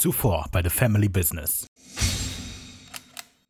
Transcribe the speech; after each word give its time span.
Zuvor 0.00 0.46
bei 0.50 0.62
The 0.62 0.70
Family 0.70 1.10
Business. 1.10 1.66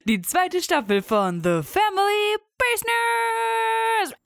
Die 0.05 0.21
zweite 0.21 0.61
Staffel 0.61 1.01
von 1.01 1.45
The 1.45 1.63
Family 1.63 2.37
Business. 2.59 4.19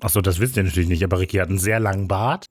Achso, 0.00 0.20
das 0.20 0.38
wisst 0.38 0.56
ihr 0.56 0.62
natürlich 0.62 0.88
nicht, 0.88 1.02
aber 1.02 1.18
Ricky 1.18 1.38
hat 1.38 1.48
einen 1.48 1.58
sehr 1.58 1.80
langen 1.80 2.06
Bart. 2.06 2.46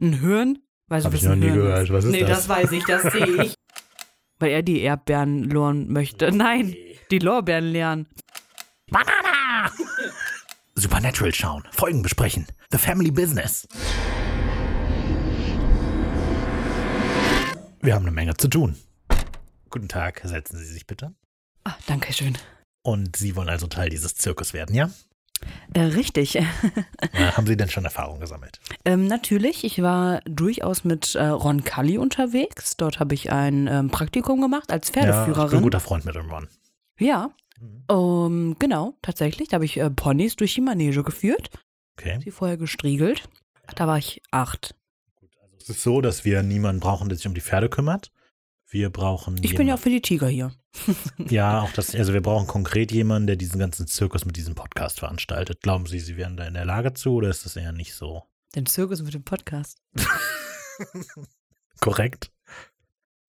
Ein 0.00 0.20
Hirn? 0.20 0.58
Weißt 0.88 1.04
du, 1.04 1.10
Hab 1.10 1.14
ich 1.14 1.22
noch 1.22 1.34
nie 1.34 1.48
Hirn 1.48 1.56
gehört. 1.56 1.82
Ist? 1.82 1.92
Was 1.92 2.04
ist 2.06 2.12
nee, 2.12 2.20
das? 2.20 2.30
das 2.30 2.48
weiß 2.48 2.72
ich, 2.72 2.84
das 2.86 3.02
sehe 3.12 3.42
ich. 3.42 3.54
Weil 4.38 4.52
er 4.52 4.62
die 4.62 4.80
Erdbeeren 4.80 5.50
lernen 5.50 5.92
möchte. 5.92 6.32
Nein, 6.32 6.74
die 7.10 7.18
Lorbeeren 7.18 7.72
lernen. 7.72 8.06
Banana! 8.90 9.70
Supernatural 10.76 11.34
schauen, 11.34 11.64
Folgen 11.72 12.00
besprechen. 12.00 12.46
The 12.70 12.78
Family 12.78 13.10
Business. 13.10 13.68
Wir 17.84 17.94
haben 17.94 18.06
eine 18.06 18.12
Menge 18.14 18.34
zu 18.34 18.48
tun. 18.48 18.76
Guten 19.68 19.88
Tag, 19.88 20.22
setzen 20.24 20.56
Sie 20.56 20.64
sich 20.64 20.86
bitte. 20.86 21.14
Ah, 21.64 21.74
danke 21.86 22.14
schön. 22.14 22.38
Und 22.82 23.16
Sie 23.16 23.36
wollen 23.36 23.50
also 23.50 23.66
Teil 23.66 23.90
dieses 23.90 24.14
Zirkus 24.14 24.54
werden, 24.54 24.74
ja? 24.74 24.88
Äh, 25.74 25.80
richtig. 25.82 26.38
haben 27.12 27.46
Sie 27.46 27.58
denn 27.58 27.68
schon 27.68 27.84
Erfahrung 27.84 28.20
gesammelt? 28.20 28.58
Ähm, 28.86 29.06
natürlich, 29.06 29.64
ich 29.64 29.82
war 29.82 30.22
durchaus 30.24 30.84
mit 30.84 31.14
äh, 31.14 31.26
Ron 31.26 31.62
Cully 31.62 31.98
unterwegs. 31.98 32.78
Dort 32.78 33.00
habe 33.00 33.14
ich 33.14 33.30
ein 33.30 33.66
ähm, 33.66 33.90
Praktikum 33.90 34.40
gemacht 34.40 34.72
als 34.72 34.88
Ja, 34.88 34.94
ich 34.94 34.94
bin 34.94 35.04
ein 35.04 35.12
Pferdeführerin. 35.12 35.62
guter 35.62 35.80
Freund 35.80 36.06
mit 36.06 36.14
dem 36.14 36.30
Ron. 36.30 36.48
Ja, 36.98 37.32
ähm, 37.90 38.56
genau, 38.58 38.94
tatsächlich. 39.02 39.48
Da 39.48 39.56
habe 39.56 39.66
ich 39.66 39.76
äh, 39.76 39.90
Ponys 39.90 40.36
durch 40.36 40.54
die 40.54 40.62
Manege 40.62 41.02
geführt, 41.02 41.50
Okay. 41.98 42.18
sie 42.24 42.30
vorher 42.30 42.56
gestriegelt. 42.56 43.28
Da 43.76 43.86
war 43.86 43.98
ich 43.98 44.22
acht. 44.30 44.74
Es 45.64 45.70
ist 45.70 45.82
so, 45.82 46.02
dass 46.02 46.26
wir 46.26 46.42
niemanden 46.42 46.80
brauchen, 46.80 47.08
der 47.08 47.16
sich 47.16 47.26
um 47.26 47.32
die 47.32 47.40
Pferde 47.40 47.70
kümmert. 47.70 48.12
Wir 48.68 48.90
brauchen. 48.90 49.42
Ich 49.42 49.54
bin 49.54 49.66
ja 49.66 49.76
auch 49.76 49.78
für 49.78 49.88
die 49.88 50.02
Tiger 50.02 50.28
hier. 50.28 50.52
Ja, 51.30 51.62
auch 51.62 51.72
das, 51.72 51.94
also 51.94 52.12
wir 52.12 52.20
brauchen 52.20 52.46
konkret 52.46 52.92
jemanden, 52.92 53.28
der 53.28 53.36
diesen 53.36 53.58
ganzen 53.58 53.86
Zirkus 53.86 54.26
mit 54.26 54.36
diesem 54.36 54.54
Podcast 54.54 54.98
veranstaltet. 54.98 55.62
Glauben 55.62 55.86
Sie, 55.86 56.00
Sie 56.00 56.18
wären 56.18 56.36
da 56.36 56.44
in 56.44 56.52
der 56.52 56.66
Lage 56.66 56.92
zu 56.92 57.14
oder 57.14 57.30
ist 57.30 57.46
das 57.46 57.56
eher 57.56 57.72
nicht 57.72 57.94
so? 57.94 58.24
Den 58.54 58.66
Zirkus 58.66 59.00
mit 59.00 59.14
dem 59.14 59.22
Podcast. 59.22 59.78
Korrekt. 61.80 62.30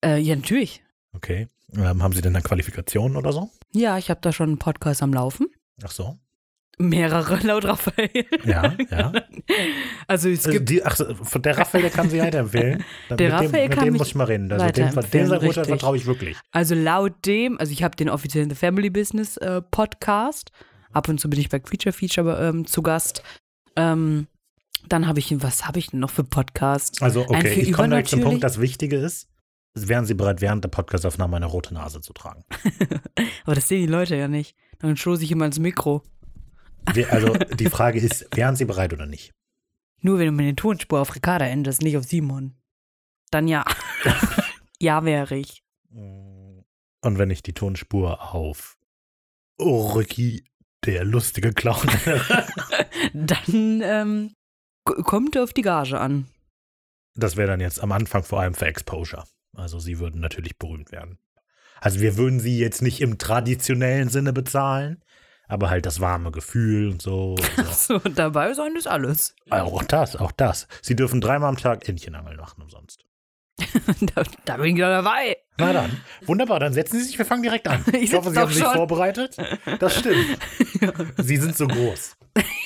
Äh, 0.04 0.18
ja, 0.18 0.36
natürlich. 0.36 0.84
Okay. 1.14 1.48
Ähm, 1.72 2.04
haben 2.04 2.14
Sie 2.14 2.22
denn 2.22 2.34
da 2.34 2.42
Qualifikationen 2.42 3.16
oder 3.16 3.32
so? 3.32 3.50
Ja, 3.72 3.98
ich 3.98 4.10
habe 4.10 4.20
da 4.22 4.34
schon 4.34 4.50
einen 4.50 4.60
Podcast 4.60 5.02
am 5.02 5.14
Laufen. 5.14 5.48
Ach 5.84 5.92
so. 5.92 6.20
Mehrere 6.78 7.40
laut 7.44 7.66
Raphael. 7.66 8.26
Ja, 8.44 8.74
ja. 8.90 9.14
Also 10.08 10.30
es 10.30 10.46
Also 10.46 10.52
gibt. 10.52 10.70
die, 10.70 10.84
ach, 10.84 10.98
der 10.98 11.58
Raphael, 11.58 11.84
der 11.84 11.92
kann 11.92 12.10
Sie 12.10 12.20
weiterempfehlen. 12.20 12.84
Der 13.10 13.12
mit 13.12 13.20
dem, 13.20 13.32
Raphael 13.32 13.68
mit 13.70 13.78
kann 13.78 13.86
dem 13.86 13.94
mich 13.94 14.00
muss 14.00 14.08
ich 14.10 14.16
mal 14.16 14.26
reden. 14.26 14.52
Also 14.52 14.66
dem, 14.68 14.90
dem 15.12 15.48
Urteil 15.48 15.66
vertraue 15.66 15.98
ich 15.98 16.06
wirklich. 16.06 16.38
Also 16.52 16.76
laut 16.76 17.14
dem, 17.26 17.58
also 17.60 17.72
ich 17.72 17.84
habe 17.84 17.96
den 17.96 18.10
offiziellen 18.10 18.50
The 18.50 18.56
Family 18.56 18.90
Business 18.90 19.38
äh, 19.38 19.62
Podcast. 19.62 20.52
Ab 20.92 21.10
und 21.10 21.20
zu 21.20 21.30
bin 21.30 21.40
ich 21.40 21.50
bei 21.50 21.60
Creature 21.60 21.94
Feature 21.94 22.48
ähm, 22.50 22.66
zu 22.66 22.82
Gast. 22.82 23.24
Ähm, 23.76 24.28
dann 24.88 25.08
habe 25.08 25.20
ich, 25.20 25.34
was 25.42 25.66
habe 25.68 25.80
ich 25.80 25.88
denn 25.88 26.00
noch 26.00 26.12
für 26.12 26.24
Podcasts? 26.24 27.02
Also, 27.02 27.22
okay, 27.28 27.60
ich 27.62 27.74
komme 27.74 27.90
direkt 27.90 28.10
zum 28.10 28.22
Punkt. 28.22 28.44
Das 28.44 28.60
Wichtige 28.62 28.98
ist, 28.98 29.28
wären 29.74 30.06
Sie 30.06 30.14
bereit, 30.14 30.42
während 30.42 30.64
der 30.64 30.70
Podcastaufnahme 30.70 31.36
eine 31.38 31.48
rote 31.48 31.74
Nase 31.74 32.02
zu 32.02 32.14
tragen? 32.14 32.44
Aber 33.46 33.56
das 33.56 33.68
sehen 33.68 33.82
die 33.82 33.92
Leute 33.92 34.16
ja 34.16 34.28
nicht. 34.28 34.56
Dann 34.80 34.96
stoße 34.96 35.24
ich 35.24 35.32
immer 35.32 35.46
ins 35.46 35.60
Mikro. 35.60 36.04
Also, 37.10 37.34
die 37.34 37.70
Frage 37.70 38.00
ist, 38.00 38.28
wären 38.34 38.56
Sie 38.56 38.66
bereit 38.66 38.94
oder 38.94 39.06
nicht? 39.06 39.34
Nur 40.02 40.20
wenn 40.20 40.28
du 40.28 40.32
mit 40.32 40.46
der 40.46 40.56
Tonspur 40.56 41.00
auf 41.00 41.16
Ricarda 41.16 41.46
endest, 41.46 41.82
nicht 41.82 41.98
auf 41.98 42.06
Simon. 42.06 42.56
Dann 43.32 43.48
ja. 43.48 43.66
ja, 44.80 45.04
wäre 45.04 45.36
ich. 45.36 45.64
Und 45.90 47.18
wenn 47.18 47.30
ich 47.30 47.44
die 47.44 47.54
Tonspur 47.54 48.34
auf 48.34 48.78
Ricky, 49.60 50.46
der 50.86 51.04
lustige 51.06 51.54
Clown, 51.54 51.88
Dann 53.14 53.82
ähm, 53.84 54.36
kommt 54.84 55.38
auf 55.38 55.54
die 55.54 55.62
Gage 55.62 56.00
an. 56.00 56.28
das 57.16 57.38
wäre 57.38 57.48
dann 57.48 57.62
jetzt 57.62 57.82
am 57.82 57.92
Anfang 57.92 58.24
vor 58.24 58.42
allem 58.42 58.54
für 58.54 58.66
Exposure. 58.66 59.24
Also 59.54 59.80
Sie 59.80 60.00
würden 60.00 60.20
natürlich 60.22 60.58
berühmt 60.58 60.92
werden. 60.92 61.18
Also 61.80 62.00
wir 62.00 62.18
würden 62.18 62.40
Sie 62.40 62.60
jetzt 62.60 62.82
nicht 62.82 63.02
im 63.02 63.18
traditionellen 63.18 64.10
Sinne 64.10 64.34
bezahlen, 64.34 65.04
aber 65.48 65.70
halt 65.70 65.86
das 65.86 66.00
warme 66.00 66.32
Gefühl 66.32 66.92
und 66.92 67.02
so. 67.02 67.36
Und 67.58 67.68
so. 67.76 68.00
So, 68.00 68.10
dabei 68.10 68.54
sein 68.54 68.76
ist 68.76 68.88
alles. 68.88 69.36
auch 69.50 69.84
das, 69.84 70.16
auch 70.16 70.32
das. 70.32 70.68
Sie 70.82 70.96
dürfen 70.96 71.22
dreimal 71.22 71.50
am 71.50 71.58
Tag 71.58 71.88
Entchenangeln 71.88 72.38
machen 72.38 72.62
umsonst. 72.62 73.04
da, 74.16 74.24
da 74.44 74.58
bin 74.58 74.76
ich 74.76 74.82
doch 74.82 74.90
dabei. 74.90 75.38
Na 75.58 75.72
dann, 75.72 76.02
wunderbar, 76.26 76.60
dann 76.60 76.74
setzen 76.74 77.00
Sie 77.00 77.06
sich, 77.06 77.18
wir 77.18 77.26
fangen 77.26 77.42
direkt 77.44 77.68
an. 77.70 77.84
Ich 77.94 78.04
Ich, 78.04 78.14
hoffe, 78.14 78.32
Sie 78.32 78.38
haben 78.38 78.48
doch 78.50 78.54
sich 78.54 78.64
schon. 78.64 78.74
vorbereitet. 78.74 79.38
Das 79.80 79.98
stimmt. 80.00 80.38
Sie 81.18 81.38
sind 81.38 81.56
so 81.56 81.66
groß. 81.68 82.18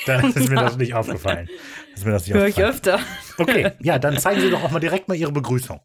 Da 0.07 0.21
ist 0.21 0.49
mir 0.49 0.55
das 0.55 0.77
nicht 0.77 0.95
aufgefallen. 0.95 1.47
Ist 1.93 2.05
mir 2.05 2.11
das 2.13 2.25
nicht 2.25 2.33
Hör 2.35 2.47
ich 2.47 2.63
aufgefallen. 2.63 3.03
öfter. 3.03 3.41
Okay, 3.43 3.71
ja, 3.81 3.99
dann 3.99 4.17
zeigen 4.17 4.41
Sie 4.41 4.49
doch 4.49 4.63
auch 4.63 4.71
mal 4.71 4.79
direkt 4.79 5.07
mal 5.07 5.13
Ihre 5.15 5.31
Begrüßung. 5.31 5.79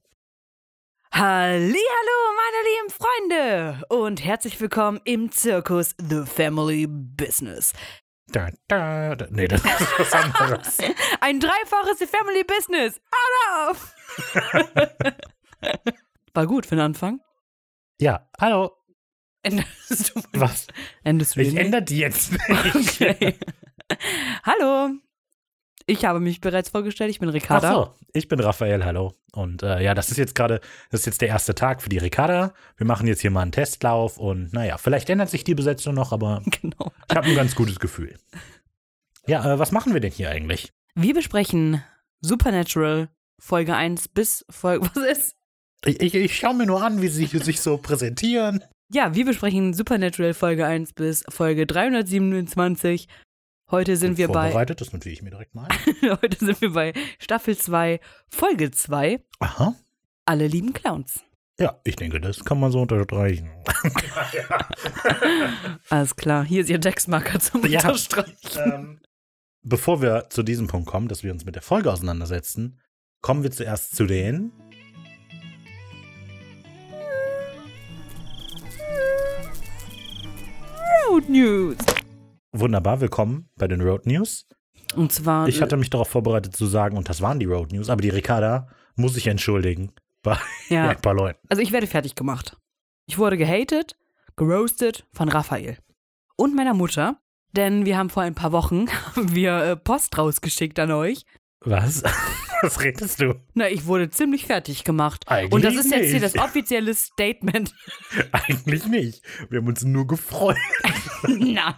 Hallihallo, 1.17 1.79
meine 1.79 2.61
lieben 2.67 2.91
Freunde 2.91 3.87
und 3.89 4.25
herzlich 4.25 4.61
willkommen 4.61 5.01
im 5.05 5.31
Zirkus 5.31 5.95
The 6.01 6.25
Family 6.27 6.89
Business. 6.89 7.73
Da, 8.33 8.49
da, 8.67 9.15
da. 9.15 9.29
Nee, 9.31 9.47
das 9.47 9.65
ist 9.65 9.93
was 9.97 10.13
anderes. 10.13 10.79
Ein 11.21 11.39
dreifaches 11.39 12.01
The 12.01 12.07
Family 12.09 12.43
Business. 12.43 13.01
Auf! 13.61 13.95
War 16.35 16.47
gut 16.49 16.67
für 16.67 16.75
den 16.75 16.85
Anfang. 16.85 17.21
Ja, 18.01 18.29
hallo. 18.41 18.73
Endest 19.45 20.17
du, 20.17 20.21
Was? 20.33 20.67
endest 21.05 21.37
du 21.37 21.43
Ich 21.43 21.55
ändere 21.55 21.83
die 21.83 21.99
jetzt 21.99 22.33
nicht. 22.49 22.75
Okay. 23.01 23.39
Hallo. 24.43 24.91
Ich 25.87 26.05
habe 26.05 26.19
mich 26.21 26.41
bereits 26.41 26.71
vorgestellt, 26.71 27.11
ich 27.11 27.19
bin 27.19 27.29
Ach 27.29 27.35
Ricarda. 27.35 27.73
so, 27.75 27.91
ich 28.15 28.29
bin 28.29 28.41
Raphael, 28.41 28.85
hallo. 28.85 29.13
Und 29.33 29.63
äh, 29.63 29.83
ja, 29.83 29.95
das 29.95 30.11
ist 30.11 30.17
jetzt 30.17 30.35
gerade, 30.35 30.61
das 30.91 31.01
ist 31.01 31.07
jetzt 31.07 31.21
der 31.21 31.29
erste 31.29 31.55
Tag 31.55 31.83
für 31.83 31.89
die 31.91 31.99
Ricarda. 31.99 32.55
Wir 32.77 32.87
machen 32.87 33.07
jetzt 33.07 33.21
hier 33.21 33.31
mal 33.31 33.43
einen 33.43 33.53
Testlauf 33.53 34.17
und 34.19 34.53
naja, 34.55 34.79
vielleicht 34.79 35.11
ändert 35.11 35.29
sich 35.29 35.45
die 35.45 35.55
Besetzung 35.55 35.95
noch, 35.95 36.13
aber 36.13 36.43
Genau. 36.63 36.93
ich 37.11 37.17
habe 37.17 37.27
ein 37.29 37.35
ganz 37.35 37.55
gutes 37.55 37.79
Gefühl. 37.79 38.17
Ja, 39.27 39.55
äh, 39.55 39.59
was 39.59 39.73
machen 39.73 39.93
wir 39.93 40.01
denn 40.01 40.13
hier 40.13 40.31
eigentlich? 40.31 40.73
Wir 40.95 41.13
besprechen 41.13 41.83
Supernatural 42.21 43.09
Folge 43.39 43.75
1 43.75 44.09
bis 44.09 44.47
Folge. 44.49 44.89
Was 44.95 45.05
ist? 45.05 45.37
Ich, 45.85 46.01
ich, 46.01 46.15
ich 46.15 46.37
schaue 46.39 46.55
mir 46.55 46.67
nur 46.67 46.83
an, 46.83 47.03
wie 47.03 47.09
sie 47.09 47.27
sich 47.27 47.61
so 47.61 47.77
präsentieren. 47.77 48.65
Ja, 48.91 49.15
wir 49.15 49.25
besprechen 49.27 49.75
Supernatural 49.75 50.33
Folge 50.33 50.65
1 50.65 50.95
bis 50.95 51.25
Folge 51.29 51.67
327. 51.67 53.09
Heute 53.71 53.97
sind 53.97 54.19
wir 54.19 54.29
bei 54.29 54.51
Vorbereitet, 54.51 54.81
das 54.81 54.93
notiere 54.93 55.13
ich 55.15 55.23
mir 55.23 55.31
direkt 55.31 55.55
mal. 55.55 55.69
heute 56.23 56.45
sind 56.45 56.61
wir 56.61 56.73
bei 56.73 56.93
Staffel 57.19 57.57
2, 57.57 57.99
Folge 58.29 58.71
2, 58.71 59.21
Aha. 59.41 59.75
Alle 60.27 60.47
lieben 60.47 60.73
Clowns. 60.73 61.21
Ja, 61.59 61.81
ich 61.85 61.97
denke, 61.97 62.21
das 62.21 62.45
kann 62.45 62.59
man 62.61 62.73
so 62.73 62.83
unterstreichen. 62.83 63.51
Alles 65.89 66.17
klar, 66.17 66.45
hier 66.45 66.63
ist 66.63 66.71
Ihr 66.71 66.81
Textmarker 66.81 67.39
zum 67.41 67.65
Ja. 67.67 67.81
Unterstreichen. 67.81 68.37
ähm, 68.65 69.01
bevor 69.63 70.03
wir 70.03 70.29
zu 70.31 70.43
diesem 70.43 70.67
Punkt 70.67 70.89
kommen, 70.89 71.09
dass 71.09 71.23
wir 71.23 71.33
uns 71.33 71.45
mit 71.45 71.55
der 71.55 71.63
Folge 71.63 71.93
auseinandersetzen, 71.93 72.81
kommen 73.21 73.43
wir 73.45 73.51
zuerst 73.51 73.95
zu 73.97 74.07
den. 74.07 74.53
Road 81.09 81.29
News. 81.29 81.77
Wunderbar, 82.57 83.01
willkommen 83.01 83.49
bei 83.57 83.67
den 83.67 83.81
Road 83.81 84.07
News. 84.07 84.47
Und 84.95 85.11
zwar 85.13 85.49
Ich 85.49 85.61
hatte 85.61 85.77
mich 85.77 85.91
darauf 85.91 86.09
vorbereitet 86.09 86.55
zu 86.55 86.67
sagen, 86.67 86.97
und 86.97 87.09
das 87.09 87.21
waren 87.21 87.41
die 87.41 87.47
Road 87.47 87.73
News, 87.73 87.91
aber 87.91 88.01
die 88.01 88.11
Ricarda 88.11 88.69
muss 88.95 89.15
sich 89.15 89.27
entschuldigen 89.27 89.91
bei 90.23 90.39
ja, 90.69 90.89
ein 90.91 91.01
paar 91.01 91.15
Leuten. 91.15 91.41
Also 91.49 91.61
ich 91.63 91.73
werde 91.73 91.89
fertig 91.89 92.15
gemacht. 92.15 92.57
Ich 93.07 93.19
wurde 93.19 93.37
gehatet, 93.37 93.97
geroastet 94.37 95.05
von 95.13 95.29
Raphael. 95.31 95.79
Und 96.37 96.55
meiner 96.55 96.75
Mutter. 96.75 97.19
Denn 97.57 97.87
wir 97.87 97.99
haben 97.99 98.09
vor 98.09 98.23
ein 98.23 98.37
paar 98.37 98.53
Wochen 98.53 98.87
wir 99.17 99.57
äh, 99.57 99.77
Post 99.77 100.17
rausgeschickt 100.17 100.79
an 100.79 100.93
euch. 100.93 101.25
Was? 101.59 102.05
Was 102.63 102.81
redest 102.81 103.21
du? 103.21 103.35
Na, 103.55 103.69
ich 103.69 103.87
wurde 103.87 104.11
ziemlich 104.11 104.47
fertig 104.47 104.85
gemacht. 104.85 105.25
Eigentlich 105.27 105.53
Und 105.53 105.65
das 105.65 105.75
ist 105.75 105.91
jetzt 105.91 106.05
hier 106.05 106.21
nicht. 106.21 106.37
das 106.37 106.39
offizielle 106.39 106.95
Statement. 106.95 107.75
Eigentlich 108.31 108.87
nicht. 108.87 109.25
Wir 109.51 109.59
haben 109.59 109.67
uns 109.67 109.83
nur 109.83 110.07
gefreut. 110.07 110.57
Nein. 111.27 111.75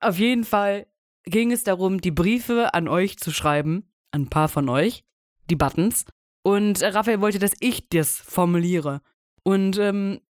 Auf 0.00 0.18
jeden 0.18 0.44
Fall 0.44 0.86
ging 1.24 1.52
es 1.52 1.64
darum, 1.64 2.00
die 2.00 2.10
Briefe 2.10 2.74
an 2.74 2.88
euch 2.88 3.18
zu 3.18 3.30
schreiben. 3.30 3.84
An 4.12 4.22
ein 4.22 4.30
paar 4.30 4.48
von 4.48 4.68
euch. 4.68 5.04
Die 5.50 5.56
Buttons. 5.56 6.04
Und 6.42 6.80
äh, 6.82 6.88
Raphael 6.88 7.20
wollte, 7.20 7.38
dass 7.38 7.52
ich 7.60 7.88
das 7.90 8.16
formuliere. 8.16 9.02
Und 9.42 9.78
ähm, 9.78 10.20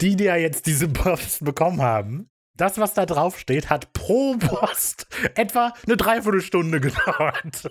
Die, 0.00 0.16
die 0.16 0.24
ja 0.24 0.36
jetzt 0.36 0.66
diese 0.66 0.88
Post 0.88 1.44
bekommen 1.44 1.82
haben, 1.82 2.30
Das, 2.56 2.78
was 2.78 2.94
da 2.94 3.06
drauf 3.06 3.38
steht, 3.38 3.70
hat 3.70 3.92
pro 3.92 4.36
Post 4.36 5.06
etwa 5.34 5.72
eine 5.86 5.96
Dreiviertelstunde 5.96 6.80
gedauert. 6.88 7.70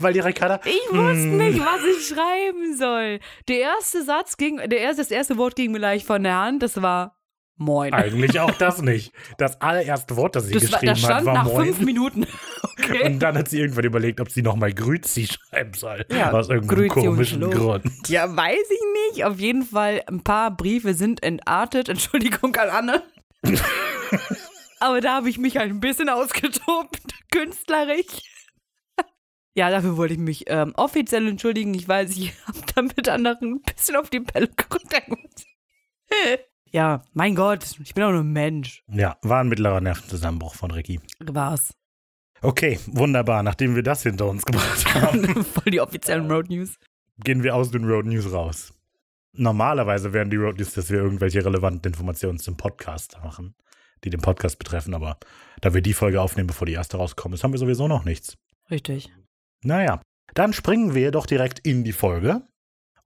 Weil 0.00 0.12
die 0.12 0.20
Ricarda. 0.20 0.60
Ich 0.64 0.88
wusste 0.90 1.22
hm, 1.22 1.36
nicht, 1.38 1.58
was 1.58 1.84
ich 1.84 2.08
schreiben 2.08 2.76
soll. 2.76 3.20
Der 3.48 3.58
erste 3.60 4.04
Satz 4.04 4.36
ging, 4.36 4.56
der 4.56 4.78
erste, 4.78 5.02
das 5.02 5.10
erste 5.10 5.36
Wort 5.38 5.56
ging 5.56 5.72
mir 5.72 5.78
leicht 5.78 6.06
von 6.06 6.22
der 6.22 6.36
Hand, 6.36 6.62
das 6.62 6.80
war 6.80 7.17
Moin. 7.58 7.92
Eigentlich 7.92 8.38
auch 8.38 8.52
das 8.52 8.80
nicht. 8.82 9.12
Das 9.36 9.60
allererste 9.60 10.16
Wort, 10.16 10.36
das 10.36 10.46
sie 10.46 10.54
das, 10.54 10.70
war, 10.72 10.80
geschrieben 10.80 10.92
das 10.92 10.98
stand 11.00 11.14
hat, 11.14 11.24
war 11.26 11.34
nach 11.34 11.44
Moin. 11.44 11.66
fünf 11.66 11.80
Minuten. 11.80 12.26
Okay. 12.80 13.06
Und 13.06 13.18
dann 13.18 13.36
hat 13.36 13.48
sie 13.48 13.58
irgendwann 13.58 13.84
überlegt, 13.84 14.20
ob 14.20 14.30
sie 14.30 14.40
nochmal 14.40 14.72
Grüzi 14.72 15.26
schreiben 15.26 15.74
soll. 15.74 16.06
Ja, 16.10 16.30
aus 16.32 16.48
irgendeinem 16.48 16.88
Grüezi 16.88 17.00
und 17.00 17.06
komischen. 17.16 17.50
Grund. 17.50 18.08
Ja, 18.08 18.34
weiß 18.34 18.70
ich 18.70 19.10
nicht. 19.10 19.24
Auf 19.24 19.40
jeden 19.40 19.64
Fall, 19.64 20.02
ein 20.06 20.22
paar 20.22 20.56
Briefe 20.56 20.94
sind 20.94 21.22
entartet. 21.22 21.88
Entschuldigung 21.90 22.54
an 22.56 22.70
Anne. 22.70 23.02
Aber 24.80 25.00
da 25.00 25.16
habe 25.16 25.28
ich 25.28 25.38
mich 25.38 25.56
halt 25.56 25.70
ein 25.70 25.80
bisschen 25.80 26.08
ausgetobt, 26.08 27.00
künstlerisch. 27.30 28.22
Ja, 29.54 29.70
dafür 29.70 29.96
wollte 29.96 30.14
ich 30.14 30.20
mich 30.20 30.44
ähm, 30.46 30.72
offiziell 30.76 31.26
entschuldigen. 31.26 31.74
Ich 31.74 31.88
weiß, 31.88 32.16
ich 32.16 32.32
habe 32.46 32.60
damit 32.74 33.08
anderen 33.08 33.54
ein 33.54 33.62
bisschen 33.62 33.96
auf 33.96 34.08
die 34.08 34.20
Pelle 34.20 34.48
gerückt. 34.48 35.44
Ja, 36.70 37.02
mein 37.12 37.34
Gott, 37.34 37.78
ich 37.82 37.94
bin 37.94 38.04
auch 38.04 38.10
nur 38.12 38.20
ein 38.20 38.32
Mensch. 38.32 38.82
Ja, 38.88 39.16
war 39.22 39.40
ein 39.40 39.48
mittlerer 39.48 39.80
Nervenzusammenbruch 39.80 40.54
von 40.54 40.70
Ricky. 40.70 41.00
War's. 41.20 41.72
Okay, 42.40 42.78
wunderbar. 42.86 43.42
Nachdem 43.42 43.74
wir 43.74 43.82
das 43.82 44.02
hinter 44.02 44.26
uns 44.26 44.44
gebracht 44.44 44.94
haben, 44.94 45.44
Voll 45.44 45.72
die 45.72 45.80
offiziellen 45.80 46.30
Road 46.30 46.50
News. 46.50 46.78
gehen 47.24 47.42
wir 47.42 47.54
aus 47.56 47.70
den 47.70 47.84
Road 47.84 48.06
News 48.06 48.32
raus. 48.32 48.72
Normalerweise 49.32 50.12
wären 50.12 50.30
die 50.30 50.36
Road 50.36 50.58
News, 50.58 50.74
dass 50.74 50.90
wir 50.90 50.98
irgendwelche 50.98 51.44
relevanten 51.44 51.92
Informationen 51.92 52.38
zum 52.38 52.56
Podcast 52.56 53.18
machen, 53.22 53.54
die 54.04 54.10
den 54.10 54.20
Podcast 54.20 54.58
betreffen, 54.58 54.94
aber 54.94 55.18
da 55.60 55.74
wir 55.74 55.82
die 55.82 55.92
Folge 55.94 56.20
aufnehmen, 56.20 56.46
bevor 56.48 56.66
die 56.66 56.72
erste 56.74 56.96
rauskommt, 56.96 57.34
ist, 57.34 57.44
haben 57.44 57.52
wir 57.52 57.58
sowieso 57.58 57.88
noch 57.88 58.04
nichts. 58.04 58.36
Richtig. 58.70 59.12
Naja, 59.62 60.00
dann 60.34 60.52
springen 60.52 60.94
wir 60.94 61.10
doch 61.10 61.26
direkt 61.26 61.58
in 61.60 61.82
die 61.84 61.92
Folge. 61.92 62.42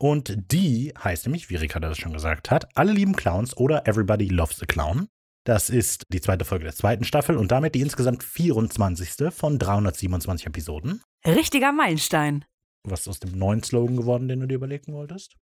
Und 0.02 0.36
die 0.50 0.92
heißt 0.98 1.26
nämlich, 1.26 1.48
wie 1.48 1.54
Ricarda 1.54 1.88
das 1.88 1.96
schon 1.96 2.12
gesagt 2.12 2.50
hat, 2.50 2.76
Alle 2.76 2.92
lieben 2.92 3.14
Clowns 3.14 3.56
oder 3.56 3.86
Everybody 3.86 4.26
Loves 4.26 4.60
a 4.60 4.66
Clown. 4.66 5.06
Das 5.44 5.70
ist 5.70 6.06
die 6.08 6.20
zweite 6.20 6.44
Folge 6.44 6.64
der 6.64 6.74
zweiten 6.74 7.04
Staffel 7.04 7.36
und 7.36 7.52
damit 7.52 7.76
die 7.76 7.82
insgesamt 7.82 8.24
24. 8.24 9.32
von 9.32 9.60
327 9.60 10.48
Episoden. 10.48 11.02
Richtiger 11.24 11.70
Meilenstein. 11.70 12.44
Was 12.82 13.02
ist 13.02 13.08
aus 13.10 13.20
dem 13.20 13.38
neuen 13.38 13.62
Slogan 13.62 13.96
geworden, 13.96 14.26
den 14.26 14.40
du 14.40 14.48
dir 14.48 14.56
überlegen 14.56 14.92
wolltest? 14.92 15.36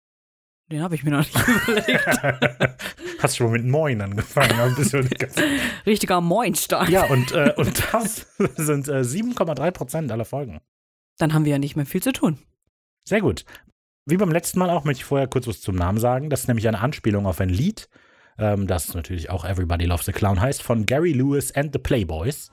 Den 0.72 0.82
habe 0.82 0.96
ich 0.96 1.04
mir 1.04 1.12
noch 1.12 1.20
nicht 1.20 1.36
überlegt. 1.68 2.24
Hast 3.22 3.38
schon 3.38 3.52
mit 3.52 3.64
Moin 3.64 4.02
angefangen. 4.02 4.74
Richtiger 5.86 6.20
Moinstein. 6.20 6.90
ja, 6.92 7.04
und, 7.06 7.32
äh, 7.32 7.54
und 7.58 7.84
das 7.94 8.26
sind 8.56 8.88
äh, 8.88 9.02
7,3 9.02 9.70
Prozent 9.70 10.12
aller 10.12 10.26
Folgen. 10.26 10.62
Dann 11.20 11.36
haben 11.36 11.46
wir 11.46 11.52
ja 11.52 11.60
nicht 11.60 11.76
mehr 11.76 11.86
viel 11.86 12.02
zu 12.02 12.12
tun. 12.12 12.40
Sehr 13.06 13.22
gut. 13.22 13.46
Wie 14.10 14.16
beim 14.16 14.32
letzten 14.32 14.60
Mal 14.60 14.70
auch 14.70 14.86
möchte 14.86 15.02
ich 15.02 15.06
vorher 15.06 15.28
kurz 15.28 15.48
was 15.48 15.60
zum 15.60 15.76
Namen 15.76 15.98
sagen. 15.98 16.30
Das 16.30 16.40
ist 16.40 16.48
nämlich 16.48 16.66
eine 16.66 16.80
Anspielung 16.80 17.26
auf 17.26 17.42
ein 17.42 17.50
Lied, 17.50 17.90
ähm, 18.40 18.66
das 18.66 18.94
natürlich 18.94 19.30
auch 19.30 19.44
Everybody 19.44 19.84
Loves 19.84 20.06
the 20.06 20.14
Clown 20.14 20.40
heißt, 20.40 20.64
von 20.64 20.86
Gary 20.86 21.12
Lewis 21.12 21.52
and 21.52 21.74
the 21.74 21.80
Playboys. 21.80 22.50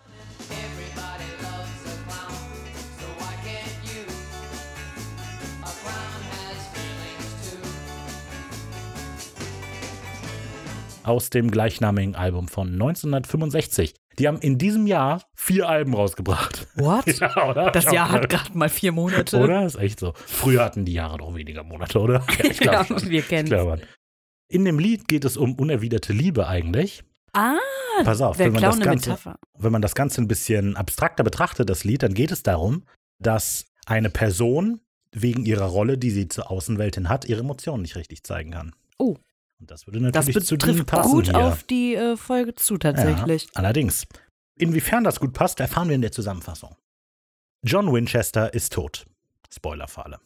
Aus 11.05 11.31
dem 11.31 11.53
gleichnamigen 11.53 12.17
Album 12.17 12.49
von 12.49 12.73
1965. 12.73 13.95
Die 14.19 14.29
haben 14.29 14.39
in 14.39 14.59
diesem 14.59 14.87
Jahr 14.87 15.23
vier 15.35 15.69
Alben 15.69 15.95
rausgebracht. 15.95 16.67
What? 16.77 17.07
ja, 17.21 17.49
oder? 17.51 17.71
Das 17.71 17.91
Jahr 17.91 18.11
hat 18.11 18.29
gerade 18.29 18.57
mal 18.57 18.69
vier 18.69 18.93
Monate. 18.93 19.39
Oder? 19.39 19.65
Ist 19.67 19.77
echt 19.77 19.99
so. 20.01 20.13
Früher 20.27 20.65
hatten 20.65 20.85
die 20.85 20.93
Jahre 20.93 21.19
doch 21.19 21.35
weniger 21.35 21.63
Monate, 21.65 21.99
oder? 21.99 22.25
Ja, 22.39 22.51
ich 22.51 22.61
Ja, 22.61 22.83
glaube 22.83 23.01
schon. 23.01 23.11
wir 23.11 23.23
kennen. 23.23 23.81
In 24.49 24.65
dem 24.65 24.79
Lied 24.79 25.09
geht 25.09 25.25
es 25.25 25.37
um 25.37 25.55
unerwiderte 25.55 26.13
Liebe 26.13 26.47
eigentlich. 26.47 27.03
Ah, 27.33 27.57
Pass 28.05 28.21
auf, 28.21 28.39
wenn 28.39 28.53
man, 28.53 28.63
das 28.63 28.79
Ganze, 28.79 29.11
Metapher. 29.11 29.39
wenn 29.59 29.73
man 29.73 29.83
das 29.83 29.95
Ganze 29.97 30.21
ein 30.23 30.29
bisschen 30.29 30.77
abstrakter 30.77 31.25
betrachtet, 31.25 31.69
das 31.69 31.83
Lied, 31.85 32.03
dann 32.05 32.15
geht 32.15 32.31
es 32.31 32.43
darum, 32.45 32.85
dass 33.19 33.67
eine 33.87 34.11
Person 34.11 34.81
wegen 35.13 35.45
ihrer 35.45 35.65
Rolle, 35.67 35.99
die 35.99 36.11
sie 36.11 36.29
zur 36.29 36.51
Außenwelt 36.51 36.95
hin 36.97 37.09
hat, 37.09 37.25
ihre 37.25 37.41
Emotionen 37.41 37.83
nicht 37.83 37.97
richtig 37.97 38.23
zeigen 38.25 38.53
kann. 38.53 38.75
Oh. 38.99 39.17
Und 39.65 39.71
das 39.71 39.87
würde 39.87 39.99
Das 40.13 40.27
natürlich 40.27 40.47
zu 40.47 40.59
denen 40.59 40.77
betrifft 40.77 40.91
passen 40.91 41.11
gut 41.13 41.25
hier. 41.29 41.39
auf 41.39 41.63
die 41.63 41.95
äh, 41.95 42.19
Folge 42.19 42.55
zu, 42.55 42.77
tatsächlich. 42.77 43.45
Ja, 43.45 43.51
allerdings. 43.55 44.07
Inwiefern 44.59 45.05
das 45.05 45.21
gut 45.21 45.33
passt, 45.33 45.59
erfahren 45.59 45.89
wir 45.89 45.95
in 45.95 46.03
der 46.03 46.13
Zusammenfassung. 46.13 46.77
John 47.63 47.91
Winchester 47.91 48.53
ist 48.53 48.75
tot. 48.75 49.07
Spoiler 49.51 49.89
für 49.89 50.05
alle. 50.05 50.21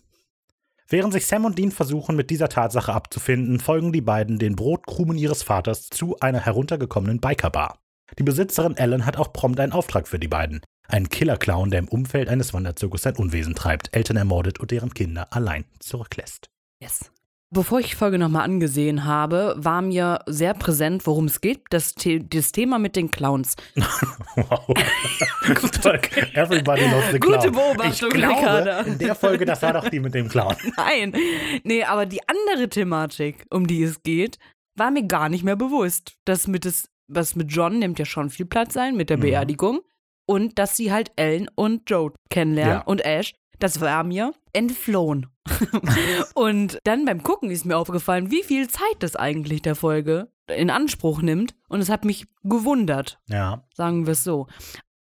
Während 0.89 1.13
sich 1.13 1.25
Sam 1.29 1.45
und 1.45 1.57
Dean 1.57 1.71
versuchen, 1.71 2.17
mit 2.17 2.31
dieser 2.31 2.49
Tatsache 2.49 2.93
abzufinden, 2.93 3.61
folgen 3.61 3.93
die 3.93 4.01
beiden 4.01 4.41
den 4.41 4.57
Brotkrumen 4.57 5.17
ihres 5.17 5.45
Vaters 5.45 5.89
zu 5.89 6.19
einer 6.19 6.41
heruntergekommenen 6.41 7.21
Bikerbar. 7.21 7.79
Die 8.19 8.25
Besitzerin 8.25 8.77
Ellen 8.77 9.07
hat 9.07 9.19
auch 9.19 9.33
prompt 9.33 9.61
einen 9.61 9.73
Auftrag 9.73 10.09
für 10.09 10.19
die 10.19 10.27
beiden. 10.27 10.63
Einen 10.89 11.11
Killer-Clown, 11.11 11.71
der 11.71 11.79
im 11.79 11.89
Umfeld 11.89 12.29
eines 12.29 12.55
Wanderzirkus 12.55 13.03
sein 13.03 13.15
Unwesen 13.15 13.55
treibt, 13.55 13.95
Eltern 13.95 14.17
ermordet 14.17 14.59
und 14.59 14.73
deren 14.73 14.93
Kinder 14.93 15.33
allein 15.33 15.65
zurücklässt. 15.79 16.49
Yes. 16.83 17.13
Bevor 17.51 17.81
ich 17.81 17.91
die 17.91 17.97
Folge 17.97 18.19
nochmal 18.19 18.45
angesehen 18.45 19.07
habe, 19.07 19.55
war 19.57 19.81
mir 19.81 20.21
sehr 20.27 20.53
präsent, 20.53 21.07
worum 21.07 21.25
es 21.25 21.41
geht. 21.41 21.63
Das, 21.71 21.95
The 21.99 22.23
das 22.29 22.53
Thema 22.53 22.79
mit 22.79 22.95
den 22.97 23.11
Clowns. 23.11 23.57
Wow. 24.37 24.69
Everybody 26.35 26.83
loves 26.85 27.11
the 27.13 27.19
clown. 27.19 27.39
Gute 27.41 27.51
Beobachtung, 27.51 28.09
ich 28.13 28.15
glaube, 28.19 28.37
Ricarda. 28.39 28.81
in 28.83 28.99
der 28.99 29.15
Folge, 29.15 29.45
das 29.45 29.63
war 29.63 29.73
doch 29.73 29.89
die 29.89 29.99
mit 30.01 30.15
dem 30.15 30.29
Clown. 30.29 30.55
Nein. 30.77 31.13
Nee, 31.65 31.83
aber 31.85 32.07
die 32.07 32.21
andere 32.29 32.69
Thematik, 32.69 33.47
um 33.51 33.67
die 33.67 33.83
es 33.83 34.03
geht, 34.03 34.39
war 34.77 34.91
mir 34.91 35.05
gar 35.07 35.29
nicht 35.29 35.43
mehr 35.43 35.57
bewusst. 35.57 36.15
Das 36.25 36.47
mit 36.47 36.65
das, 36.65 36.89
was 37.09 37.35
mit 37.35 37.51
John 37.51 37.79
nimmt 37.79 37.99
ja 37.99 38.05
schon 38.05 38.31
viel 38.31 38.47
Platz 38.47 38.77
ein, 38.77 38.97
mit 38.97 39.11
der 39.11 39.17
Mhm. 39.17 39.23
Beerdigung. 39.23 39.81
Und 40.27 40.59
dass 40.59 40.77
sie 40.77 40.93
halt 40.93 41.11
Ellen 41.17 41.49
und 41.55 41.89
Joe 41.91 42.13
kennenlernen 42.31 42.75
Ja. 42.75 42.83
und 42.83 43.05
Ash. 43.05 43.35
Das 43.59 43.81
war 43.81 44.05
mir 44.05 44.35
entflohen. 44.53 45.27
und 46.35 46.79
dann 46.85 47.05
beim 47.05 47.23
Gucken 47.23 47.51
ist 47.51 47.65
mir 47.65 47.77
aufgefallen, 47.77 48.31
wie 48.31 48.43
viel 48.43 48.69
Zeit 48.69 48.97
das 49.01 49.17
eigentlich 49.17 49.63
der 49.63 49.75
Folge 49.75 50.31
in 50.49 50.71
Anspruch 50.71 51.23
nimmt. 51.23 51.55
Und 51.69 51.81
es 51.81 51.89
hat 51.91 52.05
mich 52.05 52.27
gewundert 52.43 53.21
Ja. 53.29 53.65
sagen 53.75 54.07
wir 54.07 54.13
es 54.13 54.25
so. 54.25 54.47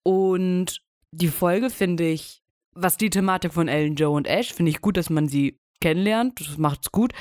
Und 0.04 0.82
die 1.12 1.28
Folge 1.30 1.70
finde 1.70 2.08
ich, 2.08 2.42
was 2.74 2.98
die 2.98 3.10
Thematik 3.10 3.54
von 3.54 3.68
Ellen, 3.68 3.96
Joe 3.96 4.16
und 4.16 4.28
Ash, 4.28 4.54
finde 4.54 4.72
ich 4.72 4.82
gut, 4.82 4.98
dass 4.98 5.10
man 5.10 5.28
sie 5.28 5.60
kennenlernt. 5.82 6.40
Das 6.40 6.58
macht's 6.58 6.92
gut. 6.92 7.14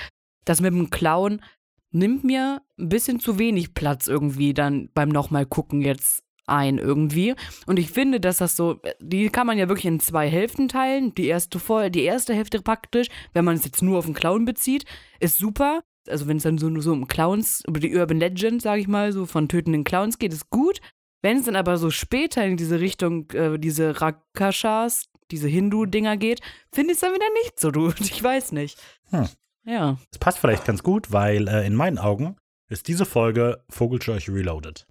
Das 0.44 0.60
mit 0.60 0.72
dem 0.72 0.90
Clown 0.90 1.42
nimmt 1.90 2.24
mir 2.24 2.62
ein 2.78 2.88
bisschen 2.88 3.20
zu 3.20 3.38
wenig 3.38 3.74
Platz 3.74 4.06
irgendwie 4.06 4.54
dann 4.54 4.88
beim 4.94 5.10
nochmal 5.10 5.46
gucken 5.46 5.82
jetzt 5.82 6.24
ein 6.46 6.78
irgendwie. 6.78 7.34
Und 7.66 7.78
ich 7.78 7.90
finde, 7.90 8.20
dass 8.20 8.38
das 8.38 8.56
so, 8.56 8.80
die 9.00 9.28
kann 9.28 9.46
man 9.46 9.58
ja 9.58 9.68
wirklich 9.68 9.86
in 9.86 10.00
zwei 10.00 10.28
Hälften 10.28 10.68
teilen. 10.68 11.14
Die 11.14 11.26
erste, 11.26 11.90
die 11.90 12.02
erste 12.02 12.34
Hälfte 12.34 12.60
praktisch, 12.60 13.08
wenn 13.32 13.44
man 13.44 13.56
es 13.56 13.64
jetzt 13.64 13.82
nur 13.82 13.98
auf 13.98 14.06
den 14.06 14.14
Clown 14.14 14.44
bezieht, 14.44 14.84
ist 15.20 15.38
super. 15.38 15.82
Also 16.08 16.26
wenn 16.26 16.38
es 16.38 16.42
dann 16.42 16.58
so, 16.58 16.80
so 16.80 16.92
um 16.92 17.06
Clowns, 17.06 17.62
über 17.66 17.78
die 17.78 17.94
Urban 17.94 18.18
Legend, 18.18 18.60
sage 18.60 18.80
ich 18.80 18.88
mal, 18.88 19.12
so 19.12 19.26
von 19.26 19.48
tötenden 19.48 19.84
Clowns 19.84 20.18
geht, 20.18 20.32
ist 20.32 20.50
gut. 20.50 20.80
Wenn 21.22 21.38
es 21.38 21.44
dann 21.44 21.56
aber 21.56 21.76
so 21.76 21.90
später 21.90 22.44
in 22.44 22.56
diese 22.56 22.80
Richtung, 22.80 23.30
äh, 23.30 23.58
diese 23.58 24.00
Rakashas, 24.00 25.08
diese 25.30 25.46
Hindu-Dinger 25.48 26.16
geht, 26.16 26.40
finde 26.72 26.92
ich 26.92 26.96
es 26.96 27.00
dann 27.00 27.14
wieder 27.14 27.30
nicht 27.42 27.58
so 27.60 27.70
gut. 27.70 28.00
Ich 28.00 28.22
weiß 28.22 28.52
nicht. 28.52 28.78
Hm. 29.10 29.28
Ja. 29.64 29.96
Das 30.10 30.18
passt 30.18 30.38
vielleicht 30.38 30.64
ganz 30.64 30.82
gut, 30.82 31.12
weil 31.12 31.46
äh, 31.46 31.64
in 31.64 31.76
meinen 31.76 31.98
Augen 31.98 32.36
ist 32.68 32.88
diese 32.88 33.04
Folge 33.04 33.64
Vogelscheuche 33.70 34.34
Reloaded. 34.34 34.86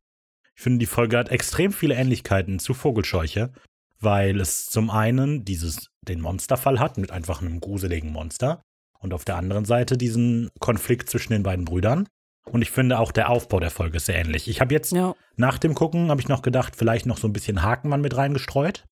Ich 0.62 0.64
finde, 0.64 0.78
die 0.78 0.86
Folge 0.86 1.18
hat 1.18 1.30
extrem 1.30 1.74
viele 1.74 1.96
Ähnlichkeiten 1.96 2.60
zu 2.60 2.76
Vogelscheuche, 2.76 3.52
weil 4.00 4.40
es 4.40 4.68
zum 4.68 4.92
einen 4.92 5.44
dieses, 5.44 5.88
den 6.08 6.22
Monsterfall 6.22 6.80
hat 6.80 7.00
mit 7.00 7.10
einfach 7.10 7.42
einem 7.42 7.60
gruseligen 7.60 8.12
Monster 8.12 8.62
und 9.00 9.12
auf 9.12 9.26
der 9.26 9.38
anderen 9.38 9.66
Seite 9.66 9.98
diesen 9.98 10.52
Konflikt 10.60 11.10
zwischen 11.10 11.34
den 11.34 11.42
beiden 11.42 11.66
Brüdern. 11.66 12.08
Und 12.46 12.62
ich 12.62 12.70
finde 12.70 13.00
auch 13.00 13.12
der 13.12 13.32
Aufbau 13.32 13.60
der 13.60 13.72
Folge 13.72 13.98
ist 13.98 14.06
sehr 14.06 14.20
ähnlich. 14.20 14.48
Ich 14.48 14.62
habe 14.62 14.72
jetzt 14.72 14.92
Ja. 14.92 15.16
nach 15.36 15.58
dem 15.58 15.74
Gucken, 15.74 16.12
habe 16.12 16.22
ich 16.22 16.28
noch 16.28 16.44
gedacht, 16.44 16.76
vielleicht 16.76 17.08
noch 17.08 17.18
so 17.18 17.28
ein 17.28 17.34
bisschen 17.34 17.64
Hakenmann 17.64 18.02
mit 18.02 18.16
reingestreut. 18.16 18.86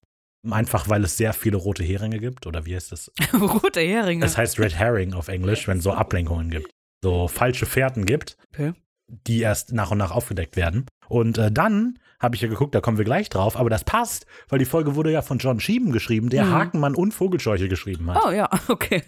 Einfach 0.50 0.88
weil 0.88 1.04
es 1.04 1.16
sehr 1.16 1.32
viele 1.34 1.56
rote 1.56 1.84
Heringe 1.84 2.18
gibt. 2.18 2.48
Oder 2.48 2.66
wie 2.66 2.74
heißt 2.74 2.90
das? 2.90 3.12
Rote 3.32 3.78
Heringe. 3.80 4.22
Das 4.24 4.36
heißt 4.36 4.58
Red 4.58 4.74
Herring 4.74 5.14
auf 5.14 5.28
Englisch, 5.28 5.68
wenn 5.68 5.78
es 5.78 5.84
so 5.84 5.92
Ablenkungen 5.92 6.50
gibt. 6.50 6.68
So 7.04 7.28
falsche 7.28 7.66
Fährten 7.66 8.06
gibt, 8.06 8.36
Okay. 8.52 8.72
Die 9.26 9.40
erst 9.40 9.72
nach 9.72 9.90
und 9.90 9.98
nach 9.98 10.10
aufgedeckt 10.10 10.56
werden. 10.56 10.86
Und 11.08 11.38
äh, 11.38 11.50
dann 11.50 11.98
habe 12.20 12.36
ich 12.36 12.42
ja 12.42 12.48
geguckt, 12.48 12.74
da 12.74 12.80
kommen 12.80 12.98
wir 12.98 13.04
gleich 13.04 13.28
drauf, 13.30 13.56
aber 13.56 13.70
das 13.70 13.82
passt, 13.84 14.26
weil 14.48 14.58
die 14.58 14.64
Folge 14.66 14.94
wurde 14.94 15.10
ja 15.10 15.22
von 15.22 15.38
John 15.38 15.58
Schieben 15.58 15.90
geschrieben, 15.90 16.28
der 16.28 16.44
Mhm. 16.44 16.52
Hakenmann 16.52 16.94
und 16.94 17.12
Vogelscheuche 17.12 17.68
geschrieben 17.68 18.10
hat. 18.10 18.22
Oh 18.26 18.30
ja, 18.30 18.48
okay. 18.68 19.02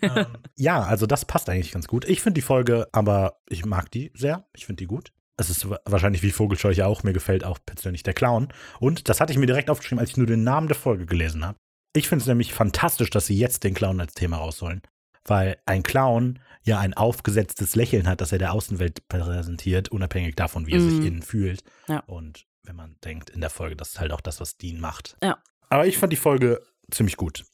Ja, 0.56 0.82
also 0.82 1.06
das 1.06 1.24
passt 1.24 1.48
eigentlich 1.50 1.72
ganz 1.72 1.86
gut. 1.88 2.04
Ich 2.06 2.20
finde 2.22 2.34
die 2.34 2.42
Folge, 2.42 2.88
aber 2.92 3.38
ich 3.48 3.64
mag 3.66 3.90
die 3.90 4.10
sehr. 4.14 4.46
Ich 4.56 4.66
finde 4.66 4.78
die 4.82 4.86
gut. 4.86 5.12
Es 5.36 5.50
ist 5.50 5.68
wa- 5.68 5.78
wahrscheinlich 5.84 6.22
wie 6.22 6.30
Vogelscheuche 6.30 6.86
auch. 6.86 7.02
Mir 7.02 7.12
gefällt 7.12 7.44
auch 7.44 7.58
persönlich 7.64 8.02
der 8.02 8.14
Clown. 8.14 8.48
Und 8.80 9.08
das 9.08 9.20
hatte 9.20 9.32
ich 9.32 9.38
mir 9.38 9.46
direkt 9.46 9.70
aufgeschrieben, 9.70 10.00
als 10.00 10.10
ich 10.10 10.16
nur 10.16 10.26
den 10.26 10.42
Namen 10.44 10.68
der 10.68 10.76
Folge 10.76 11.06
gelesen 11.06 11.44
habe. 11.46 11.58
Ich 11.94 12.08
finde 12.08 12.22
es 12.22 12.28
nämlich 12.28 12.52
fantastisch, 12.54 13.10
dass 13.10 13.26
sie 13.26 13.38
jetzt 13.38 13.64
den 13.64 13.74
Clown 13.74 14.00
als 14.00 14.14
Thema 14.14 14.38
rausholen. 14.38 14.80
Weil 15.24 15.58
ein 15.66 15.82
Clown 15.82 16.38
ja 16.64 16.78
ein 16.78 16.94
aufgesetztes 16.94 17.74
Lächeln 17.74 18.06
hat, 18.06 18.20
das 18.20 18.32
er 18.32 18.38
der 18.38 18.52
Außenwelt 18.52 19.08
präsentiert, 19.08 19.88
unabhängig 19.90 20.36
davon, 20.36 20.66
wie 20.66 20.72
er 20.72 20.80
sich 20.80 20.94
Mhm. 21.00 21.06
innen 21.06 21.22
fühlt. 21.22 21.62
Ja. 21.88 22.00
Und 22.06 22.46
wenn 22.64 22.76
man 22.76 22.96
denkt 23.04 23.30
in 23.30 23.40
der 23.40 23.50
Folge, 23.50 23.76
das 23.76 23.90
ist 23.90 24.00
halt 24.00 24.12
auch 24.12 24.20
das, 24.20 24.40
was 24.40 24.56
Dean 24.56 24.80
macht. 24.80 25.16
Ja. 25.22 25.38
Aber 25.68 25.86
ich 25.86 25.98
fand 25.98 26.12
die 26.12 26.16
Folge 26.16 26.60
ziemlich 26.90 27.16
gut. 27.16 27.44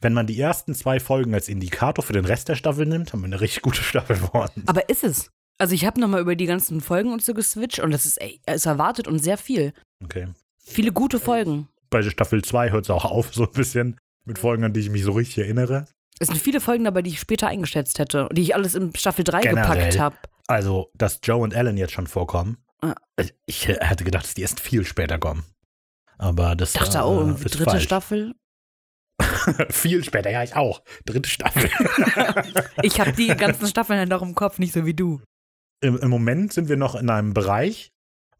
Wenn 0.00 0.12
man 0.12 0.26
die 0.26 0.38
ersten 0.38 0.74
zwei 0.74 1.00
Folgen 1.00 1.34
als 1.34 1.48
Indikator 1.48 2.04
für 2.04 2.12
den 2.12 2.24
Rest 2.24 2.48
der 2.48 2.54
Staffel 2.54 2.86
nimmt, 2.86 3.12
haben 3.12 3.20
wir 3.20 3.26
eine 3.26 3.40
richtig 3.40 3.62
gute 3.62 3.82
Staffel 3.82 4.16
geworden. 4.18 4.62
Aber 4.66 4.88
ist 4.88 5.02
es? 5.04 5.30
Also 5.58 5.74
ich 5.74 5.84
habe 5.86 6.00
nochmal 6.00 6.20
über 6.20 6.36
die 6.36 6.46
ganzen 6.46 6.80
Folgen 6.80 7.12
und 7.12 7.22
so 7.22 7.34
geswitcht 7.34 7.80
und 7.80 7.90
das 7.90 8.06
ist, 8.06 8.20
ey, 8.20 8.40
es 8.46 8.64
erwartet 8.66 9.08
uns 9.08 9.24
sehr 9.24 9.36
viel. 9.38 9.72
Okay. 10.04 10.28
Viele 10.58 10.92
gute 10.92 11.18
Folgen. 11.18 11.68
Bei 11.90 12.02
Staffel 12.02 12.44
2 12.44 12.70
hört 12.70 12.84
es 12.84 12.90
auch 12.90 13.04
auf, 13.06 13.34
so 13.34 13.44
ein 13.44 13.52
bisschen 13.52 13.98
mit 14.24 14.38
Folgen, 14.38 14.62
an 14.62 14.72
die 14.72 14.80
ich 14.80 14.90
mich 14.90 15.02
so 15.02 15.12
richtig 15.12 15.38
erinnere. 15.38 15.86
Es 16.20 16.28
sind 16.28 16.38
viele 16.38 16.60
Folgen 16.60 16.84
dabei, 16.84 17.02
die 17.02 17.10
ich 17.10 17.20
später 17.20 17.48
eingeschätzt 17.48 17.98
hätte, 17.98 18.28
die 18.32 18.42
ich 18.42 18.54
alles 18.54 18.74
in 18.74 18.94
Staffel 18.94 19.24
3 19.24 19.40
Generell. 19.42 19.76
gepackt 19.76 19.98
habe. 19.98 20.16
Also, 20.46 20.90
dass 20.94 21.20
Joe 21.22 21.38
und 21.42 21.54
Alan 21.54 21.76
jetzt 21.76 21.92
schon 21.92 22.06
vorkommen. 22.06 22.58
Ja. 22.82 22.94
Ich- 23.46 23.68
hätte 23.68 24.04
gedacht, 24.04 24.24
dass 24.24 24.34
die 24.34 24.42
erst 24.42 24.60
viel 24.60 24.84
später 24.84 25.18
kommen. 25.18 25.44
Aber 26.18 26.56
das 26.56 26.72
Ich 26.74 26.80
dachte 26.80 26.98
äh, 26.98 27.00
auch, 27.02 27.18
irgendwie 27.20 27.44
ist 27.44 27.54
dritte 27.58 27.70
falsch. 27.70 27.82
Staffel. 27.84 28.34
viel 29.70 30.04
später, 30.04 30.30
ja, 30.30 30.42
ich 30.42 30.54
auch. 30.56 30.82
Dritte 31.04 31.28
Staffel. 31.28 31.68
Ich 32.82 33.00
habe 33.00 33.12
die 33.12 33.26
ganzen 33.28 33.66
Staffeln 33.66 33.98
halt 33.98 34.08
noch 34.08 34.22
im 34.22 34.34
Kopf, 34.34 34.58
nicht 34.58 34.72
so 34.72 34.86
wie 34.86 34.94
du. 34.94 35.20
Im, 35.80 35.96
Im 35.98 36.10
Moment 36.10 36.52
sind 36.52 36.68
wir 36.68 36.76
noch 36.76 36.94
in 36.94 37.10
einem 37.10 37.34
Bereich, 37.34 37.90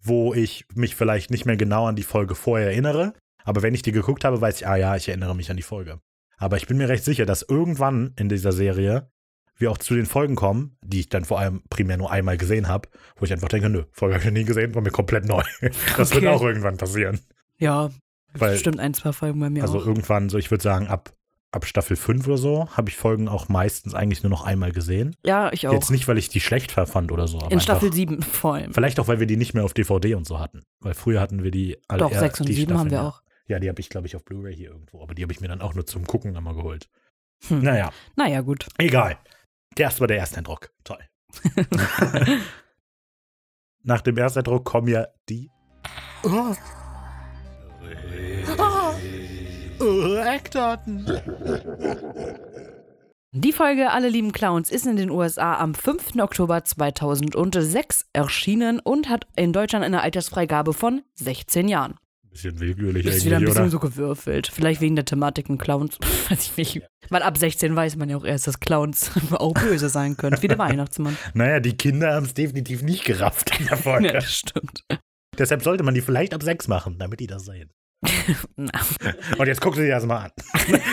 wo 0.01 0.33
ich 0.35 0.65
mich 0.75 0.95
vielleicht 0.97 1.31
nicht 1.31 1.45
mehr 1.45 1.57
genau 1.57 1.87
an 1.87 1.97
die 1.97 2.03
Folge 2.05 2.35
vorher 2.35 2.69
erinnere. 2.69 3.15
Aber 3.45 3.63
wenn 3.63 3.75
ich 3.75 3.83
die 3.83 3.93
geguckt 3.93 4.25
habe, 4.25 4.41
weiß 4.41 4.61
ich, 4.61 4.67
ah 4.67 4.77
ja, 4.77 4.95
ich 4.97 5.09
erinnere 5.09 5.35
mich 5.35 5.51
an 5.51 5.57
die 5.57 5.63
Folge. 5.63 6.01
Aber 6.39 6.57
ich 6.57 6.67
bin 6.67 6.77
mir 6.79 6.89
recht 6.89 7.05
sicher, 7.05 7.27
dass 7.27 7.43
irgendwann 7.43 8.15
in 8.17 8.29
dieser 8.29 8.53
Serie 8.53 9.11
wir 9.57 9.71
auch 9.73 9.79
zu 9.79 9.95
den 9.95 10.07
Folgen 10.07 10.37
kommen, 10.37 10.77
die 10.83 11.01
ich 11.01 11.09
dann 11.09 11.25
vor 11.25 11.41
allem 11.41 11.63
primär 11.69 11.97
nur 11.97 12.11
einmal 12.13 12.37
gesehen 12.39 12.69
habe, 12.69 12.89
wo 13.17 13.25
ich 13.25 13.33
einfach 13.33 13.49
denke, 13.49 13.69
nö, 13.69 13.83
Folge 13.91 14.15
habe 14.15 14.23
ich 14.23 14.31
noch 14.31 14.39
nie 14.39 14.45
gesehen, 14.45 14.75
war 14.75 14.83
mir 14.83 14.91
komplett 14.93 15.25
neu. 15.27 15.43
Das 15.97 16.11
wird 16.15 16.25
Okay. 16.25 16.29
auch 16.29 16.43
irgendwann 16.43 16.77
passieren. 16.77 17.19
Ja, 17.59 17.91
Weil- 18.35 18.53
bestimmt 18.53 18.79
ein, 18.79 18.95
zwei 18.95 19.13
Folgen 19.13 19.41
bei 19.41 19.51
mir 19.51 19.63
Also 19.63 19.81
auch. 19.81 19.87
irgendwann, 19.87 20.29
so 20.29 20.39
ich 20.39 20.53
würde 20.53 20.63
sagen, 20.63 20.87
ab, 20.87 21.13
ab 21.51 21.65
Staffel 21.67 21.97
5 21.97 22.29
oder 22.29 22.37
so, 22.39 22.69
habe 22.71 22.89
ich 22.89 22.97
Folgen 22.97 23.27
auch 23.27 23.49
meistens 23.49 23.95
eigentlich 23.95 24.23
nur 24.23 24.31
noch 24.31 24.45
einmal 24.45 24.71
gesehen. 24.71 25.17
Ja, 25.25 25.51
ich 25.53 25.67
auch. 25.67 25.73
Jetzt 25.73 25.91
nicht, 25.91 26.07
weil 26.07 26.19
ich 26.19 26.29
die 26.29 26.41
schlecht 26.41 26.71
fand 26.71 27.11
oder 27.11 27.27
so. 27.27 27.39
Aber 27.41 27.51
in 27.51 27.59
Staffel 27.59 27.87
einfach, 27.87 27.97
7 27.97 28.23
vor 28.23 28.55
allem. 28.55 28.73
Vielleicht 28.73 29.01
auch, 29.01 29.09
weil 29.09 29.19
wir 29.19 29.27
die 29.27 29.37
nicht 29.37 29.55
mehr 29.55 29.65
auf 29.65 29.75
DVD 29.75 30.15
und 30.15 30.25
so 30.27 30.39
hatten. 30.39 30.63
Weil 30.79 30.95
früher 30.95 31.21
hatten 31.21 31.43
wir 31.43 31.51
die 31.51 31.79
alle 31.89 31.99
Doch, 32.01 32.13
eher 32.13 32.21
6 32.21 32.41
und 32.43 32.49
die 32.49 32.55
7 32.55 32.79
haben 32.79 32.91
wir 32.93 33.03
auch. 33.03 33.23
Ja, 33.49 33.59
die 33.59 33.69
habe 33.69 33.81
ich, 33.81 33.89
glaube 33.89 34.07
ich, 34.07 34.15
auf 34.15 34.25
Blu-ray 34.25 34.55
hier 34.55 34.71
irgendwo. 34.71 35.03
Aber 35.03 35.15
die 35.15 35.23
habe 35.23 35.33
ich 35.33 35.41
mir 35.41 35.49
dann 35.49 35.63
auch 35.63 35.75
nur 35.75 35.87
zum 35.87 36.07
Gucken 36.07 36.37
einmal 36.37 36.55
geholt. 36.55 36.89
Hm. 37.49 37.63
Naja, 37.63 37.91
Naja, 38.17 38.41
gut. 38.43 38.69
egal. 38.79 39.19
Das 39.77 40.01
war 40.01 40.07
der 40.07 40.19
Ersteindruck. 40.19 40.71
Toll. 40.85 40.99
Nach 43.83 44.01
dem 44.01 44.17
Ersteindruck 44.19 44.65
kommen 44.65 44.89
ja 44.89 45.07
die. 45.29 45.51
Oh. 46.25 46.55
Oh, 49.81 50.15
Eckdaten. 50.17 51.07
Die 53.33 53.53
Folge 53.53 53.91
Alle 53.91 54.09
lieben 54.09 54.33
Clowns 54.33 54.71
ist 54.73 54.87
in 54.87 54.97
den 54.97 55.11
USA 55.11 55.59
am 55.59 55.75
5. 55.75 56.17
Oktober 56.19 56.65
2006 56.65 58.07
erschienen 58.13 58.81
und 58.81 59.09
hat 59.09 59.27
in 59.37 59.53
Deutschland 59.53 59.85
eine 59.85 60.03
Altersfreigabe 60.03 60.73
von 60.73 61.03
16 61.15 61.69
Jahren. 61.69 61.95
Bisschen 62.39 62.61
willkürlich 62.61 63.05
Ist 63.05 63.25
wieder 63.25 63.39
ein 63.39 63.45
bisschen 63.45 63.63
oder? 63.63 63.71
so 63.71 63.81
gewürfelt. 63.81 64.47
Vielleicht 64.47 64.81
wegen 64.81 64.95
der 64.95 65.05
Thematiken 65.05 65.59
Clowns. 65.59 65.99
Weiß 66.31 66.53
ich 66.57 66.57
nicht. 66.57 66.87
Weil 67.11 67.23
ab 67.23 67.37
16 67.37 67.75
weiß 67.75 67.97
man 67.97 68.09
ja 68.09 68.17
auch 68.17 68.25
erst, 68.25 68.47
dass 68.47 68.61
Clowns 68.61 69.11
auch 69.33 69.55
böse 69.55 69.89
sein 69.89 70.17
können. 70.17 70.41
Wie 70.41 70.47
der 70.47 70.59
Weihnachtsmann. 70.59 71.17
Naja, 71.35 71.59
die 71.59 71.77
Kinder 71.77 72.15
haben 72.15 72.27
es 72.27 72.35
definitiv 72.35 72.83
nicht 72.83 73.05
gerafft 73.05 73.59
in 73.59 73.67
der 73.67 73.77
Folge. 73.77 74.07
Ja, 74.07 74.13
das 74.13 74.33
stimmt. 74.33 74.85
Deshalb 75.37 75.65
sollte 75.65 75.83
man 75.83 75.95
die 75.95 76.01
vielleicht 76.01 76.33
ab 76.33 76.45
sechs 76.45 76.69
machen, 76.69 76.97
damit 77.01 77.19
die 77.19 77.27
das 77.27 77.45
sehen. 77.45 77.73
Und 79.39 79.47
jetzt 79.49 79.61
guck 79.61 79.75
dir 79.75 79.89
das 79.89 80.07
mal 80.07 80.27
an. 80.27 80.31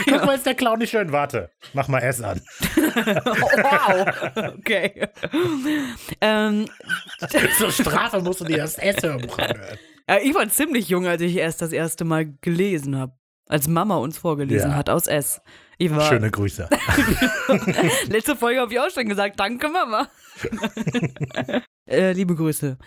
Guck 0.08 0.26
mal, 0.26 0.34
ist 0.36 0.48
der 0.48 0.56
Clown 0.56 0.80
nicht 0.80 0.90
schön? 0.90 1.12
Warte, 1.12 1.52
mach 1.74 1.88
mal 1.88 2.00
S 2.00 2.22
an. 2.22 2.42
wow. 2.76 4.56
Okay. 4.58 5.08
Ähm, 6.22 6.66
Zur 7.60 7.72
Strafe 7.72 8.20
musst 8.22 8.42
du 8.42 8.46
dir 8.46 8.58
das 8.58 8.80
S-Hörbuch 8.80 9.38
anhören. 9.38 9.78
Ja, 10.10 10.18
ich 10.24 10.34
war 10.36 10.48
ziemlich 10.50 10.90
jung, 10.90 11.06
als 11.08 11.22
ich 11.22 11.36
erst 11.36 11.62
das 11.62 11.72
erste 11.72 12.06
Mal 12.06 12.34
gelesen 12.42 12.98
habe. 12.98 13.14
Als 13.48 13.68
Mama 13.68 13.98
uns 13.98 14.18
vorgelesen 14.18 14.72
Ja. 14.72 14.76
hat 14.76 14.90
aus 14.90 15.06
S. 15.06 15.40
Ich 15.78 15.92
war, 15.92 16.02
Schöne 16.10 16.32
Grüße. 16.32 16.68
Letzte 18.10 18.36
Folge 18.36 18.60
habe 18.60 18.74
ich 18.74 18.80
auch 18.80 18.90
schon 18.90 19.08
gesagt, 19.08 19.40
danke 19.40 19.70
Mama. 19.70 20.08
äh, 21.90 22.14
liebe 22.14 22.34
Grüße. 22.36 22.78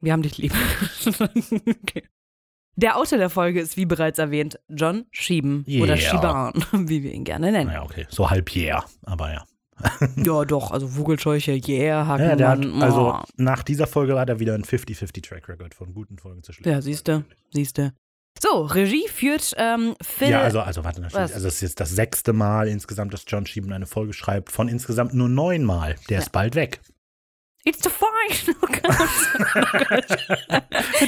Wir 0.00 0.12
haben 0.12 0.22
dich 0.22 0.36
lieb. 0.38 0.52
okay. 1.06 2.02
Der 2.76 2.96
Autor 2.96 3.18
der 3.18 3.30
Folge 3.30 3.60
ist, 3.60 3.76
wie 3.76 3.84
bereits 3.86 4.18
erwähnt, 4.18 4.58
John 4.68 5.04
Schieben 5.10 5.64
oder 5.80 5.96
Yeah. 5.96 6.10
Schiban, 6.10 6.52
wie 6.88 7.02
wir 7.02 7.12
ihn 7.12 7.24
gerne 7.24 7.52
nennen. 7.52 7.66
Naja, 7.66 7.82
okay. 7.82 8.06
So 8.08 8.30
halb 8.30 8.54
yeah, 8.56 8.84
aber 9.02 9.32
ja. 9.32 9.44
Ja, 10.16 10.44
doch, 10.44 10.70
also 10.70 10.88
Vogelscheuche, 10.88 11.52
yeah, 11.52 12.06
ja 12.06 12.16
der 12.16 12.28
hat, 12.28 12.58
Hakenmann. 12.58 12.82
also 12.82 13.14
oh. 13.14 13.22
nach 13.36 13.62
dieser 13.62 13.86
Folge 13.86 14.18
hat 14.18 14.28
er 14.28 14.40
wieder 14.40 14.54
ein 14.54 14.64
50-50 14.64 15.22
Track 15.22 15.48
Record 15.48 15.74
von 15.74 15.94
guten 15.94 16.18
Folgen 16.18 16.42
zu 16.42 16.52
schlechten. 16.52 16.70
Ja, 16.70 16.80
siehste, 16.80 17.24
siehste. 17.52 17.92
So, 18.38 18.62
Regie 18.62 19.08
führt 19.08 19.54
ähm, 19.58 19.96
Phil. 20.00 20.30
Ja, 20.30 20.42
also, 20.42 20.60
also 20.60 20.84
warte? 20.84 21.02
Also 21.02 21.48
es 21.48 21.54
ist 21.54 21.60
jetzt 21.60 21.80
das 21.80 21.90
sechste 21.90 22.32
Mal 22.32 22.68
insgesamt, 22.68 23.12
dass 23.12 23.24
John 23.26 23.44
Schieben 23.44 23.72
eine 23.72 23.86
Folge 23.86 24.12
schreibt, 24.12 24.50
von 24.50 24.68
insgesamt 24.68 25.14
nur 25.14 25.28
neun 25.28 25.64
Mal. 25.64 25.96
Der 26.08 26.20
ist 26.20 26.32
bald 26.32 26.54
weg. 26.54 26.80
It's 27.64 27.82
the 27.82 27.90
fine. 27.90 28.06
Oh 28.62 28.66
Gott. 28.66 30.18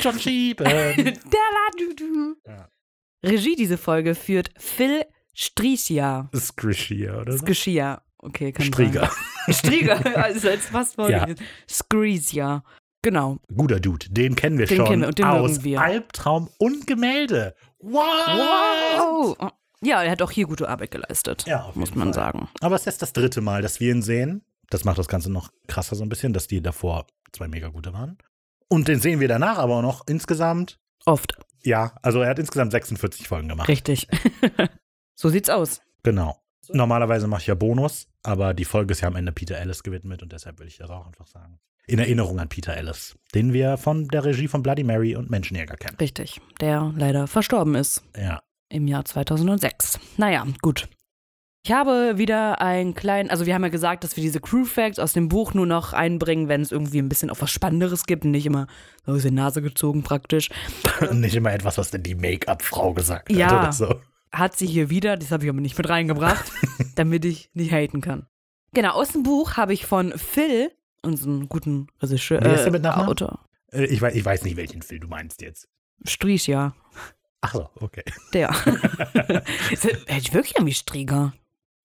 John 0.03 0.19
Schieben. 0.19 0.65
Da-la-du-du. 0.65 2.37
Ja. 2.47 2.69
Regie 3.25 3.55
diese 3.55 3.79
Folge 3.79 4.15
führt 4.15 4.51
Phil 4.59 5.05
Strichia. 5.35 6.29
Squishy, 6.35 7.09
oder 7.09 7.39
so? 7.39 7.45
Okay, 8.23 8.53
kann 8.53 8.67
Strieger. 8.67 9.11
sein. 9.47 9.55
Strieger, 9.55 10.17
also 10.25 10.49
als 10.49 10.67
fast 10.67 10.95
vorgelesen. 10.95 11.45
Screesia. 11.69 12.63
Genau. 13.03 13.39
Guter 13.55 13.81
Dude, 13.81 14.07
den 14.11 14.37
kennen 14.37 14.59
wir 14.59 14.67
Den 14.67 14.77
schon 14.77 14.87
kennen 14.87 15.03
wir 15.03 15.09
und 15.09 15.19
den 15.19 15.25
aus 15.27 15.65
wir. 15.65 15.81
Albtraum 15.81 16.49
und 16.59 16.87
Gemälde. 16.87 17.55
Wow! 17.81 19.37
Wow. 19.39 19.51
Ja, 19.83 20.05
er 20.05 20.13
hat 20.13 20.23
auch 20.23 20.31
hier 20.31 20.47
gute 20.47 20.69
Arbeit 20.69 20.93
geleistet. 20.93 21.45
Ja, 21.47 21.73
muss 21.75 21.97
man 21.97 22.09
Fall. 22.09 22.15
sagen. 22.15 22.49
Aber 22.61 22.77
es 22.77 22.87
ist 22.87 23.03
das 23.03 23.13
dritte 23.13 23.41
Mal, 23.41 23.63
dass 23.63 23.81
wir 23.81 23.91
ihn 23.91 24.03
sehen. 24.03 24.45
Das 24.71 24.85
macht 24.85 24.99
das 24.99 25.09
Ganze 25.09 25.31
noch 25.31 25.51
krasser 25.67 25.97
so 25.97 26.05
ein 26.05 26.09
bisschen, 26.09 26.33
dass 26.33 26.47
die 26.47 26.63
davor 26.63 27.07
zwei 27.33 27.49
mega 27.49 27.69
gute 27.69 27.93
waren. 27.93 28.17
Und 28.69 28.87
den 28.87 29.01
sehen 29.01 29.19
wir 29.19 29.27
danach 29.29 29.59
aber 29.59 29.77
auch 29.79 29.83
noch 29.83 30.07
insgesamt. 30.07 30.79
Oft. 31.05 31.37
Ja, 31.65 31.97
also 32.03 32.21
er 32.21 32.31
hat 32.31 32.39
insgesamt 32.39 32.71
46 32.71 33.27
Folgen 33.27 33.49
gemacht. 33.49 33.69
Richtig. 33.69 34.07
so 35.17 35.29
sieht's 35.29 35.51
aus. 35.51 35.83
Genau. 36.05 36.42
Normalerweise 36.71 37.27
mache 37.27 37.41
ich 37.43 37.47
ja 37.49 37.55
Bonus, 37.55 38.07
aber 38.23 38.55
die 38.55 38.65
Folge 38.65 38.93
ist 38.93 39.01
ja 39.01 39.09
am 39.09 39.17
Ende 39.17 39.33
Peter 39.33 39.57
Ellis 39.59 39.83
gewidmet 39.83 40.23
und 40.23 40.33
deshalb 40.33 40.59
will 40.61 40.67
ich 40.67 40.79
das 40.79 40.91
auch 40.91 41.07
einfach 41.07 41.27
sagen. 41.27 41.59
In 41.87 41.99
Erinnerung 41.99 42.39
an 42.39 42.49
Peter 42.49 42.77
Ellis, 42.77 43.17
den 43.35 43.53
wir 43.53 43.77
von 43.77 44.07
der 44.09 44.25
Regie 44.25 44.47
von 44.47 44.63
Bloody 44.63 44.85
Mary 44.85 45.17
und 45.17 45.31
Menschenjäger 45.31 45.77
kennen. 45.77 45.97
Richtig. 46.01 46.41
Der 46.61 46.93
leider 46.97 47.27
verstorben 47.27 47.75
ist 47.75 48.03
Ja. 48.17 48.41
im 48.69 48.87
Jahr 48.87 49.05
2006. 49.05 49.99
Naja, 50.17 50.47
gut. 50.63 50.89
Ich 51.65 51.71
habe 51.73 52.19
wieder 52.19 52.61
einen 52.61 52.95
kleinen, 52.95 53.31
also 53.31 53.47
wir 53.47 53.55
haben 53.55 53.63
ja 53.63 53.69
gesagt, 53.69 54.03
dass 54.03 54.17
wir 54.17 54.23
diese 54.23 54.41
Crew 54.41 54.65
Facts 54.65 54.99
aus 54.99 55.13
dem 55.13 55.29
Buch 55.29 55.55
nur 55.55 55.67
noch 55.67 55.93
einbringen, 55.93 56.49
wenn 56.49 56.61
es 56.61 56.73
irgendwie 56.73 56.99
ein 56.99 57.09
bisschen 57.09 57.31
auf 57.31 57.41
was 57.41 57.51
Spannenderes 57.53 58.05
gibt 58.05 58.25
und 58.25 58.33
nicht 58.33 58.47
immer 58.47 58.67
so 59.07 59.13
aus 59.13 59.23
der 59.23 59.31
Nase 59.31 59.63
gezogen 59.63 60.03
praktisch. 60.03 60.51
Nicht 61.13 61.37
immer 61.37 61.53
etwas, 61.53 61.79
was 61.79 61.91
denn 61.93 62.03
die 62.03 62.17
Make-up-Frau 62.17 62.95
gesagt 62.95 63.29
hat 63.31 63.37
Ja. 63.37 63.61
oder 63.61 63.73
so. 63.73 63.95
Hat 64.33 64.57
sie 64.57 64.67
hier 64.67 64.89
wieder, 64.91 65.17
das 65.17 65.31
habe 65.31 65.45
ich 65.45 65.51
aber 65.51 65.61
nicht 65.61 65.77
mit 65.77 65.89
reingebracht, 65.89 66.51
damit 66.97 67.25
ich 67.25 67.51
nicht 67.55 67.71
haten 67.73 68.01
kann. 68.01 68.27
Genau, 68.73 68.93
aus 68.93 69.13
dem 69.13 69.23
Buch 69.23 69.57
habe 69.59 69.75
ich 69.75 69.85
von 69.87 70.17
Phil, 70.17 70.71
unseren 71.03 71.49
guten 71.49 71.89
Regisseur, 72.01 72.41
Wie 72.41 72.49
heißt 72.49 72.61
der 72.61 72.69
äh, 72.69 72.71
mit 72.71 72.83
Nachnamen? 72.83 73.11
Autor, 73.11 73.45
Äh, 73.73 73.85
Ich 73.87 74.01
weiß, 74.01 74.15
ich 74.15 74.25
weiß 74.25 74.45
nicht, 74.45 74.57
welchen 74.57 74.81
Film 74.83 75.01
du 75.03 75.09
meinst 75.09 75.43
jetzt. 75.43 75.69
Striesch, 76.07 76.49
ja, 76.49 76.75
Ach 77.43 77.53
so, 77.55 77.69
okay. 77.81 78.05
der. 78.33 78.51
Ist 79.71 79.85
er- 79.85 79.99
Hätte 80.07 80.19
ich 80.21 80.33
wirklich 80.33 80.55
irgendwie 80.57 80.75
Strieger. 80.75 81.33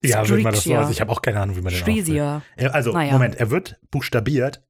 Ja, 0.03 0.27
wenn 0.29 0.43
man 0.43 0.53
das 0.53 0.63
so, 0.63 0.75
also 0.75 0.91
ich 0.91 1.01
habe 1.01 1.11
auch 1.11 1.21
keine 1.23 1.41
Ahnung, 1.41 1.55
wie 1.57 1.61
man 1.61 1.73
den. 1.73 2.41
Äh, 2.55 2.67
Also, 2.67 2.93
Naja. 2.93 3.11
Moment, 3.13 3.35
er 3.35 3.49
wird 3.49 3.79
buchstabiert 3.89 4.63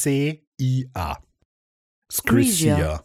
S-G-R-I-C-C-I-A. 0.00 1.18
Scrisia. 2.12 3.04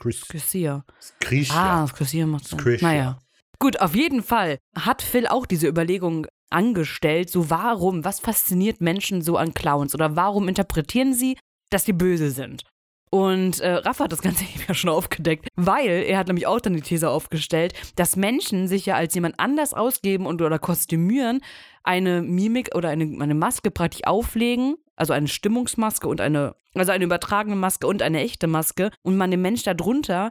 Scris- 0.00 0.24
Scrisia. 0.24 0.84
Scrisia. 1.00 1.82
Ah, 1.82 1.86
Scrisia 1.86 2.26
macht 2.26 2.46
Sinn. 2.48 2.78
Naja. 2.80 3.18
Gut, 3.58 3.80
auf 3.80 3.94
jeden 3.94 4.22
Fall 4.22 4.58
hat 4.76 5.02
Phil 5.02 5.26
auch 5.26 5.44
diese 5.46 5.68
Überlegung 5.68 6.26
angestellt. 6.50 7.30
So 7.30 7.50
warum, 7.50 8.04
was 8.04 8.20
fasziniert 8.20 8.80
Menschen 8.80 9.22
so 9.22 9.36
an 9.36 9.54
Clowns 9.54 9.94
oder 9.94 10.16
warum 10.16 10.48
interpretieren 10.48 11.14
sie, 11.14 11.36
dass 11.70 11.84
die 11.84 11.92
böse 11.92 12.30
sind? 12.30 12.64
Und 13.12 13.58
äh, 13.60 13.72
Rafa 13.72 14.04
hat 14.04 14.12
das 14.12 14.22
Ganze 14.22 14.44
eben 14.54 14.62
ja 14.68 14.74
schon 14.74 14.90
aufgedeckt, 14.90 15.48
weil 15.56 15.88
er 16.04 16.18
hat 16.18 16.28
nämlich 16.28 16.46
auch 16.46 16.60
dann 16.60 16.74
die 16.74 16.80
These 16.80 17.10
aufgestellt, 17.10 17.74
dass 17.96 18.16
Menschen 18.16 18.68
sich 18.68 18.86
ja 18.86 18.94
als 18.94 19.14
jemand 19.14 19.38
anders 19.38 19.74
ausgeben 19.74 20.26
und 20.26 20.40
oder 20.42 20.58
kostümieren, 20.58 21.40
eine 21.82 22.22
Mimik 22.22 22.70
oder 22.74 22.88
eine, 22.90 23.04
eine 23.20 23.34
Maske 23.34 23.70
praktisch 23.70 24.04
auflegen, 24.04 24.76
also 25.00 25.14
eine 25.14 25.28
Stimmungsmaske 25.28 26.06
und 26.06 26.20
eine, 26.20 26.54
also 26.74 26.92
eine 26.92 27.04
übertragene 27.04 27.56
Maske 27.56 27.86
und 27.86 28.02
eine 28.02 28.20
echte 28.20 28.46
Maske 28.46 28.90
und 29.02 29.16
man 29.16 29.30
den 29.30 29.40
Mensch 29.40 29.62
darunter, 29.62 30.30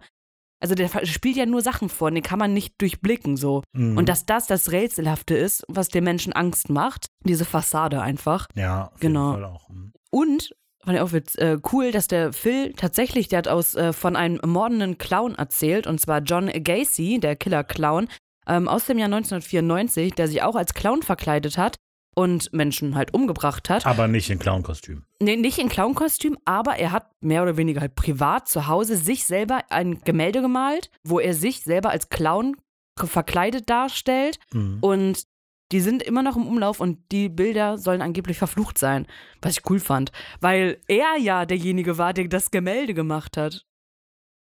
also 0.61 0.75
der 0.75 0.89
spielt 1.05 1.37
ja 1.37 1.45
nur 1.45 1.61
Sachen 1.61 1.89
vor, 1.89 2.11
den 2.11 2.21
kann 2.21 2.37
man 2.37 2.53
nicht 2.53 2.79
durchblicken 2.79 3.35
so. 3.35 3.63
Mhm. 3.73 3.97
Und 3.97 4.09
dass 4.09 4.25
das 4.25 4.45
das 4.45 4.71
Rätselhafte 4.71 5.35
ist, 5.35 5.63
was 5.67 5.87
den 5.87 6.03
Menschen 6.03 6.33
Angst 6.33 6.69
macht, 6.69 7.07
diese 7.23 7.45
Fassade 7.45 8.01
einfach. 8.01 8.47
ja, 8.53 8.91
genau. 8.99 9.59
Mhm. 9.69 9.93
Und 10.11 10.55
fand 10.83 10.95
ich 10.95 11.01
auch 11.01 11.13
witz, 11.13 11.35
äh, 11.35 11.57
cool, 11.71 11.91
dass 11.91 12.07
der 12.07 12.31
Phil 12.31 12.73
tatsächlich, 12.73 13.27
der 13.27 13.39
hat 13.39 13.47
aus 13.47 13.75
äh, 13.75 13.91
von 13.91 14.15
einem 14.15 14.39
mordenden 14.45 14.97
Clown 14.97 15.35
erzählt, 15.35 15.87
und 15.87 15.99
zwar 15.99 16.19
John 16.19 16.47
Gacy, 16.47 17.19
der 17.19 17.35
Killer-Clown, 17.35 18.07
ähm, 18.47 18.67
aus 18.67 18.85
dem 18.85 18.97
Jahr 18.97 19.07
1994, 19.07 20.13
der 20.13 20.27
sich 20.27 20.43
auch 20.43 20.55
als 20.55 20.73
Clown 20.73 21.01
verkleidet 21.01 21.57
hat 21.57 21.77
und 22.19 22.51
Menschen 22.51 22.95
halt 22.95 23.13
umgebracht 23.13 23.69
hat. 23.69 23.85
Aber 23.85 24.07
nicht 24.09 24.29
in 24.29 24.39
Clown-Kostüm. 24.39 25.05
Nee, 25.21 25.37
nicht 25.37 25.57
in 25.57 25.69
Clown-Kostüm, 25.69 26.37
aber 26.45 26.75
er 26.75 26.91
hat 26.91 27.09
mehr 27.21 27.41
oder 27.43 27.55
weniger 27.55 27.79
halt 27.81 27.95
privat 27.95 28.47
zu 28.49 28.67
Hause 28.67 28.97
sich 28.97 29.25
selber 29.25 29.61
ein 29.69 30.01
Gemälde 30.01 30.41
gemalt, 30.41 30.91
wo 31.03 31.19
er 31.19 31.33
sich 31.33 31.61
selber 31.63 31.91
als 31.91 32.09
Clown 32.09 32.57
verkleidet 32.97 33.69
darstellt 33.69 34.37
Mhm. 34.53 34.79
und 34.81 35.23
die 35.71 35.79
sind 35.79 36.01
immer 36.03 36.23
noch 36.23 36.35
im 36.35 36.47
Umlauf 36.47 36.79
und 36.79 36.97
die 37.11 37.29
Bilder 37.29 37.77
sollen 37.77 38.01
angeblich 38.01 38.37
verflucht 38.37 38.77
sein. 38.77 39.05
Was 39.41 39.53
ich 39.59 39.69
cool 39.69 39.79
fand. 39.79 40.11
Weil 40.41 40.79
er 40.87 41.15
ja 41.19 41.45
derjenige 41.45 41.97
war, 41.99 42.11
der 42.13 42.27
das 42.27 42.49
Gemälde 42.51 42.93
gemacht 42.95 43.37
hat. 43.37 43.65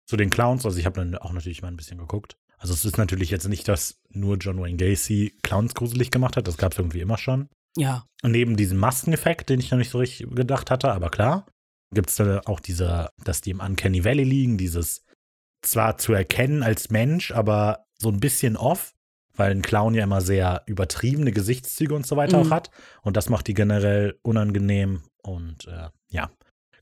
Zu 0.06 0.16
den 0.16 0.28
Clowns, 0.28 0.66
also 0.66 0.76
ich 0.78 0.84
habe 0.86 0.96
dann 1.00 1.16
auch 1.16 1.32
natürlich 1.32 1.62
mal 1.62 1.68
ein 1.68 1.76
bisschen 1.76 1.98
geguckt. 1.98 2.36
Also 2.58 2.72
es 2.74 2.84
ist 2.84 2.98
natürlich 2.98 3.30
jetzt 3.30 3.48
nicht, 3.48 3.68
dass 3.68 4.00
nur 4.10 4.36
John 4.36 4.60
Wayne 4.60 4.76
Gacy 4.76 5.36
Clowns 5.42 5.74
gruselig 5.74 6.10
gemacht 6.10 6.36
hat, 6.36 6.48
das 6.48 6.56
gab 6.56 6.72
es 6.72 6.78
irgendwie 6.78 7.00
immer 7.00 7.18
schon. 7.18 7.48
Ja. 7.76 8.06
Und 8.22 8.30
neben 8.30 8.56
diesem 8.56 8.78
Maskeneffekt, 8.78 9.50
den 9.50 9.60
ich 9.60 9.70
noch 9.70 9.78
nicht 9.78 9.90
so 9.90 9.98
richtig 9.98 10.28
gedacht 10.34 10.70
hatte, 10.70 10.92
aber 10.92 11.10
klar, 11.10 11.46
gibt 11.92 12.10
es 12.10 12.16
da 12.16 12.40
auch 12.46 12.60
diese, 12.60 13.10
dass 13.24 13.40
die 13.40 13.50
im 13.50 13.60
Uncanny 13.60 14.04
Valley 14.04 14.24
liegen, 14.24 14.58
dieses 14.58 15.04
zwar 15.62 15.98
zu 15.98 16.12
erkennen 16.12 16.62
als 16.62 16.90
Mensch, 16.90 17.30
aber 17.32 17.86
so 17.98 18.08
ein 18.10 18.20
bisschen 18.20 18.56
off, 18.56 18.94
weil 19.36 19.50
ein 19.50 19.62
Clown 19.62 19.94
ja 19.94 20.04
immer 20.04 20.20
sehr 20.20 20.62
übertriebene 20.66 21.32
Gesichtszüge 21.32 21.94
und 21.94 22.06
so 22.06 22.16
weiter 22.16 22.38
Mhm. 22.38 22.46
auch 22.46 22.50
hat. 22.50 22.70
Und 23.02 23.16
das 23.16 23.28
macht 23.28 23.48
die 23.48 23.54
generell 23.54 24.18
unangenehm 24.22 25.02
und 25.22 25.66
äh, 25.66 25.88
ja. 26.10 26.30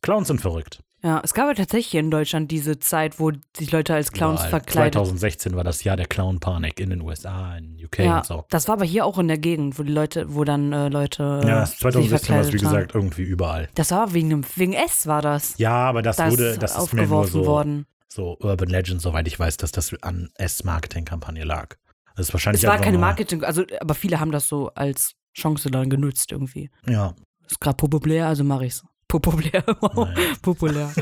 Clowns 0.02 0.28
sind 0.28 0.40
verrückt. 0.40 0.82
Ja, 1.04 1.20
es 1.24 1.34
gab 1.34 1.48
ja 1.48 1.54
tatsächlich 1.54 1.88
hier 1.88 2.00
in 2.00 2.12
Deutschland 2.12 2.50
diese 2.52 2.78
Zeit, 2.78 3.18
wo 3.18 3.32
sich 3.56 3.72
Leute 3.72 3.92
als 3.94 4.12
Clowns 4.12 4.40
Überall. 4.40 4.50
verkleidet 4.50 4.94
2016 4.94 5.56
war 5.56 5.64
das 5.64 5.82
Jahr 5.82 5.96
der 5.96 6.06
Clown-Panik 6.06 6.78
in 6.78 6.90
den 6.90 7.00
USA, 7.00 7.56
in 7.56 7.76
UK 7.84 7.98
Ja, 7.98 8.18
und 8.18 8.26
so. 8.26 8.44
das 8.50 8.68
war 8.68 8.74
aber 8.74 8.84
hier 8.84 9.04
auch 9.04 9.18
in 9.18 9.26
der 9.26 9.38
Gegend, 9.38 9.78
wo 9.78 9.82
die 9.82 9.90
Leute, 9.92 10.32
wo 10.34 10.44
dann 10.44 10.72
äh, 10.72 10.88
Leute. 10.88 11.40
Ja, 11.44 11.66
sich 11.66 11.78
2016 11.80 12.34
war 12.36 12.40
es, 12.42 12.52
wie 12.52 12.58
gesagt, 12.58 12.94
irgendwie 12.94 13.22
überall. 13.22 13.68
Das 13.74 13.90
war 13.90 14.14
wegen, 14.14 14.30
dem- 14.30 14.44
wegen 14.54 14.74
S 14.74 15.06
war 15.08 15.22
das. 15.22 15.58
Ja, 15.58 15.72
aber 15.88 16.02
das, 16.02 16.16
Das 16.18 16.30
wurde, 16.32 16.56
das 16.58 16.76
ist 16.76 16.92
mir 16.92 17.06
nur 17.06 17.18
aufgeworfen 17.18 17.32
so, 17.32 17.46
worden. 17.46 17.86
so 18.08 18.36
Urban 18.38 18.68
Legend, 18.68 19.00
soweit 19.02 19.26
ich 19.26 19.38
weiß, 19.40 19.56
dass 19.56 19.72
das 19.72 19.92
an 20.02 20.30
S-Marketing-Kampagne 20.36 21.42
lag. 21.44 21.74
Das 22.14 22.28
ist 22.28 22.32
wahrscheinlich 22.34 22.62
Es 22.62 22.68
war 22.68 22.78
keine 22.78 22.98
Marketing, 22.98 23.42
also 23.42 23.64
aber 23.80 23.94
viele 23.94 24.20
haben 24.20 24.30
das 24.32 24.46
so 24.46 24.68
als 24.74 25.14
Chance 25.34 25.70
dann 25.70 25.90
genutzt 25.90 26.30
irgendwie. 26.30 26.70
Ja, 26.86 27.14
Ist 27.48 27.60
gerade 27.60 27.76
populär, 27.76 28.28
also 28.28 28.44
mache 28.44 28.66
ich's. 28.66 28.84
Populär. 29.20 29.62
Populär. 30.42 30.92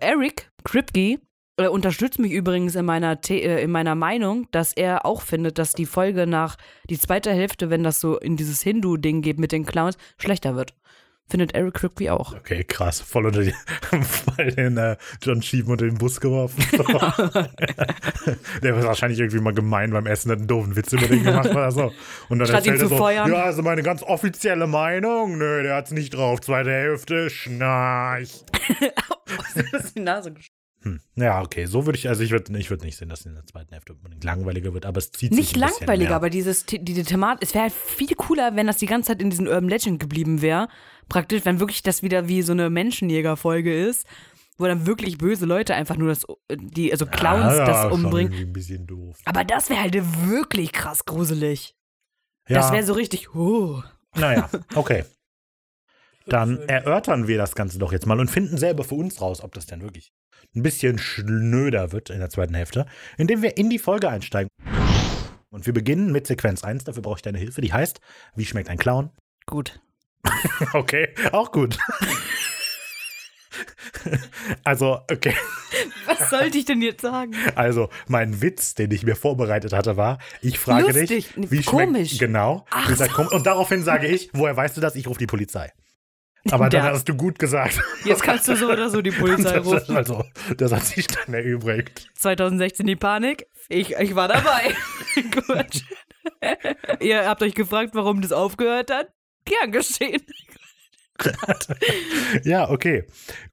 Eric 0.00 0.50
Kripke 0.64 1.20
äh, 1.58 1.68
unterstützt 1.68 2.18
mich 2.18 2.32
übrigens 2.32 2.74
in 2.76 2.84
meiner, 2.84 3.18
The 3.22 3.42
äh, 3.42 3.62
in 3.62 3.70
meiner 3.70 3.94
Meinung, 3.94 4.46
dass 4.52 4.72
er 4.72 5.04
auch 5.04 5.22
findet, 5.22 5.58
dass 5.58 5.72
die 5.72 5.86
Folge 5.86 6.26
nach 6.26 6.56
die 6.88 6.98
zweite 6.98 7.32
Hälfte, 7.32 7.68
wenn 7.68 7.82
das 7.82 8.00
so 8.00 8.18
in 8.18 8.36
dieses 8.36 8.62
Hindu-Ding 8.62 9.22
geht 9.22 9.38
mit 9.38 9.52
den 9.52 9.66
Clowns, 9.66 9.98
schlechter 10.18 10.54
wird. 10.56 10.74
Findet 11.30 11.54
Eric 11.54 11.74
Kripke 11.74 12.10
auch. 12.12 12.34
okay, 12.34 12.64
krass. 12.64 13.02
Voll 13.02 13.26
unter 13.26 13.42
die, 13.42 13.52
voll 14.02 14.50
den 14.52 14.78
äh, 14.78 14.96
John 15.22 15.42
Sheehan 15.42 15.70
unter 15.70 15.84
den 15.84 15.98
Bus 15.98 16.20
geworfen. 16.20 16.64
Der 18.62 18.74
war 18.74 18.84
wahrscheinlich 18.84 19.18
irgendwie 19.18 19.40
mal 19.40 19.52
gemein 19.52 19.90
beim 19.90 20.06
Essen, 20.06 20.30
hat 20.30 20.38
einen 20.38 20.48
doofen 20.48 20.74
Witz 20.74 20.92
über 20.92 21.06
den 21.06 21.24
gemacht 21.24 21.50
oder 21.50 21.70
so. 21.70 21.92
Und 22.30 22.38
dann 22.38 22.48
Statt 22.48 22.64
ihn 22.64 22.72
erzählt 22.72 22.80
er 22.80 22.88
zu 22.88 22.88
so, 22.88 22.96
feuern. 22.96 23.30
ja, 23.30 23.42
also 23.44 23.62
meine 23.62 23.82
ganz 23.82 24.02
offizielle 24.02 24.66
Meinung, 24.66 25.36
nö, 25.36 25.62
der 25.62 25.76
hat's 25.76 25.90
nicht 25.90 26.14
drauf. 26.14 26.40
Zweite 26.40 26.70
Hälfte, 26.70 27.28
schnarch. 27.28 28.44
ist 29.72 29.96
die 29.96 30.00
Nase 30.00 30.32
Hm. 30.82 31.00
Ja, 31.16 31.42
okay, 31.42 31.66
so 31.66 31.86
würde 31.86 31.98
ich, 31.98 32.08
also 32.08 32.22
ich 32.22 32.30
würde 32.30 32.56
ich 32.56 32.70
würd 32.70 32.84
nicht 32.84 32.96
sehen, 32.96 33.08
dass 33.08 33.20
es 33.20 33.26
in 33.26 33.34
der 33.34 33.44
zweiten 33.46 33.72
Hälfte 33.72 33.94
unbedingt 33.94 34.22
langweiliger 34.22 34.72
wird, 34.74 34.86
aber 34.86 34.98
es 34.98 35.10
zieht 35.10 35.32
Nicht 35.32 35.54
sich 35.54 35.56
ein 35.56 35.66
bisschen 35.66 35.86
langweiliger, 35.86 36.14
aber 36.14 36.30
dieses, 36.30 36.66
diese 36.66 37.02
Thematik, 37.02 37.42
es 37.42 37.54
wäre 37.54 37.64
halt 37.64 37.72
viel 37.72 38.14
cooler, 38.14 38.54
wenn 38.54 38.68
das 38.68 38.76
die 38.76 38.86
ganze 38.86 39.08
Zeit 39.08 39.20
in 39.20 39.30
diesem 39.30 39.48
Urban 39.48 39.68
Legend 39.68 39.98
geblieben 39.98 40.40
wäre. 40.40 40.68
Praktisch, 41.08 41.44
wenn 41.44 41.58
wirklich 41.58 41.82
das 41.82 42.02
wieder 42.02 42.28
wie 42.28 42.42
so 42.42 42.52
eine 42.52 42.70
Menschenjäger-Folge 42.70 43.76
ist, 43.76 44.06
wo 44.56 44.66
dann 44.66 44.86
wirklich 44.86 45.18
böse 45.18 45.46
Leute 45.46 45.74
einfach 45.74 45.96
nur 45.96 46.08
das, 46.08 46.26
die, 46.52 46.92
also 46.92 47.06
Clowns 47.06 47.56
ja, 47.56 47.64
das 47.64 47.82
schon 47.82 48.04
umbringen. 48.04 48.32
irgendwie 48.32 48.50
ein 48.50 48.52
bisschen 48.52 48.86
doof. 48.86 49.16
Aber 49.24 49.44
das 49.44 49.70
wäre 49.70 49.80
halt 49.80 49.94
wirklich 50.28 50.72
krass 50.72 51.04
gruselig. 51.04 51.74
Ja, 52.48 52.56
Das 52.56 52.72
wäre 52.72 52.84
so 52.84 52.92
richtig, 52.92 53.34
oh. 53.34 53.82
naja, 54.14 54.48
okay. 54.74 55.04
Dann 56.26 56.58
erörtern 56.58 57.26
wir 57.26 57.38
das 57.38 57.54
Ganze 57.54 57.78
doch 57.78 57.90
jetzt 57.90 58.06
mal 58.06 58.20
und 58.20 58.30
finden 58.30 58.58
selber 58.58 58.84
für 58.84 58.96
uns 58.96 59.20
raus, 59.20 59.42
ob 59.42 59.54
das 59.54 59.64
denn 59.64 59.80
wirklich 59.80 60.12
ein 60.54 60.62
bisschen 60.62 60.98
schnöder 60.98 61.92
wird 61.92 62.10
in 62.10 62.18
der 62.18 62.30
zweiten 62.30 62.54
Hälfte, 62.54 62.86
indem 63.16 63.42
wir 63.42 63.56
in 63.56 63.70
die 63.70 63.78
Folge 63.78 64.08
einsteigen. 64.08 64.48
Und 65.50 65.66
wir 65.66 65.72
beginnen 65.72 66.12
mit 66.12 66.26
Sequenz 66.26 66.62
1, 66.62 66.84
dafür 66.84 67.02
brauche 67.02 67.16
ich 67.16 67.22
deine 67.22 67.38
Hilfe, 67.38 67.60
die 67.60 67.72
heißt, 67.72 68.00
wie 68.34 68.44
schmeckt 68.44 68.68
ein 68.68 68.78
Clown? 68.78 69.10
Gut. 69.46 69.80
Okay, 70.72 71.08
auch 71.32 71.50
gut. 71.52 71.78
Also, 74.64 75.00
okay. 75.10 75.34
Was 76.06 76.30
sollte 76.30 76.58
ich 76.58 76.64
denn 76.64 76.80
jetzt 76.82 77.02
sagen? 77.02 77.34
Also, 77.54 77.88
mein 78.06 78.40
Witz, 78.40 78.74
den 78.74 78.90
ich 78.90 79.02
mir 79.04 79.16
vorbereitet 79.16 79.72
hatte, 79.72 79.96
war, 79.96 80.18
ich 80.40 80.58
frage 80.58 80.86
Lustig, 80.86 81.32
dich, 81.34 81.50
wie 81.50 81.62
komisch. 81.62 82.08
schmeckt 82.10 82.18
genau. 82.20 82.64
Ach 82.70 83.30
und 83.32 83.46
daraufhin 83.46 83.82
sage 83.82 84.06
ich, 84.06 84.30
woher 84.32 84.56
weißt 84.56 84.76
du 84.76 84.80
das? 84.80 84.94
Ich 84.94 85.06
rufe 85.06 85.18
die 85.18 85.26
Polizei. 85.26 85.72
Aber 86.52 86.70
Ja. 86.72 86.82
hast 86.84 87.08
du 87.08 87.14
gut 87.14 87.38
gesagt. 87.38 87.80
Jetzt 88.04 88.22
kannst 88.22 88.48
du 88.48 88.56
so 88.56 88.70
oder 88.70 88.88
so 88.90 89.02
die 89.02 89.10
Polizei 89.18 89.58
Das, 89.58 89.66
rufen. 89.66 89.96
also, 89.96 90.24
das 90.56 90.72
hat 90.72 90.84
sich 90.84 91.06
dann 91.06 91.34
erübrigt. 91.34 92.10
2016 92.16 92.86
die 92.86 92.96
Panik. 92.96 93.46
Ich, 93.68 93.92
ich 93.96 94.14
war 94.14 94.28
dabei. 94.28 94.74
Gut. 95.30 95.82
Ihr 97.00 97.26
habt 97.28 97.42
euch 97.42 97.54
gefragt, 97.54 97.90
warum 97.94 98.20
das 98.22 98.32
aufgehört 98.32 98.90
hat? 98.90 99.08
Gern 99.44 99.72
geschehen. 99.72 100.22
Ja, 102.44 102.70
okay. 102.70 103.04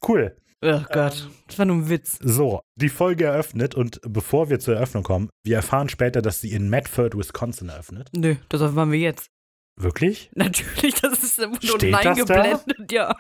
Cool. 0.07 0.35
Oh 0.61 0.81
Gott, 0.91 1.29
das 1.47 1.59
war 1.59 1.65
nur 1.65 1.75
ein 1.75 1.89
Witz. 1.89 2.17
So, 2.21 2.61
die 2.75 2.89
Folge 2.89 3.25
eröffnet 3.25 3.75
und 3.75 3.99
bevor 4.07 4.49
wir 4.49 4.59
zur 4.59 4.75
Eröffnung 4.75 5.03
kommen, 5.03 5.29
wir 5.43 5.57
erfahren 5.57 5.89
später, 5.89 6.21
dass 6.21 6.41
sie 6.41 6.53
in 6.53 6.69
Medford, 6.69 7.15
Wisconsin 7.15 7.69
eröffnet. 7.69 8.09
Nö, 8.15 8.35
das 8.49 8.61
erfahren 8.61 8.91
wir 8.91 8.97
jetzt. 8.99 9.29
Wirklich? 9.77 10.29
Natürlich, 10.35 10.95
das 11.01 11.21
ist 11.23 11.39
unten 11.39 11.67
Steht 11.67 11.93
eingeblendet, 11.93 12.91
ja. 12.91 13.15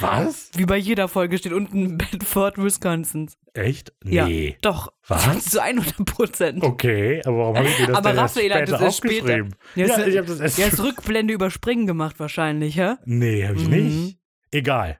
Was? 0.00 0.50
Wie 0.56 0.64
bei 0.66 0.76
jeder 0.76 1.06
Folge 1.08 1.38
steht 1.38 1.52
unten 1.52 1.96
Bedford, 1.96 2.58
Wisconsin. 2.58 3.30
Echt? 3.54 3.92
Ja. 4.04 4.26
Nee. 4.26 4.56
Doch. 4.62 4.92
Was? 5.06 5.44
Zu 5.50 5.62
100 5.62 6.04
Prozent. 6.04 6.64
Okay, 6.64 7.20
aber 7.24 7.36
warum 7.38 7.56
habe 7.58 7.68
ich 7.68 7.78
mir 7.78 7.86
das 7.88 7.96
Aber 7.96 8.16
Raphael 8.16 8.54
hat 8.54 8.68
das 8.68 8.80
erst 8.80 8.96
später. 8.98 9.22
aufgeschrieben? 9.22 9.54
Ja, 9.76 9.86
Ja, 9.86 10.06
ich 10.06 10.16
habe 10.18 10.26
das 10.26 10.40
erst 10.40 10.58
Er 10.58 10.66
ist 10.68 10.80
Rückblende 10.82 11.32
überspringen 11.34 11.86
gemacht 11.86 12.18
wahrscheinlich, 12.18 12.76
hä? 12.76 12.94
Nee, 13.04 13.46
habe 13.46 13.56
ich 13.58 13.64
Mhm. 13.68 13.70
nicht. 13.70 14.18
Egal. 14.50 14.98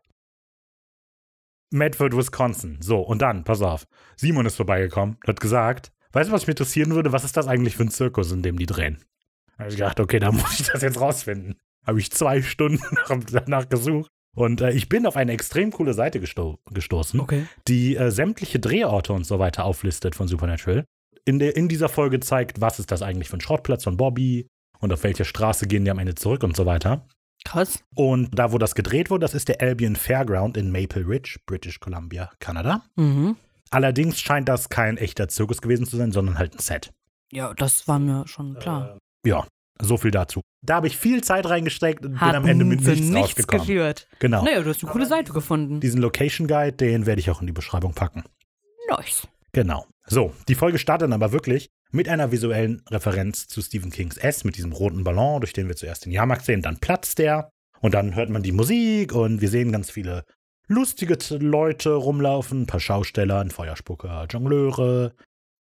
Medford, 1.71 2.15
Wisconsin. 2.17 2.79
So, 2.81 3.01
und 3.01 3.23
dann, 3.23 3.45
pass 3.45 3.63
auf. 3.63 3.87
Simon 4.17 4.47
ist 4.47 4.57
vorbeigekommen, 4.57 5.17
hat 5.27 5.41
gesagt, 5.41 5.91
weißt 6.13 6.29
du, 6.29 6.33
was 6.35 6.43
mich 6.43 6.51
interessieren 6.51 6.95
würde? 6.95 7.13
Was 7.13 7.25
ist 7.25 7.37
das 7.37 7.49
eigentlich 7.49 7.77
für 7.77 7.85
ein 7.85 7.91
Zirkus, 7.91 8.31
in 8.31 8.43
dem 8.43 8.59
die 8.59 8.67
drehen? 8.67 9.03
Da 9.63 9.65
habe 9.65 9.71
ich 9.73 9.77
gedacht, 9.79 10.01
okay, 10.01 10.19
da 10.19 10.33
muss 10.33 10.61
ich 10.61 10.67
das 10.67 10.83
jetzt 10.83 11.01
rausfinden. 11.01 11.57
Habe 11.87 11.99
ich 12.01 12.11
zwei 12.11 12.43
Stunden 12.43 12.83
nach- 13.09 13.25
danach 13.45 13.69
gesucht. 13.69 14.11
Und 14.35 14.61
äh, 14.61 14.71
ich 14.73 14.89
bin 14.89 15.07
auf 15.07 15.17
eine 15.17 15.33
extrem 15.33 15.71
coole 15.73 15.93
Seite 15.95 16.19
gesto 16.19 16.59
gestoßen, 16.71 17.21
Okay. 17.21 17.47
die 17.69 17.97
äh, 17.97 18.11
sämtliche 18.11 18.59
Drehorte 18.59 19.13
und 19.13 19.25
so 19.25 19.39
weiter 19.39 19.65
auflistet 19.65 20.15
von 20.15 20.27
Supernatural. 20.27 20.85
In, 21.25 21.39
der, 21.39 21.55
in 21.57 21.69
dieser 21.69 21.89
Folge 21.89 22.19
zeigt, 22.21 22.61
was 22.61 22.79
ist 22.79 22.91
das 22.91 23.03
eigentlich 23.03 23.29
für 23.29 23.37
ein 23.37 23.41
Schrottplatz 23.43 23.85
von 23.85 23.97
Bobby 23.97 24.47
und 24.81 24.93
auf 24.93 25.03
welche 25.05 25.25
Straße 25.25 25.67
gehen 25.67 25.85
die 25.85 25.91
am 25.91 25.99
Ende 25.99 26.15
zurück 26.15 26.43
und 26.45 26.57
so 26.57 26.65
weiter. 26.67 27.07
Krass. 27.45 27.85
Und 27.95 28.31
da, 28.39 28.53
wo 28.53 28.59
das 28.59 28.75
gedreht 28.75 29.11
wurde, 29.11 29.21
das 29.23 29.35
ist 29.35 29.49
der 29.49 29.61
Albion 29.61 29.97
Fairground 29.97 30.57
in 30.57 30.71
Maple 30.73 31.07
Ridge, 31.07 31.39
British 31.47 31.79
Columbia, 31.81 32.31
Kanada. 32.41 32.83
Mhm. 32.97 33.37
Allerdings 33.71 34.21
scheint 34.21 34.49
das 34.49 34.69
kein 34.69 34.97
echter 34.97 35.29
Zirkus 35.29 35.61
gewesen 35.61 35.87
zu 35.87 35.97
sein, 35.97 36.13
sondern 36.13 36.39
halt 36.39 36.55
ein 36.55 36.59
Set. 36.59 36.91
Ja, 37.33 37.53
das 37.55 37.87
war 37.89 37.99
mir 37.99 38.27
schon 38.29 38.55
klar. 38.59 38.99
Ja. 39.27 39.47
So 39.81 39.97
viel 39.97 40.11
dazu. 40.11 40.43
Da 40.63 40.77
habe 40.77 40.87
ich 40.87 40.97
viel 40.97 41.25
Zeit 41.25 41.47
reingesteckt 41.49 42.05
und 42.05 42.21
Hat 42.21 42.33
bin 42.33 42.37
am 42.37 42.47
Ende 42.47 42.65
mit 42.65 42.81
nichts, 42.81 43.01
nichts 43.01 43.17
rausgekommen. 43.17 43.67
geführt. 43.67 44.09
Genau. 44.21 44.45
Naja, 44.45 44.63
du 44.63 44.71
hast 44.71 44.83
eine 44.83 44.93
coole 44.93 45.07
Seite 45.07 45.33
gefunden. 45.33 45.81
Diesen 45.81 46.01
Location 46.01 46.47
Guide, 46.47 46.73
den 46.77 47.07
werde 47.07 47.21
ich 47.21 47.31
auch 47.31 47.41
in 47.41 47.47
die 47.47 47.53
Beschreibung 47.53 47.95
packen. 47.95 48.23
Nice. 48.89 49.27
Genau. 49.53 49.87
So, 50.07 50.33
die 50.49 50.55
Folge 50.55 50.79
startet 50.79 51.07
dann 51.07 51.13
aber 51.13 51.33
wirklich 51.33 51.71
mit 51.91 52.09
einer 52.09 52.33
visuellen 52.33 52.83
Referenz 52.91 53.49
zu 53.49 53.61
Stephen 53.61 53.91
Kings 53.91 54.17
S, 54.17 54.45
mit 54.45 54.57
diesem 54.57 54.73
roten 54.73 55.05
Ballon, 55.05 55.41
durch 55.41 55.53
den 55.53 55.69
wir 55.69 55.77
zuerst 55.77 56.05
den 56.07 56.13
Jahrmarkt 56.13 56.45
sehen, 56.45 56.63
dann 56.63 56.79
platzt 56.79 57.19
der 57.19 57.51
und 57.81 57.95
dann 57.95 58.15
hört 58.15 58.31
man 58.31 58.43
die 58.43 58.53
Musik 58.53 59.13
und 59.13 59.41
wir 59.41 59.49
sehen 59.49 59.73
ganz 59.73 59.91
viele 59.91 60.25
lustige 60.69 61.19
Leute 61.39 61.91
rumlaufen, 61.93 62.63
ein 62.63 62.67
paar 62.67 62.81
Schausteller, 62.81 63.41
ein 63.41 63.51
Feuerspucker, 63.51 64.27
Jongleure 64.31 65.13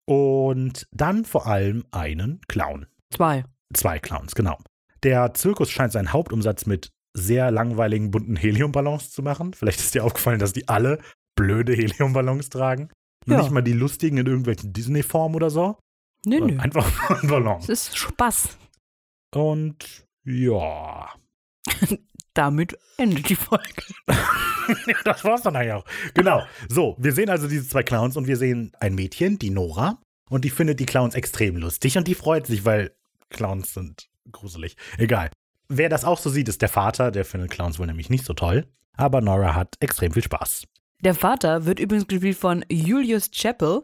und 0.06 0.86
dann 0.92 1.24
vor 1.24 1.46
allem 1.46 1.84
einen 1.90 2.40
Clown. 2.48 2.86
Zwei. 3.10 3.44
Zwei 3.74 3.98
Clowns, 3.98 4.34
genau. 4.34 4.58
Der 5.02 5.34
Zirkus 5.34 5.70
scheint 5.70 5.92
seinen 5.92 6.12
Hauptumsatz 6.12 6.66
mit 6.66 6.90
sehr 7.14 7.50
langweiligen 7.50 8.10
bunten 8.10 8.36
Heliumballons 8.36 9.10
zu 9.10 9.22
machen. 9.22 9.54
Vielleicht 9.54 9.80
ist 9.80 9.94
dir 9.94 10.04
aufgefallen, 10.04 10.38
dass 10.38 10.52
die 10.52 10.68
alle 10.68 11.00
blöde 11.36 11.74
Heliumballons 11.74 12.48
tragen. 12.48 12.90
Ja. 13.26 13.38
Nicht 13.38 13.50
mal 13.50 13.62
die 13.62 13.72
lustigen 13.72 14.16
in 14.18 14.26
irgendwelchen 14.26 14.72
Disney-Formen 14.72 15.36
oder 15.36 15.50
so. 15.50 15.78
Nö, 16.24 16.40
nö. 16.40 16.58
Einfach 16.58 17.10
ein 17.22 17.28
Ballon. 17.28 17.58
Es 17.60 17.68
ist 17.68 17.96
Spaß. 17.96 18.58
Und 19.34 20.06
ja. 20.24 21.08
Damit 22.34 22.78
endet 22.96 23.28
die 23.28 23.36
Folge. 23.36 23.64
Das 25.02 25.24
war's 25.24 25.40
dann 25.40 25.56
eigentlich 25.56 25.72
auch. 25.72 25.84
Genau. 26.12 26.42
So, 26.68 26.94
wir 26.98 27.12
sehen 27.12 27.30
also 27.30 27.48
diese 27.48 27.66
zwei 27.66 27.82
Clowns 27.82 28.18
und 28.18 28.26
wir 28.26 28.36
sehen 28.36 28.70
ein 28.80 28.94
Mädchen, 28.94 29.38
die 29.38 29.48
Nora, 29.48 29.98
und 30.28 30.44
die 30.44 30.50
findet 30.50 30.78
die 30.78 30.84
Clowns 30.84 31.14
extrem 31.14 31.56
lustig 31.56 31.96
und 31.96 32.06
die 32.06 32.14
freut 32.14 32.46
sich, 32.46 32.66
weil 32.66 32.94
Clowns 33.30 33.74
sind 33.74 34.08
gruselig. 34.30 34.76
Egal. 34.96 35.30
Wer 35.68 35.88
das 35.88 36.04
auch 36.04 36.18
so 36.18 36.30
sieht, 36.30 36.48
ist 36.48 36.62
der 36.62 36.68
Vater, 36.68 37.10
der 37.10 37.24
findet 37.24 37.50
Clowns 37.50 37.78
wohl 37.78 37.86
nämlich 37.86 38.10
nicht 38.10 38.24
so 38.24 38.32
toll. 38.32 38.66
Aber 38.96 39.20
Nora 39.20 39.54
hat 39.54 39.74
extrem 39.80 40.12
viel 40.12 40.22
Spaß. 40.24 40.64
Der 41.00 41.14
Vater 41.14 41.64
wird 41.66 41.78
übrigens 41.78 42.08
gespielt 42.08 42.36
von 42.36 42.64
Julius 42.68 43.30
Chappell 43.30 43.82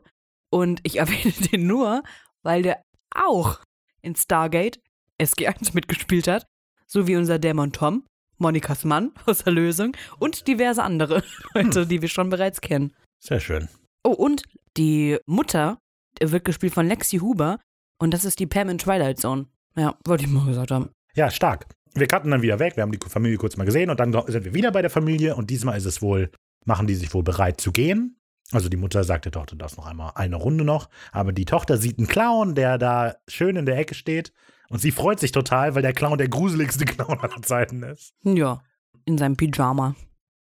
und 0.51 0.81
ich 0.83 0.97
erwähne 0.99 1.33
den 1.53 1.67
nur, 1.67 2.03
weil 2.43 2.63
der 2.63 2.83
auch 3.15 3.61
in 4.03 4.17
Stargate 4.17 4.81
SG1 5.21 5.75
mitgespielt 5.75 6.27
hat, 6.27 6.47
so 6.87 7.07
wie 7.07 7.17
unser 7.17 7.39
Dämon 7.39 7.73
Tom, 7.73 8.05
Monikas 8.39 8.85
Mann 8.85 9.13
aus 9.27 9.45
der 9.45 9.53
Lösung 9.53 9.97
und 10.19 10.49
diverse 10.49 10.83
andere 10.83 11.23
Leute, 11.55 11.87
die 11.87 12.03
wir 12.03 12.09
schon 12.09 12.31
bereits 12.31 12.61
kennen. 12.61 12.95
Sehr 13.21 13.41
schön. 13.41 13.69
Oh, 14.03 14.11
und 14.11 14.43
die 14.77 15.19
Mutter 15.27 15.79
wird 16.21 16.45
gespielt 16.45 16.75
von 16.75 16.87
Lexi 16.87 17.19
Huber 17.19 17.59
und 18.05 18.13
das 18.13 18.25
ist 18.25 18.39
die 18.39 18.47
Pam 18.47 18.69
in 18.69 18.79
Twilight 18.79 19.19
Zone. 19.19 19.47
Ja, 19.77 19.97
wollte 20.05 20.25
ich 20.25 20.31
mal 20.31 20.47
gesagt 20.47 20.71
haben. 20.71 20.91
Ja, 21.15 21.31
stark. 21.31 21.67
Wir 21.95 22.07
cutten 22.07 22.31
dann 22.31 22.43
wieder 22.43 22.59
weg. 22.59 22.77
Wir 22.77 22.83
haben 22.83 22.93
die 22.93 22.99
Familie 23.09 23.39
kurz 23.39 23.57
mal 23.57 23.65
gesehen 23.65 23.89
und 23.91 23.99
dann 23.99 24.13
sind 24.13 24.45
wir 24.45 24.55
wieder 24.55 24.71
bei 24.73 24.83
der 24.83 24.91
Familie 24.91 25.37
und 25.37 25.49
diesmal 25.49 25.77
ist 25.79 25.87
es 25.87 26.03
wohl, 26.03 26.31
machen 26.65 26.87
die 26.87 26.95
sich 26.95 27.15
wohl 27.15 27.23
bereit 27.23 27.61
zu 27.61 27.73
gehen. 27.73 28.19
Also 28.53 28.69
die 28.69 28.77
Mutter 28.77 29.05
sagt 29.05 29.25
der 29.25 29.33
Tochter, 29.33 29.57
das 29.57 29.77
noch 29.77 29.87
einmal 29.87 30.13
eine 30.17 30.37
Runde 30.37 30.65
noch. 30.65 30.91
Aber 31.13 31.33
die 31.33 31.47
Tochter 31.47 31.79
sieht 31.79 31.99
einen 31.99 32.07
Clown, 32.07 32.55
der 32.55 32.79
da 32.79 33.15
schön 33.27 33.57
in 33.57 33.65
der 33.65 33.79
Ecke 33.79 33.95
steht 33.95 34.33
und 34.69 34.81
sie 34.81 34.91
freut 34.91 35.19
sich 35.19 35.33
total, 35.33 35.75
weil 35.75 35.83
der 35.83 35.95
Clown 35.95 36.19
der 36.19 36.29
gruseligste 36.29 36.85
Clown 36.85 37.21
aller 37.21 37.43
Zeiten 37.43 37.83
ist. 37.83 38.13
Ja, 38.23 38.63
in 39.07 39.17
seinem 39.17 39.37
Pyjama. 39.37 39.95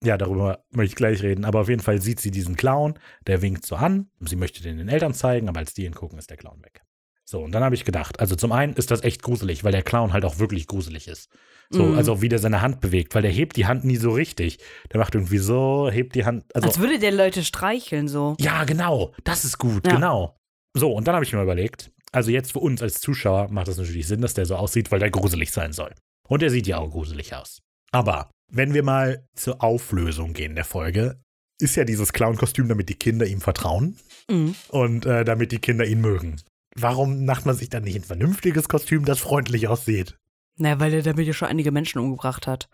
Ja, 0.04 0.18
darüber 0.18 0.64
möchte 0.72 0.92
ich 0.92 0.96
gleich 0.96 1.22
reden. 1.22 1.44
Aber 1.44 1.60
auf 1.60 1.68
jeden 1.68 1.82
Fall 1.82 2.02
sieht 2.02 2.20
sie 2.20 2.30
diesen 2.30 2.56
Clown, 2.56 2.98
der 3.26 3.40
winkt 3.40 3.64
so 3.64 3.76
an. 3.76 4.10
Sie 4.20 4.36
möchte 4.36 4.62
den 4.62 4.76
den 4.76 4.88
Eltern 4.88 5.14
zeigen, 5.14 5.48
aber 5.48 5.60
als 5.60 5.74
die 5.74 5.84
ihn 5.84 5.94
gucken, 5.94 6.18
ist 6.18 6.28
der 6.28 6.36
Clown 6.36 6.62
weg. 6.62 6.82
So, 7.28 7.40
und 7.40 7.50
dann 7.52 7.64
habe 7.64 7.74
ich 7.74 7.84
gedacht, 7.84 8.20
also 8.20 8.36
zum 8.36 8.52
einen 8.52 8.74
ist 8.74 8.90
das 8.92 9.02
echt 9.02 9.22
gruselig, 9.22 9.64
weil 9.64 9.72
der 9.72 9.82
Clown 9.82 10.12
halt 10.12 10.24
auch 10.24 10.38
wirklich 10.38 10.66
gruselig 10.68 11.08
ist. 11.08 11.28
So, 11.70 11.82
Mhm. 11.84 11.98
also 11.98 12.22
wie 12.22 12.28
der 12.28 12.38
seine 12.38 12.62
Hand 12.62 12.80
bewegt, 12.80 13.16
weil 13.16 13.22
der 13.22 13.32
hebt 13.32 13.56
die 13.56 13.66
Hand 13.66 13.84
nie 13.84 13.96
so 13.96 14.12
richtig. 14.12 14.58
Der 14.92 15.00
macht 15.00 15.14
irgendwie 15.16 15.38
so, 15.38 15.90
hebt 15.90 16.14
die 16.14 16.24
Hand, 16.24 16.44
also 16.54 16.68
Als 16.68 16.78
würde 16.78 17.00
der 17.00 17.10
Leute 17.10 17.42
streicheln 17.42 18.06
so. 18.06 18.36
ja, 18.38 18.62
genau, 18.64 19.12
das 19.24 19.44
ist 19.44 19.58
gut, 19.58 19.84
Ja. 19.88 19.94
genau. 19.96 20.36
So, 20.74 20.92
und 20.92 21.08
dann 21.08 21.16
habe 21.16 21.24
ich 21.24 21.32
mir 21.32 21.42
überlegt, 21.42 21.90
also 22.12 22.30
jetzt 22.30 22.52
für 22.52 22.60
uns 22.60 22.80
als 22.80 23.00
Zuschauer 23.00 23.48
macht 23.50 23.66
das 23.66 23.76
natürlich 23.78 24.06
Sinn, 24.06 24.20
dass 24.20 24.34
der 24.34 24.46
so 24.46 24.54
aussieht, 24.54 24.92
weil 24.92 25.00
der 25.00 25.10
gruselig 25.10 25.50
sein 25.50 25.72
soll. 25.72 25.92
Und 26.28 26.42
er 26.44 26.50
sieht 26.50 26.68
ja 26.68 26.78
auch 26.78 26.90
gruselig 26.90 27.34
aus. 27.34 27.58
Aber 27.90 28.30
wenn 28.52 28.72
wir 28.74 28.84
mal 28.84 29.26
zur 29.34 29.64
Auflösung 29.64 30.32
gehen 30.32 30.54
der 30.54 30.64
Folge, 30.64 31.20
ist 31.60 31.74
ja 31.74 31.84
dieses 31.84 32.12
Clown-Kostüm, 32.12 32.68
damit 32.68 32.88
die 32.88 32.94
Kinder 32.94 33.26
ihm 33.26 33.40
vertrauen 33.40 33.96
Mhm. 34.30 34.54
und 34.68 35.06
äh, 35.06 35.24
damit 35.24 35.50
die 35.50 35.58
Kinder 35.58 35.84
ihn 35.86 36.00
mögen. 36.00 36.36
Warum 36.78 37.24
macht 37.24 37.46
man 37.46 37.56
sich 37.56 37.70
dann 37.70 37.84
nicht 37.84 37.96
ein 37.96 38.04
vernünftiges 38.04 38.68
Kostüm, 38.68 39.04
das 39.04 39.18
freundlich 39.18 39.68
aussieht? 39.68 40.18
Naja, 40.56 40.78
weil 40.80 40.92
er 40.92 41.02
damit 41.02 41.26
ja 41.26 41.32
schon 41.32 41.48
einige 41.48 41.70
Menschen 41.70 41.98
umgebracht 41.98 42.46
hat. 42.46 42.68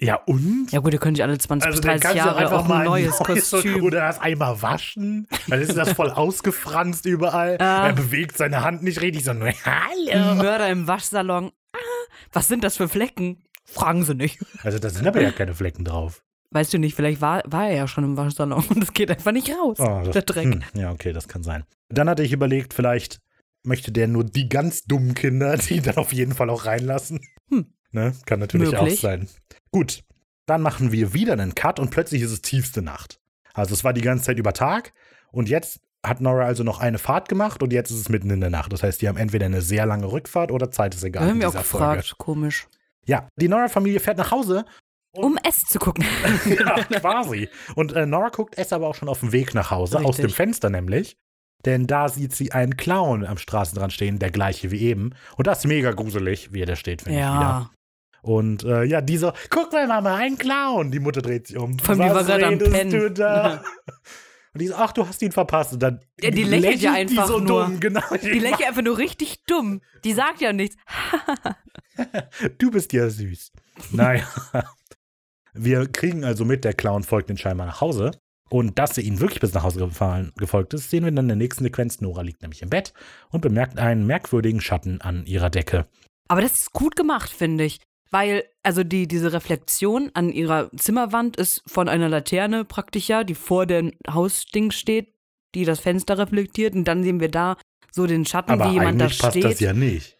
Ja, 0.00 0.16
und? 0.26 0.68
Ja 0.72 0.80
gut, 0.80 0.92
ihr 0.92 0.98
könnt 0.98 1.18
ja 1.18 1.24
alle 1.24 1.38
20 1.38 1.66
Also 1.66 1.80
bis 1.80 1.86
dann 1.86 2.00
30 2.00 2.02
kannst 2.02 2.14
du 2.14 2.18
Jahre 2.18 2.38
einfach 2.38 2.64
auch 2.64 2.68
mal 2.68 2.78
ein 2.78 2.84
neues 2.84 3.16
Kostüm. 3.18 3.84
Oder 3.84 4.00
das 4.00 4.20
einmal 4.20 4.60
waschen. 4.60 5.28
Dann 5.48 5.60
ist 5.60 5.76
das 5.76 5.92
voll 5.92 6.10
ausgefranst 6.14 7.06
überall. 7.06 7.58
Ah. 7.60 7.86
Er 7.88 7.92
bewegt 7.92 8.36
seine 8.36 8.62
Hand 8.64 8.82
nicht 8.82 9.00
richtig, 9.00 9.24
sondern 9.24 9.48
nur, 9.48 9.72
Ein 9.72 10.20
hallo. 10.20 10.42
Mörder 10.42 10.68
im 10.68 10.88
Waschsalon. 10.88 11.52
Ah, 11.72 11.78
was 12.32 12.48
sind 12.48 12.64
das 12.64 12.76
für 12.76 12.88
Flecken? 12.88 13.44
Fragen 13.64 14.04
sie 14.04 14.14
nicht. 14.14 14.40
Also 14.62 14.78
da 14.78 14.90
sind 14.90 15.06
aber 15.06 15.22
ja 15.22 15.30
keine 15.30 15.54
Flecken 15.54 15.84
drauf. 15.84 16.22
Weißt 16.50 16.72
du 16.72 16.78
nicht, 16.78 16.94
vielleicht 16.94 17.20
war, 17.20 17.42
war 17.46 17.68
er 17.68 17.76
ja 17.76 17.88
schon 17.88 18.04
im 18.04 18.16
Waschsalon 18.16 18.64
und 18.68 18.82
es 18.82 18.92
geht 18.92 19.10
einfach 19.10 19.32
nicht 19.32 19.50
raus. 19.50 19.78
Oh, 19.78 20.02
das, 20.04 20.12
der 20.12 20.22
Dreck. 20.22 20.44
Hm, 20.44 20.62
ja, 20.74 20.90
okay, 20.90 21.12
das 21.12 21.28
kann 21.28 21.42
sein. 21.42 21.64
Dann 21.88 22.08
hatte 22.08 22.22
ich 22.22 22.32
überlegt, 22.32 22.74
vielleicht 22.74 23.20
möchte 23.64 23.92
der 23.92 24.08
nur 24.08 24.24
die 24.24 24.48
ganz 24.48 24.84
dummen 24.84 25.14
Kinder, 25.14 25.56
die 25.68 25.80
dann 25.80 25.96
auf 25.96 26.12
jeden 26.12 26.34
Fall 26.34 26.50
auch 26.50 26.66
reinlassen. 26.66 27.20
Hm. 27.50 27.66
Ne? 27.90 28.14
Kann 28.26 28.40
natürlich 28.40 28.72
Möglich. 28.72 28.98
auch 28.98 29.00
sein. 29.00 29.28
Gut, 29.70 30.04
dann 30.46 30.62
machen 30.62 30.92
wir 30.92 31.14
wieder 31.14 31.34
einen 31.34 31.54
Cut 31.54 31.78
und 31.78 31.90
plötzlich 31.90 32.22
ist 32.22 32.32
es 32.32 32.42
tiefste 32.42 32.82
Nacht. 32.82 33.20
Also 33.54 33.72
es 33.72 33.84
war 33.84 33.92
die 33.92 34.00
ganze 34.00 34.24
Zeit 34.24 34.38
über 34.38 34.52
Tag 34.52 34.92
und 35.30 35.48
jetzt 35.48 35.80
hat 36.04 36.20
Nora 36.20 36.44
also 36.44 36.64
noch 36.64 36.80
eine 36.80 36.98
Fahrt 36.98 37.28
gemacht 37.28 37.62
und 37.62 37.72
jetzt 37.72 37.90
ist 37.90 37.98
es 37.98 38.08
mitten 38.08 38.30
in 38.30 38.40
der 38.40 38.50
Nacht. 38.50 38.72
Das 38.72 38.82
heißt, 38.82 39.00
die 39.00 39.08
haben 39.08 39.16
entweder 39.16 39.46
eine 39.46 39.62
sehr 39.62 39.86
lange 39.86 40.10
Rückfahrt 40.10 40.50
oder 40.50 40.70
Zeit 40.70 40.94
ist 40.94 41.02
Da 41.02 41.08
egal 41.08 41.22
in 41.24 41.30
haben 41.30 41.40
wir 41.40 41.48
auch 41.48 41.54
gefragt. 41.54 42.08
Folge. 42.08 42.16
Komisch. 42.18 42.66
Ja, 43.06 43.28
die 43.36 43.48
Nora-Familie 43.48 44.00
fährt 44.00 44.18
nach 44.18 44.30
Hause 44.30 44.64
Um 45.12 45.38
es 45.48 45.60
zu 45.60 45.78
gucken. 45.78 46.04
ja, 46.46 46.84
quasi. 46.98 47.48
Und 47.74 47.92
äh, 47.92 48.04
Nora 48.06 48.30
guckt 48.30 48.54
es 48.58 48.72
aber 48.72 48.88
auch 48.88 48.94
schon 48.94 49.08
auf 49.08 49.20
dem 49.20 49.32
Weg 49.32 49.54
nach 49.54 49.70
Hause, 49.70 49.98
aus 49.98 50.18
Richtig. 50.18 50.26
dem 50.26 50.30
Fenster 50.30 50.70
nämlich. 50.70 51.16
Denn 51.64 51.86
da 51.86 52.08
sieht 52.08 52.34
sie 52.34 52.52
einen 52.52 52.76
Clown 52.76 53.24
am 53.24 53.38
Straßenrand 53.38 53.92
stehen, 53.92 54.18
der 54.18 54.30
gleiche 54.30 54.70
wie 54.70 54.80
eben. 54.82 55.14
Und 55.36 55.46
das 55.46 55.60
ist 55.60 55.66
mega 55.66 55.92
gruselig, 55.92 56.52
wie 56.52 56.60
er 56.62 56.66
da 56.66 56.76
steht, 56.76 57.02
finde 57.02 57.18
ich 57.18 57.24
wieder. 57.24 57.32
ja. 57.40 57.70
Und 58.22 58.64
äh, 58.64 58.84
ja, 58.84 59.02
dieser, 59.02 59.34
guck 59.50 59.70
mal, 59.72 59.86
Mama, 59.86 60.14
ein 60.16 60.38
Clown. 60.38 60.90
Die 60.90 60.98
Mutter 60.98 61.20
dreht 61.20 61.46
sich 61.46 61.58
um. 61.58 61.78
Von 61.78 61.98
mir 61.98 62.14
war 62.14 62.24
gerade 62.24 62.46
am 62.46 62.58
Pennen. 62.58 62.94
Und 64.54 64.60
die 64.60 64.68
so, 64.68 64.76
ach, 64.76 64.92
du 64.92 65.06
hast 65.06 65.20
ihn 65.20 65.32
verpasst. 65.32 65.72
Und 65.74 65.82
dann 65.82 66.00
Ja, 66.20 66.30
die 66.30 66.44
lächelt 66.44 66.80
ja 66.80 66.92
die 66.92 66.98
einfach 67.00 67.26
so 67.26 67.38
nur. 67.40 67.64
dumm, 67.66 67.80
genau. 67.80 68.00
Die 68.22 68.38
lächelt 68.38 68.68
einfach 68.68 68.82
nur 68.82 68.96
richtig 68.98 69.42
dumm. 69.46 69.80
Die 70.04 70.12
sagt 70.12 70.40
ja 70.40 70.52
nichts. 70.52 70.76
Du 72.58 72.70
bist 72.70 72.92
ja 72.92 73.08
süß. 73.08 73.52
Naja. 73.92 74.24
Wir 75.52 75.86
kriegen 75.86 76.24
also 76.24 76.44
mit, 76.44 76.64
der 76.64 76.72
Clown 76.74 77.02
folgt 77.04 77.28
den 77.28 77.36
scheinbar 77.36 77.66
nach 77.66 77.80
Hause. 77.80 78.10
Und 78.50 78.78
dass 78.78 78.98
er 78.98 79.04
ihnen 79.04 79.20
wirklich 79.20 79.40
bis 79.40 79.54
nach 79.54 79.62
Hause 79.62 79.80
gefahren, 79.80 80.32
gefolgt 80.36 80.74
ist, 80.74 80.90
sehen 80.90 81.04
wir 81.04 81.10
dann 81.10 81.24
in 81.24 81.28
der 81.28 81.36
nächsten 81.36 81.64
Sequenz. 81.64 82.00
Nora 82.00 82.22
liegt 82.22 82.42
nämlich 82.42 82.62
im 82.62 82.70
Bett 82.70 82.92
und 83.30 83.40
bemerkt 83.40 83.78
einen 83.78 84.06
merkwürdigen 84.06 84.60
Schatten 84.60 85.00
an 85.00 85.26
ihrer 85.26 85.50
Decke. 85.50 85.86
Aber 86.28 86.40
das 86.40 86.52
ist 86.54 86.72
gut 86.72 86.96
gemacht, 86.96 87.30
finde 87.30 87.64
ich. 87.64 87.80
Weil, 88.10 88.44
also 88.62 88.84
die, 88.84 89.08
diese 89.08 89.32
Reflexion 89.32 90.10
an 90.14 90.30
ihrer 90.30 90.70
Zimmerwand 90.76 91.36
ist 91.36 91.62
von 91.66 91.88
einer 91.88 92.08
Laterne 92.08 92.64
praktisch 92.64 93.08
ja, 93.08 93.24
die 93.24 93.34
vor 93.34 93.66
dem 93.66 93.92
Hausding 94.08 94.70
steht, 94.70 95.14
die 95.54 95.64
das 95.64 95.80
Fenster 95.80 96.18
reflektiert. 96.18 96.74
Und 96.74 96.84
dann 96.84 97.02
sehen 97.02 97.18
wir 97.20 97.30
da 97.30 97.56
so 97.90 98.06
den 98.06 98.24
Schatten, 98.26 98.52
Aber 98.52 98.66
wie 98.66 98.74
jemand 98.74 99.00
da 99.00 99.06
eigentlich 99.06 99.18
passt 99.18 99.32
steht. 99.32 99.44
das 99.44 99.60
ja 99.60 99.72
nicht. 99.72 100.13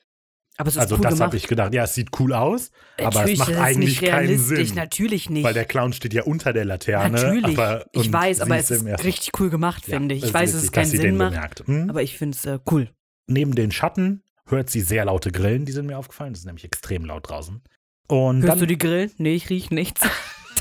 Aber 0.56 0.68
es 0.68 0.76
ist 0.76 0.82
Also 0.82 0.96
cool 0.96 1.02
das 1.02 1.20
habe 1.20 1.36
ich 1.36 1.48
gedacht. 1.48 1.74
Ja, 1.74 1.84
es 1.84 1.94
sieht 1.94 2.10
cool 2.20 2.32
aus, 2.32 2.70
aber 2.98 3.08
es 3.08 3.14
Natürlich, 3.14 3.38
macht 3.40 3.54
eigentlich 3.56 4.00
nicht 4.00 4.10
keinen 4.10 4.38
Sinn. 4.38 4.74
Natürlich 4.76 5.30
nicht. 5.30 5.44
Weil 5.44 5.54
der 5.54 5.64
Clown 5.64 5.92
steht 5.92 6.14
ja 6.14 6.22
unter 6.22 6.52
der 6.52 6.64
Laterne. 6.64 7.20
Natürlich. 7.20 7.58
Aber, 7.58 7.84
ich 7.92 8.12
weiß, 8.12 8.40
aber 8.40 8.56
es 8.56 8.70
ist 8.70 8.84
richtig 9.04 9.32
cool 9.40 9.50
gemacht, 9.50 9.88
Ja, 9.88 9.96
finde 9.96 10.14
ich. 10.14 10.24
Ich 10.24 10.32
weiß, 10.32 10.50
ist 10.50 10.56
dass 10.56 10.62
es 10.64 10.72
keinen 10.72 10.86
Sinn 10.86 11.16
macht. 11.16 11.66
Hm? 11.66 11.90
aber 11.90 12.02
ich 12.02 12.16
finde 12.16 12.36
es 12.36 12.44
äh, 12.46 12.58
cool. 12.70 12.88
Neben 13.26 13.54
den 13.54 13.72
Schatten 13.72 14.22
hört 14.46 14.70
sie 14.70 14.80
sehr 14.80 15.06
laute 15.06 15.32
Grillen, 15.32 15.64
die 15.64 15.72
sind 15.72 15.86
mir 15.86 15.98
aufgefallen. 15.98 16.34
Das 16.34 16.40
ist 16.40 16.46
nämlich 16.46 16.64
extrem 16.64 17.04
laut 17.04 17.28
draußen. 17.28 17.62
Und 18.06 18.42
Hörst 18.42 18.52
dann 18.52 18.58
du 18.60 18.66
die 18.66 18.78
Grillen? 18.78 19.10
Nee, 19.16 19.34
ich 19.34 19.50
riech 19.50 19.70
nichts. 19.70 20.02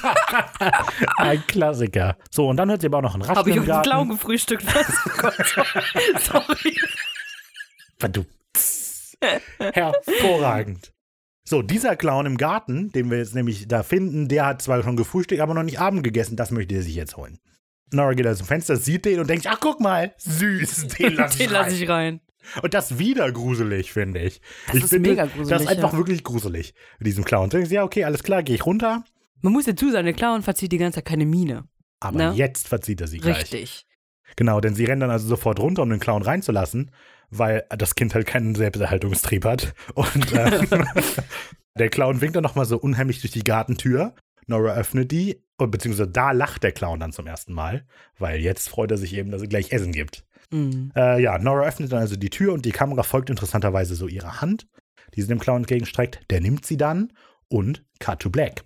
ein 1.17 1.45
Klassiker. 1.47 2.17
So, 2.31 2.47
und 2.47 2.57
dann 2.57 2.69
hört 2.69 2.81
sie 2.81 2.87
aber 2.87 2.99
auch 2.99 3.03
noch 3.03 3.13
einen 3.13 3.23
Raschen 3.23 3.35
Habe 3.37 3.51
ich 3.51 3.59
auf 3.59 3.65
den 3.65 3.81
Clown 3.81 4.09
gefrühstückt. 4.09 4.65
Was? 4.65 4.93
Oh. 5.23 6.19
Sorry. 6.19 6.77
Verdammt. 7.99 8.27
Hervorragend. 9.73 10.91
So, 11.45 11.61
dieser 11.61 11.95
Clown 11.97 12.25
im 12.25 12.37
Garten, 12.37 12.91
den 12.91 13.11
wir 13.11 13.17
jetzt 13.17 13.35
nämlich 13.35 13.67
da 13.67 13.83
finden, 13.83 14.29
der 14.29 14.45
hat 14.45 14.61
zwar 14.61 14.81
schon 14.81 14.95
gefrühstückt, 14.95 15.41
aber 15.41 15.53
noch 15.53 15.63
nicht 15.63 15.79
Abend 15.79 16.03
gegessen. 16.03 16.37
Das 16.37 16.51
möchte 16.51 16.75
er 16.75 16.81
sich 16.83 16.95
jetzt 16.95 17.17
holen. 17.17 17.39
Nora 17.91 18.13
geht 18.13 18.25
aus 18.25 18.37
dem 18.37 18.47
Fenster, 18.47 18.77
sieht 18.77 19.05
den 19.05 19.19
und 19.19 19.29
denkt, 19.29 19.45
ach 19.47 19.59
guck 19.59 19.79
mal, 19.81 20.13
süß, 20.17 20.87
den 20.99 21.15
lass 21.15 21.33
ich 21.33 21.45
Den 21.45 21.51
lasse 21.51 21.71
rein. 21.71 21.81
ich 21.83 21.89
rein. 21.89 22.21
Und 22.61 22.73
das 22.73 22.97
wieder 22.97 23.31
gruselig, 23.31 23.93
finde 23.93 24.21
ich. 24.21 24.41
Das 24.67 24.75
ich 24.75 24.83
ist 24.85 24.89
finde, 24.89 25.09
mega 25.11 25.25
Das 25.25 25.33
gruselig, 25.33 25.61
ist 25.61 25.67
einfach 25.67 25.91
ja. 25.93 25.97
wirklich 25.97 26.23
gruselig 26.23 26.73
mit 26.99 27.07
diesem 27.07 27.23
Clown. 27.25 27.49
Denkst 27.49 27.71
ja, 27.71 27.83
okay, 27.83 28.03
alles 28.05 28.23
klar, 28.23 28.41
gehe 28.43 28.55
ich 28.55 28.65
runter. 28.65 29.03
Man 29.41 29.53
muss 29.53 29.65
dazu 29.65 29.91
sagen, 29.91 30.05
der 30.05 30.13
Clown 30.13 30.41
verzieht 30.43 30.71
die 30.71 30.77
ganze 30.77 30.97
Zeit 30.97 31.05
keine 31.05 31.25
Miene. 31.25 31.65
Aber 31.99 32.17
Ne? 32.17 32.33
jetzt 32.35 32.67
verzieht 32.67 32.99
er 33.01 33.07
sie 33.07 33.19
gleich. 33.19 33.37
Richtig. 33.43 33.85
Genau, 34.35 34.59
denn 34.59 34.75
sie 34.75 34.85
rennen 34.85 35.01
dann 35.01 35.11
also 35.11 35.27
sofort 35.27 35.59
runter, 35.59 35.83
um 35.83 35.89
den 35.89 35.99
Clown 35.99 36.21
reinzulassen, 36.23 36.91
weil 37.37 37.65
das 37.69 37.95
Kind 37.95 38.13
halt 38.15 38.27
keinen 38.27 38.55
Selbsterhaltungstrieb 38.55 39.45
hat. 39.45 39.73
Und 39.93 40.31
äh, 40.33 40.65
der 41.77 41.89
Clown 41.89 42.21
winkt 42.21 42.35
dann 42.35 42.43
nochmal 42.43 42.65
so 42.65 42.77
unheimlich 42.77 43.21
durch 43.21 43.31
die 43.31 43.43
Gartentür. 43.43 44.13
Nora 44.47 44.73
öffnet 44.73 45.11
die, 45.11 45.41
und 45.57 45.71
beziehungsweise 45.71 46.09
da 46.09 46.31
lacht 46.31 46.63
der 46.63 46.71
Clown 46.71 46.99
dann 46.99 47.13
zum 47.13 47.27
ersten 47.27 47.53
Mal, 47.53 47.85
weil 48.17 48.41
jetzt 48.41 48.69
freut 48.69 48.91
er 48.91 48.97
sich 48.97 49.13
eben, 49.13 49.31
dass 49.31 49.41
es 49.41 49.49
gleich 49.49 49.71
Essen 49.71 49.91
gibt. 49.91 50.25
Mhm. 50.51 50.91
Äh, 50.95 51.21
ja, 51.21 51.37
Nora 51.37 51.65
öffnet 51.65 51.91
dann 51.91 51.99
also 51.99 52.15
die 52.15 52.29
Tür 52.29 52.53
und 52.53 52.65
die 52.65 52.71
Kamera 52.71 53.03
folgt 53.03 53.29
interessanterweise 53.29 53.95
so 53.95 54.07
ihrer 54.07 54.41
Hand, 54.41 54.67
die 55.15 55.21
sie 55.21 55.27
dem 55.27 55.39
Clown 55.39 55.61
entgegenstreckt. 55.61 56.21
Der 56.29 56.41
nimmt 56.41 56.65
sie 56.65 56.77
dann 56.77 57.13
und 57.47 57.83
Cut 57.99 58.19
to 58.19 58.29
Black. 58.29 58.63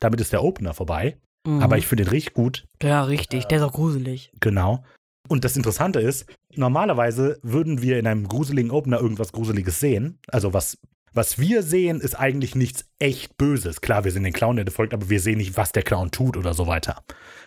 Damit 0.00 0.20
ist 0.20 0.32
der 0.32 0.42
Opener 0.42 0.74
vorbei. 0.74 1.16
Mhm. 1.46 1.62
Aber 1.62 1.78
ich 1.78 1.86
finde 1.86 2.04
ihn 2.04 2.10
richtig 2.10 2.34
gut. 2.34 2.66
Ja, 2.82 3.02
richtig. 3.04 3.46
Der 3.46 3.58
ist 3.58 3.64
auch 3.64 3.72
gruselig. 3.72 4.32
Genau. 4.40 4.84
Und 5.28 5.44
das 5.44 5.56
Interessante 5.56 6.00
ist, 6.00 6.26
normalerweise 6.54 7.38
würden 7.42 7.82
wir 7.82 7.98
in 7.98 8.06
einem 8.06 8.28
gruseligen 8.28 8.70
Opener 8.70 9.00
irgendwas 9.00 9.32
Gruseliges 9.32 9.80
sehen. 9.80 10.18
Also 10.28 10.52
was, 10.52 10.78
was 11.12 11.38
wir 11.38 11.62
sehen, 11.62 12.00
ist 12.00 12.14
eigentlich 12.14 12.54
nichts 12.54 12.84
echt 12.98 13.36
Böses. 13.36 13.80
Klar, 13.80 14.04
wir 14.04 14.12
sehen 14.12 14.24
den 14.24 14.32
Clown, 14.32 14.56
der 14.56 14.70
folgt, 14.70 14.94
aber 14.94 15.08
wir 15.08 15.20
sehen 15.20 15.38
nicht, 15.38 15.56
was 15.56 15.72
der 15.72 15.82
Clown 15.82 16.10
tut 16.10 16.36
oder 16.36 16.54
so 16.54 16.66
weiter. 16.66 17.02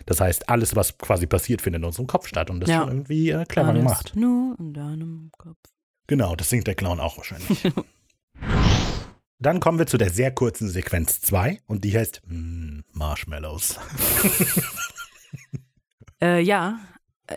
Das 0.06 0.20
heißt, 0.22 0.50
alles, 0.50 0.76
was 0.76 0.98
quasi 0.98 1.28
passiert, 1.28 1.62
findet 1.62 1.82
in 1.82 1.86
unserem 1.86 2.08
Kopf 2.08 2.28
statt. 2.28 2.50
Und 2.50 2.60
das 2.62 2.70
Ja. 2.70 2.84
ist 2.84 2.88
irgendwie 2.90 3.30
äh, 3.30 3.46
clever 3.46 3.70
Alles 3.70 3.82
gemacht. 3.84 4.12
Nur 4.16 4.56
in 4.60 4.74
deinem 4.74 5.32
Kopf. 5.38 5.58
Genau, 6.08 6.36
das 6.36 6.50
singt 6.50 6.66
der 6.68 6.76
Clown 6.76 7.00
auch 7.00 7.18
wahrscheinlich. 7.18 7.62
Dann 9.42 9.62
kommen 9.62 9.80
wir 9.80 9.88
zu 9.88 9.98
der 9.98 10.10
sehr 10.10 10.32
kurzen 10.32 10.68
Sequenz 10.68 11.22
2 11.22 11.60
und 11.66 11.86
die 11.86 11.98
heißt 11.98 12.22
mm, 12.28 12.80
Marshmallows. 12.94 13.80
Äh, 16.22 16.42
ja, 16.42 16.80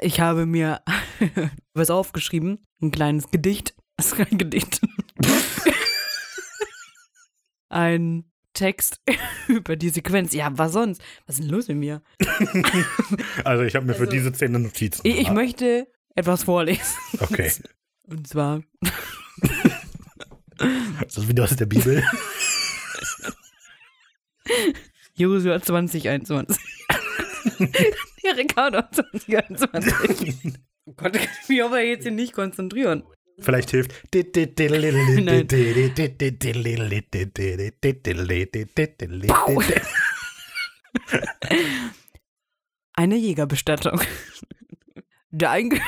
ich 0.00 0.20
habe 0.20 0.46
mir 0.46 0.80
was 1.74 1.90
aufgeschrieben. 1.90 2.64
Ein 2.80 2.90
kleines 2.90 3.30
Gedicht. 3.30 3.74
Das 3.98 4.06
ist 4.06 4.16
kein 4.16 4.38
Gedicht. 4.38 4.80
ein 7.68 8.24
Text 8.54 9.00
über 9.48 9.76
die 9.76 9.90
Sequenz. 9.90 10.32
Ja, 10.32 10.50
was 10.56 10.72
sonst? 10.72 11.02
Was 11.26 11.36
ist 11.36 11.44
denn 11.44 11.50
los 11.50 11.68
mit 11.68 11.76
mir? 11.76 12.02
Also 13.44 13.62
ich 13.64 13.76
habe 13.76 13.86
mir 13.86 13.94
für 13.94 14.04
Also, 14.04 14.12
diese 14.12 14.34
Szene 14.34 14.58
Notizen 14.58 15.02
Ich, 15.04 15.20
ich 15.20 15.30
möchte 15.30 15.86
etwas 16.16 16.44
vorlesen. 16.44 16.96
Okay. 17.20 17.52
Und 18.04 18.26
zwar, 18.26 18.62
Ist 21.06 21.18
das 21.18 21.28
wieder 21.28 21.44
aus 21.44 21.54
der 21.54 21.66
Bibel? 21.66 22.02
Josua 25.14 25.60
2021. 25.60 26.56
Der 28.22 28.36
Ricardo 28.36 28.82
2021. 28.92 30.54
Oh 30.86 30.92
Gott, 30.96 31.16
ich 31.16 31.22
kann 31.22 31.44
mich 31.48 31.62
aber 31.62 31.80
jetzt 31.80 32.02
hier 32.02 32.12
nicht 32.12 32.32
konzentrieren. 32.32 33.04
Vielleicht 33.38 33.70
hilft. 33.70 33.92
Eine 42.94 43.16
Jägerbestattung. 43.16 44.00
Der 45.30 45.50
Einge 45.50 45.80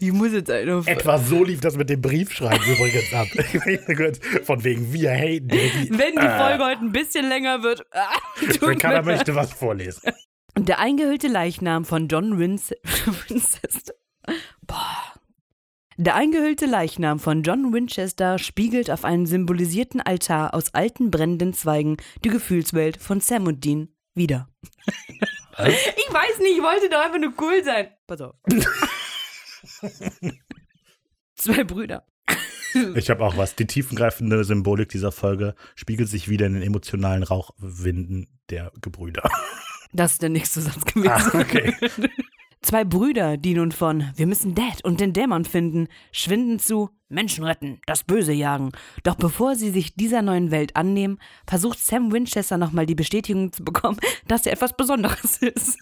Ich 0.00 0.12
muss 0.12 0.32
jetzt 0.32 0.50
eine. 0.50 0.82
Etwa 0.86 1.18
so 1.18 1.44
lief 1.44 1.60
das 1.60 1.76
mit 1.76 1.88
dem 1.88 2.00
Briefschreiben 2.00 2.66
übrigens 2.66 3.12
ab. 3.14 3.28
Von 4.44 4.64
wegen 4.64 4.92
wir 4.92 5.10
haten 5.12 5.48
Daddy. 5.48 5.88
Wenn 5.90 6.14
die 6.14 6.28
Folge 6.28 6.64
heute 6.64 6.80
ein 6.80 6.92
bisschen 6.92 7.28
länger 7.28 7.62
wird. 7.62 7.84
Ah, 7.92 8.18
Ricarda 8.66 9.02
möchte 9.02 9.34
was 9.34 9.52
vorlesen. 9.52 10.00
Der 10.58 10.78
eingehüllte 10.78 11.28
Leichnam 11.28 11.84
von 11.84 12.08
John 12.08 12.38
Winchester. 12.38 13.94
Boah. 14.66 15.12
Der 15.96 16.14
eingehüllte 16.14 16.66
Leichnam 16.66 17.20
von 17.20 17.42
John 17.42 17.72
Winchester 17.72 18.38
spiegelt 18.38 18.90
auf 18.90 19.04
einem 19.04 19.26
symbolisierten 19.26 20.00
Altar 20.00 20.54
aus 20.54 20.74
alten 20.74 21.10
brennenden 21.10 21.52
Zweigen 21.52 21.96
die 22.24 22.30
Gefühlswelt 22.30 22.96
von 23.00 23.20
Sam 23.20 23.46
und 23.46 23.64
Dean 23.64 23.94
wieder. 24.14 24.48
Ich 25.58 26.12
weiß 26.12 26.38
nicht, 26.40 26.56
ich 26.56 26.62
wollte 26.62 26.88
doch 26.90 27.04
einfach 27.04 27.18
nur 27.20 27.32
cool 27.40 27.62
sein. 27.62 27.88
Pass 28.06 28.20
auf. 28.22 28.34
Zwei 31.34 31.64
Brüder. 31.64 32.06
Ich 32.94 33.10
habe 33.10 33.24
auch 33.24 33.36
was. 33.36 33.54
Die 33.56 33.66
tiefengreifende 33.66 34.44
Symbolik 34.44 34.88
dieser 34.88 35.12
Folge 35.12 35.54
spiegelt 35.74 36.08
sich 36.08 36.28
wieder 36.28 36.46
in 36.46 36.54
den 36.54 36.62
emotionalen 36.62 37.22
Rauchwinden 37.22 38.28
der 38.50 38.72
Gebrüder. 38.80 39.28
Das 39.92 40.12
ist 40.12 40.22
der 40.22 40.30
nächste 40.30 40.60
Satz 40.62 40.84
gewesen. 40.84 41.10
Ah, 41.10 41.38
okay. 41.38 41.74
Zwei 42.62 42.84
Brüder, 42.84 43.36
die 43.36 43.54
nun 43.54 43.72
von 43.72 44.04
Wir 44.14 44.26
müssen 44.26 44.54
Dad 44.54 44.84
und 44.84 45.00
den 45.00 45.12
Dämon 45.12 45.44
finden, 45.44 45.88
schwinden 46.12 46.60
zu 46.60 46.90
Menschen 47.08 47.44
retten, 47.44 47.80
das 47.86 48.04
Böse 48.04 48.32
jagen. 48.32 48.70
Doch 49.02 49.16
bevor 49.16 49.56
sie 49.56 49.70
sich 49.70 49.96
dieser 49.96 50.22
neuen 50.22 50.50
Welt 50.50 50.76
annehmen, 50.76 51.18
versucht 51.46 51.80
Sam 51.80 52.12
Winchester 52.12 52.56
nochmal 52.56 52.86
die 52.86 52.94
Bestätigung 52.94 53.52
zu 53.52 53.64
bekommen, 53.64 53.98
dass 54.28 54.46
er 54.46 54.52
etwas 54.52 54.76
Besonderes 54.76 55.38
ist. 55.38 55.78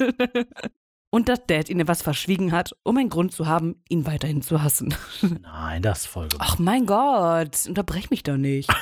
Und 1.11 1.29
dass 1.29 1.45
Dad 1.47 1.69
ihn 1.69 1.81
etwas 1.81 2.03
verschwiegen 2.03 2.53
hat, 2.53 2.75
um 2.85 2.97
einen 2.97 3.09
Grund 3.11 3.33
zu 3.33 3.47
haben, 3.47 3.83
ihn 3.89 4.07
weiterhin 4.07 4.43
zu 4.43 4.63
hassen. 4.63 4.95
Nein, 5.43 5.83
das 5.83 6.01
ist 6.01 6.07
voll 6.07 6.29
gemacht. 6.29 6.49
Ach 6.53 6.59
mein 6.59 6.87
Gott, 6.87 7.67
unterbrech 7.69 8.11
mich 8.11 8.23
doch 8.23 8.37
nicht. 8.37 8.71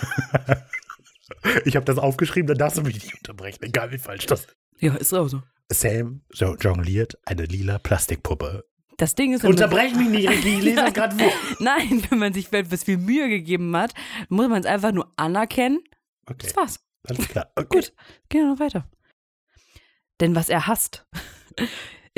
Ich 1.67 1.77
habe 1.77 1.85
das 1.85 1.99
aufgeschrieben, 1.99 2.47
dann 2.49 2.57
darfst 2.59 2.79
du 2.79 2.83
mich 2.83 2.95
nicht 3.03 3.15
unterbrechen, 3.15 3.63
egal 3.63 3.91
wie 3.93 3.99
falsch 3.99 4.25
das 4.27 4.41
ist. 4.47 4.57
Ja, 4.81 4.95
ist 4.95 5.13
auch 5.13 5.29
so. 5.29 5.43
Sam 5.71 6.23
jo- 6.33 6.57
jongliert 6.57 7.19
eine 7.27 7.45
lila 7.45 7.79
Plastikpuppe. 7.79 8.65
Das 8.97 9.15
Ding 9.15 9.35
ist, 9.35 9.45
Unterbrech 9.45 9.95
mich 9.95 10.09
nicht, 10.09 10.29
ich 10.31 10.43
lese 10.63 10.91
gerade 10.93 11.17
vor. 11.17 11.31
Nein, 11.61 12.03
wenn 12.09 12.19
man 12.19 12.33
sich 12.33 12.51
etwas 12.53 12.83
viel 12.85 12.97
Mühe 12.97 13.29
gegeben 13.29 13.77
hat, 13.77 13.93
muss 14.31 14.49
man 14.49 14.61
es 14.61 14.67
einfach 14.67 14.91
nur 14.93 15.13
anerkennen. 15.17 15.81
Okay, 16.27 16.47
Das 16.47 16.57
war's. 16.57 16.81
alles 17.07 17.29
klar. 17.29 17.53
Okay. 17.55 17.77
Gut, 17.77 17.93
gehen 18.31 18.43
wir 18.47 18.53
noch 18.55 18.61
weiter. 18.61 18.89
Denn 20.21 20.35
was 20.35 20.49
er 20.49 20.67
hasst, 20.67 21.07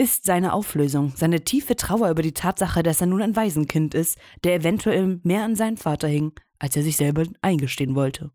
ist 0.00 0.24
seine 0.24 0.54
Auflösung, 0.54 1.12
seine 1.14 1.44
tiefe 1.44 1.76
Trauer 1.76 2.08
über 2.08 2.22
die 2.22 2.32
Tatsache, 2.32 2.82
dass 2.82 3.02
er 3.02 3.06
nun 3.06 3.20
ein 3.20 3.36
Waisenkind 3.36 3.94
ist, 3.94 4.16
der 4.44 4.54
eventuell 4.54 5.20
mehr 5.24 5.44
an 5.44 5.56
seinen 5.56 5.76
Vater 5.76 6.08
hing, 6.08 6.32
als 6.58 6.74
er 6.74 6.82
sich 6.82 6.96
selber 6.96 7.24
eingestehen 7.42 7.94
wollte. 7.94 8.30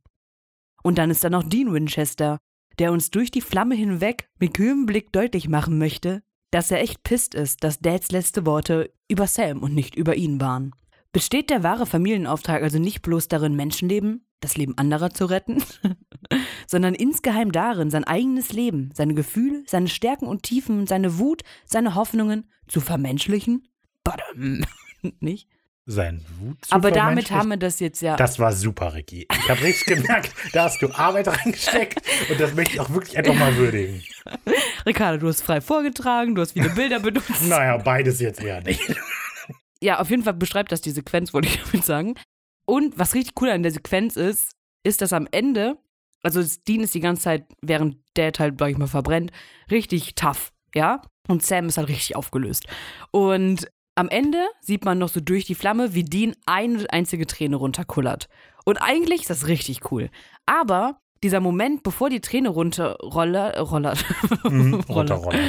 Und 0.83 0.99
dann 0.99 1.09
ist 1.09 1.23
da 1.23 1.31
noch 1.31 1.41
Dean 1.41 1.73
Winchester, 1.73 2.37
der 2.77 2.91
uns 2.91 3.09
durch 3.09 3.31
die 3.31 3.41
Flamme 3.41 3.73
hinweg 3.73 4.29
mit 4.39 4.53
kühlem 4.53 4.85
Blick 4.85 5.11
deutlich 5.11 5.49
machen 5.49 5.79
möchte, 5.79 6.21
dass 6.51 6.69
er 6.69 6.81
echt 6.81 7.01
pisst 7.01 7.33
ist, 7.33 7.63
dass 7.63 7.79
Dads 7.79 8.11
letzte 8.11 8.45
Worte 8.45 8.93
über 9.09 9.25
Sam 9.25 9.63
und 9.63 9.73
nicht 9.73 9.95
über 9.95 10.15
ihn 10.15 10.39
waren. 10.39 10.71
Besteht 11.13 11.49
der 11.49 11.63
wahre 11.63 11.87
Familienauftrag 11.87 12.61
also 12.61 12.77
nicht 12.77 13.01
bloß 13.01 13.27
darin, 13.27 13.55
Menschenleben, 13.55 14.27
das 14.39 14.55
Leben 14.55 14.77
anderer 14.77 15.09
zu 15.09 15.25
retten, 15.25 15.63
sondern 16.67 16.95
insgeheim 16.95 17.51
darin, 17.51 17.89
sein 17.89 18.03
eigenes 18.03 18.53
Leben, 18.53 18.91
seine 18.93 19.13
Gefühle, 19.13 19.63
seine 19.67 19.87
Stärken 19.87 20.27
und 20.27 20.43
Tiefen, 20.43 20.87
seine 20.87 21.17
Wut, 21.17 21.43
seine 21.65 21.95
Hoffnungen 21.95 22.49
zu 22.67 22.81
vermenschlichen? 22.81 23.67
Badam. 24.03 24.65
Nicht? 25.19 25.47
Sein 25.87 26.25
Wut 26.39 26.65
zu 26.65 26.73
Aber 26.73 26.89
damit 26.89 27.29
haben 27.29 27.49
wir 27.49 27.57
das 27.57 27.79
jetzt 27.79 28.01
ja. 28.01 28.15
Das 28.15 28.39
war 28.39 28.51
super, 28.53 28.95
Ricky. 28.95 29.27
Ich 29.31 29.49
habe 29.49 29.61
richtig 29.61 29.97
gemerkt, 29.97 30.33
da 30.53 30.63
hast 30.63 30.81
du 30.81 30.89
Arbeit 30.91 31.27
reingesteckt 31.27 32.01
und 32.29 32.39
das 32.39 32.55
möchte 32.55 32.73
ich 32.73 32.79
auch 32.79 32.89
wirklich 32.89 33.15
einfach 33.15 33.35
mal 33.35 33.55
würdigen. 33.55 34.01
Ricardo, 34.85 35.19
du 35.19 35.27
hast 35.27 35.41
frei 35.41 35.61
vorgetragen, 35.61 36.33
du 36.33 36.41
hast 36.41 36.53
viele 36.53 36.69
Bilder 36.71 36.99
benutzt. 36.99 37.47
Naja, 37.47 37.77
beides 37.77 38.19
jetzt 38.19 38.41
eher 38.41 38.61
nicht. 38.61 38.81
Ja, 39.79 39.99
auf 39.99 40.09
jeden 40.09 40.23
Fall 40.23 40.33
beschreibt 40.33 40.71
das 40.71 40.81
die 40.81 40.89
Sequenz, 40.89 41.33
wollte 41.33 41.49
ich 41.49 41.61
damit 41.63 41.85
sagen. 41.85 42.15
Und 42.65 42.97
was 42.97 43.13
richtig 43.13 43.39
cool 43.39 43.49
an 43.49 43.61
der 43.61 43.71
Sequenz 43.71 44.15
ist, 44.15 44.53
ist, 44.83 45.01
dass 45.01 45.13
am 45.13 45.27
Ende, 45.31 45.77
also 46.25 46.41
Dean 46.67 46.81
ist 46.81 46.95
die 46.95 46.99
ganze 46.99 47.23
Zeit, 47.23 47.45
während 47.61 47.97
Dad 48.15 48.39
halt, 48.39 48.55
sag 48.59 48.71
ich 48.71 48.77
mal, 48.77 48.87
verbrennt, 48.87 49.31
richtig 49.71 50.15
tough, 50.15 50.51
ja? 50.73 51.01
Und 51.27 51.43
Sam 51.43 51.67
ist 51.67 51.77
halt 51.77 51.87
richtig 51.89 52.15
aufgelöst. 52.15 52.65
Und 53.11 53.67
am 53.95 54.09
Ende 54.09 54.45
sieht 54.61 54.83
man 54.85 54.97
noch 54.97 55.09
so 55.09 55.21
durch 55.21 55.45
die 55.45 55.55
Flamme, 55.55 55.93
wie 55.93 56.03
Dean 56.03 56.35
eine 56.45 56.85
einzige 56.91 57.25
Träne 57.25 57.55
runterkullert. 57.55 58.27
Und 58.65 58.77
eigentlich 58.77 59.21
ist 59.21 59.29
das 59.29 59.47
richtig 59.47 59.91
cool. 59.91 60.09
Aber 60.45 60.99
dieser 61.23 61.39
Moment, 61.39 61.83
bevor 61.83 62.09
die 62.09 62.21
Träne 62.21 62.49
runterrollert, 62.49 63.57
rollert, 63.71 64.03
Mhm, 64.43 64.73
rollert, 64.75 64.89
runterrollert. 64.89 65.41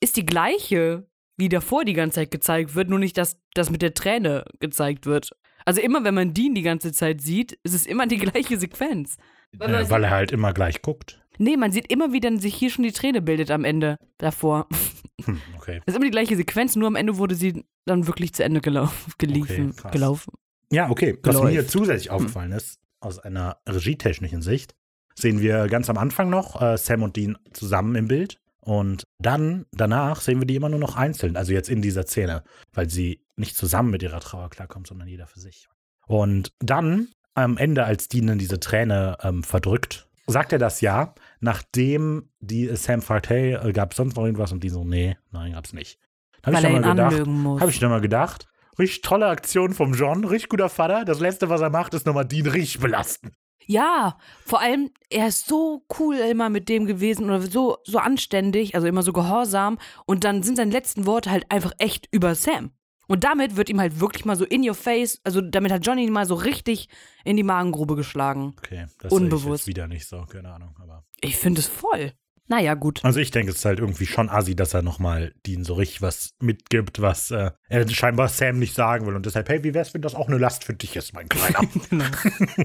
ist 0.00 0.16
die 0.16 0.26
gleiche, 0.26 1.06
wie 1.38 1.48
davor 1.48 1.84
die 1.84 1.94
ganze 1.94 2.16
Zeit 2.16 2.30
gezeigt 2.30 2.74
wird, 2.74 2.90
nur 2.90 2.98
nicht, 2.98 3.16
dass 3.16 3.38
das 3.54 3.70
mit 3.70 3.82
der 3.82 3.94
Träne 3.94 4.44
gezeigt 4.60 5.06
wird. 5.06 5.30
Also 5.64 5.80
immer, 5.80 6.04
wenn 6.04 6.14
man 6.14 6.34
Dean 6.34 6.54
die 6.54 6.62
ganze 6.62 6.92
Zeit 6.92 7.20
sieht, 7.20 7.52
ist 7.62 7.74
es 7.74 7.86
immer 7.86 8.06
die 8.06 8.18
gleiche 8.18 8.58
Sequenz. 8.58 9.16
Weil 9.56 9.74
Äh, 9.74 9.90
weil 9.90 10.04
er 10.04 10.10
halt 10.10 10.32
immer 10.32 10.52
gleich 10.52 10.82
guckt. 10.82 11.20
Nee, 11.38 11.56
man 11.56 11.72
sieht 11.72 11.90
immer, 11.90 12.12
wie 12.12 12.20
dann 12.20 12.38
sich 12.38 12.54
hier 12.54 12.70
schon 12.70 12.84
die 12.84 12.92
Träne 12.92 13.22
bildet 13.22 13.50
am 13.50 13.64
Ende 13.64 13.96
davor. 14.18 14.68
Hm, 15.24 15.40
okay. 15.56 15.80
Das 15.84 15.92
ist 15.92 15.96
immer 15.96 16.06
die 16.06 16.10
gleiche 16.10 16.34
Sequenz, 16.34 16.74
nur 16.74 16.88
am 16.88 16.96
Ende 16.96 17.16
wurde 17.16 17.36
sie 17.36 17.64
dann 17.84 18.08
wirklich 18.08 18.32
zu 18.32 18.42
Ende 18.42 18.60
gelaufen. 18.60 19.12
Geliefen, 19.18 19.72
Okay, 19.78 19.90
gelaufen. 19.92 20.32
Ja, 20.72 20.90
okay. 20.90 21.16
Was 21.22 21.40
mir 21.40 21.50
hier 21.50 21.68
zusätzlich 21.68 22.10
aufgefallen 22.10 22.50
ist, 22.50 22.80
aus 22.98 23.20
einer 23.20 23.58
regietechnischen 23.68 24.42
Sicht, 24.42 24.74
sehen 25.14 25.40
wir 25.40 25.68
ganz 25.68 25.88
am 25.90 25.96
Anfang 25.98 26.28
noch 26.28 26.60
äh, 26.60 26.76
Sam 26.76 27.04
und 27.04 27.14
Dean 27.14 27.38
zusammen 27.52 27.94
im 27.94 28.08
Bild. 28.08 28.40
Und 28.58 29.04
dann, 29.18 29.66
danach 29.70 30.20
sehen 30.20 30.40
wir 30.40 30.46
die 30.46 30.56
immer 30.56 30.70
nur 30.70 30.80
noch 30.80 30.96
einzeln, 30.96 31.36
also 31.36 31.52
jetzt 31.52 31.68
in 31.68 31.82
dieser 31.82 32.04
Szene, 32.04 32.42
weil 32.72 32.88
sie 32.90 33.20
nicht 33.36 33.54
zusammen 33.56 33.90
mit 33.90 34.02
ihrer 34.02 34.20
Trauer 34.20 34.50
klarkommt, 34.50 34.88
sondern 34.88 35.06
jeder 35.06 35.26
für 35.28 35.38
sich. 35.40 35.68
Und 36.08 36.52
dann, 36.58 37.08
am 37.34 37.56
Ende, 37.56 37.84
als 37.84 38.08
Dean 38.08 38.26
dann 38.26 38.38
diese 38.38 38.60
Träne 38.60 39.16
ähm, 39.22 39.42
verdrückt, 39.42 40.08
sagt 40.26 40.52
er 40.52 40.58
das 40.58 40.80
ja, 40.80 41.14
nachdem 41.40 42.28
die 42.40 42.74
Sam 42.76 43.02
fragt, 43.02 43.28
hey, 43.28 43.54
äh, 43.54 43.72
gab 43.72 43.92
es 43.92 43.96
sonst 43.96 44.16
noch 44.16 44.24
irgendwas? 44.24 44.52
Und 44.52 44.62
die 44.62 44.68
so, 44.68 44.84
nee, 44.84 45.16
nein, 45.30 45.52
gab's 45.52 45.72
nicht. 45.72 45.98
Hab 46.44 46.54
Weil 46.54 46.64
er 46.64 46.70
dann 46.70 46.72
ihn 46.72 46.82
gedacht, 46.82 47.12
anlügen 47.12 47.42
muss. 47.42 47.60
habe 47.60 47.70
ich 47.70 47.78
dann 47.78 47.90
mal 47.90 48.00
gedacht, 48.00 48.48
richtig 48.78 49.02
tolle 49.02 49.26
Aktion 49.26 49.72
vom 49.72 49.94
John, 49.94 50.24
richtig 50.24 50.50
guter 50.50 50.68
Vater. 50.68 51.04
Das 51.04 51.20
letzte, 51.20 51.48
was 51.48 51.60
er 51.60 51.70
macht, 51.70 51.94
ist 51.94 52.06
nochmal 52.06 52.24
Dean 52.24 52.46
richtig 52.46 52.80
belasten. 52.80 53.32
Ja, 53.64 54.18
vor 54.44 54.60
allem, 54.60 54.90
er 55.08 55.28
ist 55.28 55.46
so 55.46 55.84
cool 55.98 56.16
immer 56.16 56.50
mit 56.50 56.68
dem 56.68 56.86
gewesen 56.86 57.26
oder 57.26 57.40
so, 57.42 57.78
so 57.84 57.98
anständig, 57.98 58.74
also 58.74 58.88
immer 58.88 59.02
so 59.02 59.12
gehorsam. 59.12 59.78
Und 60.04 60.24
dann 60.24 60.42
sind 60.42 60.56
seine 60.56 60.72
letzten 60.72 61.06
Worte 61.06 61.30
halt 61.30 61.46
einfach 61.48 61.72
echt 61.78 62.08
über 62.10 62.34
Sam. 62.34 62.72
Und 63.12 63.24
damit 63.24 63.56
wird 63.56 63.68
ihm 63.68 63.78
halt 63.78 64.00
wirklich 64.00 64.24
mal 64.24 64.36
so 64.36 64.46
in 64.46 64.66
your 64.66 64.74
face, 64.74 65.20
also 65.22 65.42
damit 65.42 65.70
hat 65.70 65.84
Johnny 65.84 66.06
ihn 66.06 66.12
mal 66.14 66.24
so 66.24 66.34
richtig 66.34 66.88
in 67.24 67.36
die 67.36 67.42
Magengrube 67.42 67.94
geschlagen. 67.94 68.54
Okay, 68.56 68.86
das 69.00 69.12
Unbewusst. 69.12 69.64
jetzt 69.64 69.66
wieder 69.66 69.86
nicht 69.86 70.06
so, 70.06 70.22
keine 70.22 70.50
Ahnung. 70.50 70.74
Aber 70.80 71.04
Ich 71.20 71.36
finde 71.36 71.60
es 71.60 71.66
voll. 71.66 72.14
Naja, 72.48 72.72
gut. 72.72 73.04
also 73.04 73.20
ich 73.20 73.30
denke, 73.30 73.50
es 73.50 73.58
ist 73.58 73.64
halt 73.66 73.80
irgendwie 73.80 74.06
schon 74.06 74.30
assi, 74.30 74.56
dass 74.56 74.72
er 74.72 74.80
nochmal 74.80 75.34
Dean 75.46 75.62
so 75.62 75.74
richtig 75.74 76.00
was 76.00 76.30
mitgibt, 76.40 77.02
was 77.02 77.30
äh, 77.30 77.50
er 77.68 77.86
scheinbar 77.86 78.28
Sam 78.28 78.58
nicht 78.58 78.74
sagen 78.74 79.06
will. 79.06 79.14
Und 79.14 79.26
deshalb, 79.26 79.46
hey, 79.50 79.62
wie 79.62 79.74
wär's, 79.74 79.92
wenn 79.92 80.00
das 80.00 80.14
auch 80.14 80.28
eine 80.28 80.38
Last 80.38 80.64
für 80.64 80.72
dich 80.72 80.96
ist, 80.96 81.12
mein 81.12 81.28
Kleiner? 81.28 81.68
Genau. 81.90 82.06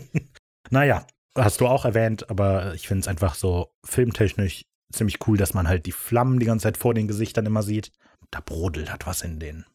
naja, 0.69 1.05
hast 1.35 1.59
du 1.59 1.67
auch 1.67 1.83
erwähnt, 1.83 2.29
aber 2.29 2.73
ich 2.73 2.87
finde 2.87 3.01
es 3.01 3.09
einfach 3.09 3.35
so 3.35 3.73
filmtechnisch 3.83 4.63
ziemlich 4.93 5.17
cool, 5.27 5.37
dass 5.37 5.53
man 5.53 5.67
halt 5.67 5.85
die 5.87 5.91
Flammen 5.91 6.39
die 6.39 6.45
ganze 6.45 6.63
Zeit 6.63 6.77
vor 6.77 6.93
den 6.93 7.09
Gesichtern 7.09 7.45
immer 7.45 7.63
sieht. 7.63 7.91
Da 8.31 8.39
brodelt 8.39 8.93
hat 8.93 9.05
was 9.05 9.23
in 9.23 9.39
denen. 9.41 9.65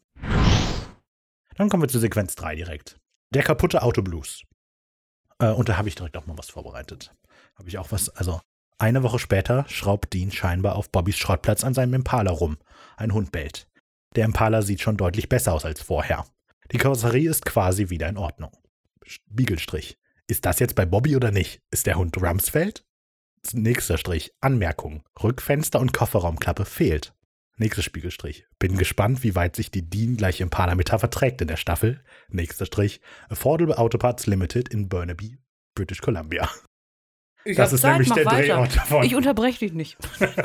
Dann 1.56 1.68
kommen 1.68 1.82
wir 1.82 1.88
zu 1.88 1.98
Sequenz 1.98 2.34
3 2.34 2.56
direkt. 2.56 2.98
Der 3.34 3.42
kaputte 3.42 3.82
Autoblues. 3.82 4.42
Äh, 5.38 5.50
und 5.50 5.68
da 5.68 5.76
habe 5.76 5.88
ich 5.88 5.94
direkt 5.94 6.16
auch 6.16 6.26
mal 6.26 6.38
was 6.38 6.50
vorbereitet. 6.50 7.14
Habe 7.56 7.68
ich 7.68 7.78
auch 7.78 7.92
was, 7.92 8.08
also 8.10 8.40
eine 8.78 9.02
Woche 9.02 9.18
später 9.18 9.64
schraubt 9.68 10.12
Dean 10.12 10.32
scheinbar 10.32 10.74
auf 10.74 10.90
Bobbys 10.90 11.16
Schrottplatz 11.16 11.62
an 11.62 11.74
seinem 11.74 11.94
Impala 11.94 12.32
rum. 12.32 12.58
Ein 12.96 13.12
Hund 13.12 13.30
bellt. 13.30 13.68
Der 14.16 14.24
Impala 14.24 14.62
sieht 14.62 14.80
schon 14.80 14.96
deutlich 14.96 15.28
besser 15.28 15.52
aus 15.52 15.64
als 15.64 15.80
vorher. 15.80 16.26
Die 16.72 16.78
Karosserie 16.78 17.30
ist 17.30 17.44
quasi 17.44 17.90
wieder 17.90 18.08
in 18.08 18.16
Ordnung. 18.16 18.50
Spiegelstrich. 19.04 19.98
Ist 20.26 20.44
das 20.46 20.58
jetzt 20.58 20.74
bei 20.74 20.86
Bobby 20.86 21.16
oder 21.16 21.30
nicht? 21.30 21.60
Ist 21.70 21.86
der 21.86 21.96
Hund 21.96 22.20
Rumsfeld? 22.20 22.84
Nächster 23.52 23.98
Strich. 23.98 24.32
Anmerkung. 24.40 25.02
Rückfenster 25.22 25.80
und 25.80 25.92
Kofferraumklappe 25.92 26.64
fehlt. 26.64 27.14
Nächster 27.62 27.82
Spiegelstrich. 27.82 28.44
Bin 28.58 28.76
gespannt, 28.76 29.22
wie 29.22 29.36
weit 29.36 29.54
sich 29.54 29.70
die 29.70 29.88
Dean 29.88 30.16
gleich 30.16 30.40
Impala-Metapher 30.40 31.10
trägt 31.10 31.40
in 31.42 31.46
der 31.46 31.56
Staffel. 31.56 32.02
Nächster 32.28 32.66
Strich. 32.66 33.00
Affordable 33.28 33.78
Autoparts 33.78 34.26
Limited 34.26 34.68
in 34.68 34.88
Burnaby, 34.88 35.38
British 35.76 36.00
Columbia. 36.00 36.48
Ich 37.44 37.56
Das 37.56 37.72
ist 37.72 37.82
Zeit, 37.82 37.92
nämlich 37.92 38.12
der 38.12 38.24
weiter. 38.24 38.54
Drehort 38.54 38.76
davon. 38.76 39.04
Ich 39.04 39.14
unterbreche 39.14 39.60
dich 39.60 39.72
nicht. 39.72 39.96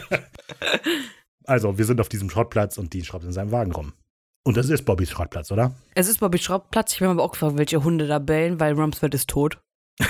Also, 1.49 1.77
wir 1.77 1.85
sind 1.85 2.01
auf 2.01 2.09
diesem 2.09 2.29
Schrottplatz 2.29 2.77
und 2.77 2.93
Dean 2.93 3.05
schraubt 3.05 3.23
in 3.23 3.31
seinem 3.31 3.53
Wagen 3.53 3.71
rum. 3.71 3.93
Und 4.43 4.57
das 4.57 4.69
ist 4.69 4.83
Bobbys 4.83 5.11
Schrottplatz, 5.11 5.49
oder? 5.49 5.73
Es 5.95 6.09
ist 6.09 6.19
Bobby 6.19 6.39
Schraubplatz. 6.39 6.93
Ich 6.93 6.99
mir 6.99 7.07
aber 7.07 7.23
auch 7.23 7.31
gefragt, 7.31 7.57
welche 7.57 7.85
Hunde 7.85 8.05
da 8.05 8.19
bellen, 8.19 8.59
weil 8.59 8.73
Rumsfeld 8.73 9.13
ist 9.13 9.29
tot. 9.29 9.57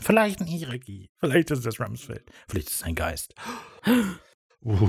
Vielleicht 0.00 0.40
ein 0.40 0.48
Iriki. 0.48 1.08
Vielleicht 1.20 1.52
ist 1.52 1.64
das 1.64 1.78
Rumsfeld. 1.78 2.24
Vielleicht 2.48 2.70
ist 2.70 2.80
es 2.80 2.82
ein 2.82 2.96
Geist. 2.96 3.36
Uh. 4.64 4.88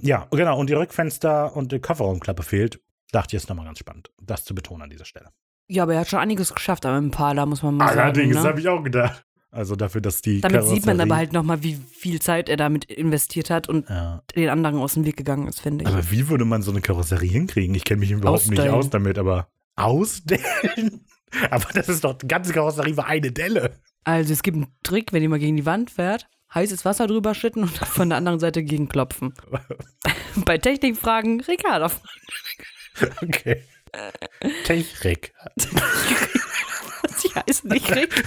Ja, 0.00 0.26
genau. 0.30 0.58
Und 0.58 0.68
die 0.70 0.74
Rückfenster 0.74 1.54
und 1.56 1.72
die 1.72 1.78
Kofferraumklappe 1.80 2.42
fehlt. 2.42 2.80
Dachte 3.12 3.36
ich, 3.36 3.42
ist 3.42 3.48
nochmal 3.48 3.66
ganz 3.66 3.78
spannend, 3.78 4.10
das 4.22 4.44
zu 4.44 4.54
betonen 4.54 4.82
an 4.82 4.90
dieser 4.90 5.04
Stelle. 5.04 5.28
Ja, 5.68 5.82
aber 5.82 5.94
er 5.94 6.00
hat 6.00 6.08
schon 6.08 6.18
einiges 6.18 6.54
geschafft 6.54 6.86
am 6.86 7.04
Impala, 7.04 7.44
muss 7.46 7.62
man 7.62 7.76
mal 7.76 7.88
Allerdings 7.88 8.34
sagen. 8.34 8.42
Ne? 8.44 8.48
habe 8.50 8.60
ich 8.60 8.68
auch 8.68 8.82
gedacht. 8.82 9.24
Also 9.50 9.76
dafür, 9.76 10.00
dass 10.00 10.22
die 10.22 10.40
Damit 10.40 10.64
sieht 10.64 10.86
man 10.86 10.96
Karosserie- 10.96 11.02
aber 11.02 11.16
halt 11.16 11.32
nochmal, 11.34 11.62
wie 11.62 11.74
viel 11.74 12.22
Zeit 12.22 12.48
er 12.48 12.56
damit 12.56 12.86
investiert 12.86 13.50
hat 13.50 13.68
und 13.68 13.86
Ja. 13.88 14.22
den 14.34 14.48
anderen 14.48 14.76
aus 14.78 14.94
dem 14.94 15.04
Weg 15.04 15.18
gegangen 15.18 15.46
ist, 15.46 15.60
finde 15.60 15.84
ich. 15.84 15.90
Aber 15.90 16.10
wie 16.10 16.28
würde 16.30 16.46
man 16.46 16.62
so 16.62 16.70
eine 16.70 16.80
Karosserie 16.80 17.28
hinkriegen? 17.30 17.74
Ich 17.74 17.84
kenne 17.84 18.00
mich 18.00 18.10
überhaupt 18.10 18.48
nicht 18.48 18.58
Ausstellen. 18.60 18.74
aus 18.74 18.88
damit, 18.88 19.18
aber 19.18 19.48
ausdellen? 19.76 21.04
Aber 21.50 21.64
das 21.72 21.88
ist 21.88 22.04
doch, 22.04 22.12
die 22.18 22.28
ganze 22.28 22.52
Karosserie 22.52 22.94
war 22.98 23.06
eine 23.06 23.32
Delle. 23.32 23.78
Also 24.04 24.32
es 24.34 24.42
gibt 24.42 24.56
einen 24.56 24.66
Trick, 24.82 25.12
wenn 25.14 25.22
ihr 25.22 25.30
mal 25.30 25.38
gegen 25.38 25.56
die 25.56 25.64
Wand 25.64 25.90
fährt, 25.90 26.28
heißes 26.54 26.84
Wasser 26.84 27.06
drüber 27.06 27.34
schütten 27.34 27.62
und 27.62 27.76
von 27.76 28.08
der 28.08 28.18
anderen 28.18 28.40
Seite 28.40 28.62
gegenklopfen. 28.62 29.34
Bei 30.44 30.58
Technikfragen, 30.58 31.40
Ricardo. 31.40 31.90
Okay. 33.22 33.62
Technik. 34.64 35.32
Sie 37.16 37.28
heißen 37.28 37.70
nicht 37.70 37.94
Rick. 37.94 38.24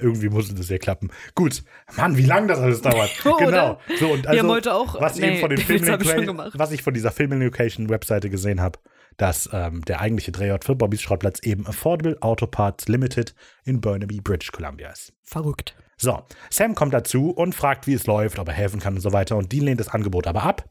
Irgendwie 0.00 0.28
musste 0.28 0.54
das 0.54 0.68
ja 0.68 0.78
klappen. 0.78 1.10
Gut. 1.34 1.64
Mann, 1.96 2.16
wie 2.16 2.22
lange 2.22 2.48
das 2.48 2.58
alles 2.60 2.82
dauert. 2.82 3.10
Oh, 3.24 3.36
genau. 3.36 3.48
oder? 3.48 3.80
So, 3.98 4.12
und 4.12 4.22
Wir 4.22 4.30
also, 4.30 4.42
haben 4.42 4.50
heute 4.50 4.74
auch. 4.74 5.00
was, 5.00 5.18
eben 5.18 5.34
nee, 5.34 5.40
von 5.40 5.50
den 5.50 5.58
Film 6.04 6.38
was 6.54 6.72
ich 6.72 6.82
von 6.82 6.94
dieser 6.94 7.10
Film 7.10 7.32
Location 7.40 7.88
Webseite 7.88 8.30
gesehen 8.30 8.60
habe, 8.60 8.78
dass 9.16 9.48
ähm, 9.52 9.84
der 9.84 10.00
eigentliche 10.00 10.30
Drehort 10.30 10.64
für 10.64 10.76
Bobbys 10.76 11.02
Schrottplatz 11.02 11.40
eben 11.42 11.66
Affordable 11.66 12.16
Auto 12.20 12.46
Parts 12.46 12.86
Limited 12.86 13.34
in 13.64 13.80
Burnaby, 13.80 14.20
British 14.20 14.52
Columbia 14.52 14.90
ist. 14.90 15.12
Verrückt. 15.24 15.74
So, 16.00 16.22
Sam 16.50 16.74
kommt 16.74 16.94
dazu 16.94 17.30
und 17.30 17.54
fragt, 17.54 17.86
wie 17.86 17.94
es 17.94 18.06
läuft, 18.06 18.38
ob 18.38 18.48
er 18.48 18.54
helfen 18.54 18.80
kann 18.80 18.94
und 18.94 19.00
so 19.00 19.12
weiter. 19.12 19.36
Und 19.36 19.52
Dean 19.52 19.64
lehnt 19.64 19.80
das 19.80 19.88
Angebot 19.88 20.26
aber 20.26 20.44
ab, 20.44 20.68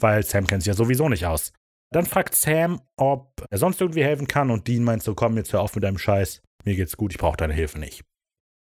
weil 0.00 0.24
Sam 0.24 0.46
kennt 0.46 0.62
sich 0.62 0.68
ja 0.68 0.74
sowieso 0.74 1.08
nicht 1.08 1.26
aus. 1.26 1.52
Dann 1.92 2.06
fragt 2.06 2.34
Sam, 2.34 2.80
ob 2.96 3.46
er 3.50 3.58
sonst 3.58 3.80
irgendwie 3.80 4.02
helfen 4.02 4.26
kann 4.26 4.50
und 4.50 4.66
Dean 4.66 4.82
meint 4.82 5.04
so, 5.04 5.14
komm, 5.14 5.36
jetzt 5.36 5.52
hör 5.52 5.60
auf 5.60 5.74
mit 5.76 5.84
deinem 5.84 5.98
Scheiß. 5.98 6.42
Mir 6.64 6.74
geht's 6.74 6.96
gut, 6.96 7.12
ich 7.12 7.18
brauche 7.18 7.36
deine 7.36 7.54
Hilfe 7.54 7.78
nicht. 7.78 8.04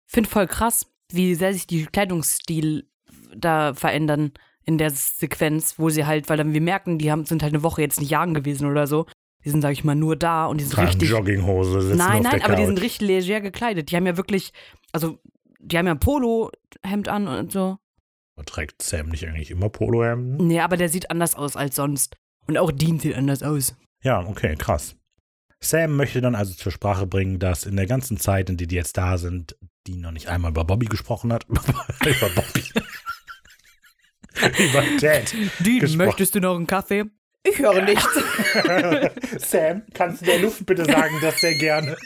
Finde 0.06 0.28
voll 0.28 0.48
krass, 0.48 0.86
wie 1.12 1.34
sehr 1.34 1.52
sich 1.52 1.66
die 1.66 1.86
Kleidungsstil 1.86 2.88
da 3.36 3.74
verändern 3.74 4.32
in 4.64 4.78
der 4.78 4.90
Sequenz, 4.90 5.78
wo 5.78 5.90
sie 5.90 6.06
halt, 6.06 6.28
weil 6.28 6.38
dann 6.38 6.54
wir 6.54 6.60
merken, 6.60 6.98
die 6.98 7.10
haben, 7.10 7.24
sind 7.24 7.42
halt 7.42 7.52
eine 7.52 7.62
Woche 7.62 7.82
jetzt 7.82 8.00
nicht 8.00 8.10
jagen 8.10 8.34
gewesen 8.34 8.68
oder 8.68 8.86
so. 8.86 9.06
Die 9.44 9.50
sind, 9.50 9.60
sag 9.60 9.72
ich 9.72 9.84
mal, 9.84 9.94
nur 9.94 10.16
da 10.16 10.46
und 10.46 10.58
die 10.58 10.64
sind 10.64 10.72
Tragen 10.72 10.88
richtig. 10.88 11.10
Jogginghose, 11.10 11.82
sitzen 11.82 11.98
Nein, 11.98 12.22
nein, 12.22 12.42
aber 12.42 12.56
die 12.56 12.64
sind 12.64 12.76
Couch. 12.76 12.84
richtig 12.84 13.06
leger 13.06 13.40
gekleidet. 13.42 13.90
Die 13.90 13.96
haben 13.96 14.06
ja 14.06 14.16
wirklich, 14.16 14.52
also, 14.90 15.18
die 15.64 15.78
haben 15.78 15.86
ja 15.86 15.92
ein 15.92 16.00
Polohemd 16.00 17.08
an 17.08 17.28
und 17.28 17.52
so. 17.52 17.78
Trägt 18.46 18.82
Sam 18.82 19.08
nicht 19.08 19.26
eigentlich 19.26 19.50
immer 19.50 19.68
Polohemden? 19.68 20.46
Nee, 20.46 20.60
aber 20.60 20.76
der 20.76 20.88
sieht 20.88 21.10
anders 21.10 21.36
aus 21.36 21.56
als 21.56 21.76
sonst. 21.76 22.16
Und 22.46 22.58
auch 22.58 22.72
Dean 22.72 22.98
sieht 22.98 23.14
anders 23.14 23.42
aus. 23.42 23.76
Ja, 24.02 24.20
okay, 24.20 24.56
krass. 24.56 24.96
Sam 25.60 25.96
möchte 25.96 26.20
dann 26.20 26.34
also 26.34 26.52
zur 26.52 26.72
Sprache 26.72 27.06
bringen, 27.06 27.38
dass 27.38 27.64
in 27.64 27.76
der 27.76 27.86
ganzen 27.86 28.18
Zeit, 28.18 28.50
in 28.50 28.56
der 28.56 28.66
die 28.66 28.74
jetzt 28.74 28.98
da 28.98 29.16
sind, 29.18 29.56
Dean 29.86 30.00
noch 30.00 30.10
nicht 30.10 30.28
einmal 30.28 30.50
über 30.50 30.64
Bobby 30.64 30.86
gesprochen 30.86 31.32
hat. 31.32 31.46
über 31.48 32.28
Bobby. 32.34 32.64
über 34.58 34.82
Dad. 35.00 35.32
Dean, 35.60 35.80
Gesprochen. 35.80 35.96
möchtest 35.96 36.34
du 36.34 36.40
noch 36.40 36.56
einen 36.56 36.66
Kaffee? 36.66 37.04
Ich 37.46 37.58
höre 37.58 37.82
nichts. 37.82 38.08
Sam, 39.38 39.82
kannst 39.94 40.22
du 40.22 40.26
der 40.26 40.40
Luft 40.40 40.64
bitte 40.66 40.84
sagen, 40.84 41.14
das 41.20 41.40
sehr 41.40 41.54
gerne? 41.54 41.96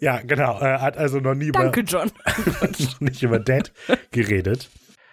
Ja, 0.00 0.20
genau. 0.20 0.58
Er 0.58 0.80
hat 0.80 0.96
also 0.96 1.20
noch 1.20 1.34
nie 1.34 1.46
über, 1.46 1.62
Danke, 1.62 1.80
John. 1.80 2.10
nicht 3.00 3.22
über 3.22 3.38
Dad 3.38 3.72
geredet. 4.10 4.70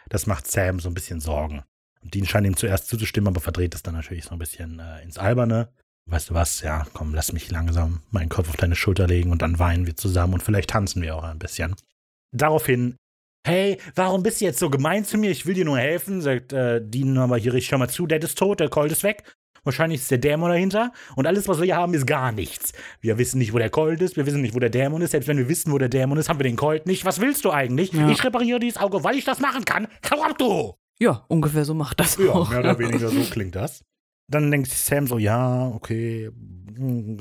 Das 0.10 0.26
macht 0.28 0.50
Sam 0.50 0.80
so 0.80 0.90
ein 0.90 0.94
bisschen 0.94 1.20
Sorgen. 1.20 1.64
Und 2.02 2.14
Dean 2.14 2.26
scheint 2.26 2.48
ihm 2.48 2.58
zuerst 2.58 2.88
zuzustimmen, 2.88 3.28
aber 3.28 3.42
verdreht 3.42 3.76
es 3.76 3.84
dann 3.84 3.96
natürlich 3.96 4.26
so 4.26 4.32
ein 4.32 4.40
bisschen 4.40 4.80
äh, 4.80 5.04
ins 5.04 5.18
Alberne. 5.18 5.70
Weißt 6.06 6.30
du 6.30 6.34
was? 6.34 6.62
Ja, 6.62 6.88
komm, 6.94 7.14
lass 7.14 7.34
mich 7.34 7.52
langsam 7.52 8.02
meinen 8.10 8.30
Kopf 8.30 8.50
auf 8.50 8.58
deine 8.58 8.76
Schulter 8.76 9.06
legen 9.06 9.32
und 9.32 9.42
dann 9.42 9.60
weinen 9.60 9.86
wir 9.86 9.96
zusammen 9.96 10.34
und 10.34 10.44
vielleicht 10.44 10.72
tanzen 10.72 11.02
wir 11.02 11.16
auch 11.16 11.24
ein 11.24 11.38
bisschen. 11.38 11.76
Daraufhin, 12.32 12.96
hey, 13.46 13.80
warum 13.96 14.24
bist 14.24 14.42
du 14.42 14.46
jetzt 14.46 14.60
so 14.60 14.70
gemein 14.70 15.06
zu 15.06 15.18
mir? 15.18 15.30
Ich 15.30 15.46
will 15.46 15.54
dir 15.54 15.66
nur 15.66 15.78
helfen, 15.78 16.22
sagt 16.22 16.52
äh, 16.52 16.82
Dean 16.84 17.18
aber 17.18 17.38
hier 17.38 17.54
richtig, 17.54 17.70
schau 17.70 17.78
mal 17.78 17.90
zu, 17.90 18.08
Dad 18.08 18.24
ist 18.24 18.38
tot, 18.38 18.60
der 18.60 18.70
Colt 18.70 18.92
ist 18.92 19.04
weg. 19.04 19.24
Wahrscheinlich 19.64 20.02
ist 20.02 20.12
der 20.12 20.18
Dämon 20.18 20.50
dahinter. 20.50 20.92
Und 21.16 21.28
alles, 21.28 21.48
was 21.48 21.58
wir 21.60 21.66
hier 21.66 21.76
haben, 21.78 21.94
ist 21.94 22.06
gar 22.08 22.32
nichts. 22.32 22.74
Wir 23.02 23.18
wissen 23.18 23.38
nicht, 23.40 23.54
wo 23.54 23.58
der 23.58 23.70
Colt 23.70 24.02
ist. 24.02 24.18
Wir 24.18 24.26
wissen 24.26 24.42
nicht, 24.42 24.56
wo 24.56 24.60
der 24.60 24.70
Dämon 24.70 25.02
ist. 25.02 25.12
Selbst 25.12 25.28
wenn 25.28 25.38
wir 25.38 25.50
wissen, 25.50 25.72
wo 25.72 25.78
der 25.78 25.90
Dämon 25.90 26.18
ist, 26.18 26.30
haben 26.30 26.40
wir 26.40 26.44
den 26.46 26.56
Colt 26.56 26.86
nicht. 26.86 27.06
Was 27.06 27.20
willst 27.22 27.46
du 27.46 27.52
eigentlich? 27.52 27.92
Ja. 27.94 28.10
Ich 28.10 28.24
repariere 28.24 28.60
dieses 28.60 28.80
Auge, 28.80 29.04
weil 29.04 29.16
ich 29.16 29.26
das 29.26 29.40
machen 29.40 29.66
kann. 29.66 29.88
Hau 30.12 30.22
ab, 30.24 30.38
du! 30.38 30.74
Ja, 31.00 31.24
ungefähr 31.30 31.64
so 31.66 31.74
macht 31.74 32.00
das 32.00 32.18
Ja, 32.18 32.32
auch. 32.32 32.50
mehr 32.50 32.60
oder 32.60 32.78
weniger 32.80 33.10
so 33.10 33.22
klingt 33.32 33.56
das. 33.56 33.84
Dann 34.28 34.52
denkt 34.52 34.70
Sam 34.70 35.08
so, 35.08 35.18
ja, 35.18 35.70
okay, 35.70 36.30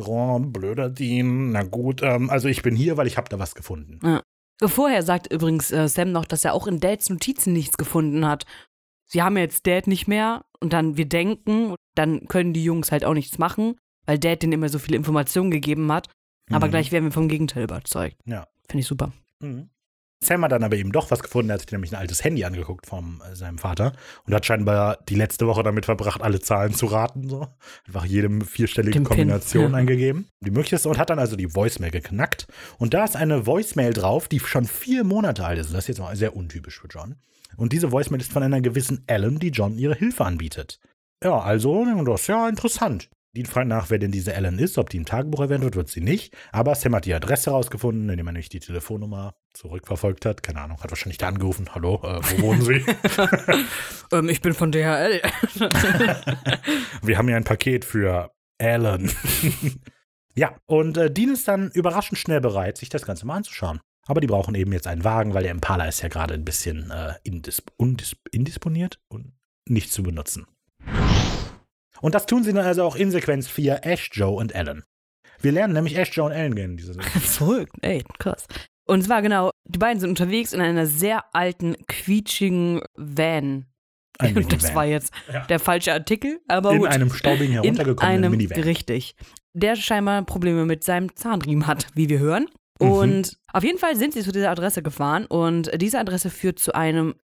oh, 0.00 0.38
blöder 0.40 0.90
Dean, 0.90 1.52
na 1.52 1.62
gut, 1.62 2.02
ähm, 2.02 2.28
also 2.28 2.48
ich 2.48 2.62
bin 2.62 2.76
hier, 2.76 2.96
weil 2.96 3.06
ich 3.06 3.16
habe 3.16 3.28
da 3.30 3.38
was 3.38 3.54
gefunden. 3.54 4.20
Vorher 4.62 5.02
sagt 5.02 5.32
übrigens 5.32 5.70
äh, 5.70 5.88
Sam 5.88 6.12
noch, 6.12 6.24
dass 6.26 6.44
er 6.44 6.52
auch 6.52 6.66
in 6.66 6.80
Dads 6.80 7.08
Notizen 7.08 7.52
nichts 7.52 7.76
gefunden 7.78 8.26
hat. 8.26 8.44
sie 9.06 9.22
haben 9.22 9.36
jetzt 9.38 9.66
Dad 9.66 9.86
nicht 9.86 10.06
mehr 10.08 10.44
und 10.60 10.72
dann 10.72 10.96
wir 10.98 11.06
denken, 11.06 11.74
dann 11.98 12.26
können 12.28 12.52
die 12.52 12.64
Jungs 12.64 12.92
halt 12.92 13.04
auch 13.04 13.14
nichts 13.14 13.38
machen, 13.38 13.74
weil 14.06 14.18
Dad 14.18 14.42
denen 14.42 14.52
immer 14.52 14.68
so 14.68 14.78
viele 14.78 14.96
Informationen 14.96 15.50
gegeben 15.50 15.90
hat. 15.92 16.08
Aber 16.50 16.66
Mhm. 16.66 16.70
gleich 16.70 16.92
werden 16.92 17.04
wir 17.04 17.12
vom 17.12 17.28
Gegenteil 17.28 17.64
überzeugt. 17.64 18.16
Ja. 18.24 18.46
Finde 18.68 18.80
ich 18.80 18.86
super. 18.86 19.12
Mhm. 19.40 19.68
Sam 20.20 20.42
hat 20.42 20.50
dann 20.50 20.64
aber 20.64 20.74
eben 20.76 20.90
doch 20.90 21.12
was 21.12 21.22
gefunden. 21.22 21.50
Er 21.50 21.54
hat 21.54 21.60
sich 21.60 21.70
nämlich 21.70 21.92
ein 21.92 21.98
altes 21.98 22.24
Handy 22.24 22.44
angeguckt 22.44 22.86
von 22.86 23.20
äh, 23.30 23.36
seinem 23.36 23.56
Vater 23.58 23.92
und 24.26 24.34
hat 24.34 24.44
scheinbar 24.46 24.98
die 25.08 25.14
letzte 25.14 25.46
Woche 25.46 25.62
damit 25.62 25.84
verbracht, 25.84 26.22
alle 26.22 26.40
Zahlen 26.40 26.74
zu 26.74 26.86
raten. 26.86 27.28
So. 27.28 27.46
Einfach 27.86 28.04
jede 28.04 28.28
vierstellige 28.44 28.94
Den 28.94 29.04
Pin, 29.04 29.16
Kombination 29.16 29.70
ja. 29.72 29.78
eingegeben. 29.78 30.26
Die 30.40 30.50
möglichste 30.50 30.88
und 30.88 30.98
hat 30.98 31.10
dann 31.10 31.20
also 31.20 31.36
die 31.36 31.54
Voicemail 31.54 31.92
geknackt. 31.92 32.48
Und 32.78 32.94
da 32.94 33.04
ist 33.04 33.14
eine 33.14 33.46
Voicemail 33.46 33.92
drauf, 33.92 34.26
die 34.26 34.40
schon 34.40 34.64
vier 34.64 35.04
Monate 35.04 35.44
alt 35.44 35.58
ist. 35.60 35.72
Das 35.72 35.84
ist 35.84 35.88
jetzt 35.88 36.00
mal 36.00 36.16
sehr 36.16 36.34
untypisch 36.34 36.80
für 36.80 36.88
John. 36.88 37.14
Und 37.56 37.72
diese 37.72 37.92
Voicemail 37.92 38.20
ist 38.20 38.32
von 38.32 38.42
einer 38.42 38.60
gewissen 38.60 39.04
Ellen, 39.06 39.38
die 39.38 39.50
John 39.50 39.78
ihre 39.78 39.94
Hilfe 39.94 40.24
anbietet. 40.24 40.80
Ja, 41.22 41.40
also, 41.40 41.84
das 42.04 42.20
ist 42.22 42.26
ja 42.28 42.48
interessant. 42.48 43.10
Die 43.34 43.44
fragt 43.44 43.68
nach, 43.68 43.90
wer 43.90 43.98
denn 43.98 44.10
diese 44.10 44.32
Ellen 44.32 44.58
ist, 44.58 44.78
ob 44.78 44.88
die 44.88 44.96
im 44.96 45.04
Tagebuch 45.04 45.40
erwähnt 45.40 45.62
wird, 45.62 45.76
wird 45.76 45.88
sie 45.88 46.00
nicht. 46.00 46.34
Aber 46.50 46.74
Sam 46.74 46.94
hat 46.94 47.04
die 47.04 47.14
Adresse 47.14 47.50
rausgefunden, 47.50 48.08
indem 48.08 48.26
er 48.26 48.32
nämlich 48.32 48.48
die 48.48 48.58
Telefonnummer 48.58 49.34
zurückverfolgt 49.52 50.24
hat. 50.24 50.42
Keine 50.42 50.60
Ahnung, 50.60 50.82
hat 50.82 50.90
wahrscheinlich 50.90 51.18
da 51.18 51.28
angerufen. 51.28 51.68
Hallo, 51.74 52.00
äh, 52.02 52.20
wo 52.22 52.42
wohnen 52.42 52.62
Sie? 52.62 52.84
Ähm, 54.10 54.30
ich 54.30 54.40
bin 54.40 54.54
von 54.54 54.72
DHL. 54.72 55.20
Wir 57.02 57.18
haben 57.18 57.28
hier 57.28 57.36
ein 57.36 57.44
Paket 57.44 57.84
für 57.84 58.32
Ellen. 58.56 59.12
ja, 60.34 60.56
und 60.64 60.96
äh, 60.96 61.10
Dean 61.10 61.34
ist 61.34 61.46
dann 61.46 61.70
überraschend 61.72 62.18
schnell 62.18 62.40
bereit, 62.40 62.78
sich 62.78 62.88
das 62.88 63.04
Ganze 63.04 63.26
mal 63.26 63.36
anzuschauen. 63.36 63.80
Aber 64.06 64.22
die 64.22 64.26
brauchen 64.26 64.54
eben 64.54 64.72
jetzt 64.72 64.86
einen 64.86 65.04
Wagen, 65.04 65.34
weil 65.34 65.42
der 65.42 65.52
Impala 65.52 65.84
ist 65.84 66.00
ja 66.00 66.08
gerade 66.08 66.32
ein 66.32 66.46
bisschen 66.46 66.90
äh, 66.90 67.16
indis 67.22 67.62
undis 67.76 68.16
indisponiert 68.32 68.98
und 69.08 69.34
nicht 69.68 69.92
zu 69.92 70.02
benutzen. 70.02 70.46
Und 72.00 72.14
das 72.14 72.26
tun 72.26 72.44
sie 72.44 72.52
dann 72.52 72.64
also 72.64 72.84
auch 72.84 72.96
in 72.96 73.10
Sequenz 73.10 73.48
4, 73.48 73.80
Ash, 73.84 74.10
Joe 74.12 74.36
und 74.36 74.54
Ellen. 74.54 74.84
Wir 75.40 75.52
lernen 75.52 75.74
nämlich 75.74 75.96
Ash, 75.96 76.10
Joe 76.16 76.26
und 76.26 76.32
Ellen 76.32 76.54
kennen. 76.54 76.76
Diese 76.76 76.96
Zurück. 77.24 77.70
Ey, 77.82 78.04
krass. 78.18 78.46
Und 78.86 79.02
zwar 79.04 79.22
genau, 79.22 79.50
die 79.64 79.78
beiden 79.78 80.00
sind 80.00 80.10
unterwegs 80.10 80.52
in 80.52 80.60
einer 80.60 80.86
sehr 80.86 81.24
alten, 81.34 81.76
quietschigen 81.86 82.80
Van. 82.96 83.66
ein 84.18 84.36
Und 84.36 84.46
das 84.52 84.62
Minivan. 84.62 84.74
war 84.74 84.84
jetzt 84.86 85.12
Ja. 85.32 85.44
der 85.46 85.60
falsche 85.60 85.92
Artikel, 85.92 86.40
aber 86.48 86.72
in 86.72 86.78
gut. 86.80 86.88
einem 86.88 87.12
staubigen 87.12 87.48
in 87.48 87.52
heruntergekommenen 87.62 88.24
einem, 88.24 88.30
Minivan. 88.32 88.62
richtig. 88.62 89.14
Der 89.52 89.76
scheinbar 89.76 90.22
Probleme 90.24 90.64
mit 90.64 90.82
seinem 90.84 91.14
Zahnriemen 91.14 91.66
hat, 91.66 91.86
wie 91.94 92.08
wir 92.08 92.18
hören. 92.18 92.46
Mhm. 92.80 92.90
Und 92.90 93.36
auf 93.52 93.62
jeden 93.64 93.78
Fall 93.78 93.94
sind 93.96 94.14
sie 94.14 94.22
zu 94.22 94.32
dieser 94.32 94.50
Adresse 94.50 94.82
gefahren 94.82 95.26
und 95.26 95.70
diese 95.80 95.98
Adresse 95.98 96.30
führt 96.30 96.58
zu 96.58 96.74
einem 96.74 97.14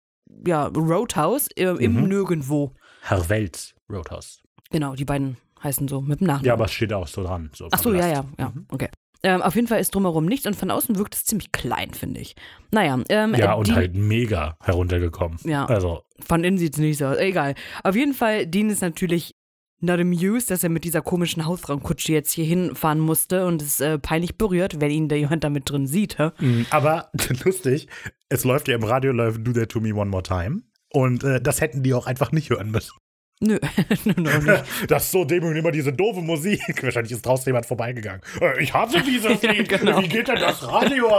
ja, 0.47 0.67
Roadhouse 0.67 1.49
im 1.57 1.95
Mhm. 1.95 2.09
Nirgendwo. 2.09 2.75
Herwelt 3.03 3.75
Roadhouse. 3.91 4.43
Genau, 4.75 4.95
die 4.97 5.05
beiden 5.05 5.37
heißen 5.63 5.87
so 5.87 6.01
mit 6.01 6.19
dem 6.21 6.27
Nachnamen. 6.27 6.45
Ja, 6.47 6.53
aber 6.55 6.65
es 6.65 6.73
steht 6.73 6.93
auch 6.93 7.07
so 7.07 7.23
dran. 7.23 7.49
So 7.55 7.69
Ach 7.71 7.79
so, 7.81 7.95
ja, 7.95 8.09
ja, 8.09 8.25
ja, 8.39 8.49
Mhm. 8.55 8.67
okay. 8.71 8.89
Ähm, 9.23 9.41
auf 9.41 9.55
jeden 9.55 9.69
Fall 9.69 9.79
ist 9.81 9.95
drumherum 9.95 10.27
nichts 10.27 10.47
und 10.49 10.55
von 10.57 10.71
außen 10.71 10.99
wirkt 10.99 11.15
es 11.15 11.25
ziemlich 11.25 11.53
klein, 11.53 11.93
finde 11.95 12.21
ich. 12.21 12.35
Naja, 12.73 12.99
ähm, 13.09 13.35
Ja, 13.37 13.55
äh, 13.55 13.57
und 13.57 13.73
halt 13.75 13.95
mega 13.95 14.57
heruntergekommen. 14.61 15.39
Ja. 15.45 15.65
Also, 15.67 16.03
Von 16.19 16.43
innen 16.45 16.59
sieht 16.59 16.75
es 16.75 16.81
nicht 16.81 16.99
so 16.99 17.07
aus. 17.07 17.19
Egal. 17.19 17.55
Auf 17.85 17.95
jeden 17.95 18.13
Fall, 18.15 18.47
Dean 18.47 18.69
ist 18.69 18.83
natürlich 18.83 19.35
not 19.81 20.01
amused, 20.01 20.51
dass 20.51 20.63
er 20.65 20.71
mit 20.71 20.83
dieser 20.85 21.03
komischen 21.03 21.47
Hausfrauenkutsche 21.47 22.13
jetzt 22.13 22.33
hier 22.33 22.45
hinfahren 22.45 22.99
musste 23.01 23.47
und 23.47 23.63
ist 23.63 23.81
äh, 23.81 23.99
peinlich 23.99 24.37
berührt, 24.37 24.81
wenn 24.81 24.91
ihn 24.91 25.09
da 25.09 25.15
jemand 25.17 25.45
damit 25.45 25.71
drin 25.71 25.87
sieht. 25.87 26.19
Hä? 26.19 26.31
mh, 26.39 26.67
aber 26.71 27.11
lustig, 27.45 27.87
es 28.29 28.45
läuft 28.45 28.67
ja 28.69 28.75
im 28.75 28.83
Radio, 28.85 29.13
läuft 29.13 29.47
Do 29.47 29.53
That 29.53 29.71
To 29.71 29.81
Me 29.81 29.95
One 29.95 30.11
More 30.11 30.23
Time. 30.25 30.63
Und 30.91 31.25
äh, 31.25 31.41
das 31.41 31.61
hätten 31.61 31.83
die 31.83 31.93
auch 31.95 32.07
einfach 32.07 32.31
nicht 32.33 32.51
hören 32.51 32.71
müssen. 32.71 32.93
Nö, 33.41 33.59
nö, 34.05 34.13
noch 34.17 34.43
nicht. 34.43 34.65
Das 34.89 35.05
ist 35.05 35.11
so 35.11 35.25
demütigend 35.25 35.59
immer 35.59 35.71
diese 35.73 35.93
doofe 35.93 36.21
Musik. 36.21 36.61
Wahrscheinlich 36.83 37.13
ist 37.13 37.27
draußen 37.27 37.47
jemand 37.47 37.67
vorbeigegangen. 37.67 38.23
Äh, 38.41 38.63
Ich 38.63 38.73
hasse 38.73 39.01
dieses 39.03 39.43
Ja, 39.43 39.51
Lied. 39.53 39.69
genau. 39.69 40.01
Wie 40.01 40.09
geht 40.09 40.29
denn 40.29 40.37
das 40.37 40.67
Radio? 40.67 41.11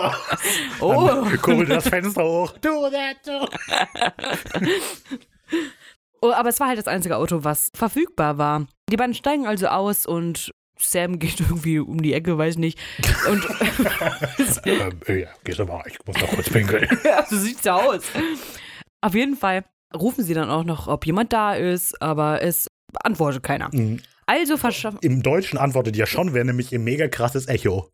Oh, 0.79 1.05
Dann 1.07 1.37
kurbelt 1.41 1.69
das 1.69 1.87
Fenster 1.89 2.23
hoch. 2.23 2.53
Do 2.59 2.89
that 2.89 3.17
to 3.23 3.47
oh, 6.21 6.31
aber 6.31 6.49
es 6.49 6.59
war 6.59 6.67
halt 6.67 6.77
das 6.79 6.87
einzige 6.87 7.17
Auto, 7.17 7.43
was 7.43 7.69
verfügbar 7.75 8.37
war. 8.37 8.65
Die 8.89 8.97
beiden 8.97 9.13
steigen 9.13 9.45
also 9.45 9.67
aus 9.67 10.05
und 10.05 10.51
Sam 10.77 11.19
geht 11.19 11.39
irgendwie 11.39 11.79
um 11.79 12.01
die 12.01 12.13
Ecke, 12.13 12.37
weiß 12.37 12.57
nicht. 12.57 12.79
Und 13.29 13.45
ähm, 14.65 14.91
ja, 15.21 15.53
du 15.55 15.65
mal, 15.65 15.83
ich 15.87 15.97
muss 16.05 16.17
noch 16.17 16.29
kurz 16.29 16.49
pinkeln. 16.49 16.87
ja, 17.03 17.25
so 17.25 17.37
sieht's 17.37 17.63
ja 17.63 17.75
aus. 17.75 18.03
Auf 19.01 19.13
jeden 19.15 19.37
Fall 19.37 19.63
rufen 19.93 20.23
sie 20.23 20.33
dann 20.33 20.49
auch 20.49 20.63
noch, 20.63 20.87
ob 20.87 21.05
jemand 21.05 21.33
da 21.33 21.53
ist, 21.53 22.01
aber 22.01 22.41
es 22.41 22.67
antwortet 23.03 23.43
keiner. 23.43 23.69
Mhm. 23.73 24.01
Also 24.25 24.57
verschaffen. 24.57 24.99
Im 25.01 25.21
Deutschen 25.21 25.57
antwortet 25.59 25.95
ja 25.95 26.05
schon, 26.05 26.33
wäre 26.33 26.45
nämlich 26.45 26.71
ihr 26.71 26.79
mega 26.79 27.07
krasses 27.07 27.47
Echo. 27.47 27.91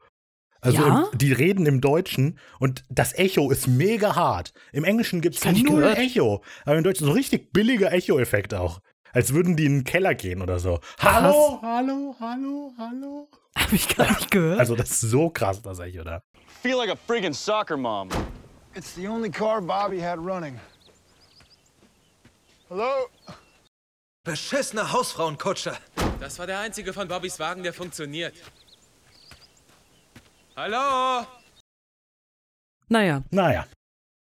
Also 0.62 0.78
Ja? 0.78 1.10
im, 1.12 1.18
die 1.18 1.34
reden 1.34 1.66
im 1.66 1.82
Deutschen 1.82 2.38
und 2.60 2.84
das 2.90 3.18
Echo 3.18 3.50
ist 3.52 3.68
mega 3.68 4.16
hart. 4.16 4.54
Im 4.72 4.84
Englischen 4.84 5.22
gibt 5.22 5.36
es 5.36 5.44
null 5.46 5.64
gehört. 5.64 5.98
Echo. 5.98 6.44
Aber 6.66 6.78
im 6.78 6.84
Deutschen 6.84 7.06
so 7.08 7.12
richtig 7.14 7.52
billiger 7.52 7.92
Echo-Effekt 7.92 8.54
auch. 8.54 8.80
Als 9.12 9.34
würden 9.34 9.58
die 9.58 9.66
in 9.66 9.80
den 9.80 9.84
Keller 9.84 10.16
gehen 10.16 10.42
oder 10.42 10.60
so. 10.60 10.80
Hallo, 11.00 11.60
hallo, 11.62 12.16
hallo, 12.20 12.72
hallo. 12.78 13.28
Hab 13.58 13.74
ich 13.74 13.94
gar 13.98 14.08
nicht 14.10 14.32
gehört. 14.32 14.60
Also 14.60 14.76
das 14.76 14.92
ist 14.92 15.02
so 15.02 15.30
krass, 15.30 15.62
das 15.62 15.80
Echo 15.80 16.04
da. 16.04 16.22
Feel 16.62 16.78
like 16.78 16.90
a 16.92 16.96
friggin' 17.08 17.34
soccer 17.34 17.76
mom. 17.76 18.08
It's 18.74 18.96
the 18.96 19.08
only 19.10 19.30
car 19.30 19.62
Bobby 19.62 20.00
had 20.00 20.18
running. 20.20 20.58
Hello? 22.72 23.10
Beschissene 24.24 24.94
Hausfrauenkutsche. 24.94 25.76
Das 26.22 26.40
war 26.40 26.48
der 26.48 26.60
einzige 26.60 26.94
von 26.94 27.06
Bobbys 27.06 27.38
Wagen, 27.38 27.64
der 27.64 27.74
funktioniert. 27.74 28.34
Hallo? 30.56 31.28
naja, 32.88 33.24
Naja, 33.30 33.68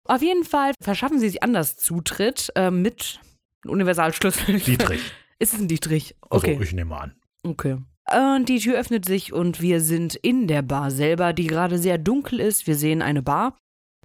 auf 0.04 0.22
jeden 0.22 0.44
Fall 0.44 0.74
verschaffen 0.82 1.18
sie 1.22 1.30
sich 1.30 1.44
anders 1.44 1.78
Zutritt 1.78 2.52
äh, 2.56 2.72
mit 2.72 3.22
Universalschlüssel. 3.66 4.60
Dietrich. 4.60 5.14
Ist 5.40 5.54
es 5.54 5.60
ein 5.62 5.70
Dietrich? 5.70 6.14
Also 6.30 6.46
Okay. 6.46 6.60
ich 6.62 6.74
nehme 6.74 6.98
an. 7.00 7.16
Okay. 7.44 7.78
Und 8.12 8.50
die 8.50 8.60
Tür 8.60 8.78
öffnet 8.78 9.06
sich 9.06 9.32
und 9.32 9.62
wir 9.62 9.80
sind 9.80 10.16
in 10.16 10.48
der 10.50 10.62
Bar 10.62 10.92
selber, 10.92 11.32
die 11.32 11.48
gerade 11.48 11.80
sehr 11.80 11.98
dunkel 11.98 12.42
ist. 12.42 12.68
Wir 12.68 12.76
sehen 12.76 13.02
eine 13.02 13.22
Bar. 13.22 13.58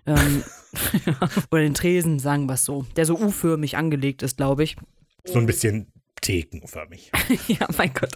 Ähm, 0.06 0.42
oder 1.50 1.62
den 1.62 1.74
Tresen, 1.74 2.18
sagen 2.18 2.46
wir 2.46 2.54
es 2.54 2.64
so. 2.64 2.84
Der 2.96 3.06
so 3.06 3.18
U-förmig 3.18 3.76
angelegt 3.76 4.22
ist, 4.22 4.36
glaube 4.36 4.62
ich. 4.62 4.76
So 5.24 5.38
ein 5.38 5.46
bisschen 5.46 5.92
thekenförmig. 6.22 7.10
ja, 7.48 7.66
mein 7.78 7.92
Gott. 7.94 8.12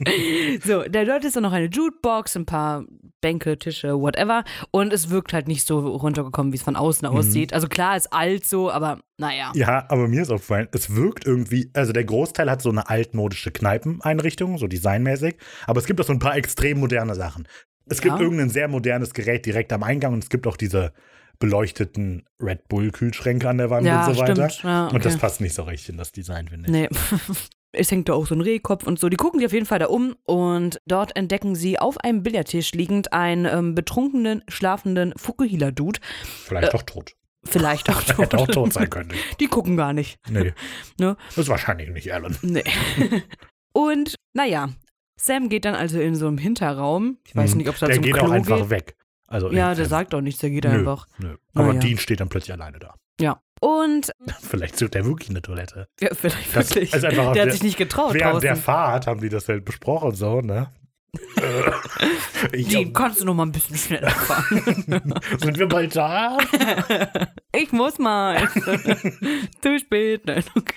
So, 0.65 0.83
da 0.83 1.05
dort 1.05 1.25
ist 1.25 1.37
dann 1.37 1.43
noch 1.43 1.53
eine 1.53 1.67
Jukebox, 1.67 2.37
ein 2.37 2.47
paar 2.47 2.85
Bänke, 3.21 3.59
Tische, 3.59 3.99
whatever. 3.99 4.45
Und 4.71 4.93
es 4.93 5.09
wirkt 5.11 5.33
halt 5.33 5.49
nicht 5.49 5.67
so 5.67 5.79
runtergekommen, 5.79 6.53
wie 6.53 6.57
es 6.57 6.63
von 6.63 6.77
außen 6.77 7.09
aussieht. 7.09 7.53
Also 7.55 7.67
klar, 7.67 7.97
ist 7.97 8.13
alt 8.13 8.45
so, 8.45 8.71
aber 8.71 9.01
naja. 9.17 9.53
Ja, 9.55 9.87
aber 9.89 10.07
mir 10.09 10.23
ist 10.23 10.31
aufgefallen, 10.31 10.69
es 10.73 10.95
wirkt 10.95 11.27
irgendwie, 11.27 11.71
also 11.73 11.93
der 11.93 12.05
Großteil 12.05 12.51
hat 12.51 12.61
so 12.61 12.69
eine 12.71 12.89
altmodische 12.91 13.51
Kneipeneinrichtung, 13.51 14.59
so 14.59 14.67
designmäßig, 14.67 15.37
aber 15.67 15.81
es 15.81 15.87
gibt 15.87 16.01
auch 16.01 16.05
so 16.05 16.13
ein 16.13 16.19
paar 16.19 16.37
extrem 16.37 16.81
moderne 16.81 17.15
Sachen. 17.15 17.49
Es 17.87 18.01
gibt 18.01 18.17
Ja. 18.17 18.21
irgendein 18.21 18.51
sehr 18.51 18.69
modernes 18.69 19.15
Gerät 19.15 19.47
direkt 19.47 19.73
am 19.73 19.83
Eingang 19.83 20.15
und 20.15 20.23
es 20.23 20.31
gibt 20.31 20.47
auch 20.47 20.57
diese 20.57 20.93
beleuchteten 21.39 22.25
Red 22.41 22.69
Bull-Kühlschränke 22.69 23.49
an 23.49 23.59
der 23.59 23.71
Wand 23.71 23.87
Ja, 23.87 24.07
und 24.07 24.15
so 24.15 24.21
weiter. 24.21 24.49
Ja, 24.63 24.87
Und 24.89 25.05
das 25.05 25.15
okay. 25.15 25.21
passt 25.21 25.41
nicht 25.41 25.55
so 25.55 25.63
richtig 25.65 25.91
in 25.91 25.97
das 25.99 26.13
Design, 26.13 26.49
finde 26.49 26.67
ich. 26.67 26.73
Nee. 26.73 26.89
Es 27.77 27.91
hängt 27.91 28.09
da 28.09 28.13
auch 28.13 28.25
so 28.29 28.37
ein 28.37 28.41
Rehkopf 28.41 28.87
und 28.87 29.01
so. 29.01 29.09
Die 29.09 29.17
gucken 29.17 29.41
sich 29.41 29.47
auf 29.47 29.53
jeden 29.53 29.67
Fall 29.67 29.81
da 29.81 29.87
um 29.87 30.15
und 30.23 30.81
dort 30.87 31.17
entdecken 31.17 31.57
sie 31.57 31.77
auf 31.77 31.99
einem 31.99 32.23
Billardtisch 32.23 32.71
liegend 32.71 33.13
einen 33.13 33.47
ähm, 33.47 33.75
betrunkenen, 33.75 34.45
schlafenden 34.47 35.13
Fukuhila-Dude. 35.17 35.99
Vielleicht 36.45 36.73
doch 36.73 36.83
tot. 36.85 37.17
Vielleicht 37.43 37.91
auch 37.91 38.01
tot. 38.05 38.19
Hätte 38.19 38.39
auch 38.39 38.47
tot 38.47 38.73
sein 38.73 38.89
können. 38.89 39.11
Die 39.41 39.49
gucken 39.49 39.77
gar 39.77 39.93
nicht. 39.93 40.21
Nee. 40.31 40.53
Ne? 41.01 41.17
Das 41.31 41.39
ist 41.39 41.49
wahrscheinlich 41.49 41.91
nicht 41.91 42.15
Alan. 42.15 42.37
Nee. 42.43 42.63
und 43.73 44.15
naja, 44.35 44.69
Sam 45.21 45.49
geht 45.49 45.65
dann 45.65 45.75
also 45.75 46.01
in 46.01 46.15
so 46.15 46.29
einem 46.29 46.39
Hinterraum. 46.39 47.19
Ich 47.27 47.35
weiß 47.35 47.53
Mhm. 47.53 47.59
nicht, 47.59 47.69
ob 47.69 47.75
es 47.75 47.81
da 47.81 47.87
Der 47.87 47.97
zum 47.97 48.05
geht 48.05 48.15
Klo 48.15 48.27
auch 48.27 48.31
einfach 48.31 48.59
geht. 48.59 48.71
weg. 48.71 48.97
Also 49.27 49.51
Ja, 49.53 49.75
der 49.75 49.87
sagt 49.87 50.15
auch 50.15 50.21
nichts, 50.21 50.41
der 50.41 50.51
geht 50.51 50.65
nö, 50.65 50.71
einfach. 50.71 51.07
Nö. 51.19 51.37
Aber 51.55 51.69
Naja. 51.69 51.81
Dean 51.81 51.99
steht 51.99 52.21
dann 52.21 52.29
plötzlich 52.29 52.53
alleine 52.53 52.79
da. 52.79 52.95
Ja. 53.21 53.41
Und 53.61 54.13
Vielleicht 54.43 54.77
sucht 54.79 54.95
er 54.95 55.05
wirklich 55.05 55.31
eine 55.31 55.41
Toilette. 55.43 55.89
ja, 56.01 56.11
vielleicht 56.15 56.55
Das 56.55 56.71
wirklich. 56.75 56.93
ist 56.93 57.05
einfach 57.05 57.33
der 57.33 57.43
hat 57.43 57.47
der- 57.47 57.53
sich 57.53 57.63
nicht 57.63 57.79
getraut 57.79 58.13
Während 58.15 58.43
der 58.43 58.51
draußen. 58.53 58.65
Fahrt 58.65 59.07
haben 59.07 59.21
die 59.21 59.29
das 59.31 59.49
halt 59.49 59.65
besprochen, 59.65 60.15
so, 60.15 60.41
ne? 60.41 60.69
Äh, 62.51 62.57
Die 62.65 62.93
kannst 62.93 63.21
du 63.21 63.25
noch 63.25 63.35
mal 63.35 63.45
ein 63.47 63.53
bisschen 63.53 63.77
schneller 63.77 64.11
fahren. 64.11 64.63
sind 65.39 65.59
wir 65.59 65.69
bald 65.69 65.95
da? 65.95 66.37
Ich 67.55 67.71
muss 67.71 67.99
mal. 68.01 68.49
Zu 69.63 69.79
spät. 69.79 70.27
Nein, 70.27 70.43
okay. 70.57 70.75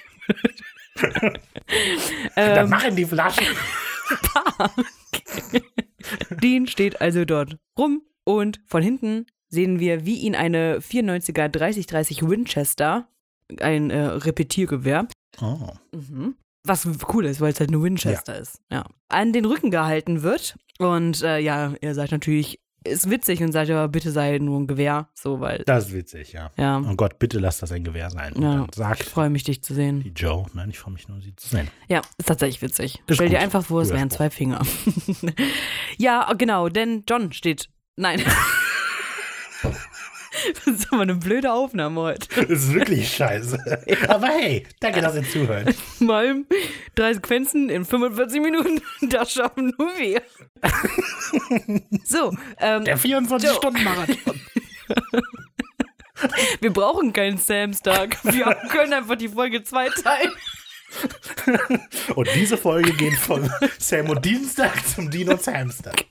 Dann 2.36 2.66
ähm, 2.66 2.70
machen 2.70 2.96
die 2.96 3.06
Flaschen. 3.06 3.46
Dean 6.30 6.68
steht 6.68 7.02
also 7.02 7.26
dort 7.26 7.58
rum 7.78 8.02
und 8.28 8.60
von 8.66 8.84
hinten 8.84 9.26
sehen 9.50 9.80
wir, 9.80 10.06
wie 10.06 10.18
ihn 10.18 10.36
eine 10.36 10.80
94er 10.80 11.48
3030 11.48 12.28
Winchester, 12.30 13.08
ein 13.62 13.90
äh, 13.90 14.00
Repetiergewehr, 14.06 15.08
Oh. 15.42 15.70
Mhm. 15.94 16.36
Was 16.66 16.88
cool 17.14 17.26
ist, 17.28 17.40
weil 17.40 17.54
es 17.54 17.60
halt 17.60 17.70
nur 17.72 17.84
Winchester 17.84 18.38
ist. 18.38 18.60
Ja. 18.72 18.84
An 19.08 19.32
den 19.32 19.46
Rücken 19.46 19.70
gehalten 19.72 20.24
wird. 20.24 20.58
Und 20.80 21.22
äh, 21.22 21.38
ja, 21.40 21.74
er 21.80 21.94
sagt 21.94 22.12
natürlich, 22.12 22.60
ist 22.84 23.10
witzig 23.10 23.42
und 23.44 23.52
sagt, 23.52 23.70
ja, 23.70 23.86
bitte 23.88 24.12
sei 24.12 24.38
nur 24.40 24.60
ein 24.60 24.68
Gewehr. 24.68 25.10
So, 25.14 25.40
weil. 25.40 25.64
Das 25.66 25.88
ist 25.88 25.94
witzig, 25.94 26.34
ja. 26.34 26.52
Ja. 26.58 26.80
Oh 26.80 26.96
Gott, 26.96 27.20
bitte 27.20 27.38
lass 27.40 27.60
das 27.60 27.72
ein 27.72 27.84
Gewehr 27.84 28.10
sein. 28.10 28.34
Und 28.34 28.42
Ja. 28.42 28.56
dann 28.56 28.66
Ich 28.70 28.76
sagt 28.76 29.04
freue 29.04 29.30
mich, 29.30 29.44
dich 29.44 29.62
zu 29.64 29.74
sehen. 29.76 30.02
die 30.02 30.10
Joe, 30.10 30.46
nein, 30.54 30.70
ich 30.72 30.80
freue 30.80 30.94
mich 30.94 31.08
nur, 31.08 31.22
sie 31.22 31.36
zu 31.36 31.48
sehen. 31.50 31.68
Ja, 31.88 32.02
ist 32.18 32.28
tatsächlich 32.28 32.62
witzig. 32.62 33.02
Ist 33.08 33.16
Stell 33.16 33.30
dir 33.30 33.36
gut. 33.36 33.44
einfach 33.44 33.64
vor, 33.66 33.82
es 33.84 33.92
wären 33.94 34.10
zwei 34.10 34.30
Finger. 34.32 34.62
ja, 35.98 36.34
genau, 36.34 36.70
denn 36.70 37.04
John 37.08 37.32
steht. 37.34 37.70
Nein. 37.98 38.24
das 39.64 40.68
ist 40.68 40.94
aber 40.94 41.02
eine 41.02 41.16
blöde 41.16 41.52
Aufnahme 41.52 42.00
heute. 42.02 42.28
Das 42.48 42.62
ist 42.62 42.74
wirklich 42.74 43.12
scheiße. 43.12 43.58
Aber 44.08 44.28
hey, 44.28 44.68
danke, 44.80 45.02
dass 45.02 45.16
ihr 45.16 45.28
zuhört. 45.28 45.76
Mal 46.00 46.46
drei 46.94 47.16
Sequenzen 47.16 47.70
in 47.70 47.86
45 47.86 48.40
Minuten, 48.40 48.82
das 49.10 49.32
schaffen 49.34 49.74
nur 49.80 49.90
wir. 49.98 50.22
so, 52.06 52.38
ähm, 52.60 52.86
Der 52.86 53.00
24-Stunden-Marathon. 53.00 54.42
wir 56.62 56.74
brauchen 56.74 57.14
keinen 57.14 57.40
Samstag. 57.40 58.16
Wir 58.24 58.46
können 58.70 58.94
einfach 58.94 59.16
die 59.16 59.30
Folge 59.30 59.64
zwei 59.64 59.90
teilen. 59.90 60.34
Und 62.16 62.30
diese 62.36 62.58
Folge 62.58 62.94
geht 62.94 63.16
von 63.16 63.52
Sam 63.80 64.10
und 64.12 64.24
Dienstag 64.24 64.74
zum 64.88 65.10
Dino 65.10 65.36
Samstag. 65.36 66.06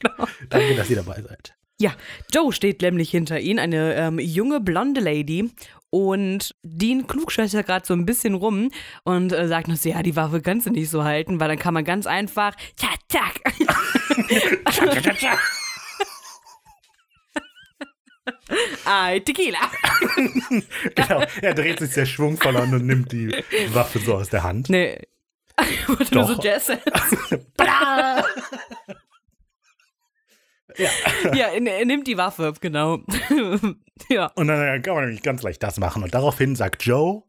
Danke, 0.48 0.74
dass 0.74 0.90
ihr 0.90 0.96
dabei 0.96 1.22
seid. 1.22 1.54
Ja, 1.78 1.94
Joe 2.32 2.52
steht 2.52 2.80
nämlich 2.80 3.10
hinter 3.10 3.38
ihnen, 3.38 3.58
eine 3.58 3.94
ähm, 3.94 4.18
junge 4.18 4.60
blonde 4.60 5.00
Lady. 5.00 5.50
Und 5.90 6.54
Dean 6.62 7.06
klugscheißert 7.06 7.66
gerade 7.66 7.86
so 7.86 7.94
ein 7.94 8.06
bisschen 8.06 8.34
rum 8.34 8.70
und 9.04 9.32
äh, 9.32 9.46
sagt 9.46 9.68
noch 9.68 9.76
so, 9.76 9.88
ja, 9.88 10.02
die 10.02 10.16
Waffe 10.16 10.42
kannst 10.42 10.66
du 10.66 10.70
nicht 10.70 10.90
so 10.90 11.04
halten, 11.04 11.38
weil 11.38 11.48
dann 11.48 11.58
kann 11.58 11.74
man 11.74 11.84
ganz 11.84 12.06
einfach, 12.06 12.54
zack, 12.76 12.98
zack. 13.08 13.40
Ay, 18.84 19.20
Tequila. 19.20 19.58
Genau, 20.94 21.22
er 21.40 21.54
dreht 21.54 21.78
sich 21.78 21.90
sehr 21.92 22.06
schwungvoll 22.06 22.56
an 22.56 22.74
und 22.74 22.86
nimmt 22.86 23.12
die 23.12 23.32
Waffe 23.72 23.98
so 24.00 24.14
aus 24.14 24.28
der 24.28 24.42
Hand. 24.42 24.68
Nee. 24.68 24.98
Wurde 25.86 26.14
nur 26.14 26.24
so 26.26 26.34
Doch. 26.34 26.44
Jazz. 26.44 26.70
Ja, 30.78 30.88
er, 31.48 31.62
er 31.66 31.84
nimmt 31.84 32.06
die 32.06 32.16
Waffe, 32.18 32.52
genau. 32.60 32.98
ja, 34.10 34.26
Und 34.34 34.48
dann 34.48 34.82
kann 34.82 34.94
man 34.94 35.04
nämlich 35.04 35.22
ganz 35.22 35.42
leicht 35.42 35.62
das 35.62 35.78
machen. 35.78 36.02
Und 36.02 36.14
daraufhin 36.14 36.54
sagt 36.56 36.82
Joe 36.84 37.22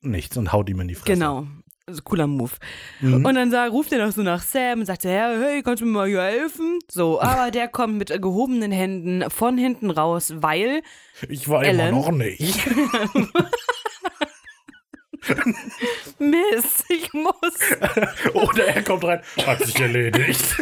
nichts 0.00 0.36
und 0.36 0.52
haut 0.52 0.68
ihm 0.68 0.80
in 0.80 0.88
die 0.88 0.94
Fresse. 0.94 1.12
genau. 1.12 1.46
Ein 1.86 2.02
cooler 2.02 2.26
Move. 2.26 2.52
Mhm. 3.00 3.26
Und 3.26 3.34
dann 3.34 3.50
sag, 3.50 3.70
ruft 3.70 3.92
er 3.92 4.06
noch 4.06 4.10
so 4.12 4.22
nach 4.22 4.42
Sam 4.42 4.80
und 4.80 4.86
sagt, 4.86 5.04
ja, 5.04 5.34
hey, 5.38 5.62
kannst 5.62 5.82
du 5.82 5.86
mir 5.86 5.92
mal 5.92 6.08
hier 6.08 6.22
helfen? 6.22 6.78
So, 6.90 7.20
aber 7.22 7.50
der 7.50 7.68
kommt 7.68 7.98
mit 7.98 8.10
äh, 8.10 8.18
gehobenen 8.18 8.72
Händen 8.72 9.28
von 9.30 9.58
hinten 9.58 9.90
raus, 9.90 10.32
weil 10.36 10.80
Ich 11.28 11.46
war 11.48 11.62
immer 11.62 11.82
Ellen? 11.82 11.94
noch 11.94 12.10
nicht. 12.10 12.58
Mist, 16.18 16.84
ich 16.88 17.12
muss. 17.12 17.34
Oder 18.34 18.66
er 18.66 18.82
kommt 18.82 19.04
rein, 19.04 19.20
hat 19.46 19.58
sich 19.60 19.78
erledigt. 19.80 20.56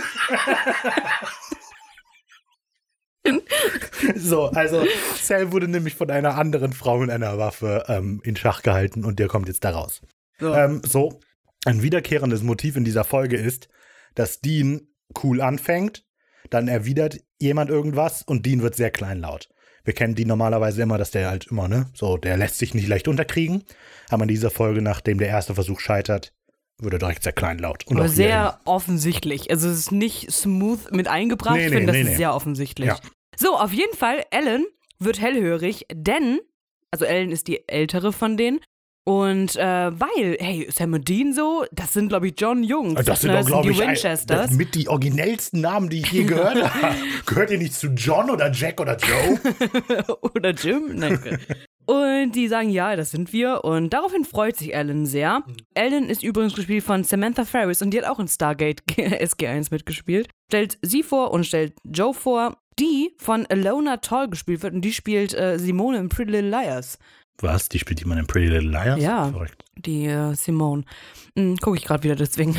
So, 4.16 4.46
also 4.46 4.84
Sam 5.20 5.52
wurde 5.52 5.68
nämlich 5.68 5.94
von 5.94 6.10
einer 6.10 6.36
anderen 6.36 6.72
Frau 6.72 6.98
mit 6.98 7.10
einer 7.10 7.38
Waffe 7.38 7.84
ähm, 7.88 8.20
in 8.24 8.36
Schach 8.36 8.62
gehalten 8.62 9.04
und 9.04 9.18
der 9.18 9.28
kommt 9.28 9.48
jetzt 9.48 9.64
da 9.64 9.70
raus. 9.70 10.00
So. 10.38 10.52
Ähm, 10.54 10.82
so, 10.84 11.20
ein 11.64 11.82
wiederkehrendes 11.82 12.42
Motiv 12.42 12.76
in 12.76 12.84
dieser 12.84 13.04
Folge 13.04 13.36
ist, 13.36 13.68
dass 14.14 14.40
Dean 14.40 14.88
cool 15.22 15.40
anfängt, 15.40 16.04
dann 16.50 16.68
erwidert 16.68 17.20
jemand 17.38 17.70
irgendwas 17.70 18.22
und 18.22 18.44
Dean 18.44 18.62
wird 18.62 18.74
sehr 18.74 18.90
kleinlaut. 18.90 19.48
Wir 19.84 19.94
kennen 19.94 20.14
Dean 20.14 20.28
normalerweise 20.28 20.82
immer, 20.82 20.98
dass 20.98 21.10
der 21.10 21.28
halt 21.28 21.48
immer, 21.50 21.68
ne, 21.68 21.86
so, 21.94 22.16
der 22.16 22.36
lässt 22.36 22.58
sich 22.58 22.74
nicht 22.74 22.88
leicht 22.88 23.08
unterkriegen. 23.08 23.64
Aber 24.10 24.22
in 24.22 24.28
dieser 24.28 24.50
Folge, 24.50 24.82
nachdem 24.82 25.18
der 25.18 25.28
erste 25.28 25.54
Versuch 25.54 25.80
scheitert, 25.80 26.32
wird 26.82 26.94
er 26.94 26.98
direkt 26.98 27.22
sehr 27.22 27.32
kleinlaut. 27.32 27.86
Und 27.86 27.96
Aber 27.98 28.08
sehr 28.08 28.60
offensichtlich. 28.64 29.50
Also 29.50 29.68
es 29.68 29.78
ist 29.78 29.92
nicht 29.92 30.30
smooth 30.30 30.92
mit 30.92 31.08
eingebracht. 31.08 31.56
Nee, 31.56 31.66
ich 31.66 31.70
nee, 31.70 31.76
finde, 31.78 31.86
das 31.92 31.94
nee, 31.96 32.02
ist 32.02 32.08
nee. 32.10 32.16
sehr 32.16 32.34
offensichtlich. 32.34 32.88
Ja. 32.88 32.98
So, 33.36 33.56
auf 33.56 33.72
jeden 33.72 33.96
Fall, 33.96 34.24
Ellen 34.30 34.66
wird 34.98 35.20
hellhörig, 35.20 35.86
denn, 35.92 36.40
also 36.90 37.04
Ellen 37.04 37.30
ist 37.32 37.48
die 37.48 37.66
ältere 37.68 38.12
von 38.12 38.36
denen. 38.36 38.60
Und 39.04 39.56
äh, 39.56 39.90
weil, 39.98 40.36
hey, 40.38 40.68
Sam 40.70 40.92
und 40.92 41.08
Dean 41.08 41.32
so, 41.34 41.64
das 41.72 41.92
sind, 41.92 42.08
glaube 42.08 42.28
ich, 42.28 42.34
John 42.38 42.62
Jungs. 42.62 43.04
Das 43.04 43.20
sind 43.22 43.32
ne, 43.32 43.40
doch, 43.40 43.46
glaube 43.46 43.64
die 43.64 43.70
ich, 43.74 43.82
ein- 43.82 43.88
Winchesters. 43.88 44.46
das 44.46 44.50
mit 44.52 44.76
die 44.76 44.88
originellsten 44.88 45.60
Namen, 45.60 45.88
die 45.88 46.02
ich 46.02 46.12
je 46.12 46.22
gehört 46.22 46.62
habe. 46.82 46.94
Gehört 47.26 47.50
ihr 47.50 47.58
nicht 47.58 47.74
zu 47.74 47.88
John 47.88 48.30
oder 48.30 48.52
Jack 48.52 48.80
oder 48.80 48.96
Joe? 48.96 49.40
oder 50.36 50.50
Jim. 50.50 50.94
Nein. 50.94 51.18
Und 51.86 52.32
die 52.32 52.48
sagen, 52.48 52.70
ja, 52.70 52.94
das 52.96 53.10
sind 53.10 53.32
wir. 53.32 53.64
Und 53.64 53.90
daraufhin 53.90 54.24
freut 54.24 54.56
sich 54.56 54.74
Ellen 54.74 55.06
sehr. 55.06 55.42
Ellen 55.74 56.08
ist 56.08 56.22
übrigens 56.22 56.54
gespielt 56.54 56.84
von 56.84 57.04
Samantha 57.04 57.44
Ferris 57.44 57.82
und 57.82 57.90
die 57.90 57.98
hat 57.98 58.08
auch 58.08 58.20
in 58.20 58.28
Stargate 58.28 58.82
SG1 58.86 59.68
mitgespielt. 59.70 60.28
Stellt 60.50 60.78
sie 60.82 61.02
vor 61.02 61.32
und 61.32 61.44
stellt 61.44 61.74
Joe 61.84 62.14
vor, 62.14 62.56
die 62.78 63.14
von 63.18 63.46
Alona 63.46 63.98
Toll 63.98 64.28
gespielt 64.28 64.62
wird 64.62 64.74
und 64.74 64.82
die 64.82 64.92
spielt 64.92 65.34
äh, 65.34 65.58
Simone 65.58 65.98
in 65.98 66.08
Pretty 66.08 66.30
Little 66.30 66.50
Liars. 66.50 66.98
Was? 67.40 67.68
Die 67.68 67.78
spielt 67.78 68.00
jemand 68.00 68.20
in 68.20 68.26
Pretty 68.26 68.48
Little 68.48 68.70
Liars? 68.70 69.00
Ja. 69.00 69.30
Verrückt. 69.30 69.64
Die 69.76 70.06
äh, 70.06 70.34
Simone. 70.34 70.84
Hm, 71.36 71.56
Gucke 71.58 71.78
ich 71.78 71.84
gerade 71.84 72.02
wieder 72.04 72.16
deswegen. 72.16 72.56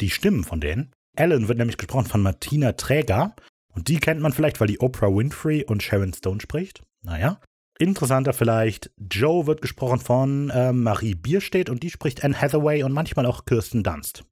Die 0.00 0.10
Stimmen 0.10 0.44
von 0.44 0.60
denen. 0.60 0.92
Ellen 1.16 1.48
wird 1.48 1.58
nämlich 1.58 1.78
gesprochen 1.78 2.06
von 2.06 2.22
Martina 2.22 2.72
Träger. 2.72 3.34
Und 3.74 3.88
die 3.88 3.98
kennt 3.98 4.20
man 4.20 4.32
vielleicht, 4.32 4.60
weil 4.60 4.68
die 4.68 4.78
Oprah 4.80 5.08
Winfrey 5.08 5.64
und 5.64 5.82
Sharon 5.82 6.12
Stone 6.12 6.40
spricht. 6.40 6.82
Naja. 7.02 7.40
Interessanter 7.78 8.32
vielleicht, 8.32 8.90
Joe 9.10 9.46
wird 9.46 9.60
gesprochen 9.62 10.00
von 10.00 10.50
äh, 10.50 10.72
Marie 10.72 11.14
Bierstedt 11.14 11.68
und 11.70 11.82
die 11.82 11.90
spricht 11.90 12.24
Anne 12.24 12.40
Hathaway 12.40 12.82
und 12.82 12.92
manchmal 12.92 13.26
auch 13.26 13.44
Kirsten 13.44 13.82
Dunst. 13.82 14.24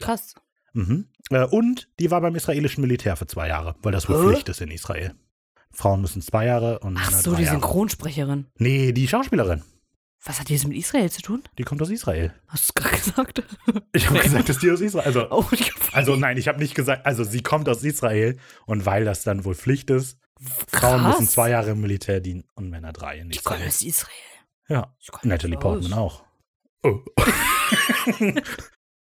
Krass. 0.00 0.34
Mhm. 0.74 1.08
Äh, 1.30 1.44
und 1.46 1.88
die 2.00 2.10
war 2.10 2.20
beim 2.20 2.34
israelischen 2.34 2.80
Militär 2.82 3.16
für 3.16 3.26
zwei 3.26 3.48
Jahre, 3.48 3.76
weil 3.82 3.92
das 3.92 4.08
wohl 4.08 4.18
Hä? 4.22 4.28
Pflicht 4.32 4.48
ist 4.48 4.60
in 4.60 4.70
Israel. 4.70 5.14
Frauen 5.72 6.00
müssen 6.02 6.22
zwei 6.22 6.46
Jahre 6.46 6.78
und 6.80 6.96
Ach 7.00 7.10
so, 7.10 7.34
die 7.34 7.42
Jahre. 7.42 7.56
Synchronsprecherin. 7.56 8.46
Nee, 8.58 8.92
die 8.92 9.08
Schauspielerin. 9.08 9.62
Was 10.26 10.40
hat 10.40 10.48
die 10.48 10.54
jetzt 10.54 10.66
mit 10.66 10.76
Israel 10.78 11.10
zu 11.10 11.20
tun? 11.20 11.42
Die 11.58 11.64
kommt 11.64 11.82
aus 11.82 11.90
Israel. 11.90 12.32
Hast 12.48 12.68
du 12.68 12.68
es 12.68 12.74
gerade 12.74 12.96
gesagt? 12.96 13.42
Ich 13.92 14.08
habe 14.08 14.18
gesagt, 14.20 14.48
dass 14.48 14.58
die 14.58 14.70
aus 14.70 14.80
Israel. 14.80 15.06
Also, 15.06 15.26
Oh, 15.30 15.44
ich 15.52 15.70
also 15.92 16.16
nein, 16.16 16.36
ich 16.36 16.48
habe 16.48 16.58
nicht 16.58 16.74
gesagt, 16.74 17.06
also 17.06 17.22
sie 17.24 17.42
kommt 17.42 17.68
aus 17.68 17.84
Israel 17.84 18.38
und 18.66 18.86
weil 18.86 19.04
das 19.04 19.22
dann 19.22 19.44
wohl 19.44 19.54
Pflicht 19.54 19.90
ist, 19.90 20.18
Frauen 20.40 21.00
Krass. 21.00 21.20
müssen 21.20 21.28
zwei 21.28 21.50
Jahre 21.50 21.70
im 21.70 21.80
Militär 21.80 22.20
dienen 22.20 22.44
und 22.54 22.70
Männer 22.70 22.92
drei 22.92 23.18
in 23.18 23.30
Die 23.30 23.38
kommen 23.38 23.66
aus 23.66 23.82
Israel. 23.82 24.12
Ja, 24.68 24.94
Natalie 25.22 25.58
Portman 25.58 25.92
auch. 25.92 26.24
Oh. 26.82 27.00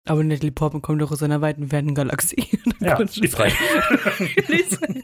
Aber 0.05 0.23
Natalie 0.23 0.51
Portman 0.51 0.81
kommt 0.81 1.01
doch 1.01 1.11
aus 1.11 1.21
einer 1.21 1.41
weiten, 1.41 1.67
fernen 1.69 1.95
Galaxie. 1.95 2.47
Ja. 2.81 2.97
Israel. 2.97 3.51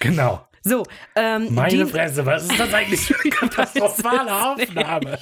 genau. 0.00 0.48
so, 0.62 0.82
ähm, 1.14 1.54
Meine 1.54 1.70
Dean, 1.70 1.88
Fresse, 1.88 2.24
was 2.24 2.44
ist 2.44 2.58
das 2.58 2.72
eigentlich 2.72 3.00
für 3.00 3.20
eine 3.20 3.30
katastrophale 3.30 4.34
Aufnahme? 4.34 5.18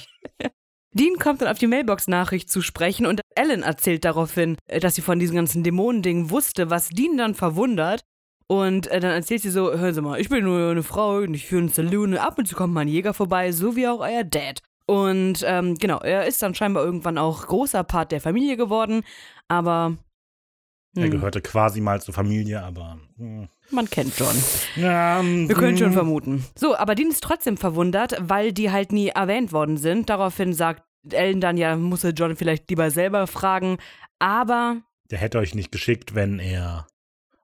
Dean 0.93 1.17
kommt 1.19 1.41
dann 1.41 1.49
auf 1.49 1.59
die 1.59 1.67
Mailbox-Nachricht 1.67 2.49
zu 2.49 2.61
sprechen 2.61 3.05
und 3.05 3.19
Ellen 3.35 3.61
erzählt 3.61 4.05
daraufhin, 4.05 4.55
äh, 4.67 4.79
dass 4.79 4.95
sie 4.95 5.01
von 5.01 5.19
diesen 5.19 5.35
ganzen 5.35 5.63
Dämonendingen 5.63 6.29
wusste, 6.29 6.69
was 6.69 6.87
Dean 6.87 7.17
dann 7.17 7.35
verwundert. 7.35 8.05
Und 8.47 8.87
äh, 8.87 8.99
dann 8.99 9.11
erzählt 9.11 9.41
sie 9.41 9.49
so, 9.49 9.71
hören 9.73 9.93
Sie 9.93 10.01
mal, 10.01 10.19
ich 10.19 10.29
bin 10.29 10.43
nur 10.43 10.69
eine 10.71 10.83
Frau 10.83 11.17
und 11.17 11.33
ich 11.33 11.45
führe 11.47 11.61
einen 11.61 11.69
Saloon. 11.69 12.15
Ab 12.17 12.37
und 12.37 12.47
zu 12.47 12.55
kommt 12.55 12.73
mal 12.73 12.81
ein 12.81 12.87
Jäger 12.87 13.13
vorbei, 13.13 13.51
so 13.51 13.75
wie 13.75 13.87
auch 13.87 14.01
euer 14.01 14.23
Dad. 14.23 14.61
Und 14.87 15.43
ähm, 15.47 15.75
genau, 15.79 15.99
er 15.99 16.27
ist 16.27 16.41
dann 16.43 16.53
scheinbar 16.53 16.83
irgendwann 16.83 17.17
auch 17.17 17.47
großer 17.47 17.83
Part 17.83 18.11
der 18.11 18.21
Familie 18.21 18.55
geworden. 18.55 19.01
Aber 19.47 19.97
Er 20.95 21.05
hm, 21.05 21.11
gehörte 21.11 21.41
quasi 21.41 21.81
mal 21.81 21.99
zur 22.01 22.13
Familie, 22.13 22.61
aber. 22.61 22.99
hm. 23.17 23.47
man 23.71 23.89
kennt 23.89 24.13
John. 24.19 24.35
Ja, 24.75 25.23
Wir 25.23 25.55
können 25.55 25.77
schon 25.77 25.87
hm. 25.87 25.93
vermuten. 25.93 26.45
So, 26.55 26.75
aber 26.77 26.93
Dean 26.93 27.09
ist 27.09 27.23
trotzdem 27.23 27.57
verwundert, 27.57 28.15
weil 28.21 28.53
die 28.53 28.69
halt 28.71 28.91
nie 28.91 29.07
erwähnt 29.07 29.51
worden 29.51 29.77
sind. 29.77 30.09
Daraufhin 30.11 30.53
sagt 30.53 30.83
Ellen 31.09 31.41
dann, 31.41 31.57
ja, 31.57 31.75
muss 31.75 32.03
er 32.03 32.11
John 32.11 32.35
vielleicht 32.35 32.69
lieber 32.69 32.91
selber 32.91 33.25
fragen. 33.25 33.77
Aber, 34.19 34.77
Der 35.09 35.17
hätte 35.17 35.39
euch 35.39 35.55
nicht 35.55 35.71
geschickt, 35.71 36.13
wenn 36.13 36.37
er. 36.37 36.85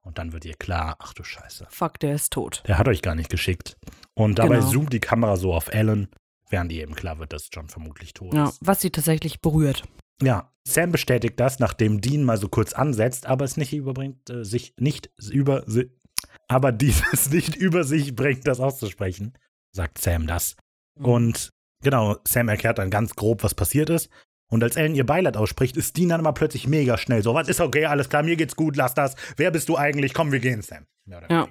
Und 0.04 0.18
dann 0.18 0.32
wird 0.32 0.44
ihr 0.44 0.54
klar, 0.54 0.96
ach 0.98 1.14
du 1.14 1.22
Scheiße. 1.24 1.66
fuck, 1.70 1.98
der 2.00 2.14
ist 2.14 2.32
tot. 2.32 2.62
Der 2.66 2.78
hat 2.78 2.88
euch 2.88 3.02
gar 3.02 3.14
nicht 3.14 3.30
geschickt. 3.30 3.76
Und 4.14 4.38
dabei 4.38 4.56
Genau. 4.56 4.70
zoomt 4.70 4.92
die 4.92 5.00
Kamera 5.00 5.36
so 5.36 5.54
auf 5.54 5.68
Ellen, 5.72 6.08
während 6.50 6.72
ihr 6.72 6.82
eben 6.82 6.94
klar 6.94 7.18
wird, 7.18 7.32
dass 7.32 7.48
John 7.52 7.68
vermutlich 7.68 8.12
tot 8.12 8.34
Ja, 8.34 8.48
ist. 8.48 8.58
was 8.60 8.80
sie 8.80 8.90
tatsächlich 8.90 9.40
berührt. 9.40 9.84
Ja, 10.22 10.52
Sam 10.66 10.92
bestätigt 10.92 11.38
das, 11.40 11.58
nachdem 11.60 12.00
Dean 12.00 12.24
mal 12.24 12.36
so 12.36 12.48
kurz 12.48 12.72
ansetzt, 12.72 13.26
aber 13.26 13.44
es 13.44 13.56
nicht 13.56 13.72
überbringt, 13.72 14.28
äh, 14.30 14.44
sich 14.44 14.74
nicht 14.78 15.10
über 15.30 15.64
aber 16.48 16.70
dieses 16.72 17.30
nicht 17.30 17.56
über 17.56 17.84
sich 17.84 18.14
bringt, 18.14 18.46
das 18.46 18.60
auszusprechen, 18.60 19.36
sagt 19.72 19.98
Sam 19.98 20.26
das. 20.26 20.56
Mhm. 20.98 21.04
Und 21.04 21.50
genau, 21.82 22.16
Sam 22.26 22.48
erklärt 22.48 22.78
dann 22.78 22.90
ganz 22.90 23.14
grob, 23.14 23.42
was 23.42 23.54
passiert 23.54 23.88
ist. 23.90 24.10
Und 24.52 24.62
als 24.62 24.76
Ellen 24.76 24.94
ihr 24.94 25.06
Beileid 25.06 25.38
ausspricht, 25.38 25.78
ist 25.78 25.96
Dean 25.96 26.10
dann 26.10 26.20
immer 26.20 26.34
plötzlich 26.34 26.66
mega 26.66 26.98
schnell. 26.98 27.22
So, 27.22 27.32
was 27.32 27.48
ist 27.48 27.58
okay, 27.58 27.86
alles 27.86 28.10
klar, 28.10 28.22
mir 28.22 28.36
geht's 28.36 28.54
gut, 28.54 28.76
lass 28.76 28.92
das. 28.92 29.16
Wer 29.38 29.50
bist 29.50 29.66
du 29.70 29.78
eigentlich? 29.78 30.12
Komm, 30.12 30.30
wir 30.30 30.40
gehen, 30.40 30.60
Sam. 30.60 30.84
Ja. 31.06 31.48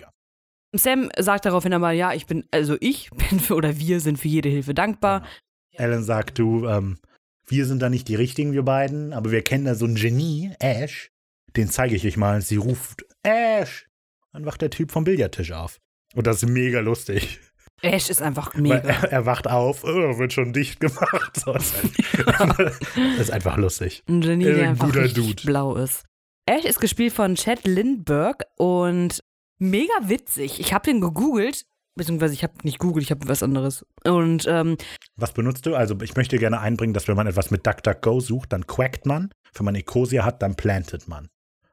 Sam 0.71 1.09
sagt 1.17 1.45
daraufhin 1.45 1.73
aber, 1.73 1.93
ja, 1.93 2.13
ich 2.13 2.27
bin, 2.27 2.45
also 2.51 2.77
ich 2.79 3.09
bin 3.29 3.39
für, 3.39 3.55
oder 3.55 3.79
wir 3.79 3.99
sind 4.01 4.19
für 4.19 4.27
jede 4.27 4.49
Hilfe 4.49 4.75
dankbar. 4.75 5.25
Ellen 5.71 6.03
sagt, 6.03 6.37
du, 6.37 6.67
ähm, 6.67 6.99
wir 7.47 7.65
sind 7.65 7.81
da 7.81 7.89
nicht 7.89 8.07
die 8.07 8.13
Richtigen, 8.13 8.53
wir 8.53 8.63
beiden, 8.63 9.13
aber 9.13 9.31
wir 9.31 9.41
kennen 9.41 9.65
da 9.65 9.73
so 9.73 9.85
ein 9.85 9.95
Genie, 9.95 10.51
Ash. 10.59 11.09
Den 11.57 11.69
zeige 11.69 11.95
ich 11.95 12.05
euch 12.05 12.17
mal. 12.17 12.43
Sie 12.43 12.57
ruft, 12.57 13.03
Ash. 13.23 13.87
Dann 14.31 14.45
wacht 14.45 14.61
der 14.61 14.69
Typ 14.69 14.91
vom 14.91 15.05
Billardtisch 15.05 15.53
auf. 15.53 15.79
Und 16.13 16.27
das 16.27 16.43
ist 16.43 16.49
mega 16.49 16.81
lustig. 16.81 17.39
Ash 17.83 18.09
ist 18.09 18.21
einfach 18.21 18.53
mega. 18.55 18.75
er, 18.77 19.11
er 19.11 19.25
wacht 19.25 19.47
auf, 19.47 19.83
oh, 19.83 20.17
wird 20.19 20.33
schon 20.33 20.53
dicht 20.53 20.79
gemacht. 20.79 21.39
So, 21.39 21.53
das, 21.53 21.73
ist 21.83 22.17
das 22.17 23.19
ist 23.19 23.31
einfach 23.31 23.57
lustig. 23.57 24.03
Ein 24.07 24.21
Genie, 24.21 24.45
der 24.45 24.69
einfach 24.69 24.85
guter 24.87 25.07
Dude. 25.07 25.43
blau 25.45 25.75
ist. 25.75 26.03
Ash 26.45 26.65
ist 26.65 26.79
gespielt 26.79 27.13
von 27.13 27.35
Chad 27.35 27.63
Lindbergh 27.65 28.43
und 28.57 29.23
mega 29.59 29.93
witzig. 30.03 30.59
Ich 30.59 30.73
habe 30.73 30.85
den 30.85 31.01
gegoogelt, 31.01 31.65
beziehungsweise 31.95 32.33
ich 32.33 32.43
habe 32.43 32.53
nicht 32.63 32.79
googelt, 32.79 33.03
ich 33.05 33.11
habe 33.11 33.27
was 33.27 33.43
anderes. 33.43 33.85
Und 34.05 34.45
ähm, 34.47 34.77
Was 35.15 35.33
benutzt 35.33 35.65
du? 35.65 35.75
Also 35.75 35.95
ich 36.01 36.15
möchte 36.15 36.37
gerne 36.37 36.59
einbringen, 36.59 36.93
dass 36.93 37.07
wenn 37.07 37.15
man 37.15 37.27
etwas 37.27 37.51
mit 37.51 37.65
DuckDuckGo 37.65 38.19
sucht, 38.19 38.53
dann 38.53 38.67
quackt 38.67 39.05
man. 39.05 39.31
Wenn 39.53 39.65
man 39.65 39.75
Ecosia 39.75 40.23
hat, 40.25 40.41
dann 40.41 40.55
plantet 40.55 41.07
man. 41.07 41.29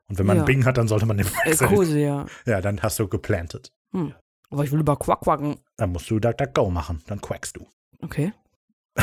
Und 0.08 0.18
wenn 0.18 0.26
man 0.26 0.38
Ja. 0.38 0.44
Bing 0.44 0.64
hat, 0.64 0.78
dann 0.78 0.88
sollte 0.88 1.06
man 1.06 1.18
den. 1.18 1.26
Kose, 1.58 1.98
ja. 2.00 2.26
Ja, 2.46 2.60
dann 2.62 2.82
hast 2.82 2.98
du 2.98 3.08
geplantet. 3.08 3.72
Aber 4.50 4.64
ich 4.64 4.72
will 4.72 4.80
über 4.80 4.96
Quack 4.96 5.20
quacken. 5.20 5.56
Dann 5.76 5.92
musst 5.92 6.10
du 6.10 6.18
DuckDuckGo 6.18 6.70
machen, 6.70 7.02
dann 7.06 7.20
quackst 7.20 7.56
du. 7.56 7.66
Okay. 8.02 8.32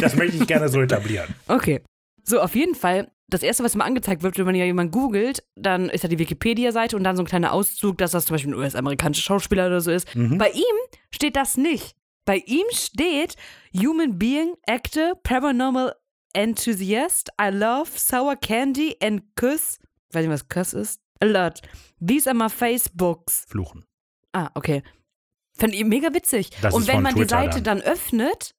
Das 0.00 0.16
möchte 0.16 0.36
ich 0.38 0.46
gerne 0.46 0.68
so 0.68 0.80
etablieren. 0.80 1.34
Okay. 1.46 1.82
So, 2.24 2.40
auf 2.40 2.54
jeden 2.54 2.74
Fall, 2.74 3.10
das 3.28 3.42
erste, 3.42 3.62
was 3.64 3.74
mir 3.74 3.84
angezeigt 3.84 4.22
wird, 4.22 4.38
wenn 4.38 4.46
man 4.46 4.54
ja 4.54 4.64
jemanden 4.64 4.92
googelt, 4.92 5.42
dann 5.56 5.90
ist 5.90 6.04
da 6.04 6.08
die 6.08 6.18
Wikipedia-Seite 6.18 6.96
und 6.96 7.04
dann 7.04 7.16
so 7.16 7.22
ein 7.22 7.26
kleiner 7.26 7.52
Auszug, 7.52 7.98
dass 7.98 8.12
das 8.12 8.24
zum 8.24 8.34
Beispiel 8.34 8.52
ein 8.52 8.58
US-amerikanischer 8.58 9.22
Schauspieler 9.22 9.66
oder 9.66 9.80
so 9.80 9.90
ist. 9.90 10.14
Mhm. 10.14 10.38
Bei 10.38 10.50
ihm 10.50 10.62
steht 11.10 11.36
das 11.36 11.56
nicht. 11.56 11.94
Bei 12.24 12.42
ihm 12.46 12.66
steht 12.70 13.36
Human 13.74 14.18
Being, 14.18 14.54
Actor, 14.66 15.14
Paranormal 15.22 15.94
Enthusiast, 16.34 17.30
I 17.40 17.48
love 17.50 17.90
Sour 17.94 18.36
Candy 18.36 18.96
and 19.02 19.22
Kuss. 19.34 19.78
Weiß 20.12 20.26
nicht, 20.26 20.32
was 20.32 20.48
Kuss 20.48 20.72
ist. 20.74 21.00
A 21.20 21.26
lot. 21.26 21.60
These 22.06 22.28
are 22.28 22.36
my 22.36 22.48
Facebooks. 22.48 23.44
Fluchen. 23.48 23.84
Ah, 24.32 24.50
okay. 24.54 24.82
Fand 25.54 25.74
ich 25.74 25.84
mega 25.84 26.12
witzig. 26.14 26.50
Das 26.62 26.74
und 26.74 26.86
wenn 26.86 27.02
man 27.02 27.14
die 27.14 27.20
Twitter 27.22 27.36
Seite 27.36 27.62
dann. 27.62 27.80
öffnet, 27.80 28.54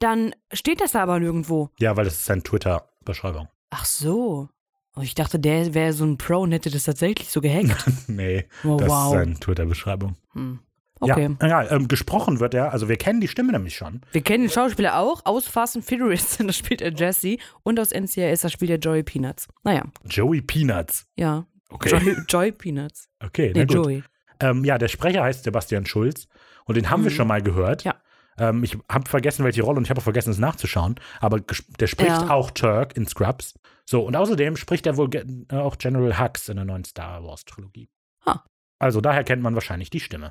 dann 0.00 0.34
steht 0.52 0.80
das 0.80 0.92
da 0.92 1.02
aber 1.02 1.18
nirgendwo. 1.20 1.70
Ja, 1.78 1.96
weil 1.96 2.04
das 2.04 2.14
ist 2.14 2.24
seine 2.26 2.42
Twitter-Beschreibung. 2.42 3.48
Ach 3.70 3.84
so. 3.84 4.48
Oh, 4.94 5.00
ich 5.00 5.14
dachte, 5.14 5.38
der 5.38 5.72
wäre 5.72 5.92
so 5.94 6.04
ein 6.04 6.18
Pro 6.18 6.40
und 6.40 6.52
hätte 6.52 6.70
das 6.70 6.84
tatsächlich 6.84 7.30
so 7.30 7.40
gehackt. 7.40 7.84
nee, 8.08 8.44
Oh, 8.64 8.76
das 8.76 8.88
wow. 8.88 9.06
ist 9.14 9.18
seine 9.20 9.34
Twitter-Beschreibung. 9.40 10.16
Hm. 10.32 10.58
Okay. 11.00 11.34
Ja, 11.40 11.48
ja 11.48 11.70
ähm, 11.72 11.88
gesprochen 11.88 12.38
wird 12.38 12.54
er, 12.54 12.72
also 12.72 12.88
wir 12.88 12.96
kennen 12.96 13.20
die 13.20 13.26
Stimme 13.28 13.50
nämlich 13.52 13.74
schon. 13.74 14.02
Wir 14.12 14.20
kennen 14.22 14.44
den 14.44 14.50
Schauspieler 14.50 14.98
auch 14.98 15.24
aus 15.24 15.48
Fast 15.48 15.74
and 15.76 15.84
Furious, 15.84 16.36
da 16.46 16.52
spielt 16.52 16.80
er 16.82 16.92
Jesse. 16.92 17.38
Und 17.64 17.80
aus 17.80 17.90
NCIS, 17.92 18.42
da 18.42 18.48
spielt 18.50 18.70
er 18.70 18.78
Joey 18.78 19.02
Peanuts. 19.02 19.48
Naja, 19.64 19.84
Joey 20.04 20.42
Peanuts. 20.42 21.06
ja. 21.16 21.46
Okay. 21.70 21.88
Joy, 21.88 22.16
Joy 22.28 22.52
Peanuts. 22.52 23.08
Okay, 23.24 23.50
Nee, 23.54 23.60
na 23.60 23.64
gut. 23.64 23.74
Joey. 23.86 24.04
Ähm, 24.42 24.64
ja, 24.64 24.76
der 24.78 24.88
Sprecher 24.88 25.22
heißt 25.22 25.44
Sebastian 25.44 25.86
Schulz 25.86 26.26
und 26.66 26.76
den 26.76 26.90
haben 26.90 27.04
wir 27.04 27.10
Mhm. 27.10 27.14
schon 27.16 27.28
mal 27.28 27.42
gehört. 27.42 27.84
Ja. 27.84 27.94
Ähm, 28.38 28.64
ich 28.64 28.76
habe 28.90 29.08
vergessen, 29.08 29.44
welche 29.44 29.62
Rolle 29.62 29.78
und 29.78 29.84
ich 29.84 29.90
habe 29.90 30.00
auch 30.00 30.04
vergessen, 30.04 30.30
es 30.30 30.38
nachzuschauen. 30.38 30.96
Aber 31.20 31.40
der 31.40 31.86
spricht 31.86 32.10
Ja. 32.10 32.30
auch 32.30 32.50
Turk 32.50 32.96
in 32.96 33.06
Scrubs. 33.06 33.54
So, 33.84 34.02
und 34.06 34.16
außerdem 34.16 34.56
spricht 34.56 34.86
er 34.86 34.96
wohl 34.96 35.10
äh, 35.14 35.54
auch 35.56 35.76
General 35.78 36.18
Hux 36.18 36.48
in 36.48 36.56
der 36.56 36.64
neuen 36.64 36.84
Star 36.84 37.22
Wars 37.24 37.44
Trilogie. 37.44 37.88
Ah. 38.24 38.40
Also 38.78 39.00
daher 39.00 39.24
kennt 39.24 39.42
man 39.42 39.54
wahrscheinlich 39.54 39.90
die 39.90 40.00
Stimme. 40.00 40.30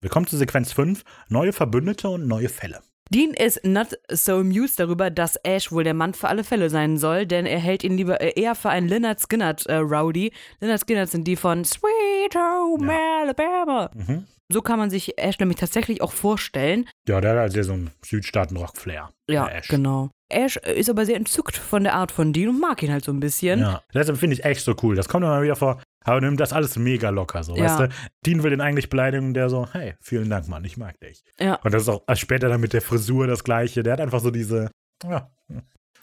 Wir 0.00 0.10
kommen 0.10 0.26
zu 0.26 0.36
Sequenz 0.36 0.72
5. 0.72 1.02
Neue 1.28 1.52
Verbündete 1.52 2.08
und 2.08 2.26
neue 2.28 2.48
Fälle. 2.48 2.82
Dean 3.10 3.34
ist 3.34 3.64
not 3.64 3.98
so 4.10 4.36
amused 4.36 4.80
darüber, 4.80 5.10
dass 5.10 5.36
Ash 5.44 5.70
wohl 5.70 5.84
der 5.84 5.94
Mann 5.94 6.14
für 6.14 6.28
alle 6.28 6.42
Fälle 6.42 6.70
sein 6.70 6.96
soll, 6.96 7.26
denn 7.26 7.44
er 7.44 7.58
hält 7.58 7.84
ihn 7.84 7.96
lieber 7.96 8.20
äh, 8.20 8.32
eher 8.40 8.54
für 8.54 8.70
einen 8.70 8.88
Lynyrd 8.88 9.20
Skynyrd 9.20 9.66
äh, 9.66 9.76
Rowdy. 9.76 10.32
Lynyrd 10.60 10.80
Skynyrd 10.80 11.10
sind 11.10 11.28
die 11.28 11.36
von 11.36 11.64
Sweet 11.64 12.34
Home 12.34 12.92
Alabama. 13.22 13.90
Mhm. 13.94 14.26
So 14.50 14.62
kann 14.62 14.78
man 14.78 14.90
sich 14.90 15.18
Ash 15.18 15.38
nämlich 15.38 15.58
tatsächlich 15.58 16.02
auch 16.02 16.12
vorstellen. 16.12 16.88
Ja, 17.08 17.20
der 17.20 17.32
hat 17.32 17.38
also 17.38 17.62
so 17.62 17.72
einen 17.72 17.90
Südstaaten-Rock-Flair. 18.04 19.10
Ja, 19.28 19.48
Ash. 19.48 19.68
genau. 19.68 20.10
Ash 20.30 20.56
ist 20.56 20.88
aber 20.90 21.04
sehr 21.06 21.16
entzückt 21.16 21.56
von 21.56 21.84
der 21.84 21.94
Art 21.94 22.10
von 22.12 22.32
Dean 22.32 22.48
und 22.48 22.60
mag 22.60 22.82
ihn 22.82 22.90
halt 22.92 23.04
so 23.04 23.12
ein 23.12 23.20
bisschen. 23.20 23.60
Ja, 23.60 23.82
deshalb 23.92 24.18
finde 24.18 24.34
ich 24.34 24.44
echt 24.44 24.62
so 24.62 24.74
cool. 24.82 24.96
Das 24.96 25.08
kommt 25.08 25.24
immer 25.24 25.42
wieder 25.42 25.56
vor. 25.56 25.80
Aber 26.06 26.20
nimmt 26.20 26.38
das 26.38 26.52
alles 26.52 26.76
mega 26.76 27.08
locker, 27.10 27.42
so, 27.44 27.56
Ja. 27.56 27.64
weißt 27.64 27.80
du? 27.80 27.88
Dean 28.26 28.42
will 28.42 28.50
den 28.50 28.60
eigentlich 28.60 28.90
beleidigen, 28.90 29.32
der 29.32 29.48
so, 29.48 29.66
hey, 29.72 29.94
vielen 30.00 30.28
Dank, 30.28 30.48
Mann, 30.48 30.62
ich 30.64 30.76
mag 30.76 31.00
dich. 31.00 31.22
Ja. 31.38 31.54
Und 31.64 31.72
das 31.72 31.82
ist 31.82 31.88
auch 31.88 32.02
äh, 32.06 32.14
später 32.16 32.48
dann 32.50 32.60
mit 32.60 32.74
der 32.74 32.82
Frisur 32.82 33.26
das 33.26 33.42
Gleiche. 33.42 33.82
Der 33.82 33.94
hat 33.94 34.00
einfach 34.00 34.20
so 34.20 34.30
diese, 34.30 34.70
ja, 35.02 35.30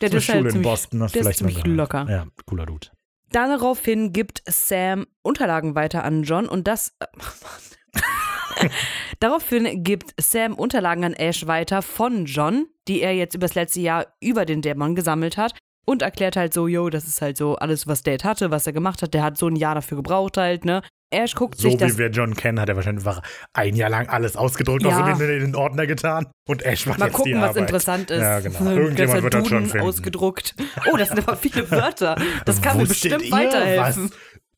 Der 0.02 0.10
so 0.10 0.18
ist 0.18 0.24
Schule 0.26 0.38
halt 0.38 0.46
in 0.46 0.52
ziemlich, 0.54 0.68
Boston. 0.72 1.00
Das 1.02 1.14
ist 1.14 1.22
vielleicht 1.22 1.42
mal 1.44 1.50
ziemlich 1.54 1.66
locker. 1.76 2.08
Ja, 2.10 2.26
cooler 2.48 2.66
Dude. 2.66 2.88
Daraufhin 3.32 4.12
gibt 4.12 4.42
Sam 4.48 5.06
Unterlagen 5.22 5.76
weiter 5.76 6.04
an 6.04 6.24
John 6.24 6.48
und 6.48 6.68
das. 6.68 6.96
Daraufhin 9.20 9.84
gibt 9.84 10.14
Sam 10.20 10.54
Unterlagen 10.54 11.04
an 11.04 11.14
Ash 11.14 11.48
weiter 11.48 11.82
von 11.82 12.26
John, 12.26 12.68
die 12.88 13.02
er 13.02 13.14
jetzt 13.14 13.36
übers 13.36 13.56
letzte 13.56 13.82
Jahr 13.82 14.08
über 14.22 14.46
den 14.46 14.62
Dämon 14.62 14.96
gesammelt 14.96 15.38
hat. 15.38 15.54
Und 15.84 16.04
erklärt 16.04 16.36
halt 16.36 16.54
so, 16.54 16.68
yo, 16.68 16.90
das 16.92 17.08
ist 17.08 17.22
halt 17.24 17.38
so 17.38 17.56
alles, 17.56 17.88
was 17.88 18.04
Dad 18.04 18.24
hatte, 18.24 18.52
was 18.52 18.68
er 18.68 18.72
gemacht 18.74 19.02
hat. 19.02 19.16
Der 19.16 19.24
hat 19.24 19.38
so 19.38 19.48
ein 19.48 19.56
Jahr 19.56 19.74
dafür 19.74 19.98
gebraucht 19.98 20.38
halt, 20.38 20.64
ne? 20.64 20.84
Ash 21.10 21.34
guckt 21.36 21.58
So 21.58 21.64
sich 21.64 21.74
wie 21.74 21.78
das. 21.78 21.98
wir 21.98 22.08
John 22.10 22.36
kennen, 22.36 22.60
hat 22.60 22.70
er 22.70 22.76
wahrscheinlich 22.76 23.06
einfach 23.06 23.22
ein 23.54 23.76
Jahr 23.76 23.90
lang 23.90 24.08
alles 24.08 24.38
ausgedruckt 24.38 24.84
Ja. 24.84 25.04
und 25.04 25.12
in 25.14 25.18
den, 25.28 25.30
in 25.38 25.40
den 25.48 25.56
Ordner 25.56 25.88
getan. 25.88 26.28
Und 26.48 26.62
Ash 26.64 26.86
macht 26.86 27.00
Mal 27.00 27.08
jetzt 27.08 27.16
gucken, 27.16 27.34
die 27.34 27.38
was 27.40 27.50
Arbeit. 27.50 27.62
interessant 27.64 28.12
ist. 28.12 28.22
Ja, 28.22 28.40
genau. 28.40 28.60
So 28.60 28.66
ein 28.70 28.78
Irgendjemand 28.78 29.24
wird 29.24 29.34
das 29.34 29.48
schon 29.48 29.66
finden. 29.66 29.86
ausgedruckt. 29.88 30.56
Oh, 30.90 30.96
das 30.98 31.10
sind 31.10 31.28
aber 31.28 31.36
viele 31.36 31.70
Wörter. 31.72 32.16
Das 32.46 32.62
kann 32.62 32.78
mir 32.78 32.84
Wusstet 32.88 33.18
bestimmt 33.20 33.24
ihr, 33.26 33.32
weiterhelfen. 33.32 34.12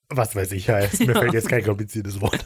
Was, 0.10 0.18
was 0.18 0.36
weiß 0.36 0.52
ich 0.52 0.70
heißt. 0.70 1.08
Mir 1.08 1.16
fällt 1.16 1.34
jetzt 1.34 1.50
kein 1.50 1.64
kompliziertes 1.64 2.20
Wort. 2.22 2.46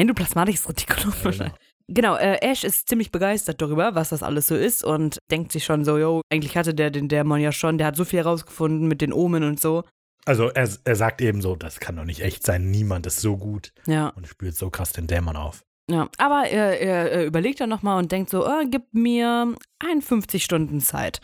Endoplasmatisches 0.00 0.68
Retikulum 0.68 1.14
wahrscheinlich. 1.22 1.56
Genau, 1.92 2.16
äh, 2.16 2.38
Ash 2.40 2.62
ist 2.62 2.88
ziemlich 2.88 3.10
begeistert 3.10 3.60
darüber, 3.60 3.96
was 3.96 4.10
das 4.10 4.22
alles 4.22 4.46
so 4.46 4.54
ist 4.54 4.84
und 4.84 5.18
denkt 5.30 5.50
sich 5.50 5.64
schon 5.64 5.84
so, 5.84 5.98
yo, 5.98 6.22
eigentlich 6.32 6.56
hatte 6.56 6.72
der 6.72 6.90
den 6.90 7.08
Dämon 7.08 7.40
ja 7.40 7.50
schon, 7.50 7.78
der 7.78 7.88
hat 7.88 7.96
so 7.96 8.04
viel 8.04 8.20
herausgefunden 8.20 8.86
mit 8.86 9.00
den 9.00 9.12
Omen 9.12 9.42
und 9.42 9.60
so. 9.60 9.82
Also 10.24 10.50
er, 10.50 10.68
er 10.84 10.96
sagt 10.96 11.20
eben 11.20 11.42
so, 11.42 11.56
das 11.56 11.80
kann 11.80 11.96
doch 11.96 12.04
nicht 12.04 12.20
echt 12.20 12.44
sein. 12.46 12.70
Niemand 12.70 13.06
ist 13.06 13.20
so 13.20 13.36
gut 13.36 13.72
Ja, 13.86 14.08
und 14.10 14.28
spürt 14.28 14.54
so 14.54 14.70
krass 14.70 14.92
den 14.92 15.08
Dämon 15.08 15.36
auf. 15.36 15.64
Ja. 15.90 16.08
Aber 16.18 16.48
er, 16.48 16.80
er, 16.80 17.12
er 17.12 17.26
überlegt 17.26 17.60
dann 17.60 17.68
nochmal 17.68 17.98
und 17.98 18.12
denkt 18.12 18.30
so, 18.30 18.46
oh, 18.46 18.62
gib 18.70 18.82
mir 18.92 19.54
51 19.80 20.44
Stunden 20.44 20.80
Zeit. 20.80 21.20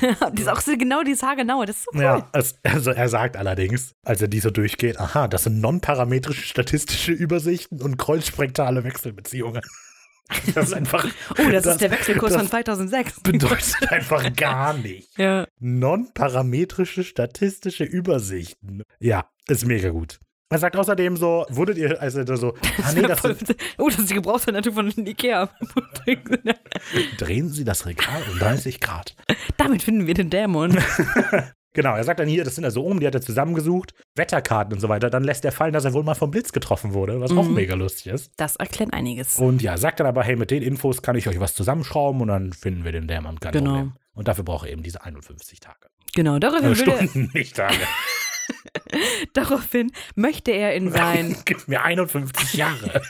die 0.32 0.42
ist 0.42 0.48
auch 0.48 0.60
so 0.60 0.76
genau 0.76 1.02
die 1.02 1.14
haargenaue, 1.14 1.66
das 1.66 1.76
ist 1.76 1.84
so 1.84 1.90
cool. 1.94 2.02
Ja, 2.02 2.28
es, 2.32 2.54
also 2.62 2.90
er 2.90 3.08
sagt 3.08 3.36
allerdings, 3.36 3.94
als 4.04 4.22
er 4.22 4.28
die 4.28 4.40
so 4.40 4.50
durchgeht, 4.50 5.00
aha, 5.00 5.28
das 5.28 5.44
sind 5.44 5.60
nonparametrische 5.60 6.46
statistische 6.46 7.12
Übersichten 7.12 7.82
und 7.82 7.96
kreuzsprektale 7.96 8.84
Wechselbeziehungen. 8.84 9.62
Das 10.54 10.68
ist 10.68 10.74
einfach. 10.74 11.06
Oh, 11.38 11.50
das, 11.52 11.66
ist 11.66 11.80
der 11.80 11.92
Wechselkurs 11.92 12.32
das 12.32 12.42
von 12.42 12.50
2006. 12.50 13.20
bedeutet 13.22 13.92
einfach 13.92 14.34
gar 14.34 14.74
nicht. 14.74 15.16
Ja. 15.16 15.46
Nonparametrische 15.60 17.04
statistische 17.04 17.84
Übersichten. 17.84 18.82
Ja, 18.98 19.30
ist 19.46 19.66
mega 19.66 19.90
gut. 19.90 20.18
Er 20.48 20.58
sagt 20.58 20.76
außerdem 20.76 21.16
so, 21.16 21.44
wurdet 21.48 21.76
ihr, 21.76 22.00
also 22.00 22.24
so, 22.36 22.54
ah 22.84 22.92
nee, 22.94 23.02
das 23.02 23.20
sind, 23.22 23.56
oh, 23.78 23.88
das 23.88 23.98
ist 23.98 24.10
die 24.10 24.14
Gebrauchsanleitung 24.14 24.74
von 24.74 24.92
Ikea. 25.06 25.50
drehen 27.18 27.48
Sie 27.48 27.64
das 27.64 27.86
Regal 27.86 28.22
um 28.32 28.38
30 28.38 28.80
Grad. 28.80 29.16
Damit 29.56 29.82
finden 29.82 30.06
wir 30.06 30.14
den 30.14 30.30
Dämon. 30.30 30.76
Genau, 31.76 31.94
er 31.94 32.04
sagt 32.04 32.20
dann 32.20 32.26
hier, 32.26 32.42
das 32.42 32.54
sind 32.54 32.64
also 32.64 32.82
oben, 32.82 33.00
die 33.00 33.06
hat 33.06 33.14
er 33.14 33.20
zusammengesucht, 33.20 33.92
Wetterkarten 34.14 34.72
und 34.72 34.80
so 34.80 34.88
weiter. 34.88 35.10
Dann 35.10 35.24
lässt 35.24 35.44
er 35.44 35.52
fallen, 35.52 35.74
dass 35.74 35.84
er 35.84 35.92
wohl 35.92 36.04
mal 36.04 36.14
vom 36.14 36.30
Blitz 36.30 36.50
getroffen 36.52 36.94
wurde, 36.94 37.20
was 37.20 37.32
auch 37.32 37.44
Mhm. 37.46 37.52
mega 37.52 37.74
lustig 37.74 38.06
ist. 38.14 38.32
Das 38.38 38.56
erklärt 38.56 38.94
einiges. 38.94 39.36
Und 39.36 39.60
ja, 39.60 39.76
sagt 39.76 40.00
dann 40.00 40.06
aber, 40.06 40.22
hey, 40.24 40.36
mit 40.36 40.50
den 40.50 40.62
Infos 40.62 41.02
kann 41.02 41.16
ich 41.16 41.28
euch 41.28 41.38
was 41.38 41.54
zusammenschrauben 41.54 42.22
und 42.22 42.28
dann 42.28 42.54
finden 42.54 42.84
wir 42.84 42.92
den 42.92 43.06
Dämon, 43.06 43.38
kein 43.40 43.52
Genau. 43.52 43.70
Problem. 43.72 43.92
Und 44.14 44.26
dafür 44.26 44.44
braucht 44.44 44.64
er 44.64 44.72
eben 44.72 44.82
diese 44.82 45.04
51 45.04 45.60
Tage. 45.60 45.88
Genau, 46.14 46.36
Äh, 46.36 46.40
daraufhin, 46.40 46.70
will 46.78 46.88
er, 46.88 46.96
Stunden, 47.08 47.30
nicht 47.34 47.54
Tage. 47.56 47.74
daraufhin 49.32 49.92
möchte 50.14 50.50
er 50.50 50.74
in 50.74 50.90
sein 50.90 51.36
Gib 51.44 51.68
mir 51.68 51.82
51 51.82 52.54
Jahre. 52.54 53.02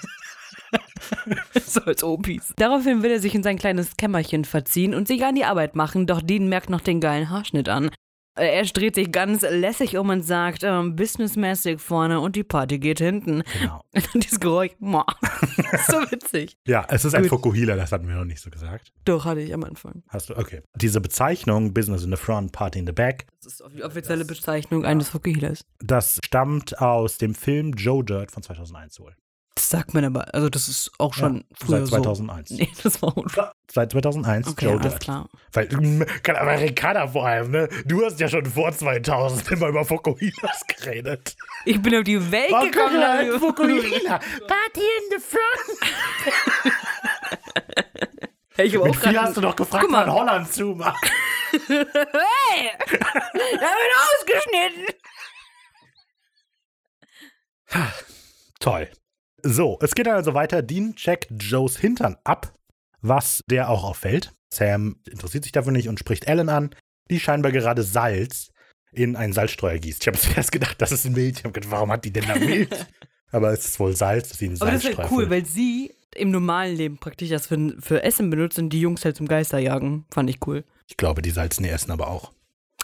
so 1.65 1.81
als 1.83 2.03
Opis. 2.03 2.53
Daraufhin 2.57 3.03
will 3.03 3.11
er 3.11 3.21
sich 3.21 3.35
in 3.35 3.43
sein 3.43 3.59
kleines 3.59 3.97
Kämmerchen 3.97 4.45
verziehen 4.45 4.95
und 4.95 5.09
sich 5.09 5.25
an 5.25 5.35
die 5.35 5.45
Arbeit 5.45 5.77
machen, 5.77 6.07
doch 6.07 6.21
Dean 6.21 6.49
merkt 6.49 6.71
noch 6.71 6.81
den 6.81 7.01
geilen 7.01 7.31
Haarschnitt 7.31 7.69
an. 7.69 7.91
Äh, 8.37 8.61
Ash 8.61 8.73
dreht 8.73 8.95
sich 8.95 9.11
ganz 9.11 9.43
lässig 9.43 9.97
um 9.97 10.11
und 10.11 10.23
sagt, 10.23 10.63
ähm, 10.63 10.95
businessmäßig 10.95 11.81
vorne 11.81 12.21
und 12.21 12.37
die 12.37 12.45
Party 12.45 12.79
geht 12.79 12.99
hinten. 12.99 13.43
Genau. 13.61 13.83
Und 14.15 14.25
dieses 14.25 14.39
Geräusch, 14.41 14.73
Moah. 14.79 15.07
so 15.89 15.95
witzig. 16.11 16.57
Ja, 16.67 16.87
es 16.91 17.05
ist 17.07 17.15
ein 17.15 17.23
Gut. 17.23 17.31
Fokuhila, 17.31 17.77
das 17.77 17.93
hatten 17.93 18.07
wir 18.09 18.15
noch 18.15 18.25
nicht 18.27 18.41
so 18.41 18.51
gesagt. 18.51 18.93
Doch, 19.07 19.25
hatte 19.25 19.41
ich 19.41 19.55
am 19.55 19.65
Anfang. 19.65 20.03
Hast 20.09 20.29
du, 20.29 20.37
okay. 20.37 20.63
Diese 20.77 21.01
Bezeichnung, 21.01 21.73
Business 21.73 22.05
in 22.05 22.11
the 22.11 22.17
Front, 22.17 22.53
Party 22.53 22.79
in 22.79 22.87
the 22.87 22.93
Back, 22.93 23.27
Das 23.43 23.55
ist 23.55 23.63
die 23.75 23.83
offizielle 23.83 24.25
Bezeichnung 24.27 24.85
eines 24.85 25.09
Fukuhilas. 25.09 25.65
das 25.79 26.19
stammt 26.25 26.79
aus 26.79 27.17
dem 27.19 27.35
Film 27.35 27.73
Joe 27.73 28.05
Dirt 28.05 28.31
von 28.31 28.43
2001 28.43 29.01
wohl. 29.01 29.15
Das 29.57 29.71
sagt 29.71 29.95
man 29.95 30.05
aber, 30.05 30.33
also 30.35 30.51
das 30.51 30.69
ist 30.69 30.93
auch 30.99 31.15
schon 31.15 31.39
Ja, 31.39 31.43
früher 31.67 31.87
seit 31.87 32.03
2001. 32.03 32.49
so. 32.51 32.55
Nee, 32.57 32.71
das 32.83 33.01
war 33.01 33.17
auch 33.17 33.29
schon. 33.31 33.47
Seit 33.73 33.91
2001 33.91 34.49
Okay, 34.49 34.67
Joe 34.67 34.75
alles 34.79 34.93
Dirt. 34.93 35.03
klar. 35.03 35.29
Weil, 35.53 35.67
kein 36.23 36.37
Amerikaner 36.37 37.09
vor 37.09 37.27
allem, 37.27 37.51
ne? 37.51 37.69
Du 37.87 38.05
hast 38.05 38.21
ja 38.21 38.29
schon 38.29 38.45
vor 38.45 38.71
2000 38.71 39.51
immer 39.53 39.69
über 39.69 39.85
Fokuhilas 39.87 40.61
geredet. 40.69 41.35
Ich 41.65 41.81
bin 41.81 41.97
auf 41.97 42.05
die 42.05 42.31
Welt 42.31 42.53
Oh, 42.53 42.61
gekommen. 42.65 43.01
Leute. 43.01 43.41
Fokuhila. 43.41 44.19
Party 44.47 44.81
in 44.81 45.11
the 45.11 45.19
Front. 45.19 45.79
Ich 48.59 48.77
hab 48.77 48.85
Mit 48.85 48.93
auch 48.93 49.01
vier 49.11 49.23
hast 49.23 49.37
du 49.37 49.41
doch 49.41 49.57
gefragt, 49.57 49.87
wann 49.91 50.13
Holland 50.13 50.53
zumacht. 50.53 51.11
Hey! 51.67 52.71
Da 53.33 53.71
wird 53.73 53.95
ausgeschnitten! 54.21 54.85
Toll. 58.61 58.91
So, 59.43 59.79
es 59.81 59.95
geht 59.95 60.07
dann 60.07 60.15
also 60.15 60.35
weiter. 60.35 60.63
Dean 60.63 60.95
checkt 60.97 61.29
Joes 61.31 61.77
Hintern 61.77 62.17
ab, 62.25 62.53
was 63.01 63.43
der 63.49 63.71
auch 63.71 63.85
auffällt. 63.85 64.33
Sam 64.53 64.97
interessiert 65.11 65.45
sich 65.45 65.53
dafür 65.53 65.73
nicht 65.73 65.89
und 65.89 65.99
spricht 65.99 66.25
Ellen 66.27 66.49
an, 66.49 66.71
die 67.11 67.21
scheinbar 67.21 67.53
gerade 67.53 67.83
Salz 67.83 68.51
in 68.93 69.17
einen 69.17 69.33
Salzstreuer 69.33 69.79
gießt. 69.79 70.03
Ich 70.03 70.09
habe 70.09 70.19
zuerst 70.19 70.53
gedacht, 70.53 70.81
das 70.81 70.93
ist 70.93 71.09
Milch. 71.11 71.39
Ich 71.39 71.45
habe 71.45 71.53
gedacht, 71.53 71.71
warum 71.71 71.93
hat 71.93 72.05
die 72.05 72.13
denn 72.13 72.27
da 72.27 72.37
Milch? 72.37 72.69
Aber 73.33 73.53
es 73.53 73.67
ist 73.67 73.81
wohl 73.81 73.95
Salz, 73.95 74.29
das 74.29 74.39
sie 74.39 74.47
in 74.47 74.53
einen 74.53 74.63
Aber 74.63 74.71
das 74.71 74.79
ist 74.79 74.85
Salzstreuer 74.85 75.11
halt 75.11 75.19
cool, 75.19 75.31
weil 75.31 75.45
sie 75.45 75.93
im 76.15 76.31
normalen 76.31 76.77
Leben 76.77 76.99
praktisch 76.99 77.29
das 77.29 77.47
für, 77.47 77.77
für 77.81 78.03
Essen 78.03 78.31
benutzt 78.31 78.59
und 78.59 78.71
die 78.71 78.81
Jungs 78.81 79.05
halt 79.05 79.17
zum 79.17 79.29
Geisterjagen. 79.29 80.07
Fand 80.11 80.31
ich 80.31 80.39
cool. 80.47 80.65
Ich 80.89 80.97
glaube, 80.97 81.21
die 81.21 81.31
salzen 81.31 81.65
die 81.65 81.69
essen 81.69 81.91
aber 81.91 82.09
auch. 82.09 82.33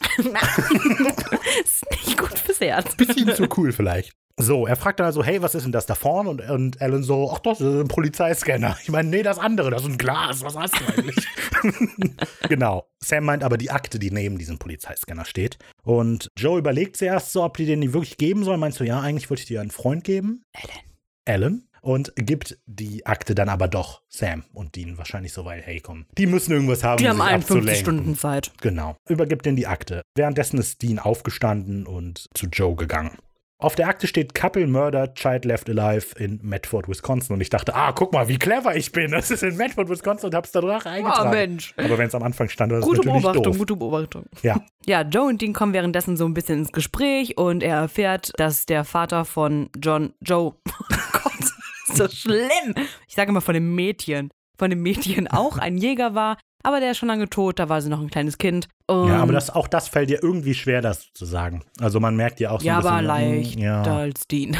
ist 0.19 1.87
nicht 1.91 2.19
gut 2.19 2.39
fürs 2.39 2.61
Herz. 2.61 2.97
Bisschen 2.97 3.35
zu 3.35 3.49
cool 3.57 3.73
vielleicht. 3.73 4.13
So, 4.39 4.67
er 4.67 4.77
fragt 4.77 4.99
dann 5.01 5.07
also, 5.07 5.23
hey, 5.23 5.43
was 5.43 5.55
ist 5.55 5.65
denn 5.65 5.73
das 5.73 5.87
da 5.87 5.95
vorne? 5.95 6.31
Und, 6.31 6.41
und 6.49 6.81
Alan 6.81 7.03
so, 7.03 7.31
ach 7.33 7.39
das 7.41 7.61
ist 7.61 7.67
ein 7.67 7.89
Polizeiscanner. 7.89 8.77
Ich 8.83 8.89
meine, 8.91 9.09
nee, 9.09 9.23
das 9.23 9.39
andere, 9.39 9.71
das 9.71 9.83
ist 9.83 9.89
ein 9.89 9.99
Glas. 9.99 10.43
Was 10.43 10.57
hast 10.57 10.75
du 10.81 10.85
eigentlich? 10.87 11.27
genau. 12.49 12.87
Sam 12.99 13.25
meint 13.25 13.45
aber 13.45 13.59
die 13.59 13.71
Akte, 13.71 13.99
die 13.99 14.11
neben 14.11 14.39
diesem 14.39 14.59
Polizeiscanner 14.59 15.25
steht. 15.25 15.59
Und 15.83 16.29
Joe 16.37 16.59
überlegt 16.59 16.97
zuerst 16.97 17.33
so, 17.33 17.43
ob 17.45 17.57
die 17.57 17.67
den 17.67 17.81
nicht 17.81 17.93
wirklich 17.93 18.17
geben 18.17 18.45
soll. 18.45 18.57
Meinst 18.57 18.81
du, 18.81 18.85
ja, 18.85 19.01
eigentlich 19.01 19.29
wollte 19.31 19.43
ich 19.43 19.49
dir 19.49 19.61
einen 19.61 19.71
Freund 19.71 20.05
geben. 20.05 20.43
Alan. 20.55 20.79
Alan. 21.27 21.69
Und 21.83 22.13
gibt 22.15 22.59
die 22.67 23.07
Akte 23.07 23.35
dann 23.35 23.49
aber 23.49 23.67
doch 23.67 24.03
Sam 24.09 24.45
und 24.53 24.77
Dean 24.77 24.99
wahrscheinlich 24.99 25.33
so, 25.33 25.45
weil, 25.45 25.61
hey, 25.63 25.81
komm, 25.81 26.07
die 26.17 26.27
müssen 26.29 26.53
irgendwas 26.53 26.85
haben, 26.85 26.99
Die 26.99 27.07
um 27.07 27.11
haben 27.11 27.17
sich 27.19 27.51
51 27.51 27.57
abzulenken. 27.57 27.83
Stunden 27.83 28.17
Zeit. 28.17 28.53
Genau. 28.61 28.97
Übergibt 29.09 29.47
ihm 29.49 29.57
die 29.57 29.67
Akte. 29.67 30.03
Währenddessen 30.15 30.59
ist 30.59 30.81
Dean 30.81 31.01
aufgestanden 31.01 31.85
und 31.85 32.27
zu 32.35 32.47
Joe 32.47 32.77
gegangen. 32.77 33.19
Auf 33.63 33.77
der 33.77 33.87
Akte 33.87 34.09
steht 34.09 34.35
Couple 34.35 34.67
Murdered, 34.67 35.15
Child 35.15 35.45
Left 35.45 35.71
Alive 35.71 36.19
in 36.19 36.41
Medford, 36.43 36.89
Wisconsin. 36.89 37.35
Und 37.35 37.41
ich 37.41 37.49
dachte, 37.49 37.77
ah, 37.77 37.93
guck 37.93 38.13
mal, 38.13 38.27
wie 38.27 38.37
clever 38.37 38.75
ich 38.75 38.91
bin. 38.91 39.13
Das 39.13 39.31
ist 39.31 39.45
in 39.45 39.57
Medford, 39.57 39.89
Wisconsin 39.89 40.27
und 40.27 40.35
hab's 40.35 40.51
da 40.51 40.61
drauf 40.61 40.85
eingetragen. 40.85 41.29
Oh, 41.29 41.33
Mensch. 41.33 41.73
Aber 41.77 41.97
wenn 41.97 42.09
es 42.09 42.15
am 42.17 42.25
Anfang 42.25 42.49
stand, 42.49 42.73
dann 42.73 42.81
ist 42.81 42.85
es 42.85 42.89
Gute 42.89 43.07
natürlich 43.07 43.23
Beobachtung, 43.23 43.45
doof. 43.45 43.59
gute 43.59 43.77
Beobachtung. 43.77 44.25
Ja. 44.43 44.61
Ja, 44.85 45.03
Joe 45.03 45.29
und 45.29 45.41
Dean 45.41 45.53
kommen 45.53 45.73
währenddessen 45.75 46.17
so 46.17 46.25
ein 46.25 46.35
bisschen 46.35 46.59
ins 46.59 46.73
Gespräch 46.73 47.39
und 47.39 47.63
er 47.63 47.77
erfährt, 47.77 48.33
dass 48.37 48.67
der 48.67 48.83
Vater 48.83 49.25
von 49.25 49.71
John, 49.81 50.13
Joe, 50.21 50.55
oh 50.69 50.97
Gott, 51.13 51.41
ist 51.89 51.97
so 51.97 52.09
schlimm. 52.09 52.75
Ich 53.07 53.15
sage 53.15 53.31
immer 53.31 53.41
von 53.43 53.55
dem 53.55 53.77
Mädchen, 53.77 54.33
von 54.63 54.71
dem 54.71 54.81
Mädchen 54.83 55.27
auch 55.29 55.59
ein 55.59 55.77
Jäger 55.77 56.15
war, 56.15 56.37
aber 56.63 56.79
der 56.79 56.93
ist 56.93 56.99
schon 56.99 57.09
lange 57.09 57.29
tot, 57.29 57.59
da 57.59 57.69
war 57.69 57.83
sie 57.83 57.89
noch 57.89 58.01
ein 58.01 58.11
kleines 58.11 58.39
Kind. 58.39 58.69
Und 58.87 59.09
Ja, 59.09 59.17
aber 59.21 59.33
das, 59.33 59.51
auch 59.51 59.67
das 59.67 59.89
fällt 59.89 60.09
dir 60.11 60.23
irgendwie 60.23 60.55
schwer, 60.55 60.81
das 60.81 61.13
zu 61.13 61.25
sagen. 61.25 61.65
Also 61.81 61.99
man 61.99 62.15
merkt 62.15 62.39
ja 62.39 62.51
auch 62.51 62.61
so 62.61 62.67
ja, 62.67 62.77
ein 62.77 62.83
bisschen. 62.83 62.95
aber 62.95 63.03
leicht 63.03 63.59
Ja, 63.59 63.83
als 63.83 64.27
Dean. 64.31 64.57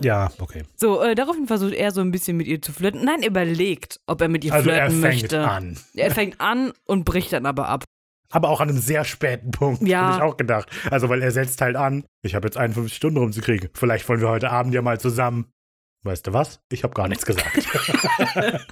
ja 0.00 0.32
okay. 0.40 0.64
So, 0.74 1.00
äh, 1.02 1.14
daraufhin 1.14 1.46
versucht 1.46 1.74
er 1.74 1.92
so 1.92 2.00
ein 2.00 2.10
bisschen 2.10 2.36
mit 2.36 2.48
ihr 2.48 2.60
zu 2.60 2.72
flirten. 2.72 3.04
Nein, 3.04 3.22
überlegt, 3.22 4.00
ob 4.08 4.20
er 4.20 4.28
mit 4.28 4.44
ihr 4.44 4.52
Also 4.52 4.70
er 4.70 4.90
flirten 4.90 5.00
fängt 5.02 5.22
möchte. 5.22 5.48
an. 5.48 5.76
Er 5.94 6.10
fängt 6.10 6.40
an 6.40 6.72
und 6.86 7.04
bricht 7.04 7.32
dann 7.32 7.46
aber 7.46 7.68
ab. 7.68 7.84
Aber 8.32 8.48
auch 8.48 8.60
an 8.60 8.68
einem 8.68 8.78
sehr 8.78 9.04
späten 9.04 9.50
Punkt, 9.52 9.82
Ja. 9.86 10.02
habe 10.02 10.16
ich 10.16 10.22
auch 10.22 10.36
gedacht. 10.36 10.68
Also, 10.90 11.08
weil 11.08 11.20
er 11.22 11.32
setzt 11.32 11.60
halt 11.60 11.74
an, 11.76 12.04
ich 12.22 12.34
habe 12.36 12.46
jetzt 12.46 12.56
51 12.56 12.96
Stunden 12.96 13.18
rumzukriegen. 13.18 13.70
Vielleicht 13.74 14.08
wollen 14.08 14.20
wir 14.20 14.28
heute 14.28 14.50
Abend 14.50 14.72
ja 14.74 14.82
mal 14.82 14.98
zusammen. 15.00 15.46
Weißt 16.04 16.26
du 16.28 16.32
was? 16.32 16.60
Ich 16.70 16.82
habe 16.84 16.94
gar 16.94 17.08
nichts 17.08 17.26
gesagt. 17.26 17.46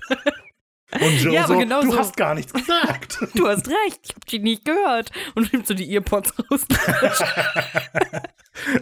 Und 0.93 1.23
Joe 1.23 1.35
Ja, 1.35 1.47
so, 1.47 1.59
genau 1.59 1.83
du 1.83 1.93
so. 1.93 1.99
hast 1.99 2.17
gar 2.17 2.35
nichts 2.35 2.53
gesagt. 2.53 3.19
Du 3.35 3.47
hast 3.47 3.69
recht, 3.69 4.01
ich 4.03 4.15
hab 4.15 4.25
dich 4.25 4.41
nicht 4.41 4.65
gehört. 4.65 5.11
Und 5.35 5.53
nimmt 5.53 5.67
so 5.67 5.75
die 5.75 5.93
Earpods 5.93 6.33
raus. 6.39 6.65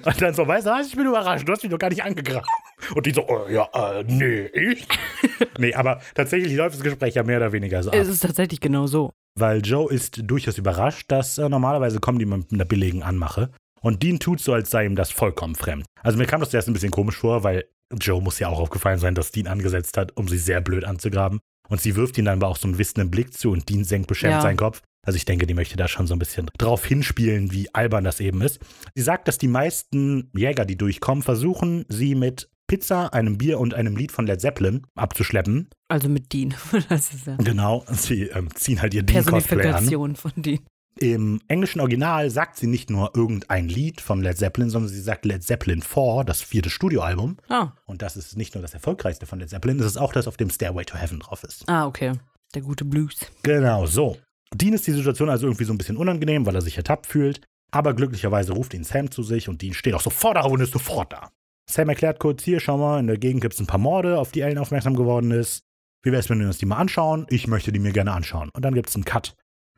Und 0.04 0.22
dann 0.22 0.34
so, 0.34 0.46
weißt 0.46 0.66
du 0.66 0.70
ich 0.86 0.96
bin 0.96 1.06
überrascht, 1.06 1.46
du 1.46 1.52
hast 1.52 1.62
mich 1.62 1.70
doch 1.70 1.78
gar 1.78 1.90
nicht 1.90 2.02
angegraben. 2.02 2.46
Und 2.94 3.06
die 3.06 3.12
so, 3.12 3.26
oh, 3.28 3.46
ja, 3.48 3.68
äh, 3.74 4.04
nee, 4.04 4.46
ich? 4.46 4.86
nee, 5.58 5.74
aber 5.74 6.00
tatsächlich 6.14 6.54
läuft 6.54 6.76
das 6.76 6.82
Gespräch 6.82 7.14
ja 7.14 7.22
mehr 7.22 7.38
oder 7.38 7.52
weniger 7.52 7.82
so 7.82 7.90
ab. 7.90 7.96
es 7.96 8.08
ist 8.08 8.20
tatsächlich 8.20 8.60
genau 8.60 8.86
so. 8.86 9.12
Weil 9.38 9.60
Joe 9.60 9.92
ist 9.92 10.20
durchaus 10.24 10.58
überrascht, 10.58 11.10
dass 11.12 11.38
äh, 11.38 11.48
normalerweise 11.48 12.00
kommen 12.00 12.18
die 12.18 12.26
mit 12.26 12.52
einer 12.52 12.64
billigen 12.64 13.02
Anmache. 13.02 13.50
Und 13.82 14.02
Dean 14.02 14.18
tut 14.18 14.40
so, 14.40 14.54
als 14.54 14.70
sei 14.70 14.86
ihm 14.86 14.96
das 14.96 15.10
vollkommen 15.10 15.54
fremd. 15.54 15.84
Also 16.02 16.18
mir 16.18 16.26
kam 16.26 16.40
das 16.40 16.50
zuerst 16.50 16.68
ein 16.68 16.72
bisschen 16.72 16.90
komisch 16.90 17.18
vor, 17.18 17.44
weil 17.44 17.64
Joe 17.92 18.22
muss 18.22 18.38
ja 18.38 18.48
auch 18.48 18.58
aufgefallen 18.58 18.98
sein, 18.98 19.14
dass 19.14 19.30
Dean 19.30 19.46
angesetzt 19.46 19.96
hat, 19.96 20.16
um 20.16 20.26
sie 20.26 20.38
sehr 20.38 20.60
blöd 20.60 20.84
anzugraben. 20.84 21.40
Und 21.68 21.80
sie 21.80 21.96
wirft 21.96 22.16
ihn 22.18 22.24
dann 22.26 22.38
aber 22.42 22.48
auch 22.48 22.56
so 22.56 22.68
einen 22.68 22.78
wissenden 22.78 23.10
Blick 23.10 23.32
zu 23.32 23.50
und 23.50 23.68
Dean 23.68 23.84
senkt 23.84 24.08
beschämt 24.08 24.32
Ja. 24.34 24.40
seinen 24.40 24.56
Kopf. 24.56 24.82
Also 25.06 25.16
ich 25.16 25.24
denke, 25.24 25.46
die 25.46 25.54
möchte 25.54 25.76
da 25.76 25.86
schon 25.86 26.06
so 26.08 26.14
ein 26.14 26.18
bisschen 26.18 26.48
drauf 26.58 26.84
hinspielen, 26.84 27.52
wie 27.52 27.72
albern 27.74 28.02
das 28.04 28.18
eben 28.20 28.40
ist. 28.42 28.58
Sie 28.94 29.02
sagt, 29.02 29.28
dass 29.28 29.38
die 29.38 29.46
meisten 29.48 30.30
Jäger, 30.36 30.64
die 30.64 30.76
durchkommen, 30.76 31.22
versuchen, 31.22 31.84
sie 31.88 32.14
mit 32.16 32.48
Pizza, 32.66 33.12
einem 33.12 33.38
Bier 33.38 33.60
und 33.60 33.74
einem 33.74 33.96
Lied 33.96 34.10
von 34.10 34.26
Led 34.26 34.40
Zeppelin 34.40 34.82
abzuschleppen. 34.96 35.68
Also 35.88 36.08
mit 36.08 36.32
Dean. 36.32 36.54
Das 36.88 37.14
ist 37.14 37.26
ja 37.26 37.36
Genau, 37.36 37.84
sie 37.92 38.24
ähm, 38.24 38.48
ziehen 38.56 38.82
halt 38.82 38.94
ihr 38.94 39.04
Dean-Cosplay 39.04 39.36
an. 39.36 39.60
Personifikation 39.60 40.16
von 40.16 40.32
Dean. 40.36 40.58
Im 40.98 41.42
englischen 41.48 41.80
Original 41.80 42.30
sagt 42.30 42.56
sie 42.56 42.66
nicht 42.66 42.88
nur 42.88 43.12
irgendein 43.14 43.68
Lied 43.68 44.00
von 44.00 44.22
Led 44.22 44.38
Zeppelin, 44.38 44.70
sondern 44.70 44.88
sie 44.90 45.00
sagt 45.00 45.26
Led 45.26 45.42
Zeppelin 45.42 45.82
4, 45.82 46.24
das 46.24 46.40
vierte 46.40 46.70
Studioalbum. 46.70 47.36
Ah, 47.50 47.72
Und 47.84 48.00
das 48.00 48.16
ist 48.16 48.36
nicht 48.36 48.54
nur 48.54 48.62
das 48.62 48.72
erfolgreichste 48.72 49.26
von 49.26 49.38
Led 49.38 49.50
Zeppelin, 49.50 49.76
das 49.76 49.86
ist 49.88 49.96
auch 49.98 50.12
das, 50.14 50.26
auf 50.26 50.38
dem 50.38 50.48
Stairway 50.48 50.84
to 50.84 50.96
Heaven 50.96 51.20
drauf 51.20 51.44
ist. 51.44 51.68
ah, 51.68 51.86
okay. 51.86 52.12
Der 52.54 52.62
gute 52.62 52.84
Blues. 52.86 53.16
Genau, 53.42 53.84
so. 53.86 54.16
Dean 54.54 54.72
ist 54.72 54.86
die 54.86 54.92
Situation 54.92 55.28
also 55.28 55.46
irgendwie 55.46 55.64
so 55.64 55.72
ein 55.74 55.78
bisschen 55.78 55.96
unangenehm, 55.98 56.46
weil 56.46 56.54
er 56.54 56.62
sich 56.62 56.76
ertappt 56.78 57.06
fühlt. 57.06 57.40
Aber 57.72 57.92
glücklicherweise 57.92 58.52
ruft 58.52 58.72
ihn 58.72 58.84
Sam 58.84 59.10
zu 59.10 59.22
sich 59.22 59.48
und 59.48 59.60
Dean 59.60 59.74
steht 59.74 59.92
auch 59.92 60.00
sofort 60.00 60.38
auf 60.38 60.50
und 60.52 60.60
ist 60.60 60.72
sofort 60.72 61.12
da. 61.12 61.30
Sam 61.68 61.88
erklärt 61.88 62.20
kurz, 62.20 62.44
hier, 62.44 62.60
schau 62.60 62.78
mal, 62.78 63.00
in 63.00 63.08
der 63.08 63.18
Gegend 63.18 63.42
gibt 63.42 63.54
es 63.54 63.60
ein 63.60 63.66
paar 63.66 63.80
Morde, 63.80 64.18
auf 64.18 64.30
die 64.30 64.40
Ellen 64.40 64.56
aufmerksam 64.58 64.94
geworden 64.94 65.32
ist. 65.32 65.60
Wie 66.04 66.12
wäre 66.12 66.20
es, 66.20 66.30
wenn 66.30 66.38
wir 66.38 66.46
uns 66.46 66.58
die 66.58 66.66
mal 66.66 66.76
anschauen? 66.76 67.26
Ich 67.28 67.48
möchte 67.48 67.72
die 67.72 67.80
mir 67.80 67.92
gerne 67.92 68.12
anschauen. 68.12 68.48
Und 68.54 68.64
dann 68.64 68.72
gibt 68.74 68.88
es 68.88 68.94
einen 68.94 69.04
Cut 69.04 69.34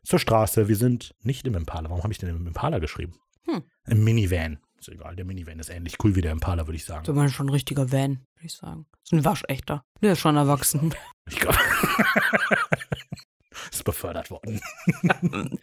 zur 0.09 0.19
Straße. 0.19 0.69
Wir 0.69 0.77
sind 0.77 1.15
nicht 1.21 1.47
im 1.47 1.55
Impala. 1.55 1.91
Warum 1.91 2.03
habe 2.03 2.13
ich 2.13 2.19
denn 2.19 2.31
im 2.31 2.47
Impala 2.47 2.79
geschrieben? 2.79 3.15
Hm. 3.45 3.63
Im 3.87 4.05
Minivan. 4.05 4.59
Ist 4.79 4.89
egal, 4.89 5.17
der 5.17 5.25
Minivan 5.25 5.59
ist 5.59 5.69
ähnlich 5.69 5.97
cool 6.03 6.17
wie 6.17 6.23
der 6.23 6.33
Impala, 6.33 6.67
würde 6.67 6.77
ich 6.77 6.85
sagen. 6.85 7.05
So 7.05 7.13
man 7.13 7.29
schon 7.29 7.47
ein 7.47 7.51
richtiger 7.51 7.93
Van, 7.93 8.27
würde 8.37 8.47
ich 8.47 8.55
sagen. 8.55 8.87
Ist 9.03 9.13
ein 9.13 9.25
waschechter. 9.25 9.85
Der 10.01 10.13
ist 10.13 10.21
schon 10.21 10.37
erwachsen. 10.37 10.95
Ich 11.29 11.39
glaube. 11.39 11.59
ist 13.71 13.85
befördert 13.85 14.31
worden. 14.31 14.61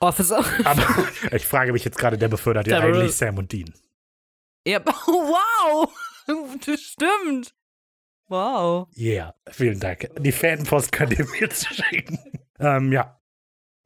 Officer. 0.00 0.44
Aber 0.64 0.86
ich 1.32 1.46
frage 1.46 1.72
mich 1.72 1.84
jetzt 1.84 1.98
gerade, 1.98 2.18
der 2.18 2.28
befördert 2.28 2.68
ja 2.68 2.80
eigentlich 2.80 3.16
Sam 3.16 3.38
und 3.38 3.50
Dean. 3.50 3.72
ja, 4.64 4.84
wow. 4.84 5.92
Das 6.64 6.80
stimmt. 6.80 7.54
Wow. 8.28 8.88
Ja, 8.94 9.34
vielen 9.50 9.80
Dank. 9.80 10.08
Die 10.20 10.32
Fanpost 10.32 10.92
könnt 10.92 11.18
ihr 11.18 11.24
mir 11.24 11.40
jetzt 11.40 11.66
schicken. 11.74 12.18
Ähm, 12.60 12.92
ja. 12.92 13.18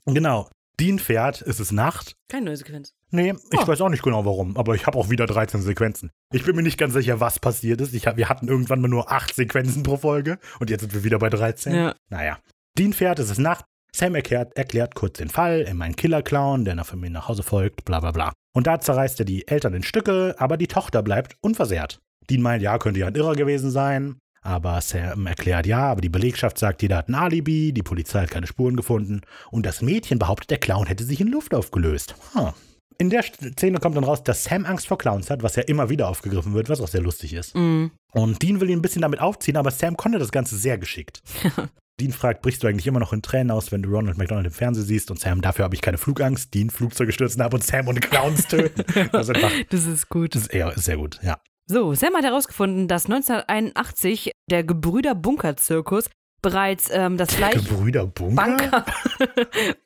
Genau. 0.06 0.48
Dean 0.80 0.98
fährt, 0.98 1.42
es 1.42 1.60
ist 1.60 1.70
Nacht. 1.72 2.16
Keine 2.28 2.46
neue 2.46 2.56
Sequenz. 2.56 2.94
Nee, 3.10 3.34
ich 3.50 3.60
Oh. 3.60 3.68
weiß 3.68 3.80
auch 3.82 3.88
nicht 3.90 4.02
genau 4.02 4.24
warum, 4.24 4.56
aber 4.56 4.74
ich 4.74 4.86
habe 4.86 4.98
auch 4.98 5.10
wieder 5.10 5.26
13 5.26 5.60
Sequenzen. 5.60 6.10
Ich 6.32 6.44
bin 6.44 6.56
mir 6.56 6.62
nicht 6.62 6.78
ganz 6.78 6.94
sicher, 6.94 7.20
was 7.20 7.38
passiert 7.38 7.80
ist. 7.82 7.92
Ich 7.94 8.06
hab, 8.06 8.16
wir 8.16 8.28
hatten 8.28 8.48
irgendwann 8.48 8.80
mal 8.80 8.88
nur 8.88 9.12
8 9.12 9.34
Sequenzen 9.34 9.82
pro 9.82 9.98
Folge 9.98 10.38
und 10.60 10.70
jetzt 10.70 10.80
sind 10.80 10.94
wir 10.94 11.04
wieder 11.04 11.18
bei 11.18 11.28
13. 11.28 11.74
Ja. 11.74 11.94
Naja. 12.08 12.38
Dean 12.78 12.94
fährt, 12.94 13.18
es 13.18 13.30
ist 13.30 13.38
Nacht. 13.38 13.64
Sam 13.94 14.14
erklärt, 14.14 14.56
erklärt 14.56 14.94
kurz 14.94 15.18
den 15.18 15.28
Fall, 15.28 15.60
immer 15.60 15.84
ein 15.84 15.94
Killer-Clown, 15.94 16.64
der 16.64 16.74
nach 16.74 16.86
Familie 16.86 17.12
nach 17.12 17.28
Hause 17.28 17.42
folgt, 17.42 17.84
bla 17.84 18.00
bla 18.00 18.10
bla. 18.10 18.32
Und 18.54 18.66
da 18.66 18.80
zerreißt 18.80 19.18
er 19.20 19.26
die 19.26 19.46
Eltern 19.46 19.74
in 19.74 19.82
Stücke, 19.82 20.34
aber 20.38 20.56
die 20.56 20.66
Tochter 20.66 21.02
bleibt 21.02 21.36
unversehrt. 21.42 22.00
Dean 22.30 22.40
meint, 22.40 22.62
ja, 22.62 22.78
könnte 22.78 23.00
ja 23.00 23.08
ein 23.08 23.14
Irrer 23.14 23.34
gewesen 23.34 23.70
sein. 23.70 24.16
Aber 24.42 24.80
Sam 24.80 25.26
erklärt, 25.26 25.66
ja, 25.66 25.90
aber 25.90 26.00
die 26.00 26.08
Belegschaft 26.08 26.58
sagt, 26.58 26.82
jeder 26.82 26.96
hat 26.98 27.08
ein 27.08 27.14
Alibi, 27.14 27.72
die 27.72 27.82
Polizei 27.82 28.22
hat 28.22 28.30
keine 28.30 28.48
Spuren 28.48 28.76
gefunden 28.76 29.22
und 29.50 29.64
das 29.64 29.82
Mädchen 29.82 30.18
behauptet, 30.18 30.50
der 30.50 30.58
Clown 30.58 30.86
hätte 30.86 31.04
sich 31.04 31.20
in 31.20 31.28
Luft 31.28 31.54
aufgelöst. 31.54 32.16
Huh. 32.34 32.50
In 32.98 33.10
der 33.10 33.22
Szene 33.22 33.78
kommt 33.78 33.96
dann 33.96 34.04
raus, 34.04 34.22
dass 34.22 34.44
Sam 34.44 34.66
Angst 34.66 34.86
vor 34.86 34.98
Clowns 34.98 35.30
hat, 35.30 35.42
was 35.42 35.56
ja 35.56 35.62
immer 35.62 35.88
wieder 35.88 36.08
aufgegriffen 36.08 36.54
wird, 36.54 36.68
was 36.68 36.80
auch 36.80 36.88
sehr 36.88 37.00
lustig 37.00 37.32
ist. 37.32 37.54
Mhm. 37.54 37.92
Und 38.12 38.42
Dean 38.42 38.60
will 38.60 38.68
ihn 38.68 38.78
ein 38.78 38.82
bisschen 38.82 39.02
damit 39.02 39.20
aufziehen, 39.20 39.56
aber 39.56 39.70
Sam 39.70 39.96
konnte 39.96 40.18
das 40.18 40.32
Ganze 40.32 40.56
sehr 40.56 40.76
geschickt. 40.78 41.22
Dean 42.00 42.12
fragt, 42.12 42.42
brichst 42.42 42.62
du 42.62 42.66
eigentlich 42.66 42.86
immer 42.86 43.00
noch 43.00 43.12
in 43.12 43.22
Tränen 43.22 43.50
aus, 43.50 43.70
wenn 43.70 43.82
du 43.82 43.90
Ronald 43.90 44.18
McDonald 44.18 44.46
im 44.46 44.52
Fernsehen 44.52 44.86
siehst? 44.86 45.10
Und 45.10 45.20
Sam, 45.20 45.40
dafür 45.40 45.64
habe 45.64 45.74
ich 45.74 45.82
keine 45.82 45.98
Flugangst. 45.98 46.52
Dean, 46.54 46.70
Flugzeuge 46.70 47.12
stürzen 47.12 47.42
ab 47.42 47.54
und 47.54 47.62
Sam 47.62 47.86
und 47.88 48.00
Clowns 48.00 48.48
töten. 48.48 48.84
Das 49.12 49.28
ist, 49.28 49.36
einfach, 49.36 49.52
Das 49.70 49.86
ist 49.86 50.08
gut. 50.08 50.34
das 50.34 50.42
ist 50.42 50.52
eher 50.52 50.72
sehr 50.76 50.96
gut, 50.96 51.20
ja. 51.22 51.38
So, 51.72 51.94
Sam 51.94 52.14
hat 52.14 52.24
herausgefunden, 52.24 52.86
dass 52.86 53.06
1981 53.06 54.32
der 54.50 54.62
Gebrüder 54.62 55.14
Bunker 55.14 55.56
Zirkus 55.56 56.10
bereits 56.42 56.90
ähm, 56.92 57.16
das 57.16 57.34
gleiche 57.34 57.62
Gebrüder 57.62 58.06
Bunker? 58.06 58.44
Bunker. 58.44 58.84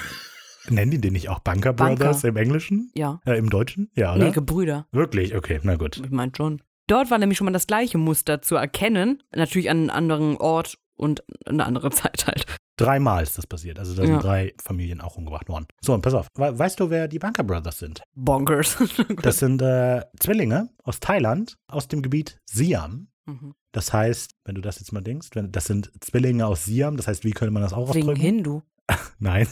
Nennen 0.68 0.90
die 0.90 1.00
den 1.00 1.14
nicht 1.14 1.30
auch 1.30 1.38
Bunker 1.38 1.72
Bunker. 1.72 1.94
Brothers 1.94 2.24
im 2.24 2.36
Englischen? 2.36 2.90
ja. 2.94 3.20
Äh, 3.24 3.38
Im 3.38 3.48
Deutschen? 3.48 3.90
Ja, 3.94 4.14
oder? 4.14 4.26
Nee, 4.26 4.32
Gebrüder. 4.32 4.86
Wirklich? 4.92 5.34
Okay, 5.34 5.60
na 5.62 5.76
gut. 5.76 5.96
Ich 5.96 6.10
meine 6.10 6.32
schon. 6.36 6.60
Dort 6.88 7.10
war 7.10 7.16
nämlich 7.16 7.38
schon 7.38 7.46
mal 7.46 7.52
das 7.52 7.66
gleiche 7.66 7.96
Muster 7.96 8.42
zu 8.42 8.56
erkennen. 8.56 9.22
Natürlich 9.34 9.70
an 9.70 9.78
einem 9.78 9.90
anderen 9.90 10.36
Ort 10.36 10.76
und 10.94 11.24
eine 11.46 11.64
andere 11.64 11.90
Zeit 11.90 12.26
halt. 12.26 12.44
Dreimal 12.82 13.22
ist 13.22 13.36
das 13.38 13.46
passiert. 13.46 13.78
Also 13.78 13.94
da 13.94 14.02
Ja. 14.02 14.08
sind 14.08 14.22
drei 14.22 14.54
Familien 14.62 15.00
auch 15.00 15.16
umgebracht 15.16 15.48
worden. 15.48 15.66
So, 15.80 15.94
und 15.94 16.02
pass 16.02 16.14
auf. 16.14 16.26
We 16.34 16.58
weißt 16.58 16.80
du, 16.80 16.90
wer 16.90 17.08
die 17.08 17.18
Bunker 17.18 17.44
Brothers 17.44 17.78
sind? 17.78 18.02
Bonkers. 18.14 18.76
Das 19.22 19.38
sind 19.38 19.62
äh, 19.62 20.02
Zwillinge 20.20 20.68
aus 20.82 21.00
Thailand, 21.00 21.56
aus 21.68 21.88
dem 21.88 22.02
Gebiet 22.02 22.38
Siam. 22.46 23.08
Mhm. 23.26 23.54
Das 23.72 23.92
heißt, 23.92 24.32
wenn 24.44 24.54
du 24.56 24.60
das 24.60 24.78
jetzt 24.80 24.92
mal 24.92 25.00
denkst, 25.00 25.28
wenn, 25.34 25.52
das 25.52 25.64
sind 25.66 25.90
Zwillinge 26.00 26.46
aus 26.46 26.64
Siam, 26.64 26.96
das 26.96 27.06
heißt, 27.06 27.24
wie 27.24 27.30
könnte 27.30 27.52
man 27.52 27.62
das 27.62 27.72
auch 27.72 27.94
Wegen 27.94 28.08
ausdrücken? 28.08 28.20
Hindu. 28.20 28.62
Nein, 29.18 29.46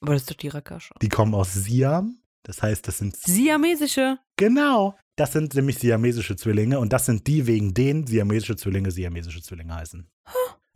Aber 0.00 0.12
das 0.12 0.22
ist 0.22 0.30
doch 0.30 0.36
die 0.36 0.48
Rakascha. 0.48 0.94
die 1.00 1.08
kommen 1.08 1.34
aus 1.34 1.52
Siam. 1.54 2.18
Das 2.42 2.62
heißt, 2.62 2.86
das 2.86 2.98
sind 2.98 3.16
Siamesische. 3.16 4.18
genau, 4.36 4.94
das 5.16 5.32
sind 5.32 5.54
nämlich 5.54 5.78
siamesische 5.78 6.36
Zwillinge 6.36 6.78
und 6.78 6.92
das 6.92 7.06
sind 7.06 7.26
die, 7.26 7.46
wegen 7.46 7.72
denen 7.72 8.06
siamesische 8.06 8.56
Zwillinge 8.56 8.90
siamesische 8.90 9.40
Zwillinge 9.40 9.74
heißen. 9.74 10.06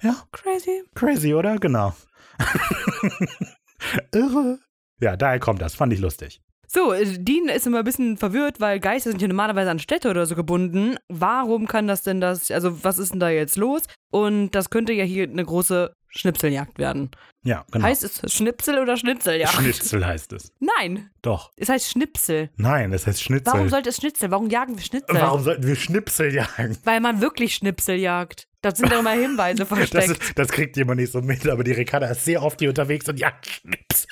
Ja, 0.03 0.14
Crazy. 0.32 0.82
crazy, 0.94 1.34
oder? 1.34 1.59
Genau. 1.59 1.92
Irre. 4.14 4.59
Ja, 5.01 5.16
daher 5.16 5.38
kommt 5.40 5.62
das. 5.62 5.74
Fand 5.74 5.92
ich 5.92 6.01
lustig. 6.01 6.40
So, 6.70 6.92
Dean 6.92 7.49
ist 7.49 7.66
immer 7.66 7.78
ein 7.78 7.84
bisschen 7.84 8.18
verwirrt, 8.18 8.61
weil 8.61 8.78
Geister 8.78 9.11
sind 9.11 9.22
ja 9.22 9.28
normalerweise 9.28 9.70
an 9.70 9.78
Städte 9.78 10.11
oder 10.11 10.26
so 10.26 10.34
gebunden. 10.34 10.96
Warum 11.09 11.66
kann 11.66 11.86
das 11.86 12.03
denn 12.03 12.20
das, 12.20 12.51
also 12.51 12.84
was 12.84 12.99
ist 12.99 13.12
denn 13.12 13.20
da 13.20 13.30
jetzt 13.30 13.57
los? 13.57 13.84
Und 14.11 14.51
das 14.51 14.68
könnte 14.68 14.92
ja 14.92 15.05
hier 15.05 15.24
eine 15.24 15.44
große 15.44 15.94
Schnipseljagd 16.11 16.78
werden. 16.78 17.11
Ja, 17.44 17.64
genau. 17.70 17.84
Heißt 17.84 18.02
es 18.04 18.20
Schnipsel 18.32 18.78
oder 18.78 18.96
Schnitzeljagd? 18.96 19.52
Schnitzel 19.54 20.04
heißt 20.06 20.32
es. 20.32 20.52
Nein, 20.59 21.11
Doch. 21.22 21.52
es 21.56 21.68
heißt 21.68 21.90
Schnipsel. 21.90 22.50
Nein, 22.56 22.90
das 22.90 23.06
heißt 23.06 23.22
Schnitzel. 23.22 23.52
Warum 23.52 23.68
sollte 23.68 23.90
es 23.90 23.96
Schnitzel? 23.96 24.30
Warum 24.30 24.50
jagen 24.50 24.76
wir 24.76 24.82
Schnitzel? 24.84 25.14
Warum 25.14 25.42
sollten 25.42 25.66
wir 25.66 25.76
Schnipsel 25.76 26.34
jagen? 26.34 26.76
Weil 26.84 27.00
man 27.00 27.20
wirklich 27.20 27.54
Schnipsel 27.54 27.96
jagt. 27.96 28.48
Das 28.61 28.78
sind 28.78 28.90
doch 28.90 28.98
immer 29.00 29.12
Hinweise 29.12 29.59
Das, 29.64 29.68
versteckt. 29.68 30.09
ist, 30.11 30.38
das 30.38 30.48
kriegt 30.48 30.76
jemand 30.76 31.00
nicht 31.00 31.12
so 31.12 31.20
mit, 31.22 31.46
aber 31.48 31.62
die 31.64 31.72
Ricarda 31.72 32.09
ist 32.09 32.24
sehr 32.24 32.42
oft 32.42 32.59
hier 32.59 32.70
unterwegs 32.70 33.09
und 33.09 33.18
jagt 33.20 33.46
Schnips. 33.48 34.06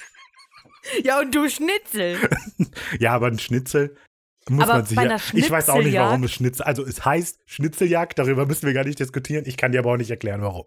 ja, 1.02 1.18
und 1.20 1.34
du 1.34 1.48
Schnitzel. 1.48 2.18
Ja, 3.00 3.12
aber 3.12 3.26
ein 3.26 3.38
Schnitzel 3.38 3.96
muss 4.48 4.64
Aber 4.64 4.74
man 4.74 4.86
sich 4.86 4.96
bei 4.96 5.06
ja. 5.06 5.16
Ich 5.32 5.50
weiß 5.50 5.68
auch 5.70 5.82
nicht, 5.82 5.94
warum 5.96 6.22
es 6.22 6.32
Schnitzel. 6.32 6.62
Also 6.62 6.86
es 6.86 7.04
heißt 7.04 7.40
Schnitzeljagd, 7.46 8.18
darüber 8.18 8.46
müssen 8.46 8.66
wir 8.66 8.72
gar 8.74 8.84
nicht 8.84 9.00
diskutieren. 9.00 9.44
Ich 9.46 9.56
kann 9.56 9.72
dir 9.72 9.80
aber 9.80 9.92
auch 9.92 9.96
nicht 9.96 10.10
erklären, 10.10 10.40
warum. 10.42 10.66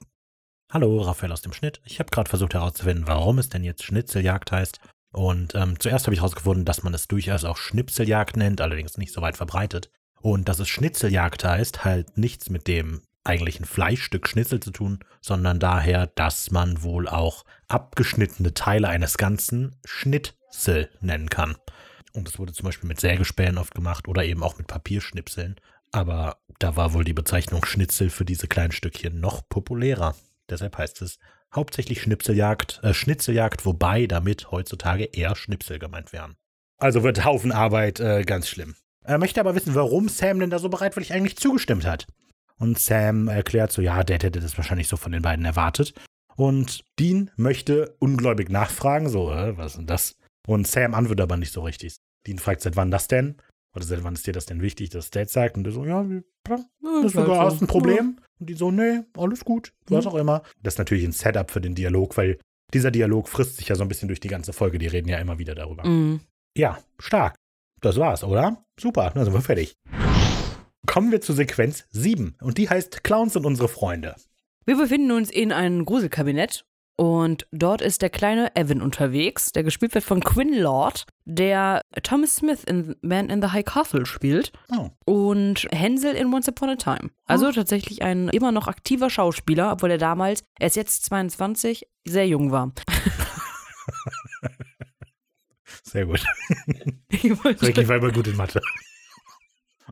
Hallo, 0.71 1.01
Raphael 1.01 1.31
aus 1.31 1.41
dem 1.41 1.51
Schnitt. 1.51 1.81
Ich 1.83 1.99
habe 1.99 2.11
gerade 2.11 2.29
versucht 2.29 2.53
herauszufinden, 2.53 3.07
warum 3.07 3.39
es 3.39 3.49
denn 3.49 3.63
jetzt 3.63 3.83
Schnitzeljagd 3.83 4.51
heißt. 4.51 4.79
Und 5.11 5.55
ähm, 5.55 5.79
zuerst 5.79 6.05
habe 6.05 6.13
ich 6.13 6.19
herausgefunden, 6.19 6.63
dass 6.63 6.83
man 6.83 6.93
es 6.93 7.07
durchaus 7.07 7.43
auch 7.43 7.57
Schnipseljagd 7.57 8.37
nennt, 8.37 8.61
allerdings 8.61 8.95
nicht 8.99 9.11
so 9.11 9.23
weit 9.23 9.35
verbreitet. 9.35 9.89
Und 10.21 10.47
dass 10.47 10.59
es 10.59 10.69
Schnitzeljagd 10.69 11.43
heißt, 11.43 11.85
halt 11.85 12.19
nichts 12.19 12.51
mit 12.51 12.67
dem 12.67 13.01
eigentlichen 13.23 13.65
Fleischstück 13.65 14.27
Schnitzel 14.29 14.59
zu 14.59 14.69
tun, 14.69 14.99
sondern 15.21 15.59
daher, 15.59 16.05
dass 16.05 16.51
man 16.51 16.83
wohl 16.83 17.07
auch 17.07 17.45
abgeschnittene 17.67 18.53
Teile 18.53 18.89
eines 18.89 19.17
Ganzen 19.17 19.75
Schnitzel 19.85 20.91
nennen 21.01 21.31
kann. 21.31 21.55
Und 22.13 22.27
das 22.27 22.37
wurde 22.37 22.53
zum 22.53 22.65
Beispiel 22.65 22.87
mit 22.87 22.99
Sägespänen 22.99 23.57
oft 23.57 23.73
gemacht 23.73 24.07
oder 24.07 24.23
eben 24.23 24.43
auch 24.43 24.59
mit 24.59 24.67
Papierschnipseln. 24.67 25.55
Aber 25.91 26.37
da 26.59 26.75
war 26.75 26.93
wohl 26.93 27.05
die 27.05 27.13
Bezeichnung 27.13 27.65
Schnitzel 27.65 28.11
für 28.11 28.25
diese 28.25 28.47
kleinen 28.47 28.71
Stückchen 28.71 29.19
noch 29.19 29.41
populärer. 29.49 30.13
Deshalb 30.49 30.77
heißt 30.77 31.01
es 31.01 31.19
hauptsächlich 31.53 32.01
Schnipseljagd, 32.01 32.79
äh, 32.83 32.93
Schnitzeljagd, 32.93 33.65
wobei 33.65 34.07
damit 34.07 34.51
heutzutage 34.51 35.05
eher 35.05 35.35
Schnipsel 35.35 35.79
gemeint 35.79 36.13
wären. 36.13 36.35
Also 36.77 37.03
wird 37.03 37.25
Haufen 37.25 37.51
Arbeit 37.51 37.99
äh, 37.99 38.23
ganz 38.23 38.47
schlimm. 38.47 38.75
Er 39.03 39.17
möchte 39.17 39.39
aber 39.39 39.55
wissen, 39.55 39.75
warum 39.75 40.07
Sam 40.09 40.39
denn 40.39 40.49
da 40.49 40.59
so 40.59 40.69
bereitwillig 40.69 41.13
eigentlich 41.13 41.37
zugestimmt 41.37 41.85
hat. 41.85 42.07
Und 42.57 42.77
Sam 42.77 43.27
erklärt 43.27 43.71
so, 43.71 43.81
ja, 43.81 44.03
Dad 44.03 44.23
hätte 44.23 44.39
das 44.39 44.57
wahrscheinlich 44.57 44.87
so 44.87 44.97
von 44.97 45.11
den 45.11 45.21
beiden 45.21 45.45
erwartet. 45.45 45.93
Und 46.35 46.83
Dean 46.99 47.31
möchte 47.35 47.95
ungläubig 47.99 48.49
nachfragen, 48.49 49.09
so, 49.09 49.31
äh, 49.31 49.57
was 49.57 49.71
ist 49.71 49.77
denn 49.77 49.87
das? 49.87 50.15
Und 50.47 50.67
Sam 50.67 50.93
antwortet 50.93 51.23
aber 51.23 51.37
nicht 51.37 51.53
so 51.53 51.61
richtig. 51.61 51.97
Dean 52.27 52.39
fragt, 52.39 52.61
seit 52.61 52.75
wann 52.75 52.91
das 52.91 53.07
denn? 53.07 53.37
Oder 53.75 53.85
seit 53.85 54.03
wann 54.03 54.13
ist 54.13 54.25
dir 54.25 54.33
das 54.33 54.45
denn 54.45 54.61
wichtig, 54.61 54.89
dass 54.89 55.09
Dad 55.09 55.29
sagt? 55.29 55.57
Und 55.57 55.63
der 55.63 55.73
so, 55.73 55.85
ja, 55.85 56.05
das 56.43 56.61
ist 57.05 57.13
sogar 57.13 57.35
so. 57.35 57.41
hast 57.41 57.61
ein 57.61 57.67
Problem. 57.67 58.19
Und 58.39 58.49
die 58.49 58.53
so, 58.53 58.71
nee, 58.71 59.01
alles 59.17 59.43
gut, 59.43 59.73
was 59.87 60.05
Mhm. 60.05 60.11
auch 60.11 60.15
immer. 60.15 60.43
Das 60.63 60.75
ist 60.75 60.77
natürlich 60.77 61.03
ein 61.03 61.11
Setup 61.11 61.51
für 61.51 61.61
den 61.61 61.75
Dialog, 61.75 62.15
weil 62.17 62.39
dieser 62.73 62.91
Dialog 62.91 63.27
frisst 63.27 63.57
sich 63.57 63.67
ja 63.67 63.75
so 63.75 63.81
ein 63.83 63.87
bisschen 63.89 64.07
durch 64.07 64.19
die 64.19 64.27
ganze 64.27 64.53
Folge. 64.53 64.77
Die 64.77 64.87
reden 64.87 65.09
ja 65.09 65.17
immer 65.17 65.39
wieder 65.39 65.55
darüber. 65.55 65.85
Mhm. 65.87 66.21
Ja, 66.57 66.77
stark. 66.99 67.35
Das 67.81 67.97
war's, 67.97 68.23
oder? 68.23 68.63
Super, 68.79 69.11
dann 69.13 69.23
sind 69.25 69.33
wir 69.33 69.41
fertig. 69.41 69.75
Kommen 70.85 71.11
wir 71.11 71.21
zu 71.21 71.33
Sequenz 71.33 71.85
7. 71.91 72.35
Und 72.41 72.57
die 72.57 72.69
heißt 72.69 73.03
Clowns 73.03 73.33
sind 73.33 73.45
unsere 73.45 73.67
Freunde. 73.67 74.15
Wir 74.65 74.77
befinden 74.77 75.11
uns 75.11 75.29
in 75.31 75.51
einem 75.51 75.85
Gruselkabinett 75.85 76.65
und 76.99 77.47
dort 77.51 77.81
ist 77.81 78.01
der 78.01 78.09
kleine 78.09 78.53
Evan 78.57 78.81
unterwegs, 78.81 79.53
der 79.53 79.63
gespielt 79.63 79.93
wird 79.93 80.03
von 80.03 80.19
Quinn 80.19 80.53
Lord, 80.53 81.05
der 81.23 81.81
Thomas 82.03 82.35
Smith 82.35 82.63
in 82.65 82.93
Man 83.01 83.29
in 83.29 83.41
the 83.41 83.47
High 83.49 83.63
Castle 83.63 84.05
spielt 84.05 84.51
Oh. 84.75 84.89
und 85.05 85.65
Hänsel 85.71 86.13
in 86.13 86.33
Once 86.33 86.49
Upon 86.49 86.69
a 86.71 86.75
Time. 86.75 87.09
Also 87.25 87.51
tatsächlich 87.53 88.01
ein 88.01 88.27
immer 88.29 88.51
noch 88.51 88.67
aktiver 88.67 89.09
Schauspieler, 89.09 89.71
obwohl 89.71 89.91
er 89.91 89.97
damals, 89.97 90.43
er 90.59 90.67
ist 90.67 90.75
jetzt 90.75 91.05
22, 91.05 91.87
sehr 92.05 92.27
jung 92.27 92.51
war. 92.51 92.73
Sehr 95.83 96.05
gut. 96.05 96.23
Ich 97.11 97.43
wollte- 97.43 97.65
Ricky 97.65 97.87
war 97.87 97.95
immer 97.97 98.11
gut 98.11 98.27
in 98.27 98.35
Mathe. 98.35 98.61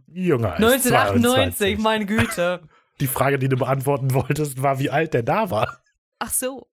Jünger 0.07 0.53
als 0.53 0.61
1998, 0.85 1.57
22. 1.57 1.79
meine 1.79 2.05
Güte. 2.05 2.61
Die 2.99 3.07
Frage, 3.07 3.39
die 3.39 3.49
du 3.49 3.57
beantworten 3.57 4.13
wolltest, 4.13 4.61
war, 4.61 4.79
wie 4.79 4.89
alt 4.89 5.13
der 5.13 5.23
da 5.23 5.49
war. 5.49 5.79
Ach 6.19 6.31
so. 6.31 6.67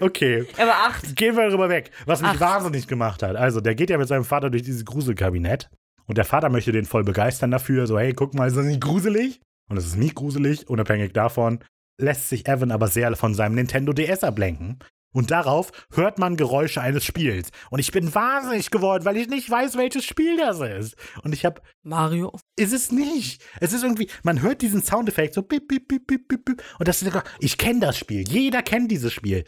Okay, 0.00 0.46
Er 0.56 0.66
war 0.68 0.86
acht. 0.86 1.16
gehen 1.16 1.36
wir 1.36 1.46
darüber 1.48 1.68
weg. 1.68 1.90
Was 2.06 2.22
mich 2.22 2.30
Ach. 2.34 2.40
wahnsinnig 2.40 2.86
gemacht 2.86 3.22
hat. 3.22 3.36
Also, 3.36 3.60
der 3.60 3.74
geht 3.74 3.90
ja 3.90 3.98
mit 3.98 4.08
seinem 4.08 4.24
Vater 4.24 4.48
durch 4.48 4.62
dieses 4.62 4.84
Gruselkabinett. 4.84 5.68
Und 6.06 6.16
der 6.16 6.24
Vater 6.24 6.48
möchte 6.48 6.70
den 6.72 6.84
voll 6.84 7.02
begeistern 7.02 7.50
dafür. 7.50 7.86
So, 7.86 7.98
hey, 7.98 8.12
guck 8.12 8.34
mal, 8.34 8.46
ist 8.46 8.56
das 8.56 8.66
nicht 8.66 8.80
gruselig? 8.80 9.40
Und 9.68 9.76
es 9.76 9.86
ist 9.86 9.96
nicht 9.96 10.14
gruselig. 10.14 10.68
Unabhängig 10.68 11.12
davon 11.12 11.58
lässt 12.00 12.28
sich 12.28 12.46
Evan 12.46 12.70
aber 12.70 12.88
sehr 12.88 13.14
von 13.16 13.34
seinem 13.34 13.56
Nintendo 13.56 13.92
DS 13.92 14.22
ablenken. 14.22 14.78
Und 15.12 15.30
darauf 15.30 15.70
hört 15.92 16.18
man 16.18 16.36
Geräusche 16.36 16.80
eines 16.80 17.04
Spiels. 17.04 17.50
Und 17.70 17.78
ich 17.78 17.90
bin 17.92 18.14
wahnsinnig 18.14 18.70
geworden, 18.70 19.04
weil 19.04 19.16
ich 19.16 19.28
nicht 19.28 19.48
weiß, 19.50 19.76
welches 19.76 20.04
Spiel 20.04 20.36
das 20.36 20.60
ist. 20.60 20.96
Und 21.22 21.32
ich 21.32 21.44
habe 21.44 21.60
Mario. 21.82 22.32
Ist 22.56 22.72
es 22.72 22.92
nicht. 22.92 23.42
Es 23.60 23.72
ist 23.72 23.82
irgendwie, 23.82 24.08
man 24.22 24.40
hört 24.42 24.62
diesen 24.62 24.82
Soundeffekt 24.82 25.34
so 25.34 25.42
bip, 25.42 25.68
bip, 25.68 25.88
bip, 25.88 26.06
bip, 26.06 26.28
bip, 26.28 26.44
bip. 26.44 26.62
Und 26.78 26.86
das 26.88 27.02
ist, 27.02 27.06
sogar- 27.08 27.24
ich 27.40 27.58
kenne 27.58 27.80
das 27.80 27.98
Spiel. 27.98 28.24
Jeder 28.28 28.62
kennt 28.62 28.90
dieses 28.90 29.12
Spiel. 29.12 29.44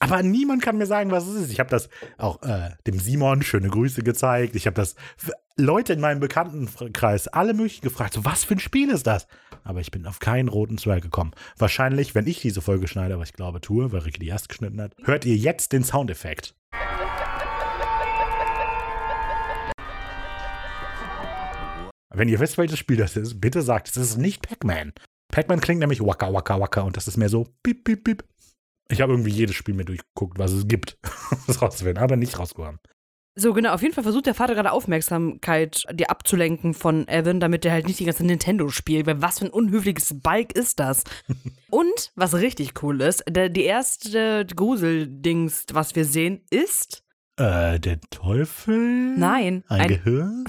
Aber 0.00 0.22
niemand 0.22 0.60
kann 0.62 0.76
mir 0.76 0.86
sagen, 0.86 1.10
was 1.12 1.26
es 1.26 1.44
ist. 1.44 1.52
Ich 1.52 1.60
habe 1.60 1.70
das 1.70 1.88
auch 2.18 2.42
äh, 2.42 2.70
dem 2.86 2.98
Simon 2.98 3.42
schöne 3.42 3.68
Grüße 3.68 4.02
gezeigt. 4.02 4.54
Ich 4.54 4.66
habe 4.66 4.74
das 4.74 4.96
Leute 5.56 5.92
in 5.94 6.00
meinem 6.00 6.20
Bekanntenkreis 6.20 7.28
alle 7.28 7.54
möglichen 7.54 7.82
gefragt, 7.82 8.12
so 8.14 8.24
was 8.24 8.44
für 8.44 8.54
ein 8.56 8.58
Spiel 8.60 8.90
ist 8.90 9.06
das? 9.06 9.26
Aber 9.62 9.80
ich 9.80 9.90
bin 9.90 10.04
auf 10.06 10.18
keinen 10.18 10.48
roten 10.48 10.76
Zweig 10.78 11.02
gekommen. 11.02 11.32
Wahrscheinlich, 11.56 12.14
wenn 12.14 12.26
ich 12.26 12.40
diese 12.40 12.60
Folge 12.60 12.86
schneide, 12.86 13.18
was 13.18 13.28
ich 13.30 13.34
glaube 13.34 13.60
tue, 13.62 13.92
weil 13.92 14.00
Ricky 14.00 14.18
die 14.18 14.28
erst 14.28 14.48
geschnitten 14.50 14.80
hat, 14.82 14.94
hört 15.04 15.24
ihr 15.24 15.36
jetzt 15.36 15.72
den 15.72 15.84
Soundeffekt. 15.84 16.54
Wenn 22.14 22.28
ihr 22.28 22.40
wisst, 22.40 22.58
welches 22.58 22.78
Spiel 22.78 22.96
das 22.96 23.16
ist, 23.16 23.40
bitte 23.40 23.62
sagt 23.62 23.88
es. 23.88 23.96
Es 23.96 24.10
ist 24.10 24.18
nicht 24.18 24.42
Pac-Man. 24.48 24.92
Pac-Man 25.32 25.60
klingt 25.60 25.80
nämlich 25.80 26.00
waka 26.00 26.32
waka 26.32 26.60
waka 26.60 26.82
und 26.82 26.96
das 26.96 27.08
ist 27.08 27.16
mehr 27.16 27.28
so 27.28 27.46
bip 27.62 27.84
bip 27.84 28.04
bip. 28.04 28.24
Ich 28.88 29.00
habe 29.00 29.12
irgendwie 29.12 29.32
jedes 29.32 29.56
Spiel 29.56 29.74
mir 29.74 29.84
durchgeguckt, 29.84 30.38
was 30.38 30.52
es 30.52 30.68
gibt. 30.68 30.98
das 31.46 31.60
rauszufinden, 31.60 32.02
aber 32.02 32.16
nicht 32.16 32.38
rausgekommen. 32.38 32.78
So, 33.36 33.52
genau, 33.52 33.74
auf 33.74 33.82
jeden 33.82 33.94
Fall 33.94 34.04
versucht 34.04 34.26
der 34.26 34.34
Vater 34.34 34.54
gerade 34.54 34.70
Aufmerksamkeit 34.70 35.82
dir 35.92 36.08
abzulenken 36.08 36.72
von 36.72 37.08
Evan, 37.08 37.40
damit 37.40 37.64
er 37.64 37.72
halt 37.72 37.88
nicht 37.88 37.98
die 37.98 38.04
ganze 38.04 38.24
Nintendo 38.24 38.68
spielt, 38.68 39.06
weil 39.06 39.20
was 39.22 39.40
für 39.40 39.46
ein 39.46 39.50
unhöfliches 39.50 40.20
Balk 40.20 40.56
ist 40.56 40.78
das? 40.78 41.02
Und 41.70 42.12
was 42.14 42.34
richtig 42.34 42.80
cool 42.84 43.00
ist, 43.00 43.24
der, 43.28 43.48
die 43.48 43.64
erste 43.64 44.46
Gruseldings, 44.46 45.64
was 45.72 45.96
wir 45.96 46.04
sehen, 46.04 46.42
ist. 46.50 47.02
Äh, 47.36 47.80
der 47.80 48.00
Teufel? 48.10 49.16
Nein, 49.16 49.64
Ein, 49.66 49.80
ein, 49.80 49.88
Gehirn? 49.88 50.44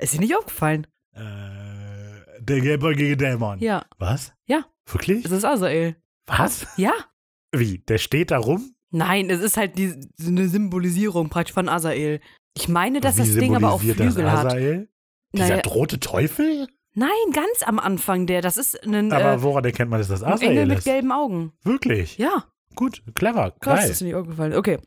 Ist 0.00 0.14
dir 0.14 0.20
nicht 0.20 0.36
aufgefallen? 0.36 0.86
Äh, 1.14 1.20
der 2.40 2.60
gelbäugige 2.60 3.16
Dämon. 3.16 3.58
Ja, 3.60 3.84
Was? 3.98 4.32
Ja. 4.46 4.64
Wirklich? 4.86 5.24
es 5.24 5.30
ist 5.30 5.44
Azael. 5.44 5.96
Was? 6.26 6.66
Ja. 6.76 6.92
Wie? 7.52 7.78
Der 7.78 7.98
steht 7.98 8.30
da 8.30 8.38
rum? 8.38 8.74
Nein, 8.90 9.30
es 9.30 9.40
ist 9.40 9.56
halt 9.56 9.78
die, 9.78 9.94
eine 10.24 10.48
Symbolisierung 10.48 11.28
praktisch 11.28 11.54
von 11.54 11.68
Azael. 11.68 12.20
Ich 12.56 12.68
meine, 12.68 13.00
dass 13.00 13.16
Wie 13.16 13.20
das 13.20 13.34
Ding 13.36 13.54
aber 13.54 13.72
auch 13.72 13.80
Flügel 13.80 14.24
das 14.24 14.32
hat. 14.32 14.46
Asael? 14.46 14.88
Dieser 15.32 15.48
Naja, 15.56 15.62
rote 15.68 16.00
Teufel? 16.00 16.66
nein, 16.94 17.10
ganz 17.32 17.62
am 17.64 17.78
Anfang 17.78 18.26
der. 18.26 18.40
Das 18.42 18.56
ist 18.56 18.84
ein, 18.84 19.12
Aber 19.12 19.34
äh, 19.34 19.42
woran 19.42 19.64
erkennt 19.64 19.90
man, 19.90 20.00
dass 20.00 20.08
das 20.08 20.22
ein 20.24 20.32
Engel 20.40 20.48
Asael 20.50 20.66
mit 20.66 20.78
ist? 20.78 20.84
gelben 20.84 21.12
Augen. 21.12 21.52
Wirklich? 21.62 22.18
Ja, 22.18 22.44
Gut, 22.76 23.02
clever, 23.14 23.50
krass, 23.60 23.78
geil. 23.78 23.88
das 23.88 23.90
ist 23.90 24.00
mir 24.00 24.06
nicht 24.08 24.16
aufgefallen. 24.16 24.54
Okay. 24.54 24.78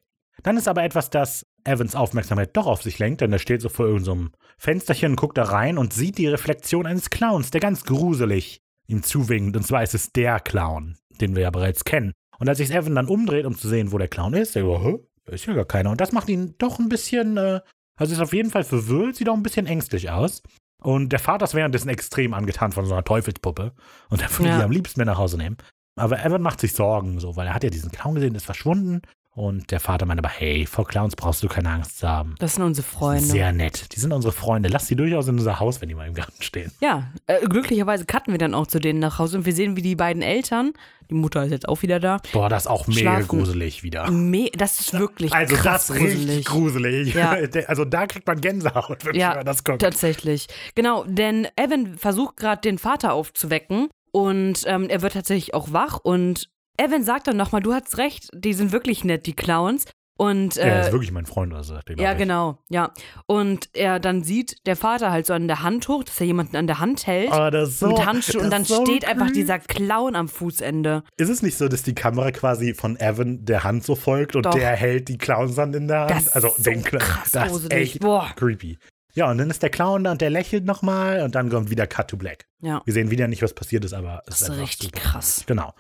Dann 0.41 0.57
ist 0.57 0.67
aber 0.67 0.83
etwas, 0.83 1.09
das 1.09 1.45
Evans 1.63 1.95
Aufmerksamkeit 1.95 2.55
doch 2.57 2.65
auf 2.65 2.81
sich 2.81 2.99
lenkt, 2.99 3.21
denn 3.21 3.31
er 3.31 3.39
steht 3.39 3.61
so 3.61 3.69
vor 3.69 3.85
irgendeinem 3.85 4.31
Fensterchen, 4.57 5.15
guckt 5.15 5.37
da 5.37 5.43
rein 5.43 5.77
und 5.77 5.93
sieht 5.93 6.17
die 6.17 6.27
Reflexion 6.27 6.85
eines 6.85 7.09
Clowns, 7.09 7.51
der 7.51 7.61
ganz 7.61 7.83
gruselig 7.83 8.61
ihm 8.87 9.03
zuwinkt. 9.03 9.55
Und 9.55 9.63
zwar 9.65 9.83
ist 9.83 9.93
es 9.93 10.11
der 10.11 10.39
Clown, 10.39 10.97
den 11.21 11.35
wir 11.35 11.43
ja 11.43 11.51
bereits 11.51 11.83
kennen. 11.85 12.11
Und 12.39 12.49
als 12.49 12.57
sich 12.57 12.71
Evan 12.71 12.95
dann 12.95 13.07
umdreht, 13.07 13.45
um 13.45 13.55
zu 13.55 13.69
sehen, 13.69 13.91
wo 13.91 13.97
der 13.97 14.07
Clown 14.07 14.33
ist, 14.33 14.55
der 14.55 14.63
so, 14.63 14.83
hä? 14.83 14.97
Da 15.25 15.33
ist 15.33 15.45
ja 15.45 15.53
gar 15.53 15.65
keiner. 15.65 15.91
Und 15.91 16.01
das 16.01 16.11
macht 16.11 16.27
ihn 16.27 16.55
doch 16.57 16.79
ein 16.79 16.89
bisschen, 16.89 17.37
äh, 17.37 17.61
also 17.95 18.11
ist 18.13 18.19
auf 18.19 18.33
jeden 18.33 18.49
Fall 18.49 18.63
verwirrt, 18.65 19.15
sieht 19.15 19.29
auch 19.29 19.35
ein 19.35 19.43
bisschen 19.43 19.67
ängstlich 19.67 20.09
aus. 20.09 20.41
Und 20.81 21.09
der 21.13 21.19
Vater 21.19 21.45
ist 21.45 21.53
währenddessen 21.53 21.87
extrem 21.87 22.33
angetan 22.33 22.73
von 22.73 22.85
so 22.85 22.93
einer 22.93 23.05
Teufelspuppe. 23.05 23.71
Und 24.09 24.21
er 24.21 24.29
würde 24.37 24.49
Ja. 24.49 24.57
die 24.57 24.63
am 24.63 24.71
liebsten 24.71 24.99
mit 24.99 25.07
nach 25.07 25.17
Hause 25.17 25.37
nehmen. 25.37 25.55
Aber 25.95 26.25
Evan 26.25 26.41
macht 26.41 26.59
sich 26.59 26.73
Sorgen, 26.73 27.19
so, 27.21 27.37
weil 27.37 27.47
er 27.47 27.53
hat 27.53 27.63
ja 27.63 27.69
diesen 27.69 27.91
Clown 27.91 28.15
gesehen, 28.15 28.35
ist 28.35 28.45
verschwunden. 28.45 29.01
Und 29.35 29.71
der 29.71 29.79
Vater 29.79 30.05
meint 30.05 30.19
aber, 30.19 30.29
hey, 30.29 30.67
vor 30.67 30.85
Clowns 30.85 31.15
brauchst 31.15 31.41
du 31.41 31.47
keine 31.47 31.69
Angst 31.71 31.97
zu 31.97 32.07
haben. 32.07 32.35
Das 32.37 32.53
sind 32.53 32.63
unsere 32.63 32.85
Freunde. 32.85 33.23
Sehr 33.25 33.51
nett. 33.51 33.95
Die 33.95 33.99
sind 33.99 34.11
unsere 34.13 34.31
Freunde. 34.31 34.69
Lass 34.69 34.85
die 34.85 34.95
durchaus 34.95 35.27
in 35.27 35.39
unser 35.39 35.59
Haus, 35.59 35.81
wenn 35.81 35.89
die 35.89 35.95
mal 35.95 36.07
im 36.07 36.13
Garten 36.13 36.39
stehen. 36.43 36.71
Ja, 36.81 37.07
äh, 37.25 37.39
glücklicherweise 37.47 38.05
cutten 38.05 38.31
wir 38.31 38.37
dann 38.37 38.53
auch 38.53 38.67
zu 38.67 38.79
denen 38.79 38.99
nach 38.99 39.17
Hause 39.17 39.37
und 39.39 39.45
wir 39.47 39.53
sehen, 39.53 39.75
wie 39.75 39.81
die 39.81 39.95
beiden 39.95 40.21
Eltern, 40.21 40.73
die 41.09 41.15
Mutter 41.15 41.43
ist 41.45 41.49
jetzt 41.51 41.67
auch 41.67 41.81
wieder 41.81 41.99
da, 41.99 42.19
Boah, 42.31 42.47
das 42.47 42.63
ist 42.65 42.67
auch 42.67 42.85
mega 42.85 42.99
Schlafen. 42.99 43.27
gruselig 43.39 43.81
wieder. 43.81 44.09
me 44.11 44.49
das 44.55 44.79
ist 44.79 44.93
wirklich 44.93 45.33
Also 45.33 45.55
krass 45.55 45.87
das 45.87 45.97
richtig 45.97 46.45
gruselig. 46.45 46.45
gruselig. 46.45 47.13
Ja. 47.15 47.35
Also 47.67 47.85
da 47.85 48.05
kriegt 48.05 48.27
man 48.27 48.39
Gänsehaut, 48.39 49.03
wenn 49.03 49.15
Ja, 49.15 49.33
man 49.35 49.45
das 49.45 49.63
guckt. 49.63 49.81
Tatsächlich. 49.81 50.45
Genau, 50.75 51.05
denn 51.05 51.47
Evan 51.55 51.97
versucht 51.97 52.37
gerade 52.37 52.61
den 52.61 52.77
Vater 52.77 53.13
aufzuwecken 53.13 53.89
und 54.11 54.61
ähm, 54.67 54.89
er 54.89 55.01
wird 55.01 55.13
tatsächlich 55.13 55.55
auch 55.55 55.73
wach 55.73 55.97
und 56.03 56.49
Evan 56.77 57.03
sagt 57.03 57.27
dann 57.27 57.37
nochmal, 57.37 57.61
du 57.61 57.73
hast 57.73 57.97
recht, 57.97 58.29
die 58.33 58.53
sind 58.53 58.71
wirklich 58.71 59.03
nett, 59.03 59.25
die 59.25 59.33
Clowns. 59.33 59.85
Und 60.15 60.55
ja, 60.55 60.63
er 60.63 60.75
äh, 60.77 60.85
ist 60.85 60.91
wirklich 60.91 61.11
mein 61.11 61.25
Freund, 61.25 61.53
also 61.53 61.73
sagt 61.73 61.89
er, 61.89 61.97
Ja, 61.97 62.13
genau, 62.13 62.59
ja. 62.69 62.93
Und 63.25 63.69
er 63.73 63.99
dann 63.99 64.23
sieht 64.23 64.57
der 64.67 64.75
Vater 64.75 65.11
halt 65.11 65.25
so 65.25 65.33
an 65.33 65.47
der 65.47 65.63
Hand 65.63 65.87
hoch, 65.87 66.03
dass 66.03 66.19
er 66.19 66.27
jemanden 66.27 66.55
an 66.55 66.67
der 66.67 66.79
Hand 66.79 67.07
hält. 67.07 67.31
Oh, 67.31 67.49
das 67.49 67.69
ist 67.69 67.79
so, 67.79 67.87
mit 67.87 68.05
Handschuhen 68.05 68.45
und 68.45 68.51
dann 68.51 68.61
ist 68.61 68.67
so 68.67 68.85
steht 68.85 69.05
einfach 69.05 69.25
creepy. 69.25 69.39
dieser 69.39 69.57
Clown 69.57 70.15
am 70.15 70.27
Fußende. 70.27 71.03
Ist 71.17 71.29
es 71.29 71.41
nicht 71.41 71.57
so, 71.57 71.67
dass 71.67 71.81
die 71.81 71.95
Kamera 71.95 72.31
quasi 72.31 72.75
von 72.75 72.99
Evan 72.99 73.43
der 73.43 73.63
Hand 73.63 73.83
so 73.85 73.95
folgt 73.95 74.35
und 74.35 74.45
Doch. 74.45 74.53
der 74.53 74.75
hält 74.75 75.07
die 75.07 75.17
Clownsand 75.17 75.75
in 75.75 75.87
der 75.87 76.01
Hand? 76.01 76.11
Das 76.11 76.27
ist 76.27 76.35
also 76.35 76.49
so 76.55 76.61
den 76.61 76.83
Clown. 76.83 77.01
krass 77.01 77.31
das 77.31 77.51
ist 77.51 77.73
echt 77.73 77.99
Boah. 77.99 78.31
creepy. 78.35 78.77
Ja, 79.15 79.29
und 79.29 79.37
dann 79.37 79.49
ist 79.49 79.61
der 79.61 79.69
Clown 79.69 80.03
da 80.03 80.11
und 80.11 80.21
der 80.21 80.31
lächelt 80.31 80.65
nochmal 80.65 81.21
und 81.21 81.35
dann 81.35 81.49
kommt 81.49 81.69
wieder 81.69 81.85
Cut 81.85 82.09
to 82.09 82.17
Black. 82.17 82.47
Ja. 82.61 82.81
Wir 82.83 82.93
sehen 82.93 83.11
wieder 83.11 83.27
nicht, 83.27 83.43
was 83.43 83.53
passiert 83.53 83.85
ist, 83.85 83.93
aber 83.93 84.23
es 84.25 84.39
Das 84.39 84.41
ist 84.41 84.49
einfach 84.49 84.63
richtig 84.63 84.95
super 84.95 84.99
krass. 84.99 85.43
Genau. 85.45 85.73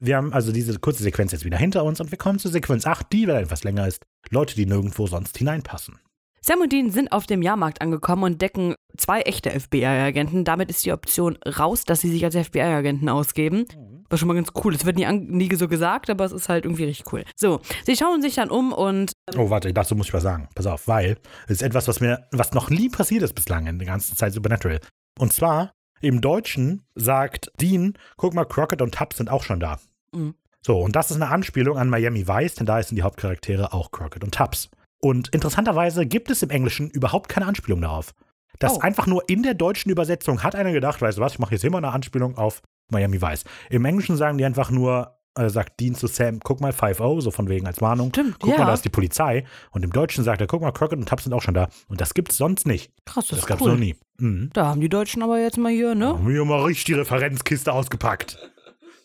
Wir 0.00 0.16
haben 0.16 0.32
also 0.32 0.52
diese 0.52 0.78
kurze 0.78 1.02
Sequenz 1.02 1.32
jetzt 1.32 1.44
wieder 1.44 1.58
hinter 1.58 1.84
uns 1.84 2.00
und 2.00 2.10
wir 2.12 2.18
kommen 2.18 2.38
zu 2.38 2.48
Sequenz 2.48 2.86
8, 2.86 3.12
die 3.12 3.22
wieder 3.22 3.40
etwas 3.40 3.64
länger 3.64 3.86
ist. 3.86 4.04
Leute, 4.30 4.54
die 4.54 4.64
nirgendwo 4.66 5.06
sonst 5.08 5.36
hineinpassen. 5.36 5.98
Sam 6.40 6.60
und 6.60 6.72
Dean 6.72 6.90
sind 6.90 7.10
auf 7.10 7.26
dem 7.26 7.42
Jahrmarkt 7.42 7.82
angekommen 7.82 8.22
und 8.22 8.40
decken 8.40 8.76
zwei 8.96 9.22
echte 9.22 9.50
FBI-Agenten. 9.50 10.44
Damit 10.44 10.70
ist 10.70 10.84
die 10.86 10.92
Option 10.92 11.36
raus, 11.58 11.82
dass 11.84 12.00
sie 12.00 12.10
sich 12.10 12.24
als 12.24 12.36
FBI-Agenten 12.36 13.08
ausgeben. 13.08 13.66
Was 14.08 14.20
schon 14.20 14.28
mal 14.28 14.34
ganz 14.34 14.50
cool. 14.64 14.72
ist. 14.72 14.82
Es 14.82 14.86
wird 14.86 14.96
nie, 14.96 15.06
nie 15.12 15.54
so 15.56 15.66
gesagt, 15.66 16.08
aber 16.08 16.24
es 16.24 16.32
ist 16.32 16.48
halt 16.48 16.64
irgendwie 16.64 16.84
richtig 16.84 17.12
cool. 17.12 17.24
So, 17.36 17.60
sie 17.84 17.96
schauen 17.96 18.22
sich 18.22 18.36
dann 18.36 18.50
um 18.50 18.72
und 18.72 19.12
Oh, 19.36 19.50
warte, 19.50 19.72
dazu 19.74 19.96
muss 19.96 20.06
ich 20.06 20.14
was 20.14 20.22
sagen. 20.22 20.48
Pass 20.54 20.66
auf, 20.66 20.86
weil 20.86 21.18
es 21.46 21.56
ist 21.56 21.62
etwas, 21.62 21.88
was 21.88 22.00
mir, 22.00 22.24
was 22.30 22.52
noch 22.52 22.70
nie 22.70 22.88
passiert 22.88 23.22
ist 23.24 23.34
bislang 23.34 23.66
in 23.66 23.78
der 23.78 23.88
ganzen 23.88 24.16
Zeit 24.16 24.32
Supernatural. 24.32 24.78
Und 25.18 25.32
zwar, 25.32 25.72
im 26.00 26.20
Deutschen 26.20 26.84
sagt 26.94 27.50
Dean, 27.60 27.94
guck 28.16 28.34
mal, 28.34 28.44
Crockett 28.44 28.82
und 28.82 28.94
Tubbs 28.94 29.16
sind 29.16 29.30
auch 29.30 29.42
schon 29.42 29.60
da. 29.60 29.78
Mhm. 30.12 30.34
So, 30.60 30.80
und 30.80 30.96
das 30.96 31.10
ist 31.10 31.16
eine 31.16 31.28
Anspielung 31.28 31.78
an 31.78 31.88
Miami 31.88 32.26
Vice, 32.26 32.56
denn 32.56 32.66
da 32.66 32.82
sind 32.82 32.96
die 32.96 33.02
Hauptcharaktere 33.02 33.72
auch 33.72 33.90
Crockett 33.90 34.24
und 34.24 34.34
Tubbs. 34.34 34.70
Und 35.00 35.28
interessanterweise 35.28 36.06
gibt 36.06 36.30
es 36.30 36.42
im 36.42 36.50
Englischen 36.50 36.90
überhaupt 36.90 37.28
keine 37.28 37.46
Anspielung 37.46 37.80
darauf. 37.80 38.14
Das 38.58 38.74
Oh. 38.76 38.80
einfach 38.80 39.06
nur 39.06 39.22
in 39.28 39.44
der 39.44 39.54
deutschen 39.54 39.90
Übersetzung 39.90 40.42
hat 40.42 40.56
einer 40.56 40.72
gedacht, 40.72 41.00
weißt 41.00 41.18
du 41.18 41.22
was, 41.22 41.34
ich 41.34 41.38
mache 41.38 41.54
jetzt 41.54 41.64
immer 41.64 41.78
eine 41.78 41.92
Anspielung 41.92 42.36
auf 42.36 42.60
Miami 42.90 43.22
Vice. 43.22 43.44
Im 43.70 43.84
Englischen 43.84 44.16
sagen 44.16 44.38
die 44.38 44.44
einfach 44.44 44.70
nur, 44.70 45.17
äh, 45.36 45.48
sagt 45.50 45.78
Dean 45.80 45.94
zu 45.94 46.06
Sam, 46.06 46.40
guck 46.40 46.60
mal, 46.60 46.72
5-0, 46.72 47.20
so 47.20 47.30
von 47.30 47.48
wegen 47.48 47.66
als 47.66 47.80
Warnung. 47.80 48.08
Stimmt, 48.10 48.38
guck 48.40 48.50
ja. 48.52 48.58
mal, 48.58 48.66
da 48.66 48.74
ist 48.74 48.84
die 48.84 48.88
Polizei. 48.88 49.44
Und 49.70 49.84
im 49.84 49.92
Deutschen 49.92 50.24
sagt 50.24 50.40
er, 50.40 50.46
guck 50.46 50.62
mal, 50.62 50.72
Crockett 50.72 50.98
und 50.98 51.08
Tubbs 51.08 51.24
sind 51.24 51.32
auch 51.32 51.42
schon 51.42 51.54
da. 51.54 51.68
Und 51.88 52.00
das 52.00 52.14
gibt's 52.14 52.36
sonst 52.36 52.66
nicht. 52.66 52.90
krass, 53.04 53.28
das, 53.28 53.38
Das 53.40 53.46
gab's 53.46 53.62
cool. 53.62 53.72
noch 53.72 53.78
nie. 53.78 53.96
Mhm. 54.18 54.50
Da 54.52 54.66
haben 54.66 54.80
die 54.80 54.88
Deutschen 54.88 55.22
aber 55.22 55.38
jetzt 55.40 55.58
mal 55.58 55.70
hier, 55.72 55.94
ne? 55.94 56.08
Haben 56.08 56.28
wir 56.28 56.44
mal 56.44 56.62
richtig 56.64 56.84
die 56.86 56.94
Referenzkiste 56.94 57.72
ausgepackt. 57.72 58.38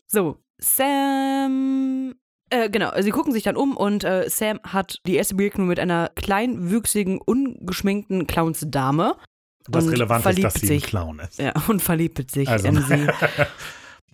So, 0.08 0.38
Sam. 0.60 2.14
Äh, 2.50 2.70
genau, 2.70 2.92
sie 3.02 3.10
gucken 3.10 3.34
sich 3.34 3.44
dann 3.44 3.56
um 3.56 3.76
und 3.76 4.04
äh, 4.04 4.30
Sam 4.30 4.60
hat 4.64 5.00
die 5.08 5.16
erste 5.16 5.34
Begegnung 5.36 5.68
mit 5.68 5.80
einer 5.80 6.12
kleinwüchsigen, 6.16 7.20
ungeschminkten 7.20 8.28
Clownsdame. 8.28 9.16
Was 9.70 9.90
relevant 9.90 10.26
ist, 10.26 10.44
dass 10.44 10.54
sie 10.56 10.68
sich. 10.68 10.84
ein 10.84 10.88
Clown 10.90 11.20
ist. 11.20 11.40
Ja, 11.40 11.54
und 11.68 11.82
verliebt 11.82 12.30
sich 12.30 12.48
Also- 12.50 12.68
in 12.68 12.82
sie. 12.84 13.08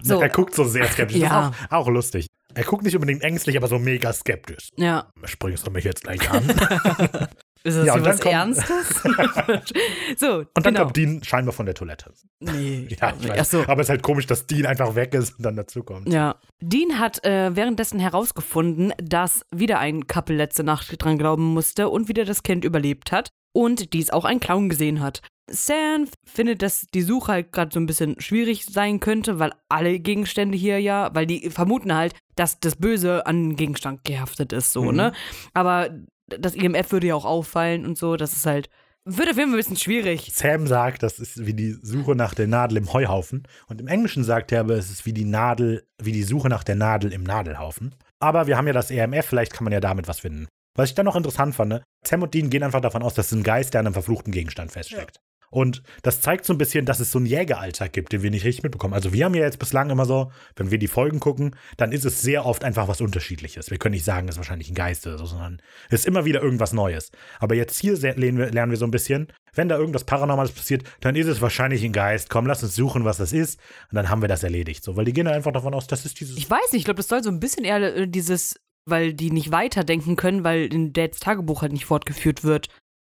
So. 0.01 0.21
Er 0.21 0.29
guckt 0.29 0.55
so 0.55 0.63
sehr 0.63 0.85
skeptisch. 0.87 1.17
Ja. 1.17 1.51
Auch, 1.69 1.85
auch 1.85 1.87
lustig. 1.89 2.27
Er 2.55 2.63
guckt 2.63 2.83
nicht 2.83 2.95
unbedingt 2.95 3.21
ängstlich, 3.21 3.55
aber 3.57 3.67
so 3.67 3.77
mega 3.77 4.11
skeptisch. 4.11 4.69
Ja, 4.75 5.11
Springst 5.25 5.67
du 5.67 5.71
mich 5.71 5.83
jetzt 5.83 6.03
gleich 6.03 6.29
an? 6.31 6.43
ist 7.63 7.77
das 7.77 7.85
Ja, 7.85 7.93
dann 7.95 8.05
was 8.05 8.19
kommt- 8.21 8.33
Ernstes? 8.33 9.03
so, 10.17 10.37
Und 10.39 10.47
dann 10.55 10.63
genau. 10.73 10.83
kommt 10.85 10.97
Dean 10.97 11.23
scheinbar 11.23 11.53
von 11.53 11.65
der 11.65 11.75
Toilette. 11.75 12.11
Nee, 12.39 12.87
ich 12.89 12.99
Ja, 12.99 13.09
ich 13.13 13.19
nicht. 13.19 13.29
weiß. 13.37 13.51
So. 13.51 13.61
Aber 13.67 13.81
es 13.81 13.85
ist 13.85 13.89
halt 13.89 14.01
komisch, 14.03 14.25
dass 14.25 14.47
Dean 14.47 14.65
einfach 14.65 14.95
weg 14.95 15.13
ist 15.13 15.37
und 15.37 15.43
dann 15.45 15.55
dazukommt. 15.55 16.11
Ja. 16.11 16.35
Dean 16.61 16.97
hat 16.99 17.23
äh, 17.23 17.55
währenddessen 17.55 17.99
herausgefunden, 17.99 18.93
dass 18.97 19.41
wieder 19.53 19.79
ein 19.79 20.07
Couple 20.07 20.35
letzte 20.35 20.63
Nacht 20.63 20.95
dran 21.03 21.17
glauben 21.17 21.43
musste 21.53 21.89
und 21.89 22.07
wieder 22.07 22.25
das 22.25 22.43
Kind 22.43 22.63
überlebt 22.65 23.11
hat 23.11 23.29
und 23.53 23.93
dies 23.93 24.09
auch 24.09 24.25
ein 24.25 24.39
Clown 24.39 24.69
gesehen 24.69 25.01
hat. 25.01 25.21
Sam 25.51 26.05
findet, 26.25 26.61
dass 26.61 26.85
die 26.93 27.01
Suche 27.01 27.31
halt 27.31 27.51
gerade 27.51 27.71
so 27.73 27.79
ein 27.79 27.87
bisschen 27.87 28.19
schwierig 28.21 28.65
sein 28.65 28.99
könnte, 28.99 29.39
weil 29.39 29.51
alle 29.67 29.99
Gegenstände 29.99 30.55
hier 30.57 30.79
ja, 30.79 31.09
weil 31.13 31.25
die 31.25 31.49
vermuten 31.49 31.95
halt, 31.95 32.13
dass 32.35 32.59
das 32.59 32.75
Böse 32.75 33.25
an 33.25 33.49
den 33.49 33.55
Gegenstand 33.55 34.03
gehaftet 34.03 34.53
ist, 34.53 34.71
so, 34.73 34.83
Mhm. 34.83 34.95
ne? 34.95 35.13
Aber 35.53 35.89
das 36.27 36.53
IMF 36.53 36.91
würde 36.91 37.07
ja 37.07 37.15
auch 37.15 37.25
auffallen 37.25 37.85
und 37.87 37.97
so, 37.97 38.15
das 38.15 38.33
ist 38.33 38.45
halt, 38.45 38.69
wird 39.05 39.27
auf 39.31 39.37
jeden 39.37 39.49
Fall 39.49 39.55
ein 39.57 39.63
bisschen 39.63 39.77
schwierig. 39.77 40.29
Sam 40.35 40.67
sagt, 40.67 41.01
das 41.01 41.17
ist 41.17 41.43
wie 41.47 41.55
die 41.55 41.71
Suche 41.81 42.15
nach 42.15 42.35
der 42.35 42.45
Nadel 42.45 42.77
im 42.77 42.93
Heuhaufen. 42.93 43.47
Und 43.67 43.81
im 43.81 43.87
Englischen 43.87 44.23
sagt 44.23 44.51
er 44.51 44.59
aber, 44.59 44.75
es 44.75 44.91
ist 44.91 45.07
wie 45.07 45.13
die 45.13 45.25
Nadel, 45.25 45.83
wie 45.99 46.11
die 46.11 46.21
Suche 46.21 46.49
nach 46.49 46.63
der 46.63 46.75
Nadel 46.75 47.11
im 47.11 47.23
Nadelhaufen. 47.23 47.95
Aber 48.19 48.45
wir 48.45 48.55
haben 48.57 48.67
ja 48.67 48.73
das 48.73 48.91
EMF, 48.91 49.25
vielleicht 49.25 49.53
kann 49.53 49.63
man 49.63 49.73
ja 49.73 49.79
damit 49.79 50.07
was 50.07 50.19
finden. 50.19 50.47
Was 50.79 50.91
ich 50.91 50.95
dann 50.95 51.05
noch 51.05 51.17
interessant 51.17 51.55
fand, 51.55 51.67
ne? 51.67 51.83
Sam 52.05 52.23
und 52.23 52.33
Dean 52.33 52.49
gehen 52.49 52.63
einfach 52.63 52.79
davon 52.79 53.03
aus, 53.03 53.13
dass 53.13 53.25
es 53.25 53.31
ein 53.33 53.43
Geist, 53.43 53.73
der 53.73 53.81
an 53.81 53.87
einem 53.87 53.93
verfluchten 53.93 54.31
Gegenstand 54.31 54.71
feststeckt. 54.71 55.19
Und 55.51 55.83
das 56.03 56.21
zeigt 56.21 56.45
so 56.45 56.53
ein 56.53 56.57
bisschen, 56.57 56.85
dass 56.85 57.01
es 57.01 57.11
so 57.11 57.17
einen 57.17 57.25
Jägeralltag 57.25 57.91
gibt, 57.91 58.13
den 58.13 58.23
wir 58.23 58.31
nicht 58.31 58.45
richtig 58.45 58.63
mitbekommen. 58.63 58.93
Also 58.93 59.11
wir 59.11 59.25
haben 59.25 59.33
ja 59.33 59.41
jetzt 59.41 59.59
bislang 59.59 59.89
immer 59.89 60.05
so, 60.05 60.31
wenn 60.55 60.71
wir 60.71 60.77
die 60.77 60.87
Folgen 60.87 61.19
gucken, 61.19 61.53
dann 61.75 61.91
ist 61.91 62.05
es 62.05 62.21
sehr 62.21 62.45
oft 62.45 62.63
einfach 62.63 62.87
was 62.87 63.01
Unterschiedliches. 63.01 63.71
Wir 63.71 63.77
können 63.77 63.91
nicht 63.91 64.05
sagen, 64.05 64.29
es 64.29 64.35
ist 64.35 64.37
wahrscheinlich 64.37 64.69
ein 64.69 64.75
Geist 64.75 65.05
oder 65.05 65.17
so, 65.17 65.25
sondern 65.25 65.61
es 65.89 66.01
ist 66.01 66.07
immer 66.07 66.23
wieder 66.23 66.41
irgendwas 66.41 66.71
Neues. 66.71 67.11
Aber 67.39 67.55
jetzt 67.55 67.77
hier 67.77 67.97
lernen 67.97 68.71
wir, 68.71 68.77
so 68.77 68.85
ein 68.85 68.91
bisschen, 68.91 69.27
wenn 69.55 69.67
da 69.67 69.77
irgendwas 69.77 70.05
Paranormales 70.05 70.53
passiert, 70.53 70.83
dann 71.01 71.17
ist 71.17 71.27
es 71.27 71.41
wahrscheinlich 71.41 71.83
ein 71.83 71.91
Geist. 71.91 72.29
Komm, 72.29 72.45
lass 72.45 72.63
uns 72.63 72.73
suchen, 72.73 73.03
was 73.03 73.17
das 73.17 73.33
ist. 73.33 73.59
Und 73.91 73.95
dann 73.97 74.09
haben 74.09 74.21
wir 74.21 74.29
das 74.29 74.43
erledigt. 74.43 74.83
So, 74.83 74.95
weil 74.95 75.03
die 75.03 75.13
gehen 75.13 75.27
einfach 75.27 75.51
davon 75.51 75.73
aus, 75.73 75.87
das 75.87 76.05
ist 76.05 76.21
dieses. 76.21 76.37
Ich 76.37 76.49
weiß 76.49 76.71
nicht, 76.71 76.81
ich 76.81 76.85
glaube, 76.85 76.99
das 76.99 77.09
soll 77.09 77.21
so 77.21 77.29
ein 77.29 77.41
bisschen 77.41 77.65
eher 77.65 77.95
äh, 77.95 78.07
dieses, 78.07 78.55
weil 78.89 79.13
die 79.13 79.31
nicht 79.31 79.51
weiterdenken 79.51 80.15
können, 80.15 80.43
weil 80.43 80.73
in 80.73 80.93
Dads 80.93 81.19
Tagebuch 81.19 81.61
halt 81.61 81.73
nicht 81.73 81.85
fortgeführt 81.85 82.43
wird. 82.43 82.69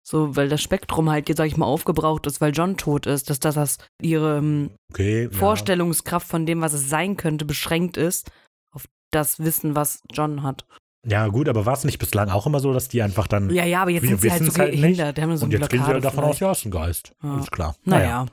So, 0.06 0.36
weil 0.36 0.50
das 0.50 0.60
Spektrum 0.60 1.08
halt 1.08 1.30
jetzt, 1.30 1.38
sag 1.38 1.46
ich 1.46 1.56
mal, 1.56 1.64
aufgebraucht 1.64 2.26
ist, 2.26 2.42
weil 2.42 2.52
John 2.52 2.76
tot 2.76 3.06
ist, 3.06 3.30
dass 3.30 3.40
das, 3.40 3.54
das 3.54 3.78
ihre 4.02 4.36
ähm, 4.36 4.70
okay. 4.92 5.24
ja. 5.24 5.30
Vorstellungskraft 5.30 6.28
von 6.28 6.44
dem, 6.44 6.60
was 6.60 6.74
es 6.74 6.90
sein 6.90 7.16
könnte, 7.16 7.46
beschränkt 7.46 7.96
ist 7.96 8.30
auf 8.74 8.84
das 9.10 9.38
Wissen, 9.38 9.74
was 9.74 10.02
John 10.12 10.42
hat. 10.42 10.66
Ja, 11.06 11.28
gut, 11.28 11.48
aber 11.48 11.64
war 11.64 11.72
es 11.72 11.84
nicht 11.84 11.98
bislang 11.98 12.28
auch 12.28 12.46
immer 12.46 12.60
so, 12.60 12.72
dass 12.72 12.88
die 12.88 13.02
einfach 13.02 13.26
dann. 13.26 13.48
Ja, 13.50 13.64
ja, 13.64 13.82
aber 13.82 13.90
jetzt 13.92 14.02
wir 14.02 14.10
sind 14.10 14.20
sie 14.20 14.30
halt 14.30 14.44
so 14.44 14.58
halt 14.58 14.72
nicht. 14.72 14.82
gehindert. 14.82 15.18
Haben 15.18 15.36
so 15.36 15.44
und 15.46 15.52
jetzt 15.52 15.70
gehen 15.70 15.82
sie 15.84 15.86
halt 15.86 16.04
davon 16.04 16.24
aus, 16.24 16.38
vielleicht. 16.38 16.40
ja, 16.40 16.52
ist 16.52 16.64
ein 16.66 16.70
Geist. 16.70 17.12
Ja. 17.22 17.38
Ist 17.38 17.52
klar. 17.52 17.76
Naja. 17.84 18.26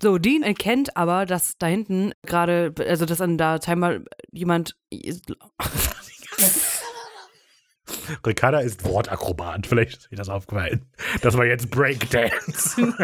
So, 0.00 0.18
Dean 0.18 0.42
erkennt 0.42 0.96
aber, 0.96 1.26
dass 1.26 1.54
da 1.58 1.66
hinten 1.66 2.12
gerade, 2.24 2.74
also 2.86 3.04
dass 3.04 3.20
an 3.20 3.38
da 3.38 3.60
scheinbar 3.60 4.00
jemand. 4.30 4.76
Ricarda 8.26 8.60
ist 8.60 8.84
Wortakrobat. 8.84 9.66
Vielleicht 9.66 9.96
ist 9.98 10.10
mir 10.10 10.16
das 10.16 10.28
aufgefallen. 10.28 10.86
Das 11.22 11.36
war 11.36 11.44
jetzt 11.46 11.70
Breakdance. 11.70 12.94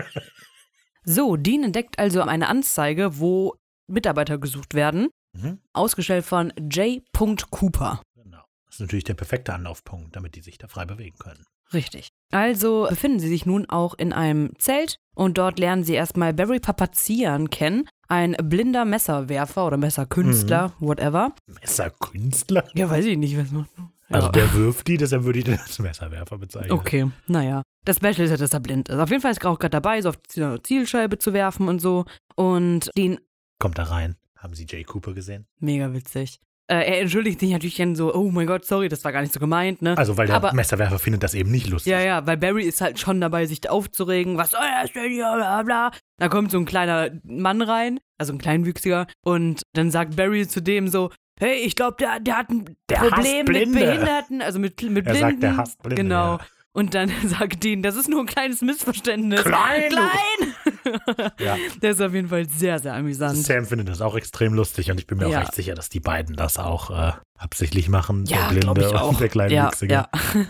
So, 1.05 1.37
Dean 1.37 1.65
entdeckt 1.65 1.99
also 1.99 2.23
eine 2.23 2.49
Anzeige, 2.49 3.19
wo 3.19 3.55
Mitarbeiter 3.87 4.39
gesucht 4.39 4.75
werden, 4.75 5.09
Mhm. 5.37 5.59
ausgestellt 5.73 6.25
von 6.25 6.53
J. 6.71 7.03
Cooper. 7.51 8.01
genau. 8.15 8.43
Das 8.67 8.77
ist 8.77 8.81
natürlich 8.81 9.05
der 9.05 9.15
perfekte 9.15 9.53
Anlaufpunkt, 9.53 10.15
damit 10.17 10.35
die 10.37 10.41
sich 10.41 10.59
da 10.59 10.69
frei 10.69 10.85
bewegen 10.85 11.17
können. 11.19 11.45
Richtig. 11.73 12.09
Also 12.31 12.87
befinden 12.89 13.19
sie 13.19 13.29
sich 13.29 13.45
nun 13.47 13.69
auch 13.69 13.95
in 13.95 14.13
einem 14.13 14.53
Zelt 14.59 14.97
und 15.15 15.37
dort 15.39 15.59
lernen 15.59 15.83
sie 15.85 15.95
erstmal 15.95 16.33
Barry 16.33 16.61
Papazian 16.61 17.51
kennen, 17.51 17.89
ein 18.09 18.37
blinder 18.43 18.85
Messerwerfer 18.85 19.67
oder 19.67 19.77
Messerkünstler, 19.77 20.73
Mhm. 20.79 20.87
whatever. 20.87 21.35
Messerkünstler? 21.47 22.65
Ja, 22.75 22.89
weiß 22.89 23.05
ich 23.07 23.19
nicht, 23.19 23.37
was 23.37 23.51
macht. 23.51 23.71
Also 24.11 24.27
Ja. 24.29 24.33
der 24.33 24.53
wirft 24.55 24.87
die, 24.87 24.97
deshalb 24.97 25.25
würde 25.25 25.39
ich 25.39 25.45
den 25.45 25.59
als 25.59 25.79
Messerwerfer 25.79 26.39
bezeichnen. 26.39 26.73
Okay, 26.73 27.11
naja. 27.27 27.63
Das 27.85 27.97
Special 27.97 28.21
ist 28.21 28.31
ja, 28.31 28.37
dass 28.37 28.53
er 28.53 28.61
blind 28.61 28.89
ist. 28.89 28.99
Auf 28.99 29.11
jeden 29.11 29.21
Fall 29.23 29.31
ist 29.33 29.43
er 29.45 29.51
auch 29.51 29.59
gerade 29.59 29.71
dabei, 29.71 30.01
so 30.03 30.11
auf 30.11 30.17
die 30.17 30.63
Zielscheibe 30.63 31.19
zu 31.19 31.33
werfen 31.33 31.69
und 31.69 31.81
so. 31.81 32.05
Und 32.35 32.91
den, 32.97 33.19
Kommt 33.59 33.79
da 33.79 33.85
rein. 33.85 34.17
Haben 34.37 34.55
Sie 34.55 34.67
Jay 34.69 34.85
Cooper 34.85 35.15
gesehen? 35.15 35.47
mega 35.59 35.93
witzig. 35.95 36.39
Äh, 36.67 36.77
er 36.77 37.01
entschuldigt 37.03 37.41
sich 37.41 37.51
natürlich 37.51 37.77
dann 37.77 37.95
so, 37.95 38.15
oh 38.15 38.31
mein 38.31 38.47
Gott, 38.47 38.65
sorry, 38.65 38.89
das 38.89 39.05
war 39.05 39.13
gar 39.13 39.21
nicht 39.21 39.35
so 39.35 39.41
gemeint, 39.41 39.83
ne? 39.83 39.99
Also, 39.99 40.17
weil 40.17 40.27
der 40.27 40.37
Aber- 40.37 40.55
Messerwerfer 40.55 40.99
findet 40.99 41.23
das 41.23 41.35
eben 41.35 41.51
nicht 41.51 41.69
lustig. 41.69 41.91
Ja, 41.93 42.01
ja, 42.01 42.27
weil 42.27 42.39
Barry 42.39 42.65
ist 42.65 42.81
halt 42.81 42.99
schon 42.99 43.21
dabei, 43.21 43.45
sich 43.45 43.69
aufzuregen. 43.69 44.39
Was 44.39 44.53
soll 44.53 44.61
das 44.83 44.91
denn 44.93 45.11
hier, 45.11 45.31
bla 45.35 45.63
bla. 45.63 45.91
Da 46.19 46.29
kommt 46.29 46.51
so 46.51 46.59
ein 46.59 46.65
kleiner 46.65 47.11
Mann 47.23 47.61
rein, 47.61 48.01
also 48.19 48.33
ein 48.33 48.39
kleinwüchsiger, 48.39 49.07
und 49.23 49.63
dann 49.75 49.91
sagt 49.91 50.17
Barry 50.17 50.49
zu 50.49 50.63
dem 50.63 50.89
so, 50.89 51.11
hey, 51.39 51.57
ich 51.59 51.77
glaube, 51.77 51.97
der, 51.99 52.21
der 52.21 52.39
hat 52.39 52.51
ein 52.51 52.77
Der 52.91 52.97
Problem 52.97 53.47
mit. 53.47 53.73
Behinderten, 53.73 54.43
also 54.43 54.59
mit, 54.59 54.81
mit 54.83 55.07
Er 55.07 55.13
Blinden. 55.13 55.21
sagt, 55.21 55.43
der 55.43 55.57
hasst 55.57 55.83
Blinde, 55.83 56.03
Genau. 56.03 56.37
ja. 56.37 56.41
Und 56.77 56.95
dann 56.95 57.09
sagt 57.25 57.63
Dean, 57.63 57.83
das 57.83 57.95
ist 57.95 58.09
nur 58.09 58.21
ein 58.21 58.27
kleines 58.27 58.61
Missverständnis. 58.61 59.43
Klein, 59.45 59.91
Klein! 59.91 61.31
Ja. 61.39 61.57
Der 61.83 61.91
ist 61.93 62.03
auf 62.03 62.13
jeden 62.13 62.29
Fall 62.29 62.47
sehr, 62.49 62.79
sehr 62.79 62.95
amüsant. 62.95 63.37
Sam 63.39 63.65
findet 63.65 63.89
das 63.89 64.01
auch 64.01 64.17
extrem 64.17 64.53
lustig 64.55 64.91
und 64.91 64.99
ich 64.99 65.07
bin 65.07 65.19
mir 65.19 65.29
Ja. 65.29 65.39
auch 65.39 65.43
recht 65.45 65.55
sicher, 65.55 65.75
dass 65.75 65.89
die 65.89 66.01
beiden 66.01 66.37
das 66.37 66.59
auch 66.59 66.91
äh, 66.91 67.13
absichtlich 67.39 67.89
machen. 67.89 68.25
Ja, 68.27 68.51
der 68.51 68.61
Blinde 68.61 68.81
ich 68.89 68.95
auch. 68.95 69.09
und 69.11 69.21
der 69.21 69.29
kleine 69.29 69.55
Ja, 69.55 69.71
ja. 69.83 70.09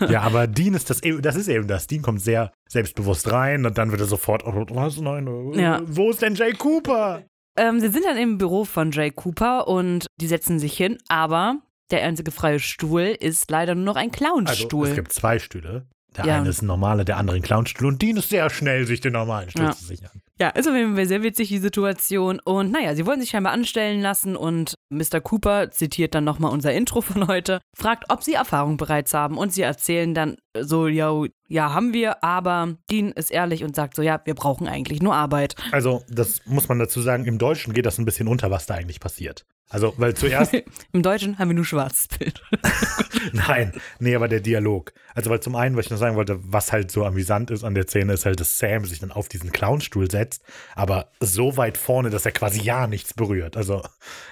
ja, 0.09 0.22
aber 0.22 0.47
Dean 0.47 0.74
ist 0.74 0.91
das 0.91 1.03
eben, 1.03 1.20
das 1.22 1.37
ist 1.37 1.47
eben 1.49 1.68
das. 1.68 1.87
Dean 1.87 2.03
kommt 2.03 2.20
sehr 2.22 2.53
selbstbewusst 2.68 3.30
rein 3.30 3.64
und 3.66 3.78
dann 3.78 3.91
wird 3.91 4.01
er 4.01 4.07
sofort, 4.07 4.45
oh, 4.47 4.64
was, 4.70 4.97
nein, 4.99 5.26
äh, 5.26 5.61
Ja. 5.61 5.82
wo 5.85 6.11
ist 6.11 6.22
denn 6.22 6.35
Jay 6.35 6.53
Cooper? 6.53 7.22
Ähm, 7.57 7.80
sie 7.80 7.88
sind 7.88 8.05
dann 8.05 8.16
im 8.16 8.38
Büro 8.38 8.64
von 8.64 8.90
Jay 8.90 9.11
Cooper 9.11 9.68
und 9.68 10.07
die 10.20 10.26
setzen 10.26 10.59
sich 10.59 10.76
hin, 10.76 10.98
aber 11.09 11.59
der 11.90 12.02
einzige 12.05 12.30
freie 12.30 12.59
Stuhl 12.61 13.02
ist 13.20 13.50
leider 13.50 13.74
nur 13.74 13.84
noch 13.84 13.96
ein 13.96 14.11
Also, 14.11 14.18
Clownstuhl. 14.18 14.88
es 14.88 14.94
gibt 14.94 15.12
zwei 15.12 15.38
Stühle. 15.38 15.86
Der 16.16 16.26
Ja. 16.26 16.36
eine 16.40 16.48
ist 16.48 16.62
ein 16.62 16.66
normaler, 16.66 17.05
der 17.05 17.16
andere 17.16 17.36
ein 17.36 17.42
Clownstuhl 17.42 17.88
und 17.88 18.00
Dean 18.00 18.16
ist 18.16 18.28
sehr 18.28 18.48
schnell, 18.48 18.86
sich 18.86 19.00
den 19.00 19.12
normalen 19.14 19.50
Stuhl 19.50 19.64
Ja. 19.64 19.72
zu 19.72 19.84
sichern. 19.84 20.11
Ja, 20.40 20.48
ist 20.50 20.68
auf 20.68 20.74
jeden 20.74 20.94
Fall 20.96 21.07
sehr 21.07 21.22
witzig, 21.22 21.48
die 21.48 21.59
Situation. 21.59 22.40
Und 22.44 22.70
naja, 22.72 22.94
sie 22.96 23.05
wollen 23.07 23.20
sich 23.20 23.30
scheinbar 23.30 23.52
anstellen 23.52 24.00
lassen 24.00 24.36
und 24.36 24.74
Mr. 24.90 25.20
Cooper 25.20 25.70
zitiert 25.70 26.14
dann 26.14 26.24
nochmal 26.24 26.52
unser 26.52 26.72
Intro 26.72 27.00
von 27.00 27.26
heute, 27.28 27.61
fragt, 27.76 28.11
ob 28.11 28.22
sie 28.22 28.34
Erfahrung 28.34 28.76
bereits 28.76 29.12
haben 29.14 29.36
und 29.38 29.52
sie 29.52 29.62
erzählen 29.62 30.14
dann 30.14 30.36
so, 30.61 30.86
yo, 30.88 31.26
ja, 31.49 31.72
haben 31.74 31.92
wir, 31.92 32.22
aber 32.24 32.76
Dean 32.90 33.12
ist 33.12 33.30
ehrlich 33.30 33.64
und 33.64 33.76
sagt 33.76 33.97
so, 33.97 34.03
ja, 34.03 34.20
wir 34.24 34.34
brauchen 34.34 34.66
eigentlich 34.66 35.03
nur 35.03 35.14
Arbeit. 35.14 35.57
Also, 35.72 36.03
das 36.09 36.40
muss 36.47 36.68
man 36.68 36.78
dazu 36.78 37.03
sagen, 37.03 37.26
im 37.26 37.38
Deutschen 37.38 37.74
geht 37.74 37.86
das 37.86 37.99
ein 37.99 38.05
bisschen 38.05 38.28
unter, 38.28 38.51
was 38.51 38.66
da 38.66 38.74
eigentlich 38.74 39.01
passiert. 39.01 39.45
Also, 39.70 39.95
weil 39.97 40.14
zuerst 40.14 40.55
Im 40.92 41.03
Deutschen 41.03 41.38
haben 41.38 41.49
wir 41.49 41.55
nur 41.55 41.64
schwarzes 41.64 42.07
Bild. 42.07 42.40
Nein, 43.32 43.72
nee, 43.99 44.14
aber 44.14 44.28
der 44.28 44.40
Dialog. 44.40 44.92
Also, 45.14 45.30
weil 45.30 45.40
zum 45.40 45.57
einen, 45.57 45.76
was 45.76 45.86
ich 45.86 45.90
noch 45.90 45.99
sagen 45.99 46.16
wollte, 46.16 46.38
was 46.40 46.70
halt 46.70 46.90
so 46.90 47.05
amüsant 47.05 47.51
ist 47.51 47.64
an 47.64 47.74
der 47.74 47.88
Szene, 47.88 48.12
ist 48.12 48.26
halt, 48.26 48.38
dass 48.38 48.59
Sam 48.59 48.84
sich 48.84 49.01
dann 49.01 49.11
auf 49.11 49.28
diesen 49.28 49.53
Clownstuhl 49.53 50.11
setzt, 50.11 50.45
aber 50.76 51.09
so 51.18 51.57
weit 51.57 51.78
vorne, 51.78 52.11
dass 52.11 52.26
er 52.26 52.32
quasi 52.32 52.61
ja 52.61 52.86
nichts 52.86 53.14
berührt. 53.14 53.57
Also, 53.57 53.82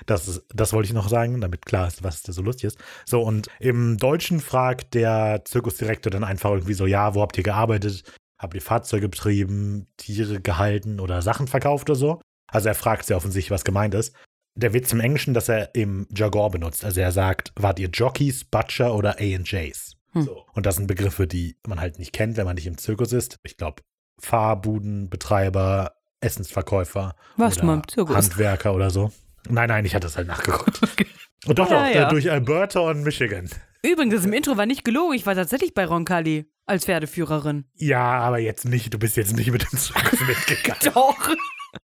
das, 0.06 0.28
ist, 0.28 0.44
das 0.54 0.72
wollte 0.74 0.86
ich 0.86 0.92
noch 0.92 1.08
sagen, 1.08 1.40
damit 1.40 1.64
klar 1.66 1.88
ist, 1.88 2.04
was 2.04 2.22
da 2.22 2.32
so 2.32 2.42
lustig 2.42 2.64
ist. 2.64 2.78
So, 3.04 3.22
und 3.22 3.48
im 3.58 3.96
Deutschen 3.96 4.38
fragt 4.38 4.94
der 4.94 5.42
Zirkusdirektor 5.44 6.10
dann 6.10 6.24
einfach 6.24 6.50
irgendwie 6.50 6.74
so: 6.74 6.86
Ja, 6.86 7.01
wo 7.14 7.22
habt 7.22 7.36
ihr 7.36 7.44
gearbeitet? 7.44 8.05
Habt 8.38 8.55
ihr 8.55 8.62
Fahrzeuge 8.62 9.09
betrieben, 9.09 9.86
Tiere 9.96 10.40
gehalten 10.40 11.00
oder 11.00 11.22
Sachen 11.22 11.46
verkauft 11.46 11.90
oder 11.90 11.98
so? 11.98 12.20
Also, 12.48 12.68
er 12.68 12.74
fragt 12.74 13.07
sehr 13.07 13.16
offensichtlich, 13.16 13.50
was 13.50 13.64
gemeint 13.64 13.94
ist. 13.94 14.14
Der 14.55 14.74
Witz 14.74 14.92
im 14.92 15.00
Englischen, 15.00 15.32
dass 15.32 15.48
er 15.48 15.74
im 15.74 16.07
Jargon 16.14 16.50
benutzt. 16.50 16.84
Also 16.84 17.00
er 17.00 17.12
sagt, 17.12 17.53
wart 17.57 17.78
ihr 17.78 17.88
Jockeys, 17.88 18.44
Butcher 18.44 18.94
oder 18.94 19.18
A&Js? 19.18 19.96
Hm. 20.12 20.22
So. 20.22 20.44
Und 20.53 20.66
das 20.66 20.76
sind 20.76 20.86
Begriffe, 20.86 21.26
die 21.26 21.57
man 21.66 21.80
halt 21.80 21.98
nicht 21.98 22.12
kennt, 22.12 22.36
wenn 22.36 22.44
man 22.44 22.57
nicht 22.57 22.66
im 22.66 22.76
Zirkus 22.76 23.12
ist. 23.14 23.38
Ich 23.44 23.57
glaube, 23.57 23.82
Fahrbudenbetreiber, 24.20 25.92
Essensverkäufer 26.20 27.14
du 27.36 27.44
oder 27.44 27.64
mal 27.64 27.74
im 27.74 27.88
Zirkus? 27.88 28.16
Handwerker 28.16 28.74
oder 28.74 28.90
so. 28.90 29.11
Nein, 29.48 29.68
nein, 29.68 29.84
ich 29.84 29.94
hatte 29.94 30.07
es 30.07 30.16
halt 30.16 30.28
nachgeguckt. 30.28 30.80
Und 30.82 31.21
doch, 31.47 31.70
Ja, 31.70 31.86
doch, 31.88 31.95
ja. 31.95 32.07
äh, 32.07 32.11
durch 32.11 32.30
Alberta 32.30 32.80
und 32.80 33.03
Michigan. 33.03 33.49
Übrigens, 33.84 34.14
das 34.14 34.24
im 34.24 34.32
Intro 34.32 34.57
war 34.57 34.66
nicht 34.66 34.84
gelogen, 34.84 35.14
ich 35.14 35.26
war 35.26 35.34
tatsächlich 35.34 35.74
bei 35.74 35.84
Roncalli 35.84 36.47
als 36.66 36.84
Pferdeführerin. 36.84 37.64
Ja, 37.74 38.01
aber 38.20 38.38
jetzt 38.38 38.64
nicht, 38.64 38.95
du 38.95 38.99
bist 38.99 39.16
jetzt 39.16 39.34
nicht 39.36 39.51
mit 39.51 39.62
dem 39.62 39.78
Zirkus 39.78 40.20
mitgegangen. 40.26 40.80
Doch! 40.95 41.16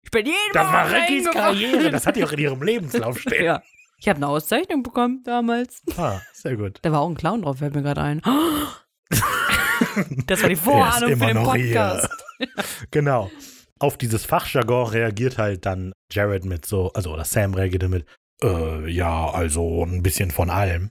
Ich 0.03 0.11
bin 0.11 0.27
jeden 0.27 0.37
Das 0.53 0.67
war 0.73 0.91
Rickys. 0.93 1.31
Karriere, 1.31 1.91
das 1.91 2.07
hat 2.07 2.17
die 2.17 2.25
auch 2.25 2.33
in 2.33 2.39
ihrem 2.39 2.63
Lebenslauf 2.63 3.19
stehen. 3.21 3.45
Ja. 3.45 3.63
Ich 3.99 4.09
habe 4.09 4.17
eine 4.19 4.29
Auszeichnung 4.29 4.83
bekommen 4.83 5.23
damals. 5.25 5.83
Ah, 5.97 6.21
sehr 6.35 6.57
gut. 6.57 6.79
Da 6.83 6.93
war 6.93 7.01
auch 7.01 7.09
ein 7.09 7.17
Clown 7.17 7.43
drauf, 7.43 7.59
fällt 7.59 7.75
mir 7.75 7.83
gerade 7.83 8.03
ein. 8.03 8.21
Das 10.27 10.43
war 10.43 10.49
die 10.49 10.57
Vorahnung 10.57 11.17
für 11.17 11.27
den 11.27 11.43
Podcast. 11.43 12.11
genau. 12.91 13.31
Auf 13.79 13.97
dieses 13.97 14.25
Fachjargon 14.25 14.89
reagiert 14.89 15.39
halt 15.39 15.65
dann 15.67 15.93
Jared 16.11 16.45
mit 16.45 16.67
so, 16.67 16.93
also 16.93 17.13
oder 17.13 17.25
Sam 17.25 17.55
reagiert 17.55 17.83
damit, 17.83 18.07
äh, 18.43 18.91
ja, 18.91 19.31
also 19.31 19.85
ein 19.85 20.03
bisschen 20.03 20.31
von 20.31 20.51
allem. 20.51 20.91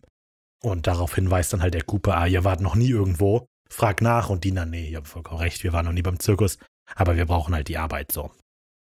Und 0.61 0.87
daraufhin 0.87 1.29
weist 1.29 1.53
dann 1.53 1.61
halt 1.61 1.73
der 1.73 1.83
Cooper, 1.83 2.17
ah, 2.17 2.25
ihr 2.25 2.43
wart 2.43 2.61
noch 2.61 2.75
nie 2.75 2.89
irgendwo. 2.89 3.45
Frag 3.69 4.01
nach 4.01 4.29
und 4.29 4.45
dann, 4.55 4.69
nee, 4.69 4.89
ihr 4.89 4.97
habt 4.97 5.07
vollkommen 5.07 5.41
recht, 5.41 5.63
wir 5.63 5.73
waren 5.73 5.85
noch 5.85 5.91
nie 5.91 6.01
beim 6.01 6.19
Zirkus, 6.19 6.57
aber 6.95 7.15
wir 7.15 7.25
brauchen 7.25 7.53
halt 7.53 7.67
die 7.67 7.77
Arbeit 7.77 8.11
so. 8.11 8.31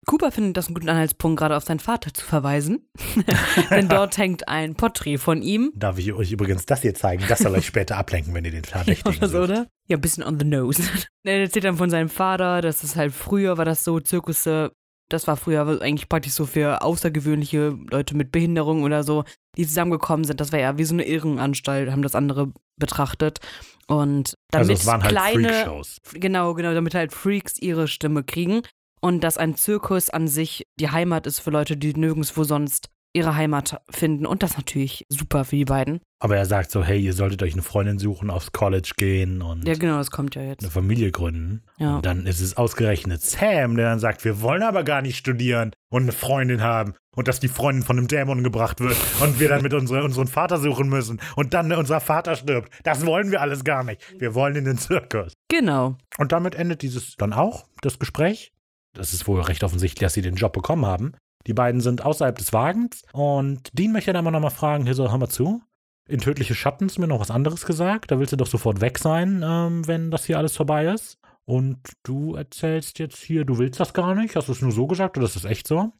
Cooper 0.05 0.31
findet 0.31 0.57
das 0.57 0.67
einen 0.67 0.75
guten 0.75 0.89
Anhaltspunkt, 0.89 1.39
gerade 1.39 1.55
auf 1.55 1.65
seinen 1.65 1.79
Vater 1.79 2.13
zu 2.13 2.25
verweisen. 2.25 2.89
Denn 3.69 3.89
dort 3.89 4.17
hängt 4.17 4.47
ein 4.47 4.75
Porträt 4.75 5.17
von 5.17 5.41
ihm. 5.41 5.71
Darf 5.75 5.97
ich 5.97 6.13
euch 6.13 6.31
übrigens 6.31 6.65
das 6.65 6.81
hier 6.81 6.95
zeigen? 6.95 7.23
Das 7.27 7.39
soll 7.39 7.53
euch 7.53 7.65
später 7.65 7.97
ablenken, 7.97 8.33
wenn 8.33 8.45
ihr 8.45 8.51
den 8.51 8.63
Verdächtigen 8.65 9.17
Oder 9.17 9.27
so, 9.27 9.39
oder? 9.39 9.67
Ja, 9.87 9.97
ein 9.97 10.01
bisschen 10.01 10.23
on 10.23 10.39
the 10.39 10.45
nose. 10.45 10.81
er 11.23 11.41
erzählt 11.41 11.65
dann 11.65 11.77
von 11.77 11.89
seinem 11.89 12.09
Vater, 12.09 12.61
dass 12.61 12.83
es 12.83 12.95
halt 12.95 13.13
früher 13.13 13.57
war 13.57 13.65
das 13.65 13.83
so, 13.83 13.99
Zirkusse, 13.99 14.71
das 15.09 15.27
war 15.27 15.37
früher 15.37 15.81
eigentlich 15.81 16.07
praktisch 16.07 16.33
so 16.33 16.45
für 16.45 16.81
außergewöhnliche 16.81 17.77
Leute 17.89 18.15
mit 18.15 18.31
Behinderung 18.31 18.83
oder 18.83 19.03
so, 19.03 19.23
die 19.57 19.65
zusammengekommen 19.65 20.23
sind. 20.23 20.39
Das 20.39 20.51
war 20.51 20.59
ja 20.59 20.77
wie 20.77 20.83
so 20.83 20.93
eine 20.93 21.05
Irrenanstalt, 21.05 21.91
haben 21.91 22.03
das 22.03 22.15
andere 22.15 22.51
betrachtet. 22.77 23.39
Und 23.87 24.37
damit 24.51 24.69
Also 24.69 24.73
es 24.73 24.85
waren 24.85 25.01
halt 25.03 25.11
kleine, 25.11 25.49
Freakshows. 25.49 25.97
Genau, 26.13 26.53
genau, 26.53 26.73
damit 26.73 26.93
halt 26.93 27.11
Freaks 27.11 27.57
ihre 27.59 27.87
Stimme 27.87 28.23
kriegen. 28.23 28.61
Und 29.01 29.23
dass 29.23 29.37
ein 29.37 29.55
Zirkus 29.55 30.09
an 30.09 30.27
sich 30.27 30.67
die 30.79 30.89
Heimat 30.89 31.25
ist 31.25 31.39
für 31.39 31.51
Leute, 31.51 31.77
die 31.77 31.93
nirgendwo 31.93 32.43
sonst 32.43 32.89
ihre 33.13 33.35
Heimat 33.35 33.81
finden. 33.89 34.25
Und 34.25 34.43
das 34.43 34.55
natürlich 34.57 35.05
super 35.09 35.45
für 35.45 35.55
die 35.55 35.65
beiden. 35.65 35.99
Aber 36.21 36.35
er 36.37 36.45
sagt 36.45 36.69
so, 36.69 36.83
hey, 36.83 36.99
ihr 36.99 37.13
solltet 37.13 37.41
euch 37.43 37.53
eine 37.53 37.61
Freundin 37.61 37.97
suchen, 37.97 38.29
aufs 38.29 38.51
College 38.51 38.91
gehen 38.97 39.41
und 39.41 39.67
Ja, 39.67 39.73
genau, 39.75 39.97
das 39.97 40.11
kommt 40.11 40.35
ja 40.35 40.41
jetzt. 40.41 40.61
eine 40.63 40.71
Familie 40.71 41.11
gründen. 41.11 41.63
Ja. 41.77 41.95
Und 41.97 42.05
dann 42.05 42.25
ist 42.25 42.41
es 42.41 42.57
ausgerechnet 42.57 43.21
Sam, 43.21 43.75
der 43.77 43.89
dann 43.89 43.99
sagt, 43.99 44.25
wir 44.25 44.41
wollen 44.41 44.63
aber 44.63 44.83
gar 44.83 45.01
nicht 45.01 45.17
studieren 45.17 45.71
und 45.89 46.03
eine 46.03 46.11
Freundin 46.11 46.61
haben 46.61 46.93
und 47.15 47.27
dass 47.27 47.39
die 47.39 47.47
Freundin 47.47 47.83
von 47.83 47.97
einem 47.97 48.07
Dämon 48.07 48.43
gebracht 48.43 48.79
wird 48.81 48.97
und 49.21 49.39
wir 49.39 49.47
dann 49.49 49.61
mit 49.61 49.73
unsere, 49.73 50.03
unseren 50.03 50.27
Vater 50.27 50.57
suchen 50.57 50.89
müssen 50.89 51.21
und 51.35 51.53
dann 51.53 51.71
unser 51.71 52.01
Vater 52.01 52.35
stirbt. 52.35 52.71
Das 52.83 53.05
wollen 53.05 53.31
wir 53.31 53.41
alles 53.41 53.63
gar 53.63 53.83
nicht. 53.83 54.01
Wir 54.19 54.35
wollen 54.35 54.55
in 54.55 54.65
den 54.65 54.77
Zirkus. 54.77 55.33
Genau. 55.49 55.95
Und 56.17 56.31
damit 56.33 56.53
endet 56.55 56.81
dieses 56.81 57.15
dann 57.15 57.33
auch, 57.33 57.65
das 57.81 57.97
Gespräch. 57.97 58.51
Das 58.93 59.13
ist 59.13 59.27
wohl 59.27 59.41
recht 59.41 59.63
offensichtlich, 59.63 60.05
dass 60.05 60.13
sie 60.13 60.21
den 60.21 60.35
Job 60.35 60.51
bekommen 60.51 60.85
haben. 60.85 61.13
Die 61.47 61.53
beiden 61.53 61.81
sind 61.81 62.05
außerhalb 62.05 62.37
des 62.37 62.53
Wagens 62.53 63.03
und 63.13 63.69
Dean 63.77 63.91
möchte 63.91 64.11
dann 64.13 64.25
aber 64.25 64.31
nochmal 64.31 64.51
fragen, 64.51 64.85
hier 64.85 64.93
so, 64.95 65.09
hör 65.09 65.17
mal 65.17 65.29
zu. 65.29 65.61
In 66.07 66.19
Tödliche 66.19 66.55
Schatten 66.55 66.87
ist 66.87 66.97
mir 66.99 67.07
noch 67.07 67.19
was 67.19 67.31
anderes 67.31 67.65
gesagt. 67.65 68.11
Da 68.11 68.19
willst 68.19 68.33
du 68.33 68.37
doch 68.37 68.47
sofort 68.47 68.81
weg 68.81 68.97
sein, 68.97 69.43
ähm, 69.45 69.87
wenn 69.87 70.11
das 70.11 70.25
hier 70.25 70.37
alles 70.37 70.55
vorbei 70.57 70.85
ist. 70.87 71.17
Und 71.45 71.77
du 72.03 72.35
erzählst 72.35 72.99
jetzt 72.99 73.17
hier, 73.17 73.45
du 73.45 73.57
willst 73.57 73.79
das 73.79 73.93
gar 73.93 74.15
nicht. 74.15 74.35
Hast 74.35 74.47
du 74.47 74.51
es 74.51 74.61
nur 74.61 74.71
so 74.71 74.87
gesagt 74.87 75.17
oder 75.17 75.25
ist 75.27 75.35
das 75.35 75.45
echt 75.45 75.67
so? 75.67 75.91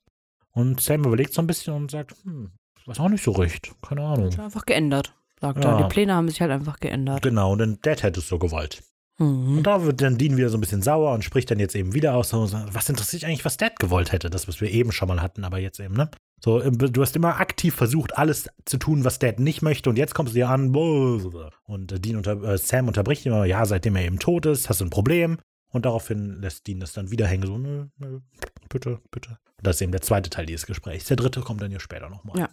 Und 0.52 0.82
Sam 0.82 1.04
überlegt 1.06 1.34
so 1.34 1.42
ein 1.42 1.48
bisschen 1.48 1.74
und 1.74 1.92
sagt, 1.92 2.16
hm, 2.24 2.52
weiß 2.86 3.00
auch 3.00 3.10
nicht 3.10 3.24
so 3.24 3.32
recht. 3.32 3.72
Keine 3.88 4.02
Ahnung. 4.02 4.30
Ist 4.30 4.40
einfach 4.40 4.66
geändert. 4.66 5.14
sagt 5.40 5.64
Ja. 5.64 5.78
er. 5.78 5.84
Die 5.84 5.94
Pläne 5.94 6.14
haben 6.16 6.28
sich 6.28 6.42
halt 6.42 6.52
einfach 6.52 6.80
geändert. 6.80 7.22
Genau, 7.22 7.56
denn 7.56 7.78
Dad 7.82 8.04
hätte 8.04 8.20
es 8.20 8.28
so 8.28 8.40
gewollt. 8.40 8.82
Mhm. 9.20 9.58
Und 9.58 9.64
da 9.64 9.84
wird 9.84 10.02
dann 10.02 10.18
Dean 10.18 10.38
wieder 10.38 10.50
so 10.50 10.58
ein 10.58 10.62
bisschen 10.62 10.82
sauer 10.82 11.14
und 11.14 11.24
spricht 11.24 11.52
dann 11.52 11.60
jetzt 11.60 11.76
eben 11.76 11.94
wieder 11.94 12.16
aus. 12.16 12.30
So, 12.30 12.50
was 12.52 12.90
interessiert 12.90 13.26
eigentlich, 13.26 13.46
was 13.46 13.58
Dad 13.58 13.80
gewollt 13.80 14.12
hätte? 14.12 14.30
Das, 14.30 14.48
was 14.48 14.62
wir 14.62 14.72
eben 14.72 14.92
schon 14.92 15.08
mal 15.08 15.22
hatten, 15.22 15.44
aber 15.44 15.60
jetzt 15.60 15.80
eben, 15.80 15.94
ne? 15.94 16.10
So, 16.42 16.62
du 16.62 17.02
hast 17.02 17.18
immer 17.18 17.40
aktiv 17.42 17.76
versucht, 17.76 18.18
alles 18.18 18.50
zu 18.66 18.78
tun, 18.78 19.04
was 19.04 19.20
Dad 19.20 19.40
nicht 19.40 19.62
möchte 19.62 19.90
und 19.90 19.98
jetzt 19.98 20.16
kommst 20.16 20.34
du 20.34 20.36
dir 20.36 20.50
an. 20.50 20.74
Und 20.74 21.92
äh, 21.92 22.00
Dean 22.00 22.16
unter, 22.16 22.42
äh, 22.44 22.58
Sam 22.58 22.88
unterbricht 22.88 23.26
immer, 23.26 23.44
ja, 23.44 23.66
seitdem 23.66 23.98
er 23.98 24.06
eben 24.06 24.20
tot 24.20 24.46
ist, 24.46 24.70
hast 24.70 24.80
du 24.80 24.86
ein 24.86 24.90
Problem. 24.90 25.38
Und 25.72 25.86
daraufhin 25.86 26.42
lässt 26.42 26.66
Dean 26.66 26.80
das 26.80 26.94
dann 26.94 27.12
wieder 27.12 27.28
hängen, 27.28 27.46
so, 27.46 27.58
nö, 27.58 27.86
nö, 27.98 28.22
bitte, 28.70 29.00
bitte. 29.12 29.38
Und 29.58 29.68
das 29.68 29.76
ist 29.76 29.82
eben 29.82 29.92
der 29.92 30.02
zweite 30.02 30.30
Teil 30.30 30.46
dieses 30.46 30.66
Gesprächs. 30.66 31.06
Der 31.06 31.18
dritte 31.18 31.42
kommt 31.42 31.62
dann 31.62 31.72
ja 31.72 31.80
später 31.80 32.10
nochmal. 32.10 32.40
Ja. 32.40 32.50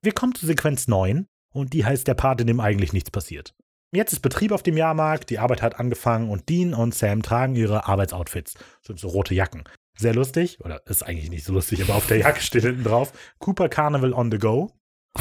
Wir 0.00 0.12
kommen 0.12 0.34
zu 0.34 0.46
Sequenz 0.46 0.88
9 0.88 1.26
und 1.50 1.74
die 1.74 1.84
heißt 1.84 2.08
der 2.08 2.14
Part, 2.14 2.40
in 2.40 2.46
dem 2.46 2.58
eigentlich 2.58 2.92
nichts 2.92 3.10
passiert. 3.10 3.54
Jetzt 3.94 4.14
ist 4.14 4.20
Betrieb 4.20 4.52
auf 4.52 4.62
dem 4.62 4.78
Jahrmarkt, 4.78 5.28
die 5.28 5.38
Arbeit 5.38 5.60
hat 5.60 5.78
angefangen 5.78 6.30
und 6.30 6.48
Dean 6.48 6.72
und 6.72 6.94
Sam 6.94 7.22
tragen 7.22 7.54
ihre 7.54 7.86
Arbeitsoutfits. 7.86 8.54
Sind 8.80 8.98
so 8.98 9.08
rote 9.08 9.34
Jacken. 9.34 9.64
Sehr 9.98 10.14
lustig, 10.14 10.58
oder 10.64 10.80
ist 10.86 11.02
eigentlich 11.02 11.28
nicht 11.28 11.44
so 11.44 11.52
lustig, 11.52 11.82
aber 11.82 11.96
auf 11.96 12.06
der 12.06 12.16
Jacke 12.16 12.40
steht 12.40 12.62
hinten 12.62 12.84
drauf: 12.84 13.12
Cooper 13.38 13.68
Carnival 13.68 14.14
on 14.14 14.30
the 14.30 14.38
go. 14.38 14.72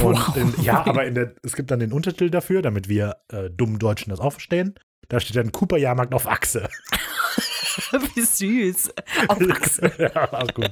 Und 0.02 0.15
Wow. 0.15 0.38
in, 0.38 0.64
ja, 0.64 0.85
aber 0.85 1.11
der, 1.11 1.35
es 1.43 1.57
gibt 1.57 1.69
dann 1.69 1.81
den 1.81 1.91
Untertitel 1.91 2.30
dafür, 2.30 2.61
damit 2.61 2.88
wir 2.88 3.18
äh, 3.27 3.49
dummen 3.49 3.77
Deutschen 3.77 4.10
das 4.10 4.22
auch 4.22 4.31
verstehen. 4.31 4.76
Da 5.10 5.19
steht 5.19 5.35
dann 5.35 5.52
Cooper 5.52 5.77
Jahrmarkt 5.77 6.14
auf 6.14 6.26
Achse. 6.26 6.69
Wie 8.15 8.22
süß. 8.22 8.93
Auf 9.27 9.41
Achse. 9.49 9.91
ja, 10.15 10.45
gut. 10.53 10.69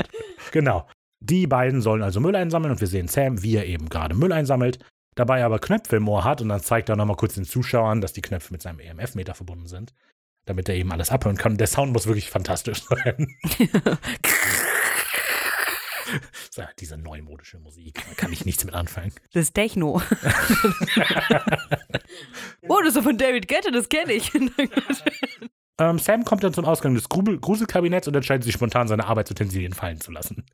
Genau. 0.53 0.87
Die 1.19 1.47
beiden 1.47 1.81
sollen 1.81 2.01
also 2.01 2.21
Müll 2.21 2.37
einsammeln 2.37 2.71
und 2.71 2.79
wir 2.79 2.87
sehen 2.87 3.09
Sam, 3.09 3.43
wie 3.43 3.57
er 3.57 3.65
eben 3.65 3.89
gerade 3.89 4.15
Müll 4.15 4.31
einsammelt, 4.31 4.79
dabei 5.19 5.43
aber 5.43 5.59
Knöpfe 5.59 5.97
im 5.97 6.07
Ohr 6.07 6.23
hat 6.23 6.41
und 6.41 6.49
dann 6.49 6.61
zeigt 6.61 6.89
er 6.89 6.95
nochmal 6.95 7.17
kurz 7.17 7.35
den 7.35 7.45
Zuschauern, 7.45 8.01
dass 8.01 8.13
die 8.13 8.21
Knöpfe 8.21 8.51
mit 8.51 8.61
seinem 8.61 8.79
EMF-Meter 8.79 9.35
verbunden 9.35 9.67
sind, 9.67 9.93
damit 10.45 10.67
er 10.69 10.75
eben 10.75 10.91
alles 10.91 11.11
abhören 11.11 11.37
kann. 11.37 11.57
Der 11.57 11.67
Sound 11.67 11.93
muss 11.93 12.07
wirklich 12.07 12.29
fantastisch 12.29 12.83
sein. 12.89 13.27
so, 16.49 16.63
diese 16.79 16.97
neumodische 16.97 17.59
Musik, 17.59 18.03
da 18.07 18.15
kann 18.15 18.33
ich 18.33 18.45
nichts 18.45 18.65
mit 18.65 18.73
anfangen. 18.73 19.11
Das 19.33 19.43
ist 19.43 19.53
Techno. 19.53 20.01
oh, 22.67 22.81
das 22.83 22.95
ist 22.95 23.03
von 23.03 23.17
David 23.17 23.47
Guetta, 23.47 23.69
das 23.71 23.89
kenne 23.89 24.13
ich. 24.13 24.31
Ähm, 25.79 25.97
Sam 25.97 26.25
kommt 26.25 26.43
dann 26.43 26.53
zum 26.53 26.65
Ausgang 26.65 26.93
des 26.93 27.07
Grubel 27.07 27.39
Gruselkabinetts 27.39 28.07
und 28.07 28.15
entscheidet 28.15 28.43
sich 28.43 28.53
spontan, 28.53 28.87
seine 28.87 29.05
Arbeitsutensilien 29.05 29.73
fallen 29.73 30.01
zu 30.01 30.11
lassen. 30.11 30.45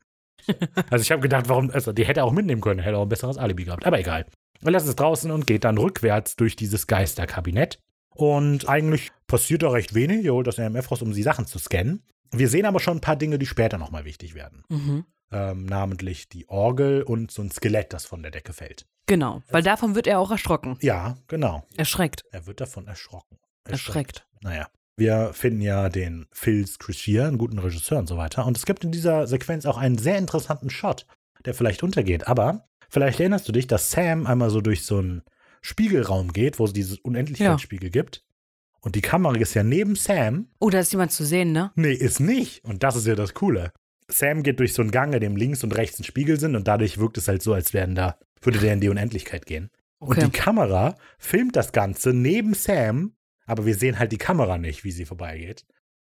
also 0.90 1.02
ich 1.02 1.10
habe 1.10 1.22
gedacht, 1.22 1.48
warum, 1.48 1.70
also 1.70 1.92
die 1.92 2.06
hätte 2.06 2.20
er 2.20 2.26
auch 2.26 2.32
mitnehmen 2.32 2.60
können, 2.60 2.78
hätte 2.80 2.96
auch 2.96 3.02
ein 3.02 3.08
besseres 3.08 3.36
Alibi 3.36 3.64
gehabt, 3.64 3.84
aber 3.86 3.98
egal. 3.98 4.26
Er 4.62 4.70
lässt 4.70 4.88
es 4.88 4.96
draußen 4.96 5.30
und 5.30 5.46
geht 5.46 5.64
dann 5.64 5.78
rückwärts 5.78 6.36
durch 6.36 6.56
dieses 6.56 6.86
Geisterkabinett. 6.86 7.78
Und 8.14 8.68
eigentlich 8.68 9.12
passiert 9.26 9.62
da 9.62 9.70
recht 9.70 9.94
wenig. 9.94 10.24
Er 10.24 10.32
holt 10.32 10.46
das 10.46 10.58
RMF 10.58 10.90
raus, 10.90 11.02
um 11.02 11.12
die 11.12 11.22
Sachen 11.22 11.46
zu 11.46 11.58
scannen. 11.58 12.02
Wir 12.32 12.48
sehen 12.48 12.66
aber 12.66 12.80
schon 12.80 12.98
ein 12.98 13.02
paar 13.02 13.16
Dinge, 13.16 13.38
die 13.38 13.46
später 13.46 13.78
nochmal 13.78 14.04
wichtig 14.04 14.34
werden. 14.34 14.64
mhm. 14.68 15.04
Ähm, 15.32 15.66
namentlich 15.66 16.28
die 16.28 16.48
Orgel 16.48 17.02
und 17.02 17.32
so 17.32 17.42
ein 17.42 17.50
Skelett, 17.50 17.92
das 17.92 18.06
von 18.06 18.22
der 18.22 18.30
Decke 18.30 18.52
fällt. 18.52 18.86
Genau, 19.06 19.42
weil 19.50 19.64
davon 19.64 19.96
wird 19.96 20.06
er 20.06 20.20
auch 20.20 20.30
erschrocken. 20.30 20.78
Ja, 20.82 21.16
genau. 21.26 21.64
Erschreckt. 21.76 22.22
Er 22.30 22.46
wird 22.46 22.60
davon 22.60 22.86
erschrocken. 22.86 23.38
Erschreckt. 23.64 24.24
Naja. 24.40 24.68
Wir 24.96 25.32
finden 25.34 25.60
ja 25.60 25.88
den 25.88 26.26
Phil 26.30 26.64
Scrishier, 26.66 27.26
einen 27.26 27.38
guten 27.38 27.58
Regisseur 27.58 27.98
und 27.98 28.06
so 28.06 28.16
weiter. 28.16 28.46
Und 28.46 28.56
es 28.56 28.66
gibt 28.66 28.84
in 28.84 28.92
dieser 28.92 29.26
Sequenz 29.26 29.66
auch 29.66 29.76
einen 29.76 29.98
sehr 29.98 30.16
interessanten 30.16 30.70
Shot, 30.70 31.06
der 31.44 31.54
vielleicht 31.54 31.82
untergeht. 31.82 32.28
Aber 32.28 32.68
vielleicht 32.88 33.20
erinnerst 33.20 33.48
du 33.48 33.52
dich, 33.52 33.66
dass 33.66 33.90
Sam 33.90 34.26
einmal 34.26 34.50
so 34.50 34.60
durch 34.60 34.84
so 34.84 34.98
einen 34.98 35.22
Spiegelraum 35.62 36.32
geht, 36.32 36.58
wo 36.58 36.64
es 36.64 36.72
dieses 36.72 36.98
Unendlichkeitsspiegel 36.98 37.90
gibt. 37.90 38.24
Und 38.80 38.94
die 38.94 39.00
Kamera 39.00 39.34
ist 39.36 39.54
ja 39.54 39.64
neben 39.64 39.96
Sam. 39.96 40.48
Oh, 40.60 40.70
da 40.70 40.78
ist 40.78 40.92
jemand 40.92 41.10
zu 41.10 41.24
sehen, 41.24 41.52
ne? 41.52 41.72
Nee, 41.74 41.92
ist 41.92 42.20
nicht. 42.20 42.64
Und 42.64 42.82
das 42.84 42.94
ist 42.94 43.06
ja 43.06 43.16
das 43.16 43.34
Coole. 43.34 43.72
Sam 44.08 44.44
geht 44.44 44.60
durch 44.60 44.72
so 44.74 44.82
einen 44.82 44.92
Gang, 44.92 45.12
in 45.14 45.20
dem 45.20 45.34
links 45.36 45.64
und 45.64 45.76
rechts 45.76 45.98
ein 45.98 46.04
Spiegel 46.04 46.38
sind 46.38 46.54
und 46.54 46.68
dadurch 46.68 46.98
wirkt 46.98 47.18
es 47.18 47.26
halt 47.26 47.42
so, 47.42 47.52
als 47.52 47.74
wären 47.74 47.96
da, 47.96 48.16
würde 48.40 48.60
der 48.60 48.72
in 48.74 48.80
die 48.80 48.88
Unendlichkeit 48.88 49.44
gehen. 49.46 49.70
Und 49.98 50.10
Okay. 50.18 50.26
die 50.26 50.30
Kamera 50.30 50.94
filmt 51.18 51.56
das 51.56 51.72
Ganze 51.72 52.12
neben 52.12 52.54
Sam, 52.54 53.16
aber 53.46 53.66
wir 53.66 53.74
sehen 53.74 53.98
halt 53.98 54.12
die 54.12 54.18
Kamera 54.18 54.58
nicht, 54.58 54.84
wie 54.84 54.92
sie 54.92 55.04
vorbeigeht. 55.06 55.64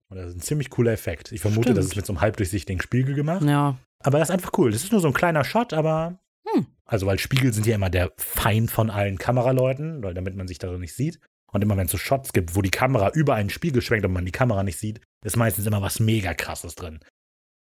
Und 0.09 0.19
das 0.19 0.29
ist 0.31 0.37
ein 0.37 0.41
ziemlich 0.41 0.69
cooler 0.69 0.93
Effekt. 0.93 1.33
Ich 1.33 1.41
vermute, 1.41 1.63
Stimmt. 1.69 1.79
das 1.79 1.87
ist 1.87 1.97
mit 1.97 2.05
so 2.05 2.13
einem 2.13 2.21
halbdurchsichtigen 2.21 2.83
Spiegel 2.83 3.15
gemacht. 3.15 3.43
Ja. 3.43 3.79
Aber 4.01 4.19
das 4.19 4.29
ist 4.29 4.35
einfach 4.35 4.53
cool. 4.59 4.71
Das 4.71 4.85
ist 4.85 4.93
nur 4.93 5.01
so 5.01 5.09
ein 5.09 5.15
kleiner 5.15 5.45
Shot, 5.45 5.73
aber. 5.73 6.19
Hm. 6.53 6.67
Also, 6.85 7.07
weil 7.07 7.19
Spiegel 7.19 7.53
sind 7.53 7.67
ja 7.67 7.75
immer 7.75 7.91
der 7.91 8.13
Feind 8.17 8.71
von 8.71 8.91
allen 8.91 9.19
Kameraleuten, 9.19 10.03
weil 10.03 10.15
damit 10.15 10.37
man 10.37 10.49
sich 10.49 10.59
darin 10.59 10.81
nicht 10.81 10.95
sieht. 10.95 11.19
Und 11.53 11.63
immer 11.63 11.77
wenn 11.77 11.87
es 11.87 11.93
so 11.93 11.99
Shots 11.99 12.33
gibt, 12.33 12.55
wo 12.55 12.63
die 12.63 12.71
Kamera 12.71 13.11
über 13.11 13.35
einen 13.35 13.51
Spiegel 13.51 13.81
schwenkt 13.81 14.05
und 14.05 14.13
man 14.13 14.25
die 14.25 14.33
Kamera 14.33 14.63
nicht 14.63 14.79
sieht, 14.79 15.01
ist 15.25 15.37
meistens 15.37 15.67
immer 15.67 15.81
was 15.81 16.01
mega 16.01 16.35
krasses 16.35 16.75
drin. 16.75 17.01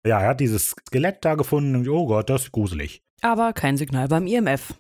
Ja, 0.07 0.20
er 0.20 0.28
hat 0.28 0.40
dieses 0.40 0.70
Skelett 0.70 1.24
da 1.24 1.35
gefunden 1.35 1.77
und 1.77 1.89
oh 1.89 2.07
Gott, 2.07 2.31
das 2.31 2.44
ist 2.44 2.52
gruselig. 2.52 3.02
Aber 3.20 3.52
kein 3.52 3.77
Signal 3.77 4.09
beim 4.09 4.27
IMF. 4.27 4.74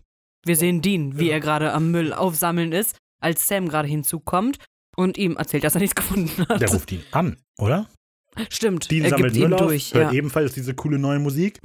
Wir 0.46 0.56
sehen 0.56 0.80
Dean, 0.80 1.18
wie 1.18 1.30
er 1.30 1.40
gerade 1.40 1.72
am 1.72 1.90
Müll 1.90 2.12
aufsammeln 2.14 2.72
ist, 2.72 2.96
als 3.20 3.46
Sam 3.46 3.68
gerade 3.68 3.88
hinzukommt 3.88 4.58
und 4.96 5.18
ihm 5.18 5.36
erzählt, 5.36 5.64
dass 5.64 5.74
er 5.74 5.80
nichts 5.80 5.94
gefunden 5.96 6.46
hat. 6.48 6.60
Der 6.60 6.70
ruft 6.70 6.92
ihn 6.92 7.02
an, 7.10 7.36
oder? 7.58 7.88
Stimmt, 8.48 8.90
Dean 8.90 9.04
er 9.04 9.10
sammelt 9.10 9.34
Müll 9.34 9.52
auf, 9.52 9.60
durch. 9.60 9.92
hört 9.92 10.12
Ja. 10.12 10.18
ebenfalls 10.18 10.54
diese 10.54 10.74
coole 10.74 10.98
neue 10.98 11.18
Musik. 11.18 11.60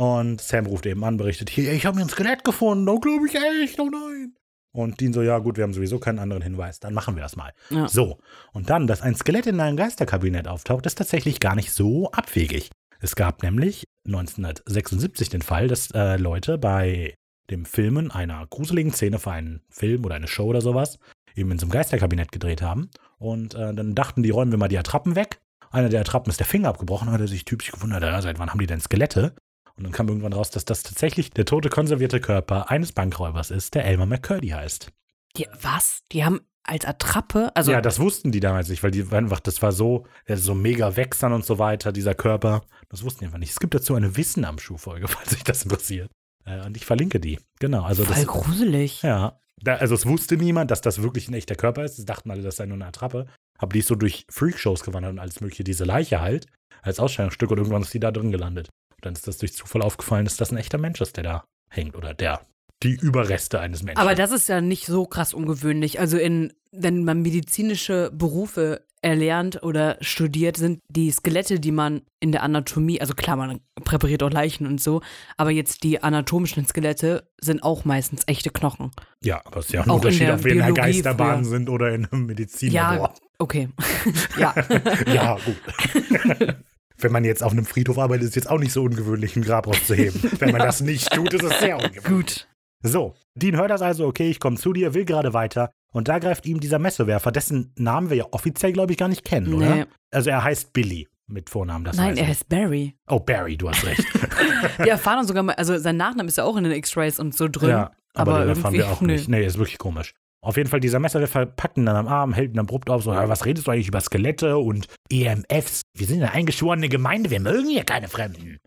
Und 0.00 0.40
Sam 0.40 0.64
ruft 0.64 0.86
eben 0.86 1.04
an, 1.04 1.18
berichtet, 1.18 1.50
hier, 1.50 1.70
ich 1.74 1.84
habe 1.84 1.98
mir 1.98 2.04
ein 2.04 2.08
Skelett 2.08 2.42
gefunden, 2.42 2.88
oh, 2.88 2.98
glaube 3.00 3.26
ich 3.26 3.34
echt, 3.34 3.78
oh 3.78 3.90
nein. 3.90 4.34
Und 4.72 4.98
Dean 4.98 5.12
so, 5.12 5.20
ja 5.20 5.36
gut, 5.40 5.58
wir 5.58 5.64
haben 5.64 5.74
sowieso 5.74 5.98
keinen 5.98 6.18
anderen 6.18 6.40
Hinweis, 6.40 6.80
dann 6.80 6.94
machen 6.94 7.16
wir 7.16 7.22
das 7.22 7.36
mal. 7.36 7.52
Ja. 7.68 7.86
So, 7.86 8.18
und 8.54 8.70
dann, 8.70 8.86
dass 8.86 9.02
ein 9.02 9.14
Skelett 9.14 9.46
in 9.46 9.60
einem 9.60 9.76
Geisterkabinett 9.76 10.48
auftaucht, 10.48 10.86
ist 10.86 10.96
tatsächlich 10.96 11.38
gar 11.38 11.54
nicht 11.54 11.70
so 11.70 12.10
abwegig. 12.12 12.70
Es 12.98 13.14
gab 13.14 13.42
nämlich 13.42 13.84
1976 14.06 15.28
den 15.28 15.42
Fall, 15.42 15.68
dass 15.68 15.90
äh, 15.90 16.16
Leute 16.16 16.56
bei 16.56 17.14
dem 17.50 17.66
Filmen 17.66 18.10
einer 18.10 18.46
gruseligen 18.46 18.94
Szene 18.94 19.18
für 19.18 19.32
einen 19.32 19.60
Film 19.68 20.06
oder 20.06 20.14
eine 20.14 20.28
Show 20.28 20.46
oder 20.46 20.62
sowas 20.62 20.98
eben 21.34 21.50
in 21.50 21.58
so 21.58 21.66
einem 21.66 21.72
Geisterkabinett 21.72 22.32
gedreht 22.32 22.62
haben. 22.62 22.88
Und 23.18 23.54
äh, 23.54 23.74
dann 23.74 23.94
dachten 23.94 24.22
die, 24.22 24.30
räumen 24.30 24.50
wir 24.50 24.58
mal 24.58 24.68
die 24.68 24.78
Attrappen 24.78 25.14
weg. 25.14 25.40
Einer 25.70 25.90
der 25.90 26.00
Attrappen 26.00 26.30
ist 26.30 26.40
der 26.40 26.46
Finger 26.46 26.70
abgebrochen, 26.70 27.10
hat 27.10 27.20
er 27.20 27.28
sich 27.28 27.44
typisch 27.44 27.70
gewundert, 27.70 28.02
ja, 28.02 28.22
seit 28.22 28.38
wann 28.38 28.48
haben 28.48 28.60
die 28.60 28.66
denn 28.66 28.80
Skelette? 28.80 29.34
Und 29.80 29.84
dann 29.84 29.92
kam 29.92 30.08
irgendwann 30.08 30.34
raus, 30.34 30.50
dass 30.50 30.66
das 30.66 30.82
tatsächlich 30.82 31.30
der 31.30 31.46
tote 31.46 31.70
konservierte 31.70 32.20
Körper 32.20 32.70
eines 32.70 32.92
Bankräubers 32.92 33.50
ist, 33.50 33.74
der 33.74 33.86
Elmer 33.86 34.04
McCurdy 34.04 34.48
heißt. 34.48 34.92
Die, 35.38 35.48
was? 35.62 36.02
Die 36.12 36.22
haben 36.22 36.40
als 36.64 36.84
Attrappe, 36.84 37.50
also 37.56 37.72
ja, 37.72 37.80
das 37.80 37.98
wussten 37.98 38.30
die 38.30 38.40
damals 38.40 38.68
nicht, 38.68 38.82
weil 38.82 38.90
die 38.90 39.06
einfach, 39.10 39.40
das 39.40 39.62
war 39.62 39.72
so, 39.72 40.06
ist 40.26 40.44
so 40.44 40.54
mega 40.54 40.96
wechseln 40.96 41.32
und 41.32 41.46
so 41.46 41.58
weiter, 41.58 41.92
dieser 41.92 42.14
Körper. 42.14 42.60
Das 42.90 43.02
wussten 43.02 43.20
die 43.20 43.24
einfach 43.24 43.38
nicht. 43.38 43.52
Es 43.52 43.58
gibt 43.58 43.74
dazu 43.74 43.94
eine 43.94 44.18
Wissen 44.18 44.44
am 44.44 44.58
Schuhfolge, 44.58 45.08
falls 45.08 45.30
sich 45.30 45.44
das 45.44 45.62
interessiert. 45.62 46.10
Äh, 46.44 46.66
und 46.66 46.76
ich 46.76 46.84
verlinke 46.84 47.20
die. 47.20 47.38
Genau, 47.58 47.84
also 47.84 48.04
voll 48.04 48.16
das. 48.16 48.26
gruselig. 48.26 49.00
Ja. 49.00 49.38
Da, 49.62 49.76
also 49.76 49.94
es 49.94 50.04
wusste 50.04 50.36
niemand, 50.36 50.70
dass 50.70 50.82
das 50.82 51.00
wirklich 51.00 51.28
ein 51.28 51.34
echter 51.34 51.54
Körper 51.54 51.84
ist. 51.84 51.98
Es 51.98 52.04
dachten 52.04 52.30
alle, 52.30 52.42
das 52.42 52.56
sei 52.56 52.66
nur 52.66 52.76
eine 52.76 52.86
Attrappe. 52.86 53.26
Aber 53.58 53.72
die 53.72 53.78
ist 53.78 53.88
so 53.88 53.94
durch 53.94 54.26
Freakshows 54.30 54.82
gewandert 54.82 55.12
und 55.12 55.18
alles 55.18 55.40
mögliche, 55.40 55.64
diese 55.64 55.84
Leiche 55.84 56.20
halt, 56.20 56.46
als 56.82 57.00
Ausstellungsstück 57.00 57.50
und 57.50 57.58
irgendwann 57.58 57.82
ist 57.82 57.94
die 57.94 58.00
da 58.00 58.10
drin 58.10 58.30
gelandet. 58.30 58.68
Dann 59.00 59.12
ist 59.14 59.26
das 59.26 59.38
durch 59.38 59.52
Zufall 59.52 59.82
aufgefallen, 59.82 60.24
dass 60.24 60.36
das 60.36 60.50
ein 60.52 60.56
echter 60.56 60.78
Mensch 60.78 61.00
ist, 61.00 61.16
der 61.16 61.24
da 61.24 61.44
hängt 61.70 61.96
oder 61.96 62.14
der 62.14 62.40
die 62.82 62.94
Überreste 62.94 63.60
eines 63.60 63.82
Menschen. 63.82 64.00
Aber 64.00 64.14
das 64.14 64.30
ist 64.32 64.48
ja 64.48 64.60
nicht 64.62 64.86
so 64.86 65.04
krass 65.04 65.34
ungewöhnlich. 65.34 66.00
Also 66.00 66.16
in, 66.16 66.52
wenn 66.72 67.04
man 67.04 67.20
medizinische 67.20 68.10
Berufe 68.14 68.86
erlernt 69.02 69.62
oder 69.62 69.96
studiert, 70.00 70.56
sind 70.56 70.80
die 70.90 71.10
Skelette, 71.10 71.60
die 71.60 71.72
man 71.72 72.02
in 72.20 72.32
der 72.32 72.42
Anatomie, 72.42 73.00
also 73.00 73.14
klar, 73.14 73.36
man 73.36 73.60
präpariert 73.84 74.22
auch 74.22 74.30
Leichen 74.30 74.66
und 74.66 74.80
so, 74.80 75.00
aber 75.38 75.50
jetzt 75.50 75.82
die 75.84 76.02
anatomischen 76.02 76.66
Skelette 76.66 77.28
sind 77.40 77.62
auch 77.62 77.84
meistens 77.86 78.22
echte 78.26 78.50
Knochen. 78.50 78.90
ja, 79.22 79.40
aber 79.44 79.60
es 79.60 79.66
ist 79.66 79.72
ja 79.72 79.80
auch 79.82 79.86
Auch 79.86 79.86
ein 79.86 79.90
in 79.90 79.94
Unterschied, 79.96 80.20
der 80.28 80.34
ob 80.34 80.44
wir 80.44 80.52
in 80.52 80.60
einer 80.62 80.72
Biologie 80.74 80.92
Geisterbahn 80.92 81.44
früher. 81.44 81.50
sind 81.50 81.68
oder 81.70 81.88
in 81.94 82.04
einem 82.06 82.20
Ja, 82.22 82.26
Medizinlabor. 82.26 83.14
okay. 83.38 83.68
ja. 84.38 84.54
Ja, 85.06 85.36
gut. 85.44 86.56
Wenn 87.02 87.12
man 87.12 87.24
jetzt 87.24 87.42
auf 87.42 87.52
einem 87.52 87.64
Friedhof 87.64 87.98
arbeitet, 87.98 88.24
ist 88.24 88.28
es 88.30 88.34
jetzt 88.36 88.50
auch 88.50 88.58
nicht 88.58 88.72
so 88.72 88.82
ungewöhnlich, 88.82 89.36
ein 89.36 89.42
Grab 89.42 89.66
rauszuheben. 89.66 90.20
Wenn 90.38 90.50
man 90.52 90.60
das 90.60 90.80
nicht 90.80 91.10
tut, 91.12 91.32
ist 91.32 91.42
es 91.42 91.58
sehr 91.60 91.76
ungewöhnlich. 91.76 92.04
Gut. 92.04 92.48
So, 92.82 93.14
Dean 93.34 93.56
hört 93.56 93.70
das 93.70 93.82
also, 93.82 94.06
okay, 94.06 94.30
ich 94.30 94.40
komme 94.40 94.56
zu 94.56 94.72
dir, 94.72 94.94
will 94.94 95.04
gerade 95.04 95.34
weiter. 95.34 95.70
Und 95.92 96.08
da 96.08 96.18
greift 96.18 96.46
ihm 96.46 96.60
dieser 96.60 96.78
Messewerfer, 96.78 97.30
dessen 97.32 97.72
Namen 97.76 98.08
wir 98.10 98.16
ja 98.16 98.24
offiziell, 98.30 98.72
glaube 98.72 98.92
ich, 98.92 98.98
gar 98.98 99.08
nicht 99.08 99.24
kennen, 99.24 99.50
Nee. 99.50 99.56
oder? 99.56 99.86
Also 100.12 100.30
er 100.30 100.42
heißt 100.44 100.72
Billy 100.72 101.06
mit 101.26 101.50
Vornamen, 101.50 101.84
das 101.84 101.96
Nein, 101.96 102.16
er 102.16 102.26
heißt 102.26 102.48
Barry. 102.48 102.96
Oh, 103.08 103.20
Barry, 103.20 103.56
du 103.56 103.68
hast 103.68 103.84
recht. 103.86 104.04
Wir 104.78 104.92
erfahren 104.92 105.26
sogar 105.26 105.42
mal, 105.42 105.54
also 105.56 105.76
sein 105.78 105.96
Nachname 105.96 106.28
ist 106.28 106.38
ja 106.38 106.44
auch 106.44 106.56
in 106.56 106.64
den 106.64 106.72
X-Rays 106.72 107.20
und 107.20 107.34
so 107.36 107.48
drin. 107.48 107.70
ja, 107.70 107.90
aber, 108.14 108.32
aber 108.34 108.40
den 108.40 108.48
erfahren 108.50 108.74
wir 108.74 108.90
auch 108.90 109.00
nicht. 109.00 109.28
Nee, 109.28 109.44
ist 109.44 109.58
wirklich 109.58 109.78
komisch. 109.78 110.14
Auf 110.42 110.56
jeden 110.56 110.70
Fall, 110.70 110.80
dieser 110.80 110.98
Messerwerfer 111.00 111.44
packt 111.46 111.76
ihn 111.76 111.84
dann 111.86 111.96
am 111.96 112.08
Arm, 112.08 112.32
hält 112.32 112.54
ihn 112.54 112.58
abrupt 112.58 112.88
auf, 112.88 113.02
so, 113.02 113.12
ja, 113.12 113.28
was 113.28 113.44
redest 113.44 113.66
du 113.66 113.70
eigentlich 113.72 113.88
über 113.88 114.00
Skelette 114.00 114.56
und 114.56 114.86
EMFs? 115.10 115.82
Wir 115.94 116.06
sind 116.06 116.22
eine 116.22 116.32
eingeschworene 116.32 116.88
Gemeinde, 116.88 117.30
wir 117.30 117.40
mögen 117.40 117.68
hier 117.68 117.84
keine 117.84 118.08
Fremden. 118.08 118.58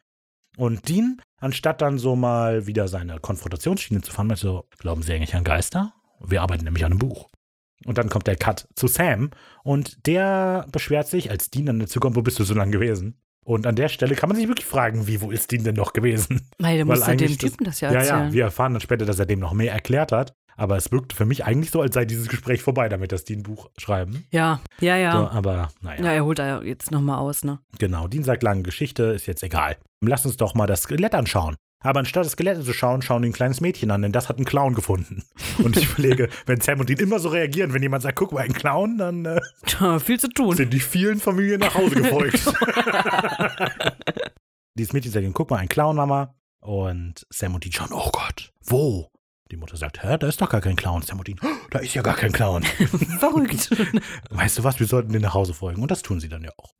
Und 0.55 0.87
Dean, 0.87 1.19
anstatt 1.39 1.81
dann 1.81 1.97
so 1.97 2.15
mal 2.15 2.67
wieder 2.67 2.87
seine 2.87 3.19
Konfrontationsschiene 3.19 4.01
zu 4.01 4.11
fahren, 4.11 4.27
meint 4.27 4.39
so, 4.39 4.65
glauben 4.77 5.01
Sie 5.01 5.13
eigentlich 5.13 5.33
an 5.35 5.43
Geister? 5.43 5.93
Wir 6.23 6.43
arbeiten 6.43 6.63
nämlich 6.65 6.85
an 6.85 6.91
einem 6.91 6.99
Buch. 6.99 7.29
Und 7.85 7.97
dann 7.97 8.07
kommt 8.09 8.27
der 8.27 8.35
Cut 8.37 8.67
zu 8.75 8.87
Sam 8.87 9.31
und 9.63 10.05
der 10.05 10.67
beschwert 10.71 11.07
sich, 11.07 11.31
als 11.31 11.49
Dean 11.49 11.65
dann 11.65 11.79
dazu 11.79 11.99
kommt, 11.99 12.15
wo 12.15 12.21
bist 12.21 12.37
du 12.39 12.43
so 12.43 12.53
lange 12.53 12.71
gewesen? 12.71 13.19
Und 13.45 13.67
an 13.67 13.75
der 13.75 13.89
Stelle 13.89 14.15
kann 14.15 14.29
man 14.29 14.37
sich 14.37 14.47
wirklich 14.47 14.65
fragen, 14.67 15.05
wie, 15.07 15.19
wo 15.19 15.29
ist 15.31 15.51
Dean 15.51 15.65
denn 15.65 15.75
noch 15.75 15.91
gewesen? 15.91 16.47
Weil 16.59 16.77
der 16.77 16.87
Weil 16.87 16.97
musste 16.97 17.17
dem 17.17 17.37
Typen 17.37 17.65
das 17.65 17.81
ja 17.81 17.91
Ja, 17.91 17.99
erzählen. 17.99 18.27
ja, 18.27 18.33
wir 18.33 18.43
erfahren 18.45 18.73
dann 18.73 18.79
später, 18.81 19.05
dass 19.05 19.19
er 19.19 19.25
dem 19.25 19.39
noch 19.39 19.51
mehr 19.53 19.73
erklärt 19.73 20.13
hat. 20.13 20.33
Aber 20.55 20.77
es 20.77 20.91
wirkt 20.91 21.13
für 21.13 21.25
mich 21.25 21.45
eigentlich 21.45 21.71
so, 21.71 21.81
als 21.81 21.95
sei 21.95 22.05
dieses 22.05 22.27
Gespräch 22.27 22.61
vorbei, 22.61 22.89
damit 22.89 23.11
das 23.11 23.23
Dean 23.23 23.39
ein 23.39 23.43
Buch 23.43 23.69
schreiben. 23.77 24.25
ja, 24.31 24.59
ja, 24.79 24.97
ja. 24.97 25.11
So, 25.13 25.27
aber 25.29 25.69
naja. 25.81 26.03
Ja, 26.03 26.11
er 26.11 26.25
holt 26.25 26.39
da 26.39 26.61
jetzt 26.61 26.91
nochmal 26.91 27.17
aus, 27.17 27.43
ne? 27.43 27.59
Genau, 27.79 28.07
Dean 28.07 28.23
sagt 28.23 28.43
lange 28.43 28.63
Geschichte, 28.63 29.03
ist 29.03 29.25
jetzt 29.25 29.43
egal. 29.43 29.77
Lass 30.01 30.25
uns 30.25 30.37
doch 30.37 30.53
mal 30.53 30.67
das 30.67 30.83
Skelett 30.83 31.15
anschauen. 31.15 31.55
Aber 31.83 31.99
anstatt 31.99 32.25
das 32.25 32.31
Skelett 32.31 32.63
zu 32.63 32.73
schauen, 32.73 33.01
schauen 33.01 33.23
die 33.23 33.29
ein 33.29 33.33
kleines 33.33 33.59
Mädchen 33.59 33.91
an, 33.91 34.01
denn 34.01 34.13
das 34.13 34.29
hat 34.29 34.37
einen 34.37 34.45
Clown 34.45 34.73
gefunden. 34.73 35.23
Und 35.63 35.75
ich 35.75 35.91
überlege, 35.91 36.29
wenn 36.45 36.61
Sam 36.61 36.79
und 36.79 36.87
Dean 36.89 36.99
immer 36.99 37.19
so 37.19 37.27
reagieren, 37.29 37.73
wenn 37.73 37.83
jemand 37.83 38.03
sagt, 38.03 38.17
guck 38.17 38.31
mal, 38.31 38.41
ein 38.41 38.53
Clown, 38.53 38.97
dann 38.97 39.25
äh, 39.25 39.41
Tja, 39.65 39.99
viel 39.99 40.17
zu 40.19 40.29
tun. 40.29 40.55
sind 40.55 40.73
die 40.73 40.79
vielen 40.79 41.19
Familien 41.19 41.59
nach 41.59 41.75
Hause 41.75 41.95
gefolgt. 41.95 42.39
Dieses 44.75 44.93
Mädchen 44.93 45.11
sagt, 45.11 45.27
guck 45.33 45.51
mal, 45.51 45.57
ein 45.57 45.67
Clown, 45.67 45.97
Mama. 45.97 46.33
Und 46.61 47.27
Sam 47.29 47.55
und 47.55 47.65
Dean 47.65 47.73
schauen, 47.73 47.89
oh 47.91 48.09
Gott, 48.11 48.53
wo? 48.63 49.09
Die 49.51 49.57
Mutter 49.57 49.77
sagt, 49.77 50.03
hä, 50.03 50.17
da 50.17 50.27
ist 50.27 50.41
doch 50.41 50.49
gar 50.49 50.61
kein 50.61 50.75
Clown. 50.75 51.01
Sam 51.01 51.19
und 51.19 51.27
Dean, 51.27 51.39
"Oh, 51.43 51.47
da 51.69 51.79
ist 51.79 51.93
ja 51.93 52.01
gar 52.01 52.15
kein 52.15 52.31
Clown. 52.31 52.63
Verrückt. 53.19 53.69
Weißt 54.29 54.57
du 54.57 54.63
was, 54.63 54.79
wir 54.79 54.87
sollten 54.87 55.11
den 55.13 55.21
nach 55.21 55.33
Hause 55.33 55.53
folgen. 55.53 55.81
Und 55.81 55.91
das 55.91 56.01
tun 56.01 56.19
sie 56.19 56.29
dann 56.29 56.43
ja 56.43 56.51
auch. 56.57 56.73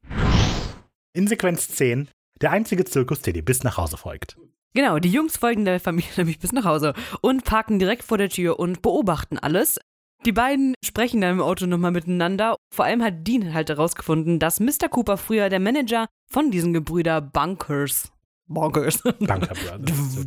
In 1.14 1.28
Sequenz 1.28 1.68
10, 1.70 2.10
der 2.42 2.52
einzige 2.52 2.86
Zirkus, 2.86 3.22
der 3.22 3.34
dir 3.34 3.44
bis 3.46 3.64
nach 3.64 3.78
Hause 3.78 3.98
folgt. 3.98 4.38
Genau, 4.74 4.98
die 4.98 5.12
Jungs 5.12 5.38
folgen 5.38 5.66
der 5.66 5.80
Familie 5.80 6.10
nämlich 6.18 6.40
bis 6.40 6.52
nach 6.52 6.66
Hause 6.66 6.94
und 7.22 7.44
parken 7.44 7.78
direkt 7.80 8.04
vor 8.04 8.18
der 8.18 8.30
Tür 8.30 8.60
und 8.60 8.82
beobachten 8.82 9.38
alles. 9.38 9.80
Die 10.26 10.32
beiden 10.32 10.74
sprechen 10.84 11.20
dann 11.20 11.32
im 11.34 11.42
Auto 11.42 11.66
nochmal 11.66 11.92
miteinander. 11.92 12.56
Vor 12.74 12.86
allem 12.86 13.04
hat 13.04 13.28
Dean 13.28 13.54
halt 13.54 13.70
herausgefunden, 13.70 14.40
dass 14.40 14.62
Mr. 14.62 14.88
Cooper 14.90 15.18
früher 15.18 15.50
der 15.50 15.60
Manager 15.60 16.08
von 16.32 16.50
diesen 16.50 16.72
Gebrüder 16.74 17.20
Bunkers. 17.20 18.10
Bunkers. 18.48 19.04
Banker 19.20 19.54
Brothers. 19.54 20.18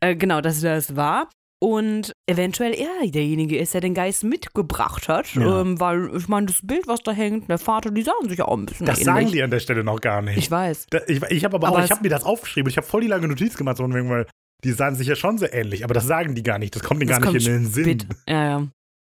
äh, 0.00 0.14
genau, 0.16 0.40
dass 0.42 0.62
er 0.62 0.74
das 0.76 0.94
war. 0.96 1.28
Und 1.62 2.10
eventuell 2.26 2.74
er 2.74 3.08
derjenige 3.08 3.56
ist, 3.56 3.72
der 3.72 3.80
den 3.80 3.94
Geist 3.94 4.24
mitgebracht 4.24 5.08
hat. 5.08 5.32
Ja. 5.36 5.60
Ähm, 5.60 5.78
weil, 5.78 6.10
ich 6.16 6.26
meine, 6.26 6.46
das 6.46 6.58
Bild, 6.60 6.88
was 6.88 7.04
da 7.04 7.12
hängt, 7.12 7.48
der 7.48 7.58
Vater, 7.58 7.92
die 7.92 8.02
sahen 8.02 8.28
sich 8.28 8.42
auch 8.42 8.56
ein 8.58 8.66
bisschen 8.66 8.84
Das 8.84 8.98
ähnlich. 8.98 9.14
sagen 9.14 9.30
die 9.30 9.42
an 9.44 9.50
der 9.52 9.60
Stelle 9.60 9.84
noch 9.84 10.00
gar 10.00 10.22
nicht. 10.22 10.38
Ich 10.38 10.50
weiß. 10.50 10.86
Da- 10.90 11.02
ich 11.06 11.22
ich 11.22 11.44
habe 11.44 11.54
aber, 11.54 11.68
Aber 11.68 11.78
auch, 11.78 11.84
ich 11.84 11.90
habe 11.92 12.02
mir 12.02 12.08
das 12.08 12.24
aufgeschrieben. 12.24 12.68
Ich 12.68 12.76
habe 12.78 12.86
voll 12.86 13.02
die 13.02 13.06
lange 13.06 13.28
Notiz 13.28 13.56
gemacht, 13.56 13.76
so 13.76 13.84
wegen, 13.88 14.10
weil 14.10 14.26
die 14.64 14.72
sahen 14.72 14.96
sich 14.96 15.06
ja 15.06 15.14
schon 15.14 15.38
sehr 15.38 15.54
ähnlich, 15.54 15.84
aber 15.84 15.94
das 15.94 16.04
sagen 16.04 16.34
die 16.34 16.42
gar 16.42 16.58
nicht. 16.58 16.74
Das 16.74 16.82
kommt 16.82 16.98
mir 16.98 17.06
gar 17.06 17.20
nicht 17.20 17.46
in 17.46 17.52
den 17.52 17.66
Sinn. 17.66 18.08
Ja, 18.28 18.44
ja. 18.44 18.68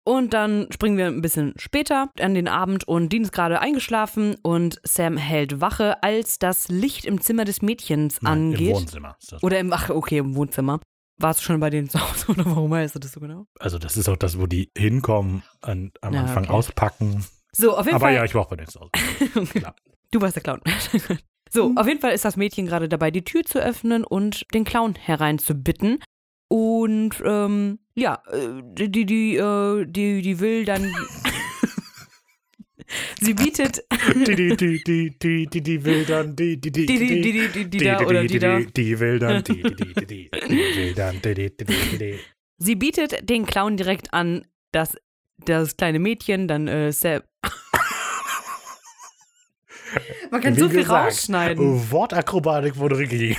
Und 0.07 0.33
dann 0.35 0.67
springen 0.71 0.97
wir 0.99 1.07
ein 1.07 1.21
bisschen 1.23 1.53
später 1.57 2.11
an 2.19 2.35
den 2.35 2.47
Abend 2.47 2.87
und 2.87 3.11
Dean 3.11 3.23
ist 3.23 3.31
gerade 3.31 3.59
eingeschlafen 3.59 4.35
und 4.43 4.79
Sam 4.83 5.17
hält 5.17 5.61
Wache, 5.61 6.03
als 6.03 6.37
das 6.37 6.67
Licht 6.67 7.05
im 7.05 7.21
Zimmer 7.21 7.43
des 7.43 7.63
Mädchens 7.63 8.21
Nein, 8.21 8.31
angeht. 8.33 8.69
Im 8.69 8.75
Wohnzimmer. 8.75 9.17
Oder 9.41 9.57
im, 9.59 9.73
ach, 9.73 9.89
okay, 9.89 10.19
im 10.19 10.35
Wohnzimmer. 10.35 10.79
Warst 11.17 11.39
du 11.39 11.43
schon 11.45 11.59
bei 11.59 11.69
denen 11.69 11.89
zu 11.89 11.99
Hause 11.99 12.25
oder 12.31 12.45
warum 12.45 12.71
weißt 12.71 12.95
du 12.95 12.99
das 12.99 13.11
so 13.13 13.19
genau? 13.19 13.47
Also, 13.59 13.77
das 13.79 13.95
ist 13.97 14.09
auch 14.09 14.17
das, 14.17 14.39
wo 14.39 14.47
die 14.47 14.69
hinkommen, 14.77 15.43
an, 15.61 15.91
am 16.01 16.13
Ja, 16.13 16.21
Anfang 16.21 16.43
okay. 16.45 16.53
auspacken. 16.53 17.25
So, 17.53 17.77
auf 17.77 17.85
jeden 17.85 17.95
Aber 17.95 18.07
Fall. 18.07 18.15
ja, 18.15 18.25
ich 18.25 18.35
war 18.35 18.41
auch 18.41 18.49
bei 18.49 18.57
denen 18.57 18.67
zu 18.67 18.81
Hause. 18.81 18.91
Klar. 19.59 19.75
Du 20.11 20.21
warst 20.21 20.35
der 20.35 20.43
Clown. 20.43 20.61
so, 21.51 21.69
Mhm. 21.69 21.77
auf 21.77 21.87
jeden 21.87 22.01
Fall 22.01 22.11
ist 22.13 22.25
das 22.25 22.35
Mädchen 22.35 22.65
gerade 22.65 22.89
dabei, 22.89 23.11
die 23.11 23.23
Tür 23.23 23.43
zu 23.43 23.59
öffnen 23.59 24.03
und 24.03 24.45
den 24.53 24.65
Clown 24.65 24.95
hereinzubitten. 24.95 25.99
Und 26.49 27.15
ähm, 27.25 27.79
ja, 27.95 28.21
äh, 28.31 28.61
die, 28.73 28.91
die, 28.91 29.05
die, 29.05 29.35
äh, 29.37 29.85
die, 29.85 30.21
die 30.21 30.39
will 30.39 30.65
dann. 30.65 30.93
Sie 33.19 33.33
bietet. 33.33 33.83
Die, 34.13 34.35
die, 34.35 34.55
die, 34.55 34.83
die, 34.83 35.15
die, 35.17 35.49
die, 35.49 35.61
die 35.61 35.79
die, 35.79 35.79
die, 35.79 36.59
die, 36.59 36.71
Die, 36.71 36.85
die, 36.85 36.97
die, 36.97 37.21
die, 37.21 37.47
die, 37.49 37.69
die 37.69 37.77
da 37.83 37.99
oder 38.01 38.23
die 38.23 38.39
da. 38.39 38.59
die, 38.59 38.71
die 38.71 38.99
will 38.99 39.19
dann, 39.19 39.43
die, 39.43 39.61
die, 39.63 39.75
die, 39.75 39.93
die, 39.93 40.05
die, 40.05 40.29
die 40.31 40.75
will 40.75 40.93
dann, 40.93 41.21
die, 41.21 41.33
die, 41.33 41.55
die, 41.57 41.65
die, 41.65 41.97
die. 41.97 42.19
Sie 42.57 42.75
bietet 42.75 43.29
den 43.29 43.45
Clown 43.45 43.77
direkt 43.77 44.13
an, 44.13 44.45
dass 44.71 44.95
das 45.45 45.75
kleine 45.77 45.99
Mädchen 45.99 46.47
dann 46.47 46.67
äh, 46.67 46.91
Sam. 46.91 47.21
Man 50.31 50.41
kann 50.41 50.55
Wie 50.55 50.59
so 50.59 50.69
viel 50.69 50.79
gesagt, 50.79 51.07
rausschneiden. 51.07 51.91
Wortakrobatik 51.91 52.77
wurde 52.77 52.97
Ricky. 52.97 53.37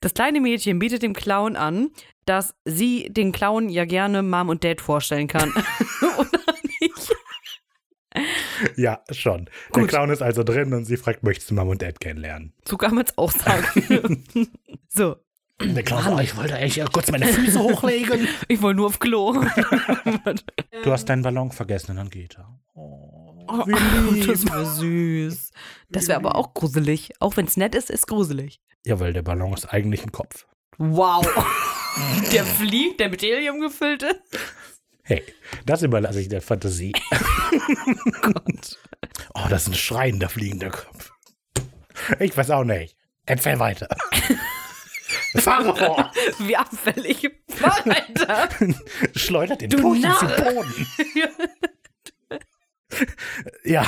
Das 0.00 0.14
kleine 0.14 0.40
Mädchen 0.40 0.78
bietet 0.78 1.02
dem 1.02 1.14
Clown 1.14 1.56
an, 1.56 1.90
dass 2.26 2.54
sie 2.64 3.08
den 3.10 3.32
Clown 3.32 3.68
ja 3.68 3.84
gerne 3.86 4.22
Mom 4.22 4.50
und 4.50 4.62
Dad 4.62 4.80
vorstellen 4.80 5.26
kann. 5.26 5.52
Oder? 6.18 6.45
Ja, 8.76 9.00
schon. 9.10 9.46
Der 9.74 9.82
Gut. 9.82 9.88
Clown 9.90 10.10
ist 10.10 10.22
also 10.22 10.42
drin 10.42 10.72
und 10.74 10.84
sie 10.84 10.96
fragt, 10.96 11.22
möchtest 11.22 11.50
du 11.50 11.54
Mom 11.54 11.68
und 11.68 11.82
Dad 11.82 12.00
kennenlernen? 12.00 12.52
So 12.66 12.76
kann 12.76 12.94
man 12.94 13.04
es 13.04 13.16
auch 13.18 13.30
sagen. 13.30 14.24
so, 14.88 15.16
Der 15.62 15.82
Clown 15.82 16.02
sagt, 16.02 16.16
oh, 16.16 16.20
ich 16.20 16.36
wollte 16.36 16.54
eigentlich 16.56 16.84
kurz 16.92 17.10
meine 17.10 17.26
Füße 17.26 17.58
hochlegen. 17.62 18.28
ich 18.48 18.62
wollte 18.62 18.76
nur 18.78 18.86
auf 18.86 18.98
Klo. 18.98 19.32
Du 20.82 20.92
hast 20.92 21.06
deinen 21.06 21.22
Ballon 21.22 21.50
vergessen 21.52 21.92
und 21.92 21.96
dann 21.98 22.10
geht 22.10 22.36
er. 22.38 22.58
Oh, 22.74 23.12
Oh, 23.48 23.64
wie 23.64 24.14
lieb. 24.18 24.26
das 24.26 24.44
wäre 24.44 24.66
süß. 24.66 25.52
Das 25.88 26.08
wäre 26.08 26.18
aber 26.18 26.34
auch 26.34 26.52
gruselig. 26.52 27.12
Auch 27.20 27.36
wenn 27.36 27.46
es 27.46 27.56
nett 27.56 27.76
ist, 27.76 27.90
ist 27.90 28.08
gruselig. 28.08 28.60
Ja, 28.84 28.98
weil 28.98 29.12
der 29.12 29.22
Ballon 29.22 29.52
ist 29.54 29.66
eigentlich 29.66 30.02
ein 30.02 30.10
Kopf. 30.10 30.46
Wow. 30.78 31.24
Der 32.32 32.44
fliegt, 32.44 32.98
der 32.98 33.08
mit 33.08 33.22
Helium 33.22 33.60
gefüllt 33.60 34.02
ist. 34.02 34.75
Hey, 35.08 35.22
das 35.64 35.82
überlasse 35.82 36.20
ich 36.20 36.28
der 36.28 36.42
Fantasie. 36.42 36.92
Oh, 39.34 39.46
das 39.48 39.62
ist 39.62 39.68
ein 39.68 39.74
schreiender 39.74 40.28
fliegender 40.28 40.70
Kopf. 40.70 41.12
Ich 42.18 42.36
weiß 42.36 42.50
auch 42.50 42.64
nicht. 42.64 42.96
Erzähl 43.26 43.58
weiter. 43.58 43.88
Fahre 45.36 45.76
vor. 45.76 46.10
Wie 46.38 46.56
abfällig. 46.56 47.30
Fahr 47.48 47.84
weiter. 47.84 48.48
Schleudert 49.14 49.60
den 49.60 49.70
Narr. 49.70 50.18
zu 50.18 50.26
Boden. 50.26 50.86
Ja, 53.64 53.86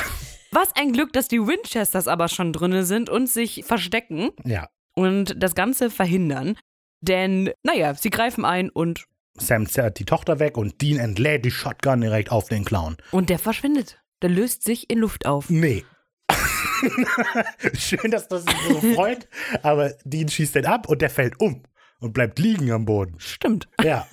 Was 0.51 0.75
ein 0.75 0.93
Glück, 0.93 1.13
dass 1.13 1.27
die 1.27 1.39
Winchesters 1.39 2.07
aber 2.07 2.27
schon 2.27 2.53
drinne 2.53 2.85
sind 2.85 3.09
und 3.09 3.27
sich 3.27 3.63
verstecken 3.65 4.29
ja. 4.45 4.69
und 4.93 5.35
das 5.41 5.55
Ganze 5.55 5.89
verhindern. 5.89 6.57
Denn, 7.01 7.51
naja, 7.63 7.93
sie 7.95 8.09
greifen 8.09 8.45
ein 8.45 8.69
und, 8.69 9.05
Sam 9.35 9.67
zerrt 9.67 9.99
die 9.99 10.05
Tochter 10.05 10.39
weg 10.39 10.57
und 10.57 10.81
Dean 10.81 10.99
entlädt 10.99 11.45
die 11.45 11.51
Shotgun 11.51 12.01
direkt 12.01 12.31
auf 12.31 12.49
den 12.49 12.65
Clown. 12.65 12.97
und 13.11 13.29
der 13.29 13.39
verschwindet. 13.39 14.01
Der 14.21 14.29
löst 14.29 14.63
sich 14.63 14.89
in 14.89 14.99
Luft 14.99 15.25
auf. 15.25 15.49
Nee. 15.49 15.85
Schön, 17.73 18.11
dass 18.11 18.27
das 18.27 18.43
sich 18.43 18.55
so 18.67 18.81
freut, 18.95 19.27
aber 19.63 19.93
Dean 20.03 20.29
schießt 20.29 20.55
den 20.55 20.65
ab 20.65 20.87
und 20.87 21.01
der 21.01 21.09
fällt 21.09 21.39
um 21.39 21.63
und 21.99 22.13
bleibt 22.13 22.39
liegen 22.39 22.71
am 22.71 22.85
Boden. 22.85 23.15
Stimmt. 23.19 23.67
Ja. 23.81 24.07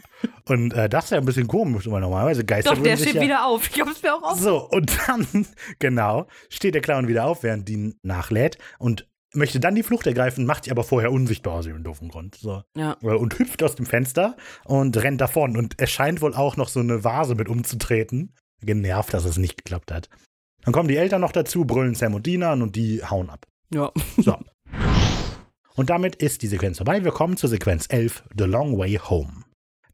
Und 0.46 0.72
äh, 0.72 0.88
das 0.88 1.04
ist 1.06 1.10
ja 1.10 1.18
ein 1.18 1.24
bisschen 1.26 1.46
komisch, 1.46 1.88
weil 1.90 2.00
normalerweise 2.00 2.44
Geister 2.44 2.74
Doch, 2.74 2.82
der 2.82 2.96
steht 2.96 3.14
ja 3.14 3.20
wieder 3.22 3.46
auf. 3.46 3.68
Ich 3.68 3.80
hab's 3.80 4.02
mir 4.02 4.14
auch 4.14 4.22
auf. 4.22 4.40
So, 4.40 4.68
und 4.70 4.90
dann, 5.06 5.26
genau, 5.78 6.26
steht 6.48 6.74
der 6.74 6.82
Clown 6.82 7.06
wieder 7.06 7.26
auf, 7.26 7.42
während 7.42 7.68
Dean 7.68 7.94
nachlädt 8.02 8.58
und 8.78 9.06
möchte 9.36 9.60
dann 9.60 9.74
die 9.74 9.82
Flucht 9.82 10.06
ergreifen, 10.06 10.46
macht 10.46 10.64
sich 10.64 10.70
aber 10.70 10.84
vorher 10.84 11.12
unsichtbar 11.12 11.54
aus 11.54 11.66
irgendeinem 11.66 11.92
doofen 11.92 12.08
Grund. 12.08 12.34
So. 12.36 12.62
Ja. 12.76 12.92
Und 12.92 13.38
hüpft 13.38 13.62
aus 13.62 13.74
dem 13.74 13.86
Fenster 13.86 14.36
und 14.64 14.96
rennt 14.96 15.20
davon. 15.20 15.56
Und 15.56 15.78
er 15.78 15.86
scheint 15.86 16.20
wohl 16.20 16.34
auch 16.34 16.56
noch 16.56 16.68
so 16.68 16.80
eine 16.80 17.04
Vase 17.04 17.34
mit 17.34 17.48
umzutreten. 17.48 18.34
Genervt, 18.60 19.14
dass 19.14 19.24
es 19.24 19.36
nicht 19.36 19.58
geklappt 19.58 19.92
hat. 19.92 20.08
Dann 20.62 20.72
kommen 20.72 20.88
die 20.88 20.96
Eltern 20.96 21.20
noch 21.20 21.32
dazu, 21.32 21.64
brüllen 21.64 21.94
Sam 21.94 22.14
und 22.14 22.26
Dean 22.26 22.42
an 22.42 22.62
und 22.62 22.74
die 22.74 23.04
hauen 23.04 23.30
ab. 23.30 23.46
Ja. 23.72 23.92
So. 24.16 24.36
Und 25.76 25.90
damit 25.90 26.16
ist 26.16 26.42
die 26.42 26.46
Sequenz 26.46 26.78
vorbei. 26.78 27.04
Wir 27.04 27.12
kommen 27.12 27.36
zur 27.36 27.50
Sequenz 27.50 27.86
11, 27.88 28.24
The 28.36 28.44
Long 28.44 28.78
Way 28.78 28.98
Home. 29.08 29.44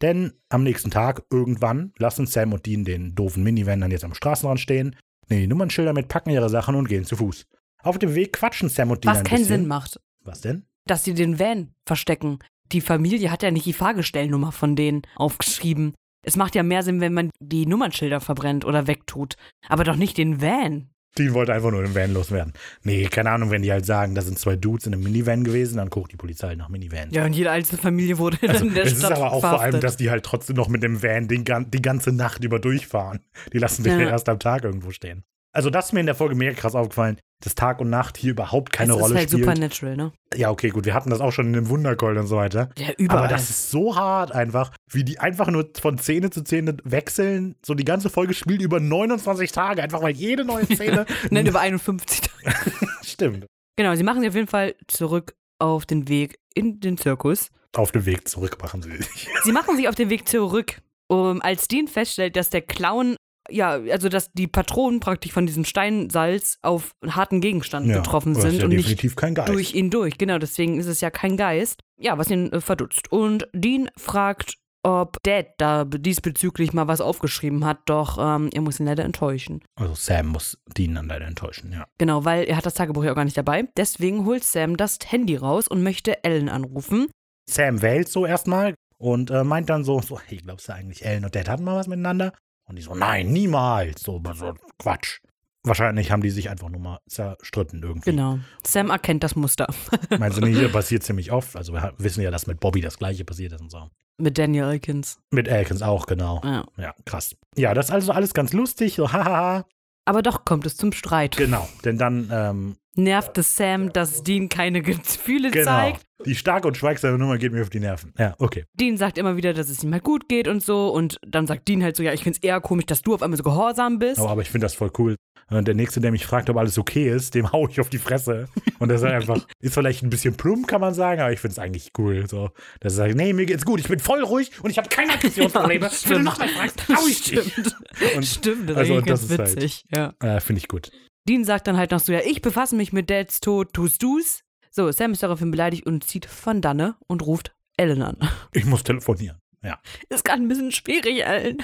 Denn 0.01 0.33
am 0.49 0.63
nächsten 0.63 0.91
Tag, 0.91 1.25
irgendwann, 1.31 1.93
lassen 1.99 2.27
Sam 2.27 2.53
und 2.53 2.67
Dean 2.67 2.85
den 2.85 3.15
doofen 3.15 3.43
Minivan 3.43 3.81
dann 3.81 3.91
jetzt 3.91 4.05
am 4.05 4.15
Straßenrand 4.15 4.61
stehen, 4.61 4.97
nehmen 5.29 5.43
die 5.43 5.47
Nummernschilder 5.49 5.93
mit, 5.93 6.09
packen 6.09 6.31
ihre 6.31 6.49
Sachen 6.49 6.75
und 6.75 6.89
gehen 6.89 7.05
zu 7.05 7.17
Fuß. 7.17 7.47
Auf 7.83 7.99
dem 7.99 8.15
Weg 8.15 8.33
quatschen 8.35 8.69
Sam 8.69 8.91
und 8.91 9.05
Dean 9.05 9.13
Was 9.13 9.19
ein 9.21 9.25
keinen 9.25 9.39
bisschen. 9.41 9.59
Sinn 9.61 9.67
macht, 9.69 10.01
Was 10.25 10.41
denn? 10.41 10.65
dass 10.87 11.05
sie 11.05 11.15
den 11.15 11.39
Van 11.39 11.73
verstecken. 11.87 12.39
Die 12.73 12.81
Familie 12.81 13.31
hat 13.31 13.43
ja 13.43 13.51
nicht 13.51 13.67
die 13.67 13.73
Fahrgestellnummer 13.73 14.51
von 14.53 14.77
denen 14.77 15.03
aufgeschrieben. 15.17 15.95
Es 16.25 16.37
macht 16.37 16.55
ja 16.55 16.63
mehr 16.63 16.83
Sinn, 16.83 17.01
wenn 17.01 17.13
man 17.15 17.31
die 17.41 17.67
Nummernschilder 17.67 18.21
verbrennt 18.21 18.65
oder 18.65 18.87
wegtut. 18.87 19.35
Aber 19.69 19.85
doch 19.85 19.97
nicht 19.97 20.17
den 20.19 20.41
Van. 20.41 20.89
Dean 21.19 21.35
wollte 21.35 21.53
einfach 21.53 21.71
nur 21.71 21.83
den 21.83 21.95
Van 21.95 22.15
loswerden. 22.15 22.55
Nee, 22.85 23.05
keine 23.09 23.31
Ahnung, 23.33 23.51
wenn 23.51 23.61
die 23.61 23.71
halt 23.71 23.85
sagen, 23.85 24.15
da 24.15 24.23
sind 24.23 24.39
zwei 24.39 24.57
Dudes 24.57 24.87
in 24.87 24.95
einem 24.95 25.03
Minivan 25.03 25.45
gewesen, 25.45 25.77
dann 25.77 25.91
guckt 25.91 26.11
die 26.11 26.17
Polizei 26.17 26.55
nach 26.55 26.71
Minivans. 26.71 27.15
Ja, 27.15 27.27
und 27.27 27.35
jede 27.35 27.51
einzelne 27.51 27.83
Familie 27.83 28.17
wurde 28.17 28.39
Also, 28.49 28.65
in 28.67 28.73
der 28.73 28.85
es 28.85 28.93
ist 28.93 29.01
Stadt 29.01 29.13
aber 29.19 29.31
auch 29.33 29.41
vor 29.41 29.51
allem, 29.51 29.59
verhaftet. 29.59 29.85
dass 29.85 29.99
die 29.99 30.09
halt 30.11 30.25
trotzdem 30.25 30.57
noch 30.57 30.69
mit 30.69 30.83
dem 30.83 31.03
Van 31.03 31.29
die 31.29 31.83
ganze 31.83 32.13
Nacht 32.13 32.43
über 32.45 32.59
durchfahren. 32.61 33.21
Die 33.53 33.59
lassen 33.59 33.83
den 33.85 33.99
ja 33.99 34.05
Ja. 34.07 34.11
erst 34.13 34.29
am 34.31 34.39
Tag 34.39 34.65
irgendwo 34.65 34.91
stehen. 34.91 35.23
Also 35.53 35.71
das 35.71 35.87
ist 35.87 35.93
mir 35.93 36.01
in 36.01 36.07
der 36.07 36.15
Folge 36.15 36.35
mega 36.35 36.53
krass 36.55 36.75
aufgefallen, 36.75 37.19
dass 37.41 37.55
Tag 37.55 37.81
und 37.81 37.91
Nacht 37.91 38.17
hier 38.17 38.31
überhaupt 38.31 38.73
keine 38.73 38.95
Rolle 38.95 39.15
ist 39.15 39.19
halt 39.19 39.31
spielt. 39.31 39.45
Supernatural, 39.45 39.97
ne? 39.97 40.13
Ja, 40.35 40.51
okay, 40.51 40.71
gut, 40.71 40.87
wir 40.87 40.95
hatten 40.95 41.11
das 41.11 41.21
auch 41.21 41.33
schon 41.33 41.49
in 41.49 41.53
dem 41.53 41.69
Wundergold 41.69 42.17
und 42.17 42.27
so 42.27 42.37
weiter. 42.37 42.71
Ja, 42.79 42.93
überall. 42.97 43.19
Aber 43.25 43.29
das 43.29 43.51
ist 43.51 43.71
so 43.71 43.97
hart 43.97 44.33
einfach, 44.33 44.71
wie 44.91 45.05
die 45.05 45.19
einfach 45.19 45.49
nur 45.49 45.69
von 45.79 45.99
Szene 45.99 46.31
zu 46.31 46.41
Szene 46.41 46.77
wechseln. 46.85 47.57
So 47.65 47.75
die 47.75 47.85
ganze 47.85 48.09
Folge 48.09 48.33
spielt 48.35 48.63
über 48.63 48.81
29 48.81 49.53
Tage, 49.53 49.83
einfach 49.83 50.03
weil 50.03 50.15
jede 50.15 50.45
neue 50.45 50.65
Szene. 50.75 51.05
Nein, 51.31 51.47
über 51.47 51.61
51 51.61 52.23
Tage. 52.23 52.57
Stimmt. 53.03 53.47
Genau, 53.77 53.95
sie 53.95 54.03
machen 54.03 54.21
sich 54.21 54.29
auf 54.29 54.35
jeden 54.35 54.49
Fall 54.49 54.75
zurück 54.89 55.35
auf 55.59 55.87
den 55.87 56.09
Weg 56.09 56.39
in 56.55 56.81
den 56.81 56.97
Zirkus. 56.97 57.49
Auf 57.75 57.93
dem 57.93 58.05
Weg 58.07 58.29
zurück 58.29 58.59
machen 58.61 58.83
sie 58.83 58.97
sich. 58.97 59.29
Sie 59.45 59.53
machen 59.53 59.77
sich 59.77 59.89
auf 59.89 59.95
den 59.95 60.11
Weg 60.11 60.29
zurück, 60.29 60.83
um, 61.09 61.41
als 61.41 61.69
Dean 61.69 61.89
feststellt, 61.89 62.37
dass 62.37 62.51
der 62.51 62.63
Clown, 62.63 63.17
ja, 63.51 63.71
also 63.91 64.09
dass 64.09 64.33
die 64.33 64.47
Patronen 64.47 65.01
praktisch 65.01 65.33
von 65.33 65.47
diesem 65.47 65.65
Steinsalz 65.65 66.59
auf 66.63 66.95
harten 67.07 67.41
Gegenstand 67.41 67.93
getroffen 67.93 68.35
das 68.35 68.45
ist 68.45 68.51
sind 68.51 68.59
ja 68.61 68.65
und 68.65 68.71
nicht 68.71 68.85
definitiv 68.85 69.17
kein 69.17 69.35
Geist. 69.35 69.49
durch 69.49 69.75
ihn 69.75 69.91
durch. 69.91 70.19
Genau, 70.19 70.39
deswegen 70.39 70.79
ist 70.79 70.87
es 70.87 71.01
ja 71.01 71.11
kein 71.11 71.37
Geist. 71.37 71.81
Ja, 71.99 72.19
was 72.19 72.31
ihn 72.31 72.53
äh, 72.53 72.61
verdutzt. 72.61 73.11
Und 73.11 73.49
Dean 73.53 73.91
fragt, 73.97 74.57
ob 74.85 75.23
Dad 75.23 75.47
da 75.59 75.85
diesbezüglich 75.85 76.73
mal 76.73 76.89
was 76.89 77.01
aufgeschrieben 77.01 77.65
hat, 77.65 77.79
doch 77.87 78.19
ähm, 78.19 78.51
er 78.53 78.61
muss 78.63 78.81
ihn 78.81 78.87
leider 78.87 79.05
enttäuschen. 79.05 79.63
Also 79.77 79.95
Sam 79.95 80.29
muss 80.29 80.59
Dean 80.77 80.95
dann 80.95 81.07
leider 81.07 81.27
enttäuschen, 81.27 81.73
ja. 81.73 81.87
Genau, 81.99 82.25
weil 82.25 82.45
er 82.45 82.57
hat 82.57 82.67
das 82.67 82.75
Tagebuch 82.75 83.05
ja 83.05 83.13
auch 83.13 83.17
gar 83.17 83.25
nicht 83.25 83.37
dabei. 83.37 83.69
Deswegen 83.77 84.25
holt 84.25 84.45
Sam 84.45 84.77
das 84.77 84.99
Handy 85.07 85.37
raus 85.37 85.69
und 85.69 85.83
möchte 85.83 86.25
Ellen 86.25 86.49
anrufen. 86.49 87.09
Sam 87.49 87.83
wählt 87.83 88.09
so 88.09 88.27
erstmal 88.27 88.75
und 88.99 89.31
äh, 89.31 89.45
meint 89.45 89.71
dann 89.71 89.85
so, 89.85 90.01
so, 90.01 90.19
hey, 90.21 90.39
glaubst 90.39 90.69
du 90.69 90.75
eigentlich, 90.75 91.05
Ellen 91.05 91.25
und 91.25 91.35
Dad 91.35 91.49
hatten 91.49 91.65
mal 91.65 91.77
was 91.77 91.87
miteinander? 91.87 92.33
Und 92.73 92.77
die 92.77 92.83
so, 92.83 92.95
nein, 92.95 93.31
niemals. 93.31 94.01
So, 94.01 94.23
so 94.33 94.55
Quatsch. 94.79 95.21
Wahrscheinlich 95.63 96.11
haben 96.11 96.23
die 96.23 96.31
sich 96.31 96.49
einfach 96.49 96.71
nur 96.71 96.81
mal 96.81 97.01
zerstritten 97.07 97.83
irgendwie. 97.83 98.13
Genau. 98.13 98.39
Sam 98.67 98.89
erkennt 98.89 99.23
das 99.23 99.37
Muster. 99.37 99.67
Meinst 100.19 100.39
du 100.39 100.41
nicht, 100.41 100.59
hier 100.59 100.73
passiert 100.73 101.03
ziemlich 101.03 101.33
oft. 101.33 101.55
Also 101.55 101.75
wir 101.75 101.93
wissen 101.99 102.23
ja, 102.23 102.31
dass 102.31 102.47
mit 102.47 102.61
Bobby 102.61 102.81
das 102.81 102.97
gleiche 102.97 103.27
passiert 103.27 103.53
ist 103.53 103.61
und 103.61 103.71
so. 103.71 103.91
Mit 104.17 104.39
Daniel 104.39 104.65
Elkins. 104.65 105.21
Mit 105.31 105.49
Elkins 105.49 105.83
auch, 105.83 106.07
genau. 106.07 106.41
Ja. 106.43 106.65
Ja, 106.79 106.95
krass. 107.05 107.37
Ja, 107.57 107.75
das 107.75 107.87
ist 107.87 107.93
also 107.93 108.13
alles 108.13 108.33
ganz 108.33 108.55
lustig, 108.55 108.95
so 108.95 109.13
hahaha. 109.13 109.67
Aber 110.07 110.23
doch 110.23 110.47
kommt 110.47 110.65
es 110.65 110.79
zum 110.79 110.93
Streit. 110.93 111.37
Genau, 111.37 111.69
denn 111.85 111.99
dann, 111.99 112.31
ähm, 112.33 112.77
Nervt 112.97 113.37
es 113.37 113.55
Sam, 113.55 113.93
dass 113.93 114.23
Dean 114.23 114.49
keine 114.49 114.83
Gefühle 114.83 115.51
genau. 115.51 115.65
zeigt. 115.65 116.07
Die 116.27 116.35
starke 116.35 116.69
und 116.69 116.77
schweigsame 116.77 117.19
Nummer 117.19 117.39
geht 117.39 117.53
mir 117.53 117.63
auf 117.63 117.71
die 117.71 117.81
Nerven. 117.81 118.13
Ja, 118.19 118.35
okay. 118.39 118.65
Dean 118.75 118.97
sagt 118.97 119.19
immer 119.19 119.37
wieder, 119.37 119.53
dass 119.55 119.69
es 119.69 119.83
ihm 119.83 119.93
halt 119.93 120.05
gut 120.05 120.29
geht 120.29 120.49
und 120.49 120.63
so. 120.63 120.89
Und 120.89 121.19
dann 121.27 121.47
sagt 121.47 121.69
Dean 121.69 121.83
halt 121.83 121.97
so, 121.97 122.03
ja, 122.03 122.13
ich 122.13 122.23
find's 122.23 122.39
eher 122.39 122.61
komisch, 122.61 122.87
dass 122.87 123.03
du 123.03 123.15
auf 123.15 123.23
einmal 123.23 123.37
so 123.37 123.43
gehorsam 123.43 123.99
bist. 123.99 124.19
Aber, 124.21 124.31
aber 124.31 124.43
ich 124.43 124.51
finde 124.51 124.65
das 124.67 124.75
voll 124.75 124.91
cool. 124.99 125.17
Und 125.51 125.67
der 125.69 125.75
Nächste, 125.75 126.01
der 126.01 126.13
mich 126.13 126.25
fragt, 126.25 126.49
ob 126.49 126.57
alles 126.57 126.79
okay 126.79 127.11
ist, 127.11 127.35
dem 127.35 127.51
hau 127.53 127.69
ich 127.69 127.81
auf 127.81 127.91
die 127.91 127.99
Fresse. 127.99 128.49
Und 128.79 128.89
das 128.89 129.03
ist 129.03 129.09
halt 129.09 129.15
einfach, 129.29 129.47
ist 129.61 129.75
vielleicht 129.75 130.03
ein 130.03 130.11
bisschen 130.11 130.35
plump, 130.37 130.67
kann 130.67 130.81
man 130.81 130.95
sagen, 130.95 131.21
aber 131.21 131.33
ich 131.33 131.41
finde 131.41 131.53
es 131.53 131.59
eigentlich 131.59 131.91
cool. 131.99 132.27
So, 132.29 132.51
dass 132.81 132.95
er 132.95 133.09
sagt, 133.09 133.15
nee, 133.17 133.33
mir 133.33 133.45
geht's 133.47 133.65
gut, 133.65 133.81
ich 133.81 133.89
bin 133.89 133.99
voll 133.99 134.23
ruhig 134.23 134.51
und 134.63 134.71
ich 134.71 134.79
habe 134.79 134.89
keine 134.89 135.13
Aggressionsprobleme. 135.15 135.83
Wenn 135.83 135.91
du 135.91 135.95
Stimmt. 135.97 136.25
noch 136.25 136.39
mal 136.39 136.49
fragst, 136.49 136.89
hau 136.89 137.07
ich 137.07 137.23
dich. 137.25 137.53
Stimmt. 137.53 137.77
Und- 138.17 138.25
Stimmt, 138.27 138.71
das 138.71 138.77
also 138.77 139.01
das 139.01 139.23
ist 139.25 139.39
halt- 139.39 139.57
witzig. 139.57 139.85
Ja. 139.95 140.15
Äh, 140.21 140.41
finde 140.41 140.61
ich 140.61 140.69
gut. 140.69 140.91
Dean 141.29 141.45
sagt 141.45 141.67
dann 141.67 141.77
halt 141.77 141.91
noch 141.93 142.01
so, 142.01 142.13
ja, 142.13 142.21
ich 142.25 142.43
befasse 142.43 142.75
mich 142.75 142.93
mit 142.93 143.11
Dads 143.11 143.41
Tod, 143.41 143.73
tust 143.75 144.03
du's? 144.03 144.41
So, 144.75 144.91
Sam 144.91 145.13
ist 145.13 145.23
daraufhin 145.23 145.51
beleidigt 145.51 145.85
und 145.87 146.03
zieht 146.03 146.25
von 146.25 146.63
Danne 146.63 146.97
und 147.07 147.25
ruft 147.27 147.55
Ellen 147.77 148.03
an. 148.03 148.17
Ich 148.53 148.65
muss 148.65 148.83
telefonieren. 148.83 149.39
Ja, 149.65 149.79
Ist 150.09 150.25
gerade 150.25 150.43
ein 150.43 150.49
bisschen 150.49 150.73
schwierig, 150.73 151.25
Ellen. 151.25 151.59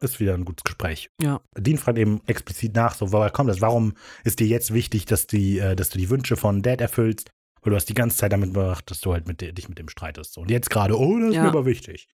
ist 0.00 0.20
wieder 0.20 0.34
ein 0.34 0.44
gutes 0.44 0.64
Gespräch. 0.64 1.08
Ja. 1.18 1.40
Dean 1.56 1.78
fragt 1.78 1.96
eben 1.98 2.20
explizit 2.26 2.74
nach, 2.76 2.94
so, 2.94 3.10
woher 3.10 3.30
kommt 3.30 3.48
das? 3.48 3.62
Warum 3.62 3.94
ist 4.24 4.38
dir 4.40 4.46
jetzt 4.46 4.74
wichtig, 4.74 5.06
dass, 5.06 5.26
die, 5.26 5.58
äh, 5.58 5.74
dass 5.74 5.88
du 5.88 5.96
die 5.98 6.10
Wünsche 6.10 6.36
von 6.36 6.60
Dad 6.60 6.82
erfüllst? 6.82 7.30
Weil 7.62 7.70
du 7.70 7.76
hast 7.76 7.88
die 7.88 7.94
ganze 7.94 8.18
Zeit 8.18 8.32
damit 8.32 8.52
gemacht, 8.52 8.90
dass 8.90 9.00
du 9.00 9.14
halt 9.14 9.26
mit, 9.26 9.40
dich 9.40 9.66
mit 9.68 9.78
dem 9.78 9.88
streitest. 9.88 10.34
So. 10.34 10.42
Und 10.42 10.50
jetzt 10.50 10.68
gerade, 10.68 10.98
oh, 10.98 11.18
das 11.18 11.30
ist 11.30 11.34
Ja. 11.36 11.42
mir 11.44 11.48
aber 11.48 11.64
wichtig. 11.64 12.08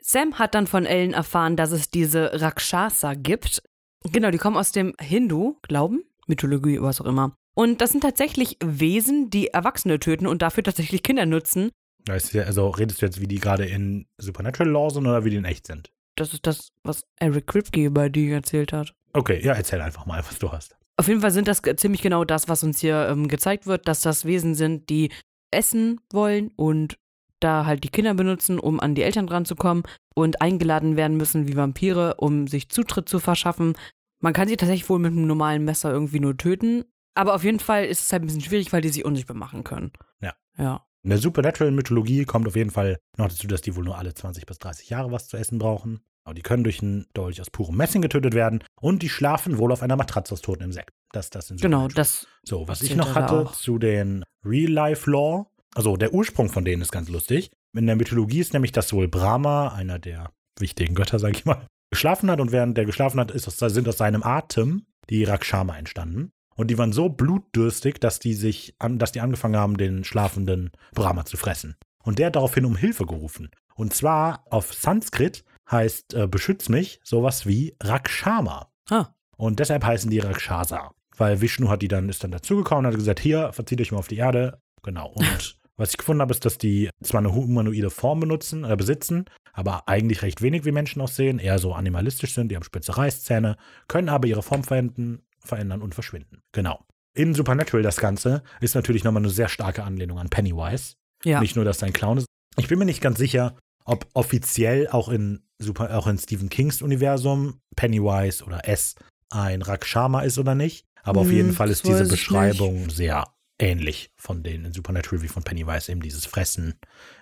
Sam 0.00 0.38
hat 0.38 0.54
dann 0.54 0.66
von 0.66 0.86
Ellen 0.86 1.12
erfahren, 1.12 1.56
dass 1.56 1.70
es 1.70 1.90
diese 1.90 2.40
Rakshasa 2.40 3.12
gibt. 3.14 3.62
Genau, 4.10 4.30
die 4.30 4.38
kommen 4.38 4.56
aus 4.56 4.72
dem 4.72 4.94
Hindu-Glauben, 4.98 6.02
Mythologie, 6.26 6.80
was 6.80 7.00
auch 7.00 7.06
immer. 7.06 7.36
Und 7.54 7.80
das 7.80 7.90
sind 7.90 8.00
tatsächlich 8.00 8.56
Wesen, 8.64 9.30
die 9.30 9.48
Erwachsene 9.48 9.98
töten 9.98 10.26
und 10.26 10.42
dafür 10.42 10.64
tatsächlich 10.64 11.02
Kinder 11.02 11.26
nutzen. 11.26 11.70
Also 12.08 12.70
redest 12.70 13.02
du 13.02 13.06
jetzt, 13.06 13.20
wie 13.20 13.28
die 13.28 13.38
gerade 13.38 13.66
in 13.66 14.06
Supernatural 14.18 14.72
Law 14.72 14.90
sind 14.90 15.06
oder 15.06 15.24
wie 15.24 15.30
die 15.30 15.36
in 15.36 15.44
echt 15.44 15.66
sind? 15.66 15.92
Das 16.16 16.32
ist 16.32 16.46
das, 16.46 16.68
was 16.82 17.04
Eric 17.20 17.46
Kripke 17.46 17.90
bei 17.90 18.08
dir 18.08 18.34
erzählt 18.34 18.72
hat. 18.72 18.94
Okay, 19.12 19.40
ja, 19.44 19.52
erzähl 19.52 19.80
einfach 19.80 20.06
mal, 20.06 20.22
was 20.26 20.38
du 20.38 20.50
hast. 20.50 20.76
Auf 20.96 21.08
jeden 21.08 21.20
Fall 21.20 21.30
sind 21.30 21.48
das 21.48 21.62
ziemlich 21.76 22.02
genau 22.02 22.24
das, 22.24 22.48
was 22.48 22.62
uns 22.62 22.80
hier 22.80 23.08
ähm, 23.08 23.28
gezeigt 23.28 23.66
wird, 23.66 23.88
dass 23.88 24.02
das 24.02 24.24
Wesen 24.24 24.54
sind, 24.54 24.90
die 24.90 25.10
essen 25.50 26.00
wollen 26.12 26.50
und 26.56 26.98
da 27.40 27.66
halt 27.66 27.84
die 27.84 27.88
Kinder 27.88 28.14
benutzen, 28.14 28.58
um 28.58 28.80
an 28.80 28.94
die 28.94 29.02
Eltern 29.02 29.28
ranzukommen 29.28 29.84
und 30.14 30.40
eingeladen 30.40 30.96
werden 30.96 31.16
müssen 31.16 31.48
wie 31.48 31.56
Vampire, 31.56 32.16
um 32.18 32.46
sich 32.46 32.68
Zutritt 32.68 33.08
zu 33.08 33.18
verschaffen. 33.18 33.74
Man 34.20 34.32
kann 34.32 34.48
sie 34.48 34.56
tatsächlich 34.56 34.88
wohl 34.88 34.98
mit 34.98 35.12
einem 35.12 35.26
normalen 35.26 35.64
Messer 35.64 35.90
irgendwie 35.90 36.20
nur 36.20 36.36
töten, 36.36 36.84
aber 37.14 37.34
auf 37.34 37.44
jeden 37.44 37.60
Fall 37.60 37.84
ist 37.84 38.04
es 38.04 38.12
halt 38.12 38.22
ein 38.22 38.26
bisschen 38.26 38.40
schwierig, 38.40 38.72
weil 38.72 38.80
die 38.80 38.88
sich 38.88 39.04
unsichtbar 39.04 39.36
machen 39.36 39.64
können. 39.64 39.92
Ja. 40.20 40.34
Ja. 40.58 40.86
In 41.02 41.10
der 41.10 41.18
Supernatural-Mythologie 41.18 42.24
kommt 42.24 42.46
auf 42.46 42.56
jeden 42.56 42.70
Fall 42.70 42.98
noch 43.16 43.28
dazu, 43.28 43.46
dass 43.48 43.60
die 43.60 43.74
wohl 43.74 43.84
nur 43.84 43.98
alle 43.98 44.14
20 44.14 44.46
bis 44.46 44.58
30 44.58 44.88
Jahre 44.90 45.10
was 45.10 45.26
zu 45.26 45.36
essen 45.36 45.58
brauchen. 45.58 46.00
Aber 46.24 46.34
die 46.34 46.42
können 46.42 46.62
durch 46.62 46.80
einen 46.80 47.06
Dolch 47.14 47.40
aus 47.40 47.50
purem 47.50 47.76
Messing 47.76 48.00
getötet 48.00 48.34
werden 48.34 48.62
und 48.80 49.02
die 49.02 49.08
schlafen 49.08 49.58
wohl 49.58 49.72
auf 49.72 49.82
einer 49.82 49.96
Matratze 49.96 50.32
aus 50.32 50.40
totem 50.40 50.66
Insekt. 50.66 50.90
Das, 51.10 51.30
das 51.30 51.48
sind 51.48 51.60
Genau, 51.60 51.88
das. 51.88 52.28
So, 52.44 52.68
was 52.68 52.82
ich 52.82 52.94
noch 52.94 53.16
hatte 53.16 53.50
zu 53.54 53.78
den 53.78 54.24
Real-Life-Law, 54.44 55.46
also 55.74 55.96
der 55.96 56.14
Ursprung 56.14 56.48
von 56.48 56.64
denen 56.64 56.82
ist 56.82 56.92
ganz 56.92 57.08
lustig. 57.08 57.50
In 57.76 57.86
der 57.86 57.96
Mythologie 57.96 58.40
ist 58.40 58.52
nämlich, 58.52 58.72
dass 58.72 58.92
wohl 58.92 59.08
Brahma, 59.08 59.68
einer 59.68 59.98
der 59.98 60.30
wichtigen 60.60 60.94
Götter, 60.94 61.18
sag 61.18 61.34
ich 61.34 61.44
mal, 61.44 61.66
geschlafen 61.90 62.30
hat 62.30 62.40
und 62.40 62.52
während 62.52 62.76
der 62.76 62.84
geschlafen 62.84 63.18
hat, 63.18 63.30
ist 63.30 63.44
sind 63.50 63.88
aus 63.88 63.98
seinem 63.98 64.22
Atem 64.22 64.86
die 65.10 65.24
Rakshama 65.24 65.76
entstanden. 65.76 66.32
Und 66.54 66.70
die 66.70 66.78
waren 66.78 66.92
so 66.92 67.08
blutdürstig, 67.08 67.98
dass 67.98 68.18
die 68.18 68.34
sich 68.34 68.74
an, 68.78 68.98
dass 68.98 69.12
die 69.12 69.20
angefangen 69.20 69.56
haben, 69.56 69.76
den 69.76 70.04
schlafenden 70.04 70.70
Brahma 70.94 71.24
zu 71.24 71.36
fressen. 71.36 71.76
Und 72.02 72.18
der 72.18 72.26
hat 72.26 72.36
daraufhin 72.36 72.64
um 72.64 72.76
Hilfe 72.76 73.06
gerufen. 73.06 73.50
Und 73.74 73.94
zwar 73.94 74.44
auf 74.50 74.74
Sanskrit 74.74 75.44
heißt 75.70 76.14
äh, 76.14 76.26
beschütz 76.26 76.68
mich 76.68 77.00
sowas 77.02 77.46
wie 77.46 77.76
Rakshama. 77.82 78.70
Ah, 78.90 79.08
Und 79.36 79.60
deshalb 79.60 79.84
heißen 79.84 80.10
die 80.10 80.18
Rakshasa. 80.18 80.92
Weil 81.16 81.40
Vishnu 81.40 81.68
hat 81.68 81.82
die 81.82 81.88
dann, 81.88 82.08
ist 82.08 82.24
dann 82.24 82.30
dazugekommen 82.30 82.86
und 82.86 82.92
hat 82.92 82.98
gesagt, 82.98 83.20
hier, 83.20 83.52
verzieht 83.52 83.80
euch 83.80 83.92
mal 83.92 83.98
auf 83.98 84.08
die 84.08 84.16
Erde. 84.16 84.60
Genau. 84.82 85.08
Und 85.08 85.58
was 85.76 85.90
ich 85.90 85.98
gefunden 85.98 86.20
habe, 86.20 86.32
ist, 86.32 86.44
dass 86.44 86.58
die 86.58 86.90
zwar 87.02 87.20
eine 87.20 87.34
humanoide 87.34 87.90
Form 87.90 88.20
benutzen, 88.20 88.64
äh, 88.64 88.76
besitzen, 88.76 89.24
aber 89.52 89.88
eigentlich 89.88 90.22
recht 90.22 90.42
wenig 90.42 90.64
wie 90.64 90.72
Menschen 90.72 91.02
aussehen, 91.02 91.38
eher 91.38 91.58
so 91.58 91.74
animalistisch 91.74 92.34
sind, 92.34 92.48
die 92.48 92.56
haben 92.56 92.64
spitze 92.64 92.96
Reißzähne, 92.96 93.56
können 93.88 94.08
aber 94.08 94.26
ihre 94.26 94.42
Form 94.42 94.64
verändern, 94.64 95.22
verändern 95.44 95.82
und 95.82 95.94
verschwinden. 95.94 96.40
Genau. 96.52 96.84
In 97.14 97.34
Supernatural 97.34 97.82
das 97.82 97.98
Ganze 97.98 98.42
ist 98.60 98.74
natürlich 98.74 99.04
nochmal 99.04 99.22
eine 99.22 99.30
sehr 99.30 99.48
starke 99.48 99.84
Anlehnung 99.84 100.18
an 100.18 100.28
Pennywise. 100.30 100.94
ja. 101.24 101.40
Nicht 101.40 101.56
nur, 101.56 101.64
dass 101.64 101.82
er 101.82 101.86
ein 101.88 101.92
Clown 101.92 102.18
ist. 102.18 102.26
Ich 102.56 102.68
bin 102.68 102.78
mir 102.78 102.84
nicht 102.86 103.00
ganz 103.02 103.18
sicher, 103.18 103.56
ob 103.84 104.06
offiziell 104.14 104.88
auch 104.88 105.08
in, 105.08 105.42
Super, 105.58 105.96
auch 105.96 106.06
in 106.06 106.18
Stephen 106.18 106.48
Kings 106.48 106.82
Universum 106.82 107.60
Pennywise 107.76 108.42
oder 108.44 108.66
S 108.68 108.94
ein 109.30 109.62
Rakshama 109.62 110.22
ist 110.22 110.38
oder 110.38 110.54
nicht. 110.54 110.84
Aber 111.02 111.20
auf 111.22 111.28
Hm, 111.28 111.34
jeden 111.36 111.52
Fall 111.52 111.68
das 111.68 111.78
ist 111.78 111.86
diese 111.86 112.06
Beschreibung 112.08 112.90
sehr 112.90 113.24
ähnlich 113.58 114.10
von 114.16 114.42
denen 114.42 114.64
in 114.66 114.72
Supernatural 114.72 115.22
wie 115.22 115.28
von 115.28 115.42
Pennywise. 115.42 115.90
Eben 115.90 116.00
dieses 116.02 116.26
Fressen 116.26 116.78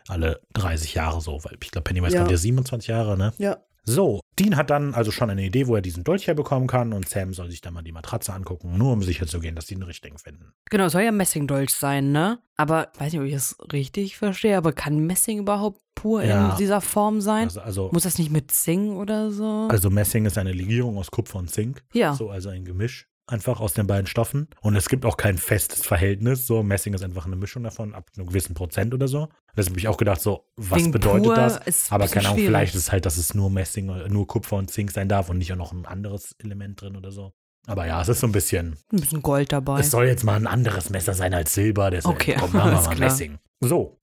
alle 0.09 0.41
30 0.55 0.95
Jahre 0.95 1.21
so. 1.21 1.43
Weil 1.45 1.57
ich 1.63 1.71
glaube, 1.71 1.85
Pennywise 1.85 2.15
Ja. 2.15 2.21
kommt 2.21 2.31
ja 2.31 2.37
27 2.37 2.89
Jahre, 2.89 3.17
ne? 3.19 3.33
Ja. 3.39 3.59
So, 3.85 4.21
Dean 4.39 4.57
hat 4.57 4.71
dann 4.71 4.95
also 4.95 5.11
schon 5.11 5.31
eine 5.31 5.43
Idee, 5.45 5.67
wo 5.67 5.75
er 5.75 5.83
diesen 5.83 6.05
Dolch 6.05 6.27
herbekommen 6.27 6.69
kann 6.69 6.93
und 6.93 7.09
Sam 7.09 7.33
soll 7.35 7.51
sich 7.51 7.61
dann 7.61 7.75
mal 7.75 7.83
die 7.83 7.93
Matratze 7.93 8.33
angucken, 8.33 8.77
nur 8.79 8.93
um 8.93 9.03
sicher 9.03 9.27
zu 9.27 9.41
gehen, 9.41 9.55
dass 9.57 9.67
die 9.67 9.75
den 9.75 9.83
richtigen 9.83 10.19
finden. 10.19 10.53
Genau, 10.71 10.85
es 10.85 10.93
soll 10.93 11.03
ja 11.03 11.13
Messingdolch 11.13 11.71
sein, 11.75 12.13
ne? 12.13 12.39
Aber 12.57 12.89
weiß 12.99 13.13
nicht, 13.13 13.21
ob 13.21 13.27
ich 13.27 13.33
das 13.35 13.57
richtig 13.73 14.17
verstehe, 14.17 14.57
aber 14.57 14.73
kann 14.73 14.99
Messing 15.07 15.39
überhaupt 15.39 15.81
pur 15.95 16.23
Ja. 16.23 16.51
in 16.53 16.57
dieser 16.59 16.81
Form 16.81 17.21
sein? 17.21 17.45
Also, 17.45 17.61
also, 17.61 17.91
Muss 17.93 18.03
das 18.05 18.19
nicht 18.19 18.31
mit 18.31 18.51
Zing 18.51 18.97
oder 18.97 19.31
so? 19.31 19.67
also 19.71 19.91
Messing 19.91 20.27
ist 20.27 20.39
eine 20.39 20.53
Legierung 20.53 20.97
aus 20.99 21.11
Kupfer 21.11 21.39
und 21.39 21.51
Zink. 21.51 21.83
ja. 21.93 22.15
So, 22.15 22.31
also 22.31 22.49
ein 22.51 22.65
Gemisch 22.65 23.09
einfach 23.31 23.61
aus 23.61 23.73
den 23.73 23.87
beiden 23.87 24.07
Stoffen. 24.07 24.49
Und 24.61 24.77
es 24.77 24.89
gibt 24.89 25.05
auch 25.07 25.17
kein 25.17 25.39
festes 25.39 25.83
Verhältnis. 25.87 26.47
So, 26.47 26.63
Messing 26.63 26.93
ist 26.95 27.03
einfach 27.03 27.27
eine 27.27 27.37
Mischung 27.37 27.63
davon, 27.63 27.95
ab 27.95 28.11
einem 28.17 28.27
gewissen 28.27 28.55
Prozent 28.55 28.93
oder 28.95 29.09
so. 29.09 29.29
Deshalb 29.57 29.71
habe 29.71 29.79
ich 29.81 29.89
auch 29.89 29.97
gedacht, 29.97 30.21
so, 30.21 30.45
was 30.57 30.79
Wegen 30.81 30.91
bedeutet 30.93 31.37
das? 31.37 31.91
Aber 31.93 32.07
keine 32.09 32.27
Ahnung, 32.27 32.37
schwierig. 32.39 32.49
vielleicht 32.51 32.75
ist 32.75 32.83
es 32.83 32.93
halt, 32.93 33.07
dass 33.07 33.17
es 33.17 33.35
nur 33.35 33.51
Messing, 33.51 33.89
oder 33.89 34.09
nur 34.09 34.27
Kupfer 34.27 34.57
und 34.57 34.71
Zink 34.71 34.91
sein 34.91 35.09
darf 35.09 35.31
und 35.31 35.39
nicht 35.39 35.53
auch 35.53 35.57
noch 35.57 35.73
ein 35.73 35.87
anderes 35.87 36.35
Element 36.39 36.81
drin 36.81 36.97
oder 36.97 37.11
so. 37.11 37.33
Aber 37.67 37.87
ja, 37.87 38.01
es 38.03 38.09
ist 38.09 38.21
so 38.21 38.27
ein 38.27 38.33
bisschen, 38.33 38.77
Ein 38.93 39.01
bisschen 39.01 39.23
Gold 39.23 39.53
dabei. 39.53 39.81
es 39.81 39.91
soll 39.91 40.07
jetzt 40.07 40.25
mal 40.25 40.35
ein 40.37 40.47
anderes 40.47 40.91
Messer 40.91 41.15
sein 41.15 41.35
als 41.35 41.55
Silber. 41.55 41.91
Deshalb 41.91 42.17
Okay, 42.17 42.37
komm, 42.39 42.53
machen 42.53 42.71
wir 42.73 42.77
mal 42.83 42.95
klar. 42.95 43.11
Messing. 43.11 43.39
So. 43.61 43.99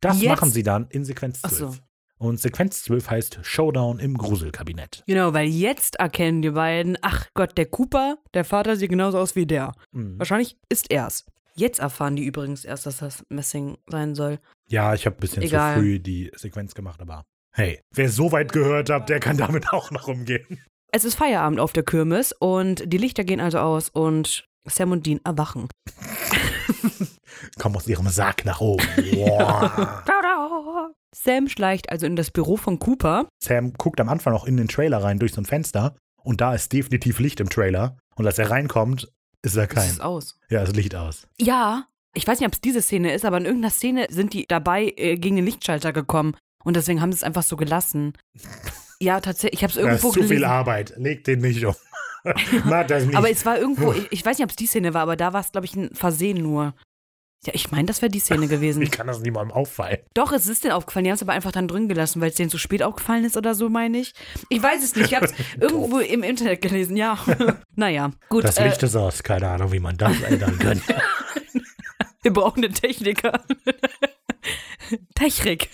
Das 0.00 0.20
Jetzt- 0.20 0.28
machen 0.30 0.50
sie 0.50 0.62
dann 0.62 0.86
in 0.88 1.04
Sequenz 1.04 1.40
Ach 1.42 1.50
12. 1.50 1.74
so. 1.74 1.80
Und 2.20 2.38
Sequenz 2.38 2.82
12 2.82 3.10
heißt 3.10 3.38
Showdown 3.42 3.98
im 3.98 4.18
Gruselkabinett. 4.18 5.02
Genau, 5.06 5.32
weil 5.32 5.48
jetzt 5.48 5.96
erkennen 5.96 6.42
die 6.42 6.50
beiden, 6.50 6.98
ach 7.00 7.26
Gott, 7.32 7.56
der 7.56 7.64
Cooper, 7.64 8.18
der 8.34 8.44
Vater 8.44 8.76
sieht 8.76 8.90
genauso 8.90 9.18
aus 9.18 9.36
wie 9.36 9.46
der. 9.46 9.72
Mhm. 9.92 10.18
Wahrscheinlich 10.18 10.58
ist 10.68 10.90
er's. 10.90 11.24
Jetzt 11.54 11.80
erfahren 11.80 12.16
die 12.16 12.24
übrigens 12.24 12.66
erst, 12.66 12.84
dass 12.84 12.98
das 12.98 13.24
Messing 13.30 13.78
sein 13.86 14.14
soll. 14.14 14.38
Ja, 14.68 14.92
ich 14.94 15.06
habe 15.06 15.16
ein 15.16 15.20
bisschen 15.20 15.42
Egal. 15.42 15.74
zu 15.74 15.80
früh 15.80 15.98
die 15.98 16.30
Sequenz 16.36 16.74
gemacht, 16.74 17.00
aber 17.00 17.24
hey, 17.52 17.80
wer 17.94 18.10
so 18.10 18.32
weit 18.32 18.52
gehört 18.52 18.90
hat, 18.90 19.08
der 19.08 19.18
kann 19.18 19.38
damit 19.38 19.72
auch 19.72 19.90
noch 19.90 20.06
umgehen. 20.06 20.62
Es 20.92 21.04
ist 21.04 21.14
Feierabend 21.14 21.58
auf 21.58 21.72
der 21.72 21.84
Kirmes 21.84 22.32
und 22.38 22.82
die 22.92 22.98
Lichter 22.98 23.24
gehen 23.24 23.40
also 23.40 23.58
aus 23.60 23.88
und 23.88 24.44
Sam 24.66 24.92
und 24.92 25.06
Dean 25.06 25.20
erwachen. 25.24 25.68
Kommen 27.58 27.76
aus 27.76 27.86
ihrem 27.86 28.08
Sarg 28.08 28.44
nach 28.44 28.60
oben. 28.60 28.84
Wow. 29.14 30.02
Sam 31.14 31.48
schleicht 31.48 31.90
also 31.90 32.06
in 32.06 32.16
das 32.16 32.30
Büro 32.30 32.56
von 32.56 32.78
Cooper. 32.78 33.28
Sam 33.42 33.72
guckt 33.74 34.00
am 34.00 34.08
Anfang 34.08 34.34
auch 34.34 34.46
in 34.46 34.56
den 34.56 34.68
Trailer 34.68 35.02
rein 35.02 35.18
durch 35.18 35.32
so 35.32 35.40
ein 35.40 35.46
Fenster 35.46 35.96
und 36.22 36.40
da 36.40 36.54
ist 36.54 36.72
definitiv 36.72 37.18
Licht 37.18 37.40
im 37.40 37.48
Trailer. 37.50 37.96
Und 38.16 38.26
als 38.26 38.38
er 38.38 38.50
reinkommt, 38.50 39.10
ist 39.42 39.56
da 39.56 39.62
Es 39.64 39.68
kein. 39.68 39.88
ist 39.90 40.00
aus. 40.00 40.38
Ja, 40.50 40.62
ist 40.62 40.76
Licht 40.76 40.94
aus. 40.94 41.26
Ja, 41.40 41.86
ich 42.14 42.26
weiß 42.26 42.38
nicht, 42.40 42.46
ob 42.46 42.52
es 42.54 42.60
diese 42.60 42.82
Szene 42.82 43.12
ist, 43.14 43.24
aber 43.24 43.38
in 43.38 43.44
irgendeiner 43.46 43.70
Szene 43.72 44.06
sind 44.10 44.32
die 44.34 44.44
dabei 44.46 44.92
äh, 44.96 45.16
gegen 45.16 45.36
den 45.36 45.44
Lichtschalter 45.46 45.92
gekommen 45.92 46.36
und 46.64 46.76
deswegen 46.76 47.00
haben 47.00 47.12
sie 47.12 47.16
es 47.16 47.22
einfach 47.24 47.42
so 47.42 47.56
gelassen. 47.56 48.12
Ja, 49.02 49.18
tatsächlich, 49.20 49.54
ich 49.54 49.62
habe 49.62 49.70
es 49.70 49.76
Das 49.76 49.82
irgendwo 49.84 50.08
ist 50.08 50.14
zu 50.14 50.22
viel. 50.24 50.44
Arbeit. 50.44 50.92
Leg 50.98 51.24
den 51.24 51.40
nicht 51.40 51.64
um. 51.64 51.74
Mach 52.66 52.86
das 52.86 53.06
nicht. 53.06 53.16
Aber 53.16 53.30
es 53.30 53.46
war 53.46 53.58
irgendwo, 53.58 53.92
ich, 53.94 54.08
ich 54.10 54.26
weiß 54.26 54.36
nicht, 54.36 54.44
ob 54.44 54.50
es 54.50 54.56
die 54.56 54.66
Szene 54.66 54.92
war, 54.92 55.00
aber 55.00 55.16
da 55.16 55.32
war 55.32 55.40
es, 55.40 55.52
glaube 55.52 55.64
ich, 55.64 55.74
ein 55.74 55.94
Versehen 55.94 56.42
nur. 56.42 56.74
Ja, 57.46 57.54
ich 57.54 57.70
meine, 57.70 57.86
das 57.86 58.02
wäre 58.02 58.10
die 58.10 58.20
Szene 58.20 58.48
gewesen. 58.48 58.82
ich 58.82 58.90
kann 58.90 59.06
das 59.06 59.20
niemandem 59.20 59.56
auffallen. 59.56 59.98
Doch, 60.12 60.32
es 60.32 60.46
ist 60.46 60.62
denen 60.64 60.74
aufgefallen. 60.74 61.04
Die 61.04 61.10
haben 61.10 61.16
es 61.16 61.22
aber 61.22 61.32
einfach 61.32 61.52
dann 61.52 61.68
drin 61.68 61.88
gelassen, 61.88 62.20
weil 62.20 62.30
es 62.30 62.36
denen 62.36 62.50
zu 62.50 62.58
spät 62.58 62.82
aufgefallen 62.82 63.24
ist 63.24 63.36
oder 63.36 63.54
so, 63.54 63.70
meine 63.70 63.98
ich. 63.98 64.12
Ich 64.50 64.62
weiß 64.62 64.82
es 64.82 64.94
nicht. 64.94 65.06
Ich 65.06 65.14
habe 65.14 65.26
es 65.26 65.32
irgendwo 65.60 65.98
im 66.00 66.22
Internet 66.22 66.60
gelesen, 66.60 66.96
ja. 66.96 67.18
naja, 67.76 68.10
gut. 68.28 68.44
Das 68.44 68.58
äh, 68.58 68.68
Licht 68.68 68.82
ist 68.82 68.94
aus. 68.94 69.22
Keine 69.22 69.48
Ahnung, 69.48 69.72
wie 69.72 69.80
man 69.80 69.96
das 69.96 70.20
ändern 70.20 70.58
könnte. 70.58 71.00
wir 72.22 72.32
brauchen 72.32 72.62
einen 72.62 72.74
Techniker. 72.74 73.42
Technik. 75.14 75.70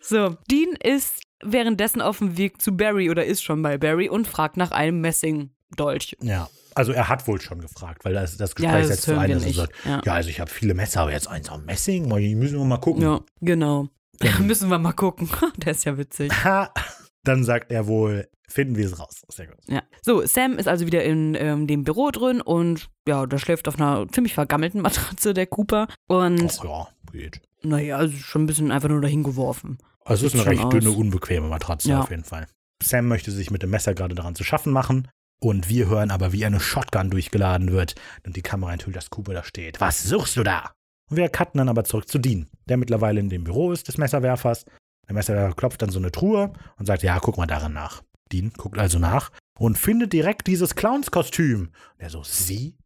so, 0.00 0.36
Dean 0.50 0.74
ist 0.82 1.22
währenddessen 1.42 2.02
auf 2.02 2.18
dem 2.18 2.36
Weg 2.36 2.60
zu 2.60 2.76
Barry 2.76 3.08
oder 3.10 3.24
ist 3.24 3.42
schon 3.42 3.62
bei 3.62 3.78
Barry 3.78 4.08
und 4.10 4.26
fragt 4.26 4.56
nach 4.58 4.72
einem 4.72 5.00
Messingdolch. 5.00 6.16
ja. 6.20 6.48
Also 6.76 6.92
er 6.92 7.08
hat 7.08 7.26
wohl 7.26 7.40
schon 7.40 7.60
gefragt, 7.60 8.04
weil 8.04 8.12
das, 8.14 8.36
das 8.36 8.54
Gespräch 8.54 8.72
Ja, 8.72 8.78
das 8.80 8.88
setzt 8.88 9.02
zu 9.02 9.12
hören 9.12 9.22
ein, 9.24 9.30
dass 9.30 9.44
er 9.44 9.52
sagt, 9.52 9.72
Ja. 9.84 10.02
ja. 10.04 10.12
also 10.12 10.28
ich 10.28 10.40
habe 10.40 10.50
viele 10.50 10.74
Messer, 10.74 11.00
aber 11.02 11.12
jetzt 11.12 11.26
eins 11.28 11.48
am 11.48 11.64
Messing, 11.64 12.06
müssen 12.38 12.58
wir 12.58 12.64
mal 12.64 12.76
gucken. 12.78 13.02
Ja, 13.02 13.20
genau. 13.40 13.88
Müssen 14.40 14.70
wir 14.70 14.78
mal 14.78 14.92
gucken. 14.92 15.28
Der 15.58 15.72
ist 15.72 15.84
ja 15.84 15.98
witzig. 15.98 16.32
Ha, 16.44 16.72
dann 17.24 17.44
sagt 17.44 17.70
er 17.70 17.86
wohl, 17.86 18.28
finden 18.48 18.76
wir 18.76 18.86
es 18.86 18.98
raus. 18.98 19.22
Sehr 19.28 19.46
gut. 19.46 19.56
Ja. 19.68 19.82
So, 20.02 20.24
Sam 20.26 20.58
ist 20.58 20.68
also 20.68 20.86
wieder 20.86 21.04
in 21.04 21.34
ähm, 21.34 21.66
dem 21.66 21.84
Büro 21.84 22.10
drin 22.10 22.40
und 22.40 22.88
ja, 23.06 23.26
da 23.26 23.38
schläft 23.38 23.68
auf 23.68 23.76
einer 23.78 24.06
ziemlich 24.08 24.32
vergammelten 24.34 24.80
Matratze 24.80 25.34
der 25.34 25.46
Cooper. 25.46 25.88
Und 26.06 26.58
Ach 26.60 26.64
ja, 26.64 26.88
geht. 27.12 27.40
naja, 27.62 27.96
also 27.98 28.16
schon 28.16 28.44
ein 28.44 28.46
bisschen 28.46 28.70
einfach 28.70 28.88
nur 28.88 29.00
dahin 29.02 29.22
geworfen. 29.22 29.78
Also 30.04 30.26
es 30.26 30.34
ist 30.34 30.40
eine 30.46 30.50
recht 30.50 30.72
dünne, 30.72 30.88
aus. 30.90 30.96
unbequeme 30.96 31.48
Matratze 31.48 31.88
Ja. 31.90 32.00
auf 32.00 32.10
jeden 32.10 32.24
Fall. 32.24 32.46
Sam 32.82 33.08
möchte 33.08 33.30
sich 33.32 33.50
mit 33.50 33.62
dem 33.62 33.70
Messer 33.70 33.94
gerade 33.94 34.14
daran 34.14 34.34
zu 34.34 34.44
schaffen 34.44 34.72
machen. 34.72 35.08
Und 35.40 35.68
wir 35.68 35.88
hören 35.88 36.10
aber, 36.10 36.32
wie 36.32 36.46
eine 36.46 36.60
Shotgun 36.60 37.10
durchgeladen 37.10 37.70
wird 37.70 37.94
und 38.24 38.36
die 38.36 38.42
Kamera 38.42 38.72
enthüllt, 38.72 38.96
dass 38.96 39.10
Cooper 39.10 39.34
da 39.34 39.44
steht. 39.44 39.80
Was 39.80 40.02
suchst 40.02 40.36
du 40.36 40.42
da? 40.42 40.72
Und 41.10 41.18
wir 41.18 41.28
cutten 41.28 41.58
dann 41.58 41.68
aber 41.68 41.84
zurück 41.84 42.08
zu 42.08 42.18
Dean, 42.18 42.48
der 42.68 42.78
mittlerweile 42.78 43.20
in 43.20 43.28
dem 43.28 43.44
Büro 43.44 43.72
ist 43.72 43.88
des 43.88 43.98
Messerwerfers. 43.98 44.64
Der 45.06 45.14
Messerwerfer 45.14 45.54
klopft 45.54 45.82
dann 45.82 45.90
so 45.90 45.98
eine 45.98 46.10
Truhe 46.10 46.52
und 46.78 46.86
sagt, 46.86 47.02
ja, 47.02 47.18
guck 47.20 47.36
mal 47.36 47.46
darin 47.46 47.72
nach. 47.72 48.02
Dean 48.32 48.52
guckt 48.56 48.78
also 48.78 48.98
nach 48.98 49.30
und 49.58 49.78
findet 49.78 50.12
direkt 50.12 50.46
dieses 50.46 50.74
Clownskostüm. 50.74 51.60
Und 51.60 51.70
er 51.98 52.10
so, 52.10 52.22
sie, 52.24 52.76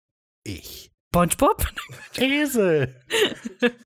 ich. 0.44 0.90
SpongeBob? 1.12 1.66
Esel. 2.16 3.00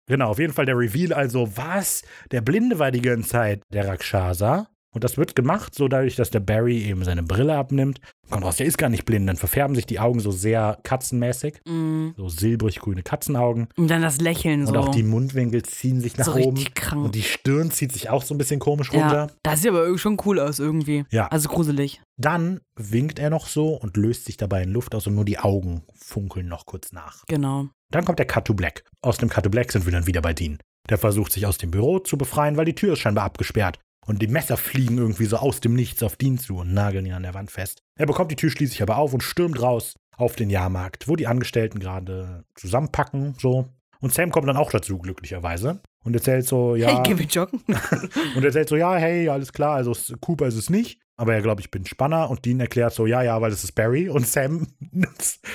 genau, 0.07 0.31
auf 0.31 0.39
jeden 0.39 0.53
Fall 0.53 0.67
der 0.67 0.77
Reveal. 0.77 1.13
Also, 1.13 1.57
was? 1.57 2.03
Der 2.33 2.41
Blinde 2.41 2.79
war 2.79 2.91
die 2.91 3.01
ganze 3.01 3.31
Zeit 3.31 3.63
der 3.73 3.87
Rakshasa. 3.87 4.69
Und 4.95 5.05
das 5.05 5.19
wird 5.19 5.35
gemacht, 5.35 5.75
so 5.75 5.89
dadurch, 5.89 6.17
dass 6.17 6.31
der 6.31 6.41
Barry 6.41 6.83
eben 6.85 7.05
seine 7.05 7.23
Brille 7.23 7.57
abnimmt. 7.57 8.01
Kommt 8.31 8.45
raus, 8.45 8.57
der 8.57 8.67
ist 8.67 8.79
gar 8.79 8.89
nicht 8.89 9.05
blind. 9.05 9.29
Dann 9.29 9.37
verfärben 9.37 9.75
sich 9.75 9.87
die 9.87 9.99
Augen 9.99 10.21
so 10.21 10.31
sehr 10.31 10.79
katzenmäßig. 10.85 11.61
Mm. 11.67 12.11
So 12.17 12.29
silbrig-grüne 12.29 13.03
Katzenaugen. 13.03 13.69
Und 13.77 13.89
dann 13.89 14.03
das 14.03 14.21
Lächeln 14.21 14.67
so. 14.67 14.73
Und 14.73 14.79
auch 14.79 14.89
die 14.89 15.03
Mundwinkel 15.03 15.63
ziehen 15.65 16.01
sich 16.01 16.17
nach 16.17 16.27
so 16.27 16.35
oben. 16.35 16.57
richtig 16.57 16.75
krank. 16.75 17.05
Und 17.07 17.15
die 17.15 17.23
Stirn 17.23 17.71
zieht 17.71 17.93
sich 17.93 18.09
auch 18.09 18.23
so 18.23 18.35
ein 18.35 18.39
bisschen 18.39 18.61
komisch 18.61 18.93
ja, 18.93 19.01
runter. 19.01 19.35
das 19.43 19.61
sieht 19.61 19.71
aber 19.71 19.81
irgendwie 19.81 20.01
schon 20.01 20.17
cool 20.25 20.39
aus 20.39 20.59
irgendwie. 20.61 21.05
Ja. 21.11 21.27
Also 21.27 21.49
gruselig. 21.49 22.01
Dann 22.17 22.61
winkt 22.77 23.19
er 23.19 23.31
noch 23.31 23.49
so 23.49 23.75
und 23.75 23.97
löst 23.97 24.25
sich 24.25 24.37
dabei 24.37 24.63
in 24.63 24.71
Luft 24.71 24.95
aus 24.95 25.07
und 25.07 25.17
nur 25.17 25.25
die 25.25 25.39
Augen 25.39 25.83
funkeln 25.95 26.47
noch 26.47 26.67
kurz 26.67 26.93
nach. 26.93 27.25
Genau. 27.27 27.69
Dann 27.91 28.05
kommt 28.05 28.19
der 28.21 28.27
Cut 28.27 28.47
to 28.47 28.55
Black. 28.55 28.85
Aus 29.03 29.19
dem 29.19 29.29
Cut 29.29 29.45
to 29.45 29.51
Black 29.51 29.73
sind 29.73 29.85
wir 29.85 29.93
dann 29.93 30.07
wieder 30.07 30.23
bei 30.23 30.33
Dean. 30.33 30.59
Der 30.89 30.99
versucht 30.99 31.33
sich 31.33 31.47
aus 31.47 31.59
dem 31.59 31.71
Büro 31.71 31.99
zu 31.99 32.19
befreien, 32.19 32.57
weil 32.57 32.67
die 32.67 32.75
Tür 32.75 32.93
ist 32.93 32.99
scheinbar 33.01 33.25
abgesperrt. 33.25 33.79
Und 34.07 34.21
die 34.21 34.27
Messer 34.27 34.57
fliegen 34.57 34.99
irgendwie 34.99 35.25
so 35.27 35.37
aus 35.39 35.61
dem 35.61 35.75
Nichts 35.75 36.03
auf 36.03 36.17
Dean 36.17 36.39
zu 36.39 36.57
und 36.59 36.75
nageln 36.75 37.07
ihn 37.07 37.13
an 37.15 37.23
der 37.23 37.35
Wand 37.35 37.51
fest. 37.51 37.83
Er 37.99 38.07
bekommt 38.07 38.31
die 38.31 38.37
Tür 38.37 38.51
schließlich 38.51 38.83
aber 38.83 38.99
auf 38.99 39.15
und 39.15 39.23
stürmt 39.23 39.61
raus 39.63 39.95
auf 40.17 40.37
den 40.37 40.51
Jahrmarkt, 40.51 41.09
wo 41.09 41.17
die 41.17 41.27
Angestellten 41.27 41.79
gerade 41.81 42.45
zusammenpacken, 42.55 43.35
so. 43.39 43.69
Und 44.01 44.13
Sam 44.13 44.31
kommt 44.31 44.47
dann 44.49 44.59
auch 44.59 44.71
dazu, 44.71 44.99
glücklicherweise. 44.99 45.81
Und 46.05 46.15
erzählt 46.15 46.47
so, 46.47 46.77
ja. 46.77 46.89
Hey, 46.89 47.01
geh 47.05 47.15
mit 47.15 47.35
joggen. 47.35 47.63
Und 48.37 48.45
erzählt 48.45 48.69
so, 48.69 48.77
ja, 48.77 48.95
hey, 48.97 49.31
alles 49.31 49.53
klar, 49.55 49.77
also 49.77 49.93
es- 49.93 50.13
Cooper 50.21 50.47
ist 50.47 50.57
es 50.57 50.69
nicht. 50.69 51.01
Aber 51.17 51.33
er 51.35 51.41
glaubt, 51.41 51.61
ich 51.61 51.71
bin 51.71 51.87
Spanner. 51.87 52.29
Und 52.29 52.45
Dean 52.45 52.61
erklärt 52.61 52.93
so, 52.93 53.07
ja, 53.07 53.23
ja, 53.23 53.41
weil 53.41 53.51
das 53.51 53.65
ist 53.65 53.73
Barry. 53.73 54.11
Und 54.11 54.27
Sam, 54.27 54.67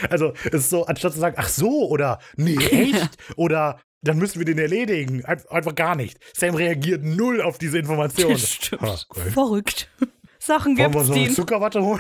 also 0.10 0.34
es 0.46 0.54
ist 0.54 0.70
so, 0.72 0.86
anstatt 0.88 1.14
zu 1.14 1.20
sagen, 1.20 1.36
ach 1.38 1.50
so, 1.50 1.88
oder 1.90 2.18
nee, 2.38 2.56
echt? 2.72 3.18
Oder 3.36 3.80
dann 4.02 4.18
müssen 4.18 4.40
wir 4.40 4.46
den 4.46 4.58
erledigen. 4.60 5.26
Ein- 5.26 5.46
Einfach 5.50 5.76
gar 5.76 5.96
nicht. 5.96 6.18
Sam 6.36 6.56
reagiert 6.56 7.04
null 7.04 7.42
auf 7.42 7.58
diese 7.58 7.80
Information. 7.80 8.38
Stimmt. 8.38 8.84
Ah, 8.84 8.98
okay. 9.10 9.30
Verrückt. 9.32 9.90
Sachen 10.42 10.78
Wollen 10.78 10.94
wir 10.94 11.00
gibt's, 11.02 11.08
so 11.08 11.14
eine. 11.14 11.30
Zuckerwatte 11.32 11.82
holen? 11.84 12.00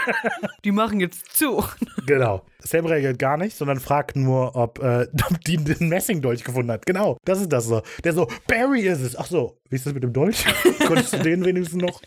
Die 0.64 0.70
machen 0.72 1.00
jetzt 1.00 1.34
zu. 1.36 1.64
genau. 2.06 2.44
Sam 2.60 2.84
reagiert 2.86 3.18
gar 3.18 3.36
nicht, 3.36 3.56
sondern 3.56 3.80
fragt 3.80 4.14
nur, 4.14 4.54
ob, 4.54 4.78
äh, 4.80 5.06
ob 5.30 5.40
Dean 5.44 5.64
den 5.64 5.88
Messingdolch 5.88 6.44
gefunden 6.44 6.70
hat. 6.70 6.84
Genau, 6.86 7.16
das 7.24 7.40
ist 7.40 7.50
das 7.52 7.64
so. 7.64 7.82
Der 8.04 8.12
so, 8.12 8.28
Barry 8.46 8.82
ist 8.82 9.00
es. 9.00 9.16
Ach 9.16 9.26
so, 9.26 9.58
wie 9.70 9.76
ist 9.76 9.86
das 9.86 9.94
mit 9.94 10.02
dem 10.02 10.12
Dolch? 10.12 10.44
Konntest 10.86 11.14
du 11.14 11.18
den 11.18 11.44
wenigstens 11.44 11.80
noch? 11.82 12.00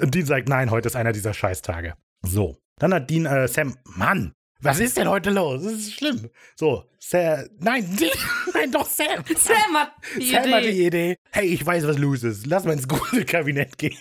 Und 0.00 0.14
Dean 0.14 0.26
sagt, 0.26 0.48
nein, 0.48 0.70
heute 0.70 0.88
ist 0.88 0.96
einer 0.96 1.12
dieser 1.12 1.32
Scheißtage. 1.32 1.94
So. 2.22 2.56
Dann 2.78 2.92
hat 2.92 3.08
Dean, 3.08 3.26
äh, 3.26 3.46
Sam, 3.48 3.76
Mann, 3.84 4.32
was 4.62 4.78
ist 4.80 4.96
denn 4.96 5.08
heute 5.08 5.30
los? 5.30 5.62
Das 5.62 5.72
ist 5.72 5.94
schlimm. 5.94 6.30
So, 6.56 6.84
Sam, 6.98 7.46
nein, 7.58 7.84
Dean, 8.00 8.10
nein, 8.54 8.70
doch 8.72 8.86
Sam. 8.88 9.24
Sam 9.36 9.74
hat 9.74 9.92
die 10.18 10.30
Sam 10.30 10.52
hat 10.52 10.62
Idee. 10.62 10.72
die 10.72 10.86
Idee, 10.86 11.16
hey, 11.30 11.46
ich 11.46 11.64
weiß, 11.66 11.86
was 11.86 11.98
los 11.98 12.22
ist. 12.22 12.46
Lass 12.46 12.64
mal 12.64 12.72
ins 12.72 12.86
Gruselkabinett 12.88 13.76
gehen. 13.78 13.96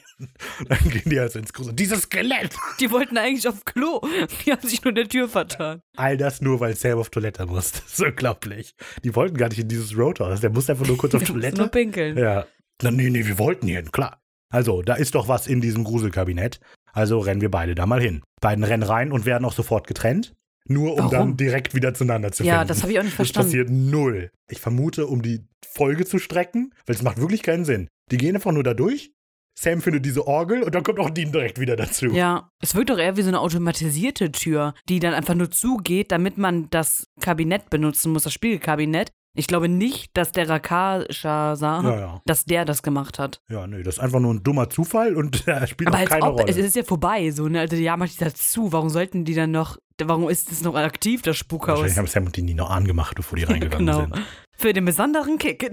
Dann 0.67 0.79
gehen 0.89 1.03
die 1.05 1.19
also 1.19 1.39
ins 1.39 1.51
Grusel. 1.53 1.73
Dieses 1.73 2.03
Skelett. 2.03 2.55
Die 2.79 2.91
wollten 2.91 3.17
eigentlich 3.17 3.47
auf 3.47 3.65
Klo. 3.65 4.01
Die 4.45 4.51
haben 4.51 4.67
sich 4.67 4.83
nur 4.83 4.89
in 4.89 4.95
der 4.95 5.09
Tür 5.09 5.27
vertan. 5.27 5.81
All 5.97 6.15
das 6.17 6.41
nur, 6.41 6.59
weil 6.59 6.75
Sam 6.75 6.99
auf 6.99 7.09
Toilette 7.09 7.45
muss. 7.45 7.71
Das 7.71 7.85
ist 7.93 8.01
unglaublich. 8.01 8.75
Die 9.03 9.15
wollten 9.15 9.37
gar 9.37 9.49
nicht 9.49 9.59
in 9.59 9.67
dieses 9.67 9.97
Roadhouse. 9.97 10.41
Der 10.41 10.49
muss 10.51 10.69
einfach 10.69 10.85
nur 10.87 10.97
kurz 10.97 11.15
auf 11.15 11.23
Die 11.25 11.31
Toilette. 11.31 11.57
nur 11.57 11.67
pinkeln. 11.69 12.17
Ja. 12.17 12.45
Na, 12.83 12.91
nee, 12.91 13.09
nee, 13.09 13.25
wir 13.25 13.37
wollten 13.39 13.67
hin, 13.67 13.91
klar. 13.91 14.21
Also, 14.53 14.81
da 14.81 14.95
ist 14.95 15.15
doch 15.15 15.27
was 15.27 15.47
in 15.47 15.61
diesem 15.61 15.83
Gruselkabinett. 15.83 16.59
Also 16.93 17.19
rennen 17.19 17.39
wir 17.41 17.49
beide 17.49 17.73
da 17.73 17.85
mal 17.85 18.01
hin. 18.01 18.21
Beiden 18.41 18.63
rennen 18.65 18.83
rein 18.83 19.11
und 19.13 19.25
werden 19.25 19.45
auch 19.45 19.53
sofort 19.53 19.87
getrennt. 19.87 20.33
Nur 20.71 20.93
um 20.93 20.99
Warum? 20.99 21.11
dann 21.11 21.37
direkt 21.37 21.75
wieder 21.75 21.93
zueinander 21.93 22.31
zu 22.31 22.37
finden. 22.43 22.49
Ja, 22.49 22.65
das 22.65 22.81
habe 22.81 22.91
ich 22.91 22.99
auch 22.99 23.03
nicht 23.03 23.13
Das 23.19 23.27
verstanden. 23.27 23.47
passiert 23.49 23.69
null. 23.69 24.31
Ich 24.49 24.59
vermute, 24.59 25.07
um 25.07 25.21
die 25.21 25.45
Folge 25.65 26.05
zu 26.05 26.19
strecken, 26.19 26.73
weil 26.85 26.95
es 26.95 27.01
macht 27.03 27.17
wirklich 27.19 27.43
keinen 27.43 27.65
Sinn. 27.65 27.87
Die 28.11 28.17
gehen 28.17 28.35
einfach 28.35 28.51
nur 28.51 28.63
da 28.63 28.73
durch. 28.73 29.11
Sam 29.59 29.81
findet 29.81 30.05
diese 30.05 30.27
Orgel 30.27 30.63
und 30.63 30.73
dann 30.73 30.83
kommt 30.83 30.99
auch 30.99 31.09
Dean 31.09 31.31
direkt 31.31 31.59
wieder 31.59 31.75
dazu. 31.75 32.05
Ja, 32.07 32.49
es 32.61 32.73
wirkt 32.73 32.89
doch 32.89 32.97
eher 32.97 33.17
wie 33.17 33.21
so 33.21 33.27
eine 33.27 33.39
automatisierte 33.41 34.31
Tür, 34.31 34.73
die 34.87 34.99
dann 34.99 35.13
einfach 35.13 35.35
nur 35.35 35.51
zugeht, 35.51 36.11
damit 36.11 36.37
man 36.37 36.69
das 36.69 37.07
Kabinett 37.19 37.69
benutzen 37.69 38.13
muss, 38.13 38.23
das 38.23 38.33
Spiegelkabinett. 38.33 39.11
Ich 39.35 39.47
glaube 39.47 39.69
nicht, 39.69 40.09
dass 40.17 40.31
der 40.33 40.49
Rakasha 40.49 41.55
sah, 41.55 41.81
Ja, 41.83 41.99
ja. 41.99 42.21
dass 42.25 42.45
der 42.45 42.65
das 42.65 42.81
gemacht 42.83 43.19
hat. 43.19 43.41
Ja, 43.49 43.67
nee, 43.67 43.83
das 43.83 43.95
ist 43.95 43.99
einfach 44.01 44.19
nur 44.19 44.33
ein 44.33 44.43
dummer 44.43 44.69
Zufall 44.69 45.15
und 45.15 45.45
er 45.47 45.67
spielt 45.67 45.89
Aber 45.89 45.99
auch 45.99 46.05
keine 46.05 46.23
ob, 46.25 46.39
Rolle. 46.39 46.49
es 46.51 46.57
ist 46.57 46.75
ja 46.75 46.83
vorbei, 46.83 47.29
so, 47.31 47.47
ne? 47.47 47.59
Also, 47.61 47.75
ja, 47.75 47.95
macht 47.97 48.13
die 48.19 48.23
dazu. 48.23 48.71
Warum 48.73 48.89
sollten 48.89 49.23
die 49.25 49.33
dann 49.35 49.51
noch, 49.51 49.77
warum 50.07 50.29
ist 50.29 50.51
das 50.51 50.61
noch 50.61 50.75
aktiv, 50.75 51.21
das 51.21 51.37
Spukhaus? 51.37 51.79
Wahrscheinlich 51.79 51.97
haben 51.97 52.07
Sam 52.07 52.25
und 52.25 52.37
Dean 52.37 52.47
die 52.47 52.53
noch 52.53 52.69
angemacht, 52.69 53.15
bevor 53.15 53.37
die 53.37 53.43
reingegangen 53.45 53.85
genau. 53.85 54.01
sind. 54.01 54.25
Für 54.57 54.73
den 54.73 54.85
besonderen 54.85 55.37
Kick. 55.37 55.63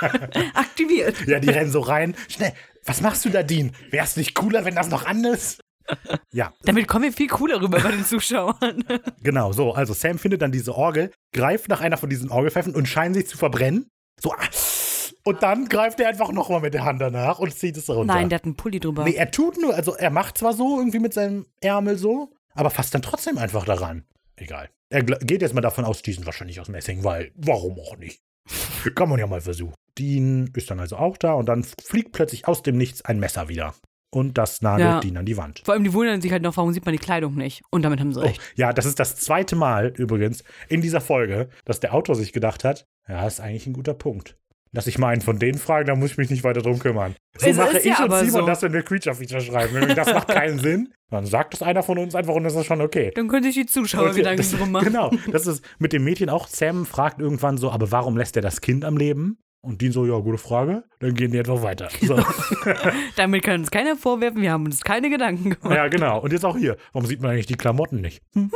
Aktiviert. 0.54 1.26
Ja, 1.26 1.38
die 1.38 1.50
rennen 1.50 1.70
so 1.70 1.80
rein. 1.80 2.14
Schnell, 2.28 2.52
was 2.84 3.00
machst 3.00 3.24
du 3.24 3.30
da, 3.30 3.42
Dean? 3.42 3.72
Wär's 3.90 4.16
nicht 4.16 4.34
cooler, 4.34 4.64
wenn 4.64 4.74
das 4.74 4.88
noch 4.88 5.06
an 5.06 5.24
ist? 5.24 5.60
Ja, 6.32 6.52
Damit 6.64 6.88
kommen 6.88 7.04
wir 7.04 7.12
viel 7.12 7.28
cooler 7.28 7.60
rüber 7.62 7.78
bei 7.80 7.92
den 7.92 8.04
Zuschauern. 8.04 8.84
genau, 9.22 9.52
so. 9.52 9.72
Also 9.72 9.94
Sam 9.94 10.18
findet 10.18 10.42
dann 10.42 10.50
diese 10.50 10.74
Orgel, 10.74 11.12
greift 11.32 11.68
nach 11.68 11.80
einer 11.80 11.96
von 11.96 12.10
diesen 12.10 12.30
Orgelpfeifen 12.30 12.74
und 12.74 12.86
scheint 12.86 13.14
sich 13.14 13.28
zu 13.28 13.38
verbrennen. 13.38 13.88
So, 14.20 14.32
ah, 14.32 14.48
Und 15.24 15.42
dann 15.44 15.68
greift 15.68 16.00
er 16.00 16.08
einfach 16.08 16.32
nochmal 16.32 16.60
mit 16.60 16.74
der 16.74 16.84
Hand 16.84 17.00
danach 17.00 17.38
und 17.38 17.54
zieht 17.54 17.76
es 17.76 17.88
runter. 17.88 18.14
Nein, 18.14 18.28
der 18.30 18.38
hat 18.38 18.44
einen 18.44 18.56
Pulli 18.56 18.80
drüber. 18.80 19.04
Nee, 19.04 19.14
er 19.14 19.30
tut 19.30 19.60
nur, 19.60 19.74
also 19.74 19.94
er 19.94 20.10
macht 20.10 20.38
zwar 20.38 20.54
so 20.54 20.78
irgendwie 20.78 20.98
mit 20.98 21.14
seinem 21.14 21.46
Ärmel 21.60 21.96
so, 21.98 22.32
aber 22.56 22.70
fasst 22.70 22.94
dann 22.94 23.02
trotzdem 23.02 23.38
einfach 23.38 23.64
daran. 23.64 24.04
Egal. 24.36 24.68
Er 24.90 25.02
geht 25.02 25.42
jetzt 25.42 25.54
mal 25.54 25.60
davon 25.60 25.84
aus, 25.84 26.02
die 26.02 26.12
sind 26.12 26.26
wahrscheinlich 26.26 26.60
aus 26.60 26.68
Messing, 26.68 27.04
weil 27.04 27.32
warum 27.36 27.78
auch 27.78 27.96
nicht? 27.96 28.20
Kann 28.94 29.08
man 29.08 29.18
ja 29.18 29.26
mal 29.26 29.40
versuchen. 29.40 29.74
Dean 29.98 30.50
ist 30.54 30.70
dann 30.70 30.78
also 30.80 30.96
auch 30.96 31.16
da 31.16 31.32
und 31.32 31.46
dann 31.48 31.64
fliegt 31.64 32.12
plötzlich 32.12 32.46
aus 32.46 32.62
dem 32.62 32.76
Nichts 32.76 33.02
ein 33.04 33.18
Messer 33.18 33.48
wieder. 33.48 33.74
Und 34.10 34.38
das 34.38 34.62
nagelt 34.62 34.88
Ja. 34.88 35.00
Dean 35.00 35.16
an 35.16 35.26
die 35.26 35.36
Wand. 35.36 35.62
Vor 35.64 35.74
allem, 35.74 35.84
die 35.84 35.92
wundern 35.92 36.20
sich 36.22 36.30
halt 36.32 36.42
noch, 36.42 36.56
warum 36.56 36.72
sieht 36.72 36.84
man 36.86 36.92
die 36.92 36.98
Kleidung 36.98 37.34
nicht. 37.34 37.62
Und 37.70 37.82
damit 37.82 37.98
haben 38.00 38.12
sie 38.12 38.20
Oh, 38.20 38.24
recht. 38.24 38.40
ja, 38.54 38.72
das 38.72 38.86
ist 38.86 39.00
das 39.00 39.16
zweite 39.16 39.56
Mal 39.56 39.92
übrigens 39.96 40.44
in 40.68 40.80
dieser 40.80 41.00
Folge, 41.00 41.48
dass 41.64 41.80
der 41.80 41.92
Autor 41.92 42.14
sich 42.14 42.32
gedacht 42.32 42.62
hat, 42.62 42.86
ja, 43.08 43.26
ist 43.26 43.40
eigentlich 43.40 43.66
ein 43.66 43.72
guter 43.72 43.94
Punkt. 43.94 44.36
Lass 44.76 44.86
ich 44.86 44.98
mal 44.98 45.08
einen 45.08 45.22
von 45.22 45.38
denen 45.38 45.58
fragen, 45.58 45.86
da 45.86 45.94
muss 45.96 46.12
ich 46.12 46.18
mich 46.18 46.28
nicht 46.28 46.44
weiter 46.44 46.60
drum 46.60 46.78
kümmern. 46.78 47.16
So 47.38 47.46
Es 47.48 47.56
mache 47.56 47.78
ist 47.78 47.86
ich 47.86 47.98
ja 47.98 48.04
und 48.04 48.12
Simon 48.12 48.30
so. 48.42 48.46
das, 48.46 48.60
wenn 48.60 48.74
wir 48.74 48.82
Creature-Feature 48.82 49.40
schreiben. 49.40 49.94
Das 49.96 50.12
macht 50.12 50.28
keinen 50.28 50.58
Sinn. 50.58 50.92
Dann 51.10 51.24
sagt 51.24 51.54
es 51.54 51.62
einer 51.62 51.82
von 51.82 51.96
uns 51.96 52.14
einfach 52.14 52.34
und 52.34 52.44
das 52.44 52.54
ist 52.54 52.66
schon 52.66 52.82
okay. 52.82 53.10
Dann 53.14 53.26
können 53.28 53.42
sich 53.44 53.54
die 53.54 53.64
Zuschauer 53.66 54.08
Okay, 54.08 54.18
Gedanken 54.18 54.36
das, 54.42 54.52
drum 54.52 54.70
machen. 54.72 54.84
Genau, 54.84 55.10
das 55.32 55.46
ist 55.46 55.64
mit 55.78 55.94
dem 55.94 56.04
Mädchen 56.04 56.28
auch. 56.28 56.46
Sam 56.46 56.84
fragt 56.84 57.20
irgendwann 57.20 57.56
so, 57.56 57.70
aber 57.70 57.90
warum 57.90 58.18
lässt 58.18 58.36
er 58.36 58.42
das 58.42 58.60
Kind 58.60 58.84
am 58.84 58.98
Leben? 58.98 59.38
Und 59.62 59.80
Dean 59.80 59.90
so, 59.92 60.04
ja, 60.06 60.16
gute 60.18 60.38
Frage. 60.38 60.84
Dann 61.00 61.14
gehen 61.14 61.32
die 61.32 61.38
einfach 61.38 61.62
weiter. 61.62 61.88
So. 62.00 62.14
Damit 63.16 63.42
kann 63.42 63.60
uns 63.60 63.70
keiner 63.72 63.96
vorwerfen, 63.96 64.40
wir 64.42 64.52
haben 64.52 64.64
uns 64.66 64.82
keine 64.82 65.08
Gedanken 65.10 65.50
gemacht. 65.50 65.74
ja, 65.74 65.88
genau. 65.88 66.20
Und 66.20 66.32
jetzt 66.32 66.44
auch 66.44 66.56
hier. 66.56 66.76
Warum 66.92 67.08
sieht 67.08 67.20
man 67.20 67.32
eigentlich 67.32 67.46
die 67.46 67.56
Klamotten 67.56 68.00
nicht? 68.00 68.22
Hm. 68.34 68.50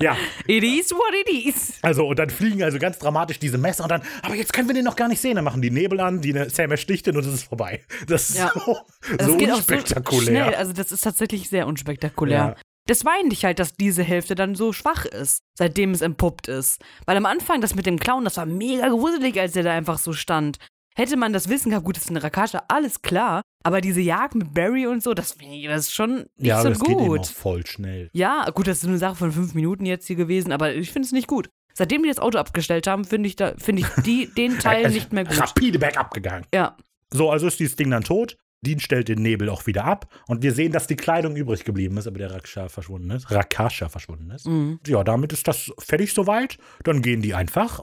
Ja, 0.00 0.16
It 0.46 0.64
is 0.64 0.92
what 0.92 1.14
it 1.26 1.46
is. 1.46 1.74
Also, 1.82 2.06
und 2.06 2.18
dann 2.18 2.30
fliegen 2.30 2.62
also 2.62 2.78
ganz 2.78 2.98
dramatisch 2.98 3.38
diese 3.38 3.58
Messer 3.58 3.84
und 3.84 3.90
dann, 3.90 4.02
aber 4.22 4.34
jetzt 4.34 4.52
können 4.52 4.68
wir 4.68 4.74
den 4.74 4.84
noch 4.84 4.96
gar 4.96 5.08
nicht 5.08 5.20
sehen. 5.20 5.36
Dann 5.36 5.44
machen 5.44 5.62
die 5.62 5.70
Nebel 5.70 6.00
an, 6.00 6.20
die 6.20 6.32
Sam 6.48 6.70
ersticht 6.70 7.06
ihn 7.06 7.16
und 7.16 7.24
es 7.26 7.32
ist 7.34 7.44
vorbei. 7.44 7.82
Das 8.06 8.30
ist 8.30 8.38
Ja. 8.38 8.52
so, 8.54 8.76
Das 9.16 9.26
so 9.26 9.34
auch 9.34 9.38
so 9.40 9.54
unspektakulär. 9.56 10.22
schnell. 10.44 10.54
Also, 10.54 10.72
das 10.72 10.92
ist 10.92 11.02
tatsächlich 11.02 11.48
sehr 11.48 11.66
unspektakulär. 11.66 12.36
Ja. 12.38 12.56
Das 12.86 13.04
weint 13.04 13.30
dich 13.30 13.44
halt, 13.44 13.60
dass 13.60 13.74
diese 13.74 14.02
Hälfte 14.02 14.34
dann 14.34 14.56
so 14.56 14.72
schwach 14.72 15.04
ist, 15.04 15.42
seitdem 15.56 15.92
es 15.92 16.00
entpuppt 16.00 16.48
ist. 16.48 16.80
Weil 17.06 17.16
am 17.16 17.26
Anfang, 17.26 17.60
das 17.60 17.76
mit 17.76 17.86
dem 17.86 17.98
Clown, 18.00 18.24
das 18.24 18.36
war 18.38 18.46
mega 18.46 18.88
gruselig, 18.88 19.38
als 19.40 19.52
der 19.52 19.62
da 19.62 19.72
einfach 19.72 19.98
so 19.98 20.12
stand. 20.12 20.58
Hätte 20.94 21.16
man 21.16 21.32
das 21.32 21.48
Wissen 21.48 21.70
gehabt, 21.70 21.86
gut, 21.86 21.96
das 21.96 22.04
ist 22.04 22.10
eine 22.10 22.22
Rakascha, 22.22 22.62
alles 22.68 23.02
klar. 23.02 23.42
Aber 23.64 23.80
diese 23.80 24.00
Jagd 24.00 24.34
mit 24.34 24.52
Barry 24.52 24.86
und 24.86 25.02
so, 25.02 25.14
das, 25.14 25.36
das 25.38 25.80
ist 25.86 25.94
schon 25.94 26.16
nicht 26.16 26.28
ja, 26.38 26.60
so 26.62 26.68
das 26.68 26.80
geht 26.80 26.90
eben 26.90 27.00
auch 27.00 27.06
gut. 27.16 27.26
voll 27.26 27.66
schnell. 27.66 28.10
Ja, 28.12 28.50
gut, 28.50 28.66
das 28.66 28.78
ist 28.82 28.88
eine 28.88 28.98
Sache 28.98 29.14
von 29.16 29.32
fünf 29.32 29.54
Minuten 29.54 29.86
jetzt 29.86 30.06
hier 30.06 30.16
gewesen, 30.16 30.52
aber 30.52 30.74
ich 30.74 30.90
finde 30.90 31.06
es 31.06 31.12
nicht 31.12 31.28
gut. 31.28 31.48
Seitdem 31.74 32.02
die 32.02 32.08
das 32.08 32.18
Auto 32.18 32.38
abgestellt 32.38 32.86
haben, 32.86 33.04
finde 33.04 33.28
ich, 33.28 33.36
da, 33.36 33.54
finde 33.56 33.82
ich 33.82 34.02
die, 34.04 34.26
den 34.36 34.58
Teil 34.58 34.84
Also, 34.84 34.94
nicht 34.94 35.12
mehr 35.12 35.24
gut. 35.24 35.40
Rapide 35.40 35.78
bergab 35.78 36.12
gegangen. 36.12 36.44
Ja, 36.52 36.76
So, 37.12 37.30
also 37.30 37.46
ist 37.46 37.60
dieses 37.60 37.76
Ding 37.76 37.90
dann 37.90 38.04
tot. 38.04 38.36
Dean 38.64 38.78
stellt 38.78 39.08
den 39.08 39.20
Nebel 39.22 39.48
auch 39.48 39.66
wieder 39.66 39.84
ab 39.84 40.06
und 40.28 40.42
wir 40.44 40.52
sehen, 40.52 40.70
dass 40.70 40.86
die 40.86 40.94
Kleidung 40.94 41.34
übrig 41.34 41.64
geblieben 41.64 41.96
ist, 41.96 42.06
aber 42.06 42.18
der 42.18 42.30
Rakasha 42.30 42.68
verschwunden 42.68 43.10
ist. 43.10 43.28
Rakasha 43.30 43.88
verschwunden 43.88 44.30
ist. 44.30 44.46
mhm. 44.46 44.78
Ja, 44.86 45.02
damit 45.02 45.32
ist 45.32 45.48
das 45.48 45.72
fertig 45.80 46.12
soweit. 46.14 46.58
Dann 46.84 47.02
gehen 47.02 47.22
die 47.22 47.34
einfach. 47.34 47.80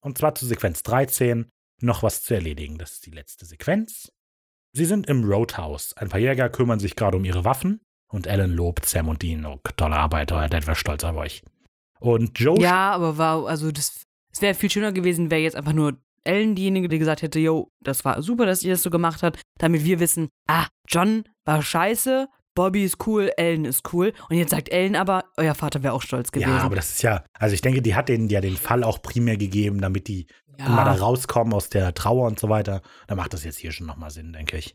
Und 0.00 0.16
zwar 0.18 0.34
zu 0.34 0.46
Sequenz 0.46 0.82
13. 0.82 1.46
Noch 1.80 2.02
was 2.02 2.22
zu 2.22 2.34
erledigen. 2.34 2.78
Das 2.78 2.94
ist 2.94 3.06
die 3.06 3.10
letzte 3.10 3.46
Sequenz. 3.46 4.12
Sie 4.72 4.84
sind 4.84 5.06
im 5.06 5.24
Roadhouse. 5.24 5.94
Ein 5.96 6.08
paar 6.08 6.20
Jäger 6.20 6.48
kümmern 6.48 6.80
sich 6.80 6.96
gerade 6.96 7.16
um 7.16 7.24
ihre 7.24 7.44
Waffen. 7.44 7.80
Und 8.08 8.28
Alan 8.28 8.52
lobt 8.52 8.86
Sam 8.86 9.08
und 9.08 9.22
Dean. 9.22 9.44
Oh, 9.44 9.58
tolle 9.76 9.96
Arbeit, 9.96 10.32
euer 10.32 10.48
Dad 10.48 10.66
wäre 10.66 10.76
stolz 10.76 11.02
auf 11.04 11.16
euch. 11.16 11.42
Und 11.98 12.38
Joe. 12.38 12.60
ja 12.60 12.92
aber 12.92 13.18
war, 13.18 13.46
also 13.46 13.72
das, 13.72 14.04
es 14.32 14.42
wäre 14.42 14.54
viel 14.54 14.70
schöner 14.70 14.92
gewesen, 14.92 15.30
wäre 15.30 15.40
jetzt 15.40 15.56
einfach 15.56 15.72
nur 15.72 15.98
Ellen 16.24 16.54
diejenige, 16.54 16.88
die 16.88 16.98
gesagt 16.98 17.22
hätte, 17.22 17.38
yo, 17.38 17.68
das 17.82 18.04
war 18.04 18.20
super, 18.20 18.46
dass 18.46 18.62
ihr 18.62 18.72
das 18.72 18.82
so 18.82 18.90
gemacht 18.90 19.22
habt, 19.22 19.40
damit 19.58 19.84
wir 19.84 20.00
wissen, 20.00 20.28
ah, 20.48 20.66
John 20.88 21.24
war 21.44 21.62
scheiße, 21.62 22.28
Bobby 22.56 22.82
ist 22.84 23.06
cool, 23.06 23.30
Ellen 23.36 23.64
ist 23.64 23.92
cool. 23.92 24.12
Und 24.28 24.36
jetzt 24.36 24.50
sagt 24.50 24.70
Ellen 24.70 24.96
aber, 24.96 25.26
euer 25.36 25.54
Vater 25.54 25.84
wäre 25.84 25.92
auch 25.92 26.02
stolz 26.02 26.32
gewesen. 26.32 26.50
Ja, 26.50 26.58
aber 26.58 26.74
das 26.74 26.90
ist 26.90 27.02
ja, 27.02 27.22
also 27.38 27.54
ich 27.54 27.60
denke, 27.60 27.82
die 27.82 27.94
hat 27.94 28.08
denen 28.08 28.28
ja 28.28 28.40
den 28.40 28.56
Fall 28.56 28.82
auch 28.82 29.00
primär 29.00 29.36
gegeben, 29.36 29.80
damit 29.80 30.08
die 30.08 30.26
Ja. 30.58 30.66
immer 30.66 30.84
da 30.84 30.92
rauskommen 30.94 31.52
aus 31.54 31.68
der 31.68 31.94
Trauer 31.94 32.26
und 32.26 32.40
so 32.40 32.48
weiter. 32.48 32.82
Da 33.06 33.14
macht 33.14 33.32
das 33.34 33.44
jetzt 33.44 33.58
hier 33.58 33.70
schon 33.72 33.86
nochmal 33.86 34.10
Sinn, 34.10 34.32
denke 34.32 34.56
ich. 34.56 34.74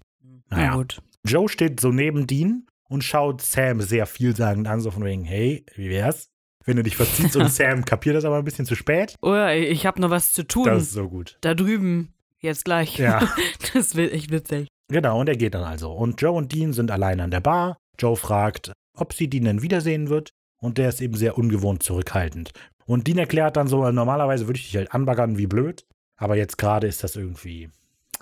Na 0.49 0.57
Naja. 0.57 0.75
gut. 0.75 1.01
Joe 1.25 1.49
steht 1.49 1.79
so 1.81 1.89
neben 1.89 2.27
Dean 2.27 2.67
und 2.87 3.03
schaut 3.03 3.41
Sam 3.41 3.81
sehr 3.81 4.05
vielsagend 4.05 4.67
an, 4.67 4.79
so 4.79 4.91
von 4.91 5.03
wegen, 5.03 5.23
hey, 5.25 5.65
wie 5.75 5.89
wär's? 5.89 6.29
Wenn 6.65 6.77
du 6.77 6.83
dich 6.83 6.95
verziehst 6.95 7.35
und 7.35 7.49
Sam 7.51 7.83
kapiert 7.85 8.15
das 8.15 8.25
aber 8.25 8.37
ein 8.37 8.43
bisschen 8.43 8.67
zu 8.67 8.75
spät. 8.75 9.15
Oder 9.23 9.55
ich 9.55 9.87
habe 9.87 9.99
noch 9.99 10.11
was 10.11 10.31
zu 10.33 10.45
tun. 10.47 10.65
Das 10.65 10.83
ist 10.83 10.91
so 10.93 11.09
gut. 11.09 11.37
da 11.41 11.55
drüben. 11.55 12.13
Jetzt 12.39 12.65
gleich. 12.65 12.97
Ja. 12.97 13.27
Das 13.73 13.95
wird 13.95 14.13
echt 14.13 14.31
witzig. 14.31 14.67
Genau, 14.91 15.19
und 15.19 15.29
er 15.29 15.37
geht 15.37 15.53
dann 15.53 15.63
also. 15.63 15.91
Und 15.91 16.21
Joe 16.21 16.33
und 16.33 16.51
Dean 16.53 16.73
sind 16.73 16.91
allein 16.91 17.19
an 17.19 17.31
der 17.31 17.39
Bar. 17.39 17.77
Joe 17.97 18.15
fragt, 18.15 18.71
ob 18.95 19.13
sie 19.13 19.29
Dean 19.29 19.45
denn 19.45 19.61
wiedersehen 19.61 20.09
wird. 20.09 20.31
Und 20.61 20.77
der 20.77 20.89
ist 20.89 21.01
eben 21.01 21.15
sehr 21.15 21.37
ungewohnt 21.37 21.81
zurückhaltend. 21.81 22.51
Und 22.85 23.07
Dean 23.07 23.17
erklärt 23.17 23.57
dann 23.57 23.67
so, 23.67 23.89
normalerweise 23.89 24.47
würde 24.47 24.59
ich 24.59 24.65
dich 24.67 24.75
halt 24.75 24.93
anbaggern 24.93 25.37
wie 25.37 25.47
blöd. 25.47 25.85
Aber 26.17 26.35
jetzt 26.35 26.57
gerade 26.57 26.87
ist 26.87 27.03
das 27.03 27.15
irgendwie 27.15 27.69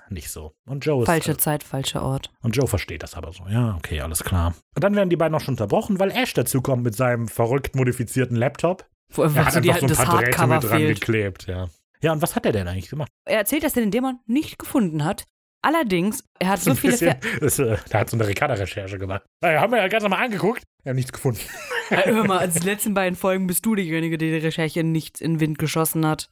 nicht 0.09 0.29
so. 0.29 0.53
Und 0.65 0.85
Joe 0.85 1.01
ist 1.01 1.07
Falsche 1.07 1.37
Zeit, 1.37 1.63
falscher 1.63 2.01
Ort. 2.03 2.31
Und 2.41 2.55
Joe 2.55 2.67
versteht 2.67 3.03
das 3.03 3.15
aber 3.15 3.33
so. 3.33 3.43
Ja, 3.49 3.75
okay, 3.77 3.99
alles 4.01 4.23
klar. 4.23 4.53
Und 4.75 4.83
dann 4.83 4.95
werden 4.95 5.09
die 5.09 5.17
beiden 5.17 5.35
auch 5.35 5.41
schon 5.41 5.53
unterbrochen, 5.53 5.99
weil 5.99 6.11
Ash 6.11 6.33
dazukommt 6.33 6.83
mit 6.83 6.95
seinem 6.95 7.27
verrückt 7.27 7.75
modifizierten 7.75 8.35
Laptop. 8.37 8.85
Wo 9.11 9.23
Er 9.23 9.33
hat 9.45 9.55
einfach 9.55 9.79
so 9.79 9.85
ein 9.85 9.93
paar 9.95 10.21
Drähte 10.21 10.47
mit 10.47 10.63
dran 10.63 10.79
fehlt. 10.79 10.99
geklebt, 11.01 11.47
ja. 11.47 11.67
Ja, 12.01 12.13
und 12.13 12.21
was 12.21 12.35
hat 12.35 12.45
er 12.45 12.53
denn 12.53 12.67
eigentlich 12.67 12.89
gemacht? 12.89 13.09
Er 13.25 13.39
erzählt, 13.39 13.63
dass 13.63 13.75
er 13.75 13.81
den 13.81 13.91
Dämon 13.91 14.19
nicht 14.25 14.57
gefunden 14.57 15.03
hat. 15.03 15.25
Allerdings, 15.61 16.23
er 16.39 16.49
hat 16.49 16.61
so 16.61 16.73
viele. 16.73 16.93
bisschen, 16.93 17.15
das, 17.41 17.59
äh, 17.59 17.77
da 17.89 17.99
hat 17.99 18.09
so 18.09 18.15
eine 18.15 18.25
Ricarda-Recherche 18.27 18.97
gemacht. 18.97 19.23
Naja, 19.41 19.59
haben 19.59 19.73
wir 19.73 19.79
ja 19.79 19.87
ganz 19.89 20.03
normal 20.03 20.23
angeguckt. 20.23 20.63
Wir 20.83 20.91
haben 20.91 20.95
nichts 20.97 21.11
gefunden. 21.11 21.41
Ja, 21.89 21.97
Hör 22.05 22.25
mal, 22.25 22.39
als 22.39 22.53
die 22.53 22.65
letzten 22.65 22.93
beiden 22.93 23.17
Folgen 23.17 23.45
bist 23.47 23.65
du 23.65 23.75
diejenige, 23.75 24.17
die 24.17 24.31
die 24.31 24.37
Recherche 24.37 24.83
nichts 24.83 25.19
in 25.19 25.33
den 25.33 25.39
Wind 25.41 25.59
geschossen 25.59 26.05
hat. 26.05 26.29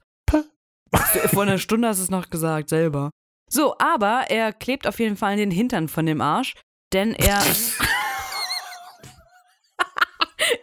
Vor 1.28 1.44
einer 1.44 1.58
Stunde 1.58 1.90
hast 1.90 1.98
du 1.98 2.04
es 2.04 2.10
noch 2.10 2.30
gesagt, 2.30 2.70
selber. 2.70 3.10
So, 3.50 3.78
aber 3.78 4.26
er 4.30 4.54
klebt 4.54 4.88
auf 4.88 5.00
jeden 5.00 5.18
Fall 5.18 5.34
in 5.34 5.40
den 5.40 5.52
Hintern 5.52 5.90
von 5.90 6.06
dem 6.06 6.22
Arsch, 6.22 6.54
denn 6.94 7.14
er. 7.14 7.42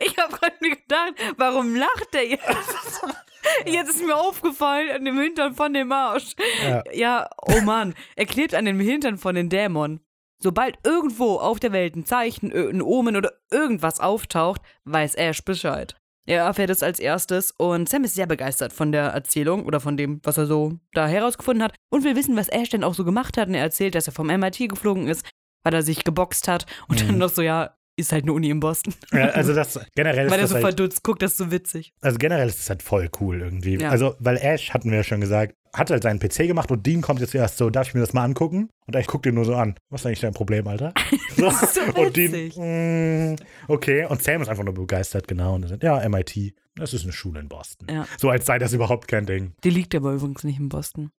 ich 0.00 0.16
habe 0.18 0.32
gerade 0.34 0.56
mir 0.60 0.76
gedacht, 0.76 1.12
warum 1.36 1.74
lacht 1.74 2.14
er 2.14 2.26
jetzt? 2.26 2.42
Jetzt 3.66 3.90
ist 3.90 4.04
mir 4.04 4.16
aufgefallen 4.16 4.90
an 4.94 5.04
dem 5.04 5.18
Hintern 5.18 5.54
von 5.54 5.72
dem 5.74 5.90
Arsch. 5.92 6.34
Ja. 6.62 6.82
Ja, 6.92 7.30
oh 7.46 7.60
Mann. 7.62 7.94
Er 8.16 8.26
klebt 8.26 8.54
an 8.54 8.64
dem 8.64 8.80
Hintern 8.80 9.18
von 9.18 9.34
den 9.34 9.48
Dämon. 9.48 10.00
Sobald 10.42 10.76
irgendwo 10.84 11.36
auf 11.36 11.60
der 11.60 11.72
Welt 11.72 11.96
ein 11.96 12.04
Zeichen, 12.04 12.52
ö- 12.52 12.68
ein 12.68 12.82
Omen 12.82 13.16
oder 13.16 13.32
irgendwas 13.50 14.00
auftaucht, 14.00 14.60
weiß 14.84 15.14
Ash 15.14 15.42
Bescheid. 15.44 15.96
Er 16.26 16.44
erfährt 16.44 16.70
es 16.70 16.82
als 16.82 17.00
erstes 17.00 17.50
und 17.52 17.88
Sam 17.88 18.04
ist 18.04 18.14
sehr 18.14 18.26
begeistert 18.26 18.72
von 18.72 18.92
der 18.92 19.04
Erzählung 19.10 19.64
oder 19.66 19.78
von 19.80 19.96
dem, 19.96 20.20
was 20.22 20.38
er 20.38 20.46
so 20.46 20.78
da 20.92 21.06
herausgefunden 21.06 21.62
hat 21.62 21.74
und 21.90 22.02
will 22.04 22.16
wissen, 22.16 22.36
was 22.36 22.48
Ash 22.48 22.70
denn 22.70 22.82
auch 22.84 22.94
so 22.94 23.04
gemacht 23.04 23.36
hat. 23.36 23.48
Und 23.48 23.54
er 23.54 23.62
erzählt, 23.62 23.94
dass 23.94 24.06
er 24.06 24.12
vom 24.14 24.26
MIT 24.26 24.68
geflogen 24.68 25.06
ist, 25.06 25.24
weil 25.62 25.74
er 25.74 25.82
sich 25.82 26.02
geboxt 26.04 26.48
hat 26.48 26.66
und 26.88 27.00
dann 27.08 27.18
noch 27.18 27.28
so, 27.30 27.42
ja, 27.42 27.76
ist 27.96 28.12
halt 28.12 28.24
eine 28.24 28.32
Uni 28.32 28.50
in 28.50 28.60
Boston. 28.60 28.92
Ja, 29.12 29.28
also 29.30 29.54
das 29.54 29.78
generell 29.94 30.26
ist 30.26 30.32
weil 30.32 30.40
er 30.40 30.48
so 30.48 30.54
halt, 30.54 30.64
verdutzt 30.64 31.02
guckt, 31.04 31.22
das 31.22 31.32
ist 31.32 31.38
so 31.38 31.50
witzig. 31.50 31.92
also 32.00 32.18
generell 32.18 32.48
ist 32.48 32.58
das 32.58 32.68
halt 32.70 32.82
voll 32.82 33.08
cool 33.20 33.40
irgendwie. 33.40 33.76
Ja. 33.78 33.90
Also, 33.90 34.14
weil 34.18 34.36
Ash, 34.38 34.70
hatten 34.70 34.90
wir 34.90 34.98
ja 34.98 35.04
schon 35.04 35.20
gesagt, 35.20 35.54
hat 35.72 35.90
halt 35.90 36.02
seinen 36.04 36.18
PC 36.20 36.46
gemacht 36.46 36.70
und 36.70 36.86
Dean 36.86 37.00
kommt 37.02 37.20
jetzt 37.20 37.34
erst 37.34 37.58
so, 37.58 37.68
darf 37.70 37.88
ich 37.88 37.94
mir 37.94 38.00
das 38.00 38.12
mal 38.12 38.22
angucken? 38.24 38.68
Und 38.86 38.96
ich 38.96 39.06
guck 39.06 39.22
den 39.22 39.34
nur 39.34 39.44
so 39.44 39.54
an. 39.54 39.74
Was 39.90 40.02
ist 40.02 40.06
eigentlich 40.06 40.20
dein 40.20 40.34
Problem, 40.34 40.66
Alter? 40.68 40.92
So. 41.36 41.44
Das 41.50 41.62
ist 41.62 41.74
so 41.74 41.80
und 42.00 42.16
Dean, 42.16 42.32
witzig. 42.32 42.56
mm, 42.56 43.34
okay. 43.72 44.06
Und 44.06 44.22
Sam 44.22 44.42
ist 44.42 44.48
einfach 44.48 44.64
nur 44.64 44.74
begeistert, 44.74 45.26
genau. 45.28 45.54
Und 45.54 45.64
er 45.64 45.68
sagt, 45.70 45.82
ja, 45.82 46.08
MIT, 46.08 46.54
das 46.76 46.94
ist 46.94 47.02
eine 47.04 47.12
Schule 47.12 47.40
in 47.40 47.48
Boston. 47.48 47.88
Ja. 47.90 48.06
So 48.18 48.28
als 48.30 48.46
sei 48.46 48.58
das 48.58 48.72
überhaupt 48.72 49.08
kein 49.08 49.26
Ding. 49.26 49.52
Die 49.64 49.70
liegt 49.70 49.94
aber 49.94 50.12
übrigens 50.12 50.44
nicht 50.44 50.58
in 50.60 50.68
Boston. 50.68 51.10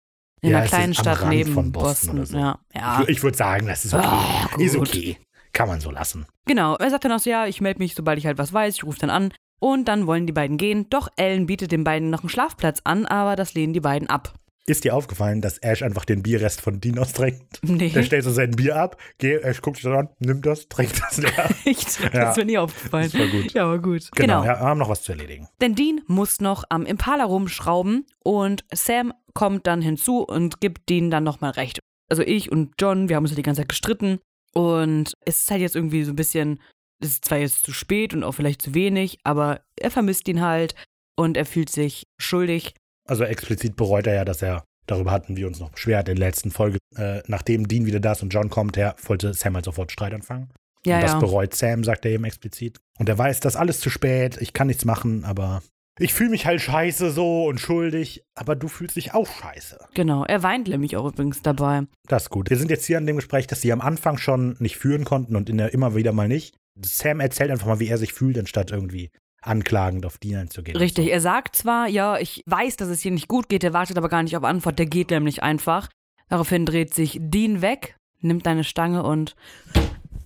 In 0.42 0.52
Ja, 0.52 0.60
einer 0.60 0.68
kleinen 0.68 0.94
Stadt 0.94 1.28
neben 1.30 1.54
von 1.54 1.72
Boston. 1.72 2.18
Boston 2.18 2.26
so. 2.26 2.38
Ja, 2.38 2.60
ja. 2.74 3.04
Ich, 3.08 3.24
würde 3.24 3.38
sagen, 3.38 3.68
das 3.68 3.86
ist 3.86 3.94
okay. 3.94 4.48
Gut. 4.54 4.62
ist 4.66 4.76
okay. 4.76 5.18
Kann 5.56 5.68
man 5.68 5.80
so 5.80 5.90
lassen. 5.90 6.28
Genau, 6.46 6.76
er 6.76 6.90
sagt 6.92 7.06
dann 7.06 7.12
auch 7.14 7.20
so, 7.20 7.30
ja, 7.30 7.48
ich 7.48 7.62
melde 7.62 7.80
mich, 7.80 7.96
sobald 7.96 8.20
ich 8.20 8.28
halt 8.28 8.38
was 8.38 8.54
weiß, 8.54 8.76
ich 8.76 8.84
rufe 8.84 9.00
dann 9.00 9.10
an. 9.10 9.34
Und 9.60 9.88
dann 9.88 10.06
wollen 10.06 10.28
die 10.28 10.34
beiden 10.34 10.58
gehen. 10.58 10.86
Doch 10.90 11.08
Ellen 11.16 11.48
bietet 11.48 11.72
den 11.72 11.84
beiden 11.84 12.10
noch 12.10 12.20
einen 12.22 12.30
Schlafplatz 12.30 12.82
an, 12.84 13.06
aber 13.08 13.36
das 13.36 13.54
lehnen 13.56 13.74
die 13.74 13.80
beiden 13.80 14.10
ab. 14.10 14.34
Ist 14.68 14.84
dir 14.84 14.96
aufgefallen, 14.96 15.42
dass 15.42 15.60
Ash 15.60 15.82
einfach 15.84 16.06
den 16.06 16.24
Bierrest 16.24 16.60
von 16.60 16.82
Dean 16.82 16.98
austrinkt? 17.00 17.60
Nee, 17.62 17.90
Der 17.90 18.02
stellt 18.04 18.24
so 18.24 18.32
sein 18.32 18.52
Bier 18.52 18.76
ab, 18.76 18.98
geh, 19.20 19.36
Ash 19.36 19.62
guckt 19.62 19.78
sich 19.78 19.84
das 19.86 19.94
an, 19.98 20.10
nimmt 20.20 20.44
das, 20.46 20.68
trinkt 20.68 21.00
das 21.02 21.18
leer. 21.20 21.50
echt. 21.66 22.04
Das 22.04 22.14
Ja. 22.14 22.30
ist 22.32 22.38
mir 22.38 22.46
nie 22.46 22.58
aufgefallen. 22.58 23.10
Das 23.12 23.20
war 23.22 23.28
gut. 23.28 23.54
Ja, 23.54 23.64
aber 23.66 23.80
gut. 23.80 24.10
Genau, 24.14 24.42
Genau. 24.42 24.44
ja, 24.44 24.60
wir 24.60 24.68
haben 24.68 24.80
noch 24.80 24.90
was 24.90 25.04
zu 25.04 25.12
erledigen. 25.12 25.48
Denn 25.62 25.76
Dean 25.76 26.02
muss 26.08 26.42
noch 26.42 26.64
am 26.70 26.86
Impala 26.86 27.24
rumschrauben 27.26 28.06
und 28.24 28.66
Sam 28.74 29.14
kommt 29.36 29.68
dann 29.68 29.82
hinzu 29.82 30.24
und 30.24 30.60
gibt 30.62 30.90
Dean 30.90 31.12
dann 31.12 31.24
nochmal 31.24 31.52
recht. 31.52 31.80
Also 32.10 32.24
ich 32.24 32.52
und 32.52 32.74
John, 32.80 33.08
wir 33.08 33.16
haben 33.16 33.24
uns 33.24 33.32
ja 33.32 33.36
die 33.38 33.44
ganze 33.44 33.62
Zeit 33.62 33.70
gestritten 33.70 34.20
und 34.56 35.14
es 35.26 35.40
ist 35.40 35.52
halt 35.52 35.62
jetzt 35.62 35.76
irgendwie 35.76 36.04
so 36.04 36.12
ein 36.12 36.16
bisschen, 36.16 36.60
es 37.02 37.10
ist 37.10 37.26
zwar 37.26 37.40
jetzt 37.40 37.64
zu 37.64 37.74
spät 37.74 38.14
und 38.14 38.24
auch 38.24 38.32
vielleicht 38.32 38.62
zu 38.62 38.74
wenig, 38.74 39.18
aber 39.24 39.62
er 39.76 39.92
vermisst 39.92 40.28
ihn 40.28 40.42
halt 40.42 40.76
und 41.18 41.38
er 41.38 41.46
fühlt 41.46 41.70
sich 41.70 42.08
schuldig 42.18 42.74
Also 43.08 43.24
explizit 43.26 43.76
bereut 43.76 44.08
er 44.08 44.16
ja, 44.16 44.26
dass 44.26 44.42
er, 44.42 44.64
darüber 44.88 45.12
hatten 45.12 45.36
wir 45.36 45.48
uns 45.48 45.60
noch 45.60 45.72
beschwert 45.72 46.08
in 46.08 46.16
der 46.16 46.28
letzten 46.28 46.52
Folge, 46.52 46.78
äh, 46.96 47.22
nachdem 47.28 47.68
Dean 47.68 47.86
wieder 47.86 48.00
da 48.00 48.14
ist 48.14 48.24
und 48.24 48.34
John 48.34 48.50
kommt, 48.50 48.78
der 48.78 48.96
wollte 49.04 49.34
Sam 49.34 49.56
halt 49.56 49.66
sofort 49.66 49.92
Streit 49.92 50.14
anfangen. 50.14 50.50
Ja, 50.86 50.98
und 50.98 51.04
das 51.04 51.14
ja. 51.14 51.20
bereut 51.20 51.54
Sam, 51.54 51.84
sagt 51.84 52.06
er 52.06 52.12
eben 52.12 52.24
explizit. 52.24 52.78
Und 52.98 53.10
er 53.10 53.18
weiß, 53.18 53.40
das 53.42 53.56
ist 53.56 53.60
alles 53.60 53.80
zu 53.80 53.90
spät, 53.90 54.38
ich 54.40 54.54
kann 54.54 54.68
nichts 54.68 54.86
machen, 54.86 55.26
aber 55.26 55.64
ich 55.98 56.14
fühle 56.14 56.30
mich 56.30 56.46
halt 56.46 56.62
scheiße 56.62 57.12
so 57.12 57.46
und 57.46 57.60
schuldig, 57.60 58.24
aber 58.36 58.56
du 58.56 58.68
fühlst 58.68 58.98
dich 58.98 59.14
auch 59.14 59.28
scheiße. 59.28 59.80
Genau. 59.94 60.26
Er 60.26 60.44
weint 60.44 60.68
nämlich 60.68 60.98
auch 60.98 61.06
übrigens 61.06 61.42
dabei. 61.42 61.84
Das 62.08 62.24
ist 62.24 62.30
gut. 62.30 62.50
Wir 62.50 62.58
sind 62.58 62.70
jetzt 62.70 62.86
hier 62.86 62.98
an 62.98 63.06
dem 63.06 63.16
Gespräch, 63.16 63.48
dass 63.48 63.62
sie 63.62 63.72
am 63.72 63.82
Anfang 63.82 64.18
schon 64.18 64.58
nicht 64.60 64.78
führen 64.78 65.06
konnten 65.06 65.36
und 65.36 65.50
in 65.50 65.58
der, 65.58 65.74
immer 65.74 65.96
wieder 65.96 66.12
mal 66.12 66.28
nicht. 66.28 66.58
Sam 66.82 67.22
erzählt 67.22 67.52
einfach 67.52 67.68
mal, 67.68 67.80
wie 67.80 67.88
er 67.88 67.98
sich 67.98 68.12
fühlt, 68.12 68.38
anstatt 68.38 68.72
irgendwie 68.72 69.10
anklagend 69.42 70.06
auf 70.06 70.18
Dean 70.18 70.42
einzugehen. 70.42 70.78
Richtig. 70.78 71.10
Er 71.12 71.22
sagt 71.22 71.56
zwar, 71.56 71.88
ja, 71.88 72.18
ich 72.18 72.42
weiß, 72.46 72.76
dass 72.76 72.90
es 72.90 73.02
hier 73.02 73.12
nicht 73.12 73.30
gut 73.30 73.48
geht, 73.48 73.64
er 73.64 73.74
wartet 73.74 73.98
aber 73.98 74.10
gar 74.10 74.24
nicht 74.24 74.36
auf 74.36 74.44
Antwort, 74.44 74.80
der 74.80 74.88
geht 74.88 75.12
nämlich 75.12 75.44
einfach. 75.44 75.88
Daraufhin 76.28 76.66
dreht 76.66 76.94
sich 76.94 77.20
Dean 77.22 77.62
weg, 77.62 77.96
nimmt 78.20 78.46
deine 78.46 78.64
Stange 78.64 79.04
und 79.04 79.36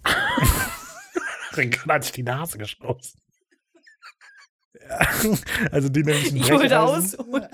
Rincon 1.57 1.91
hat 1.91 2.05
sich 2.05 2.13
die 2.13 2.23
Nase 2.23 2.57
gestoßen. 2.57 3.19
Also 5.71 5.89
die 5.89 6.03
nimmt 6.03 6.17
sich 6.17 6.31
ein 6.31 6.37
ich 6.37 6.49
Brecheisen, 6.49 7.19
ausholen. 7.19 7.47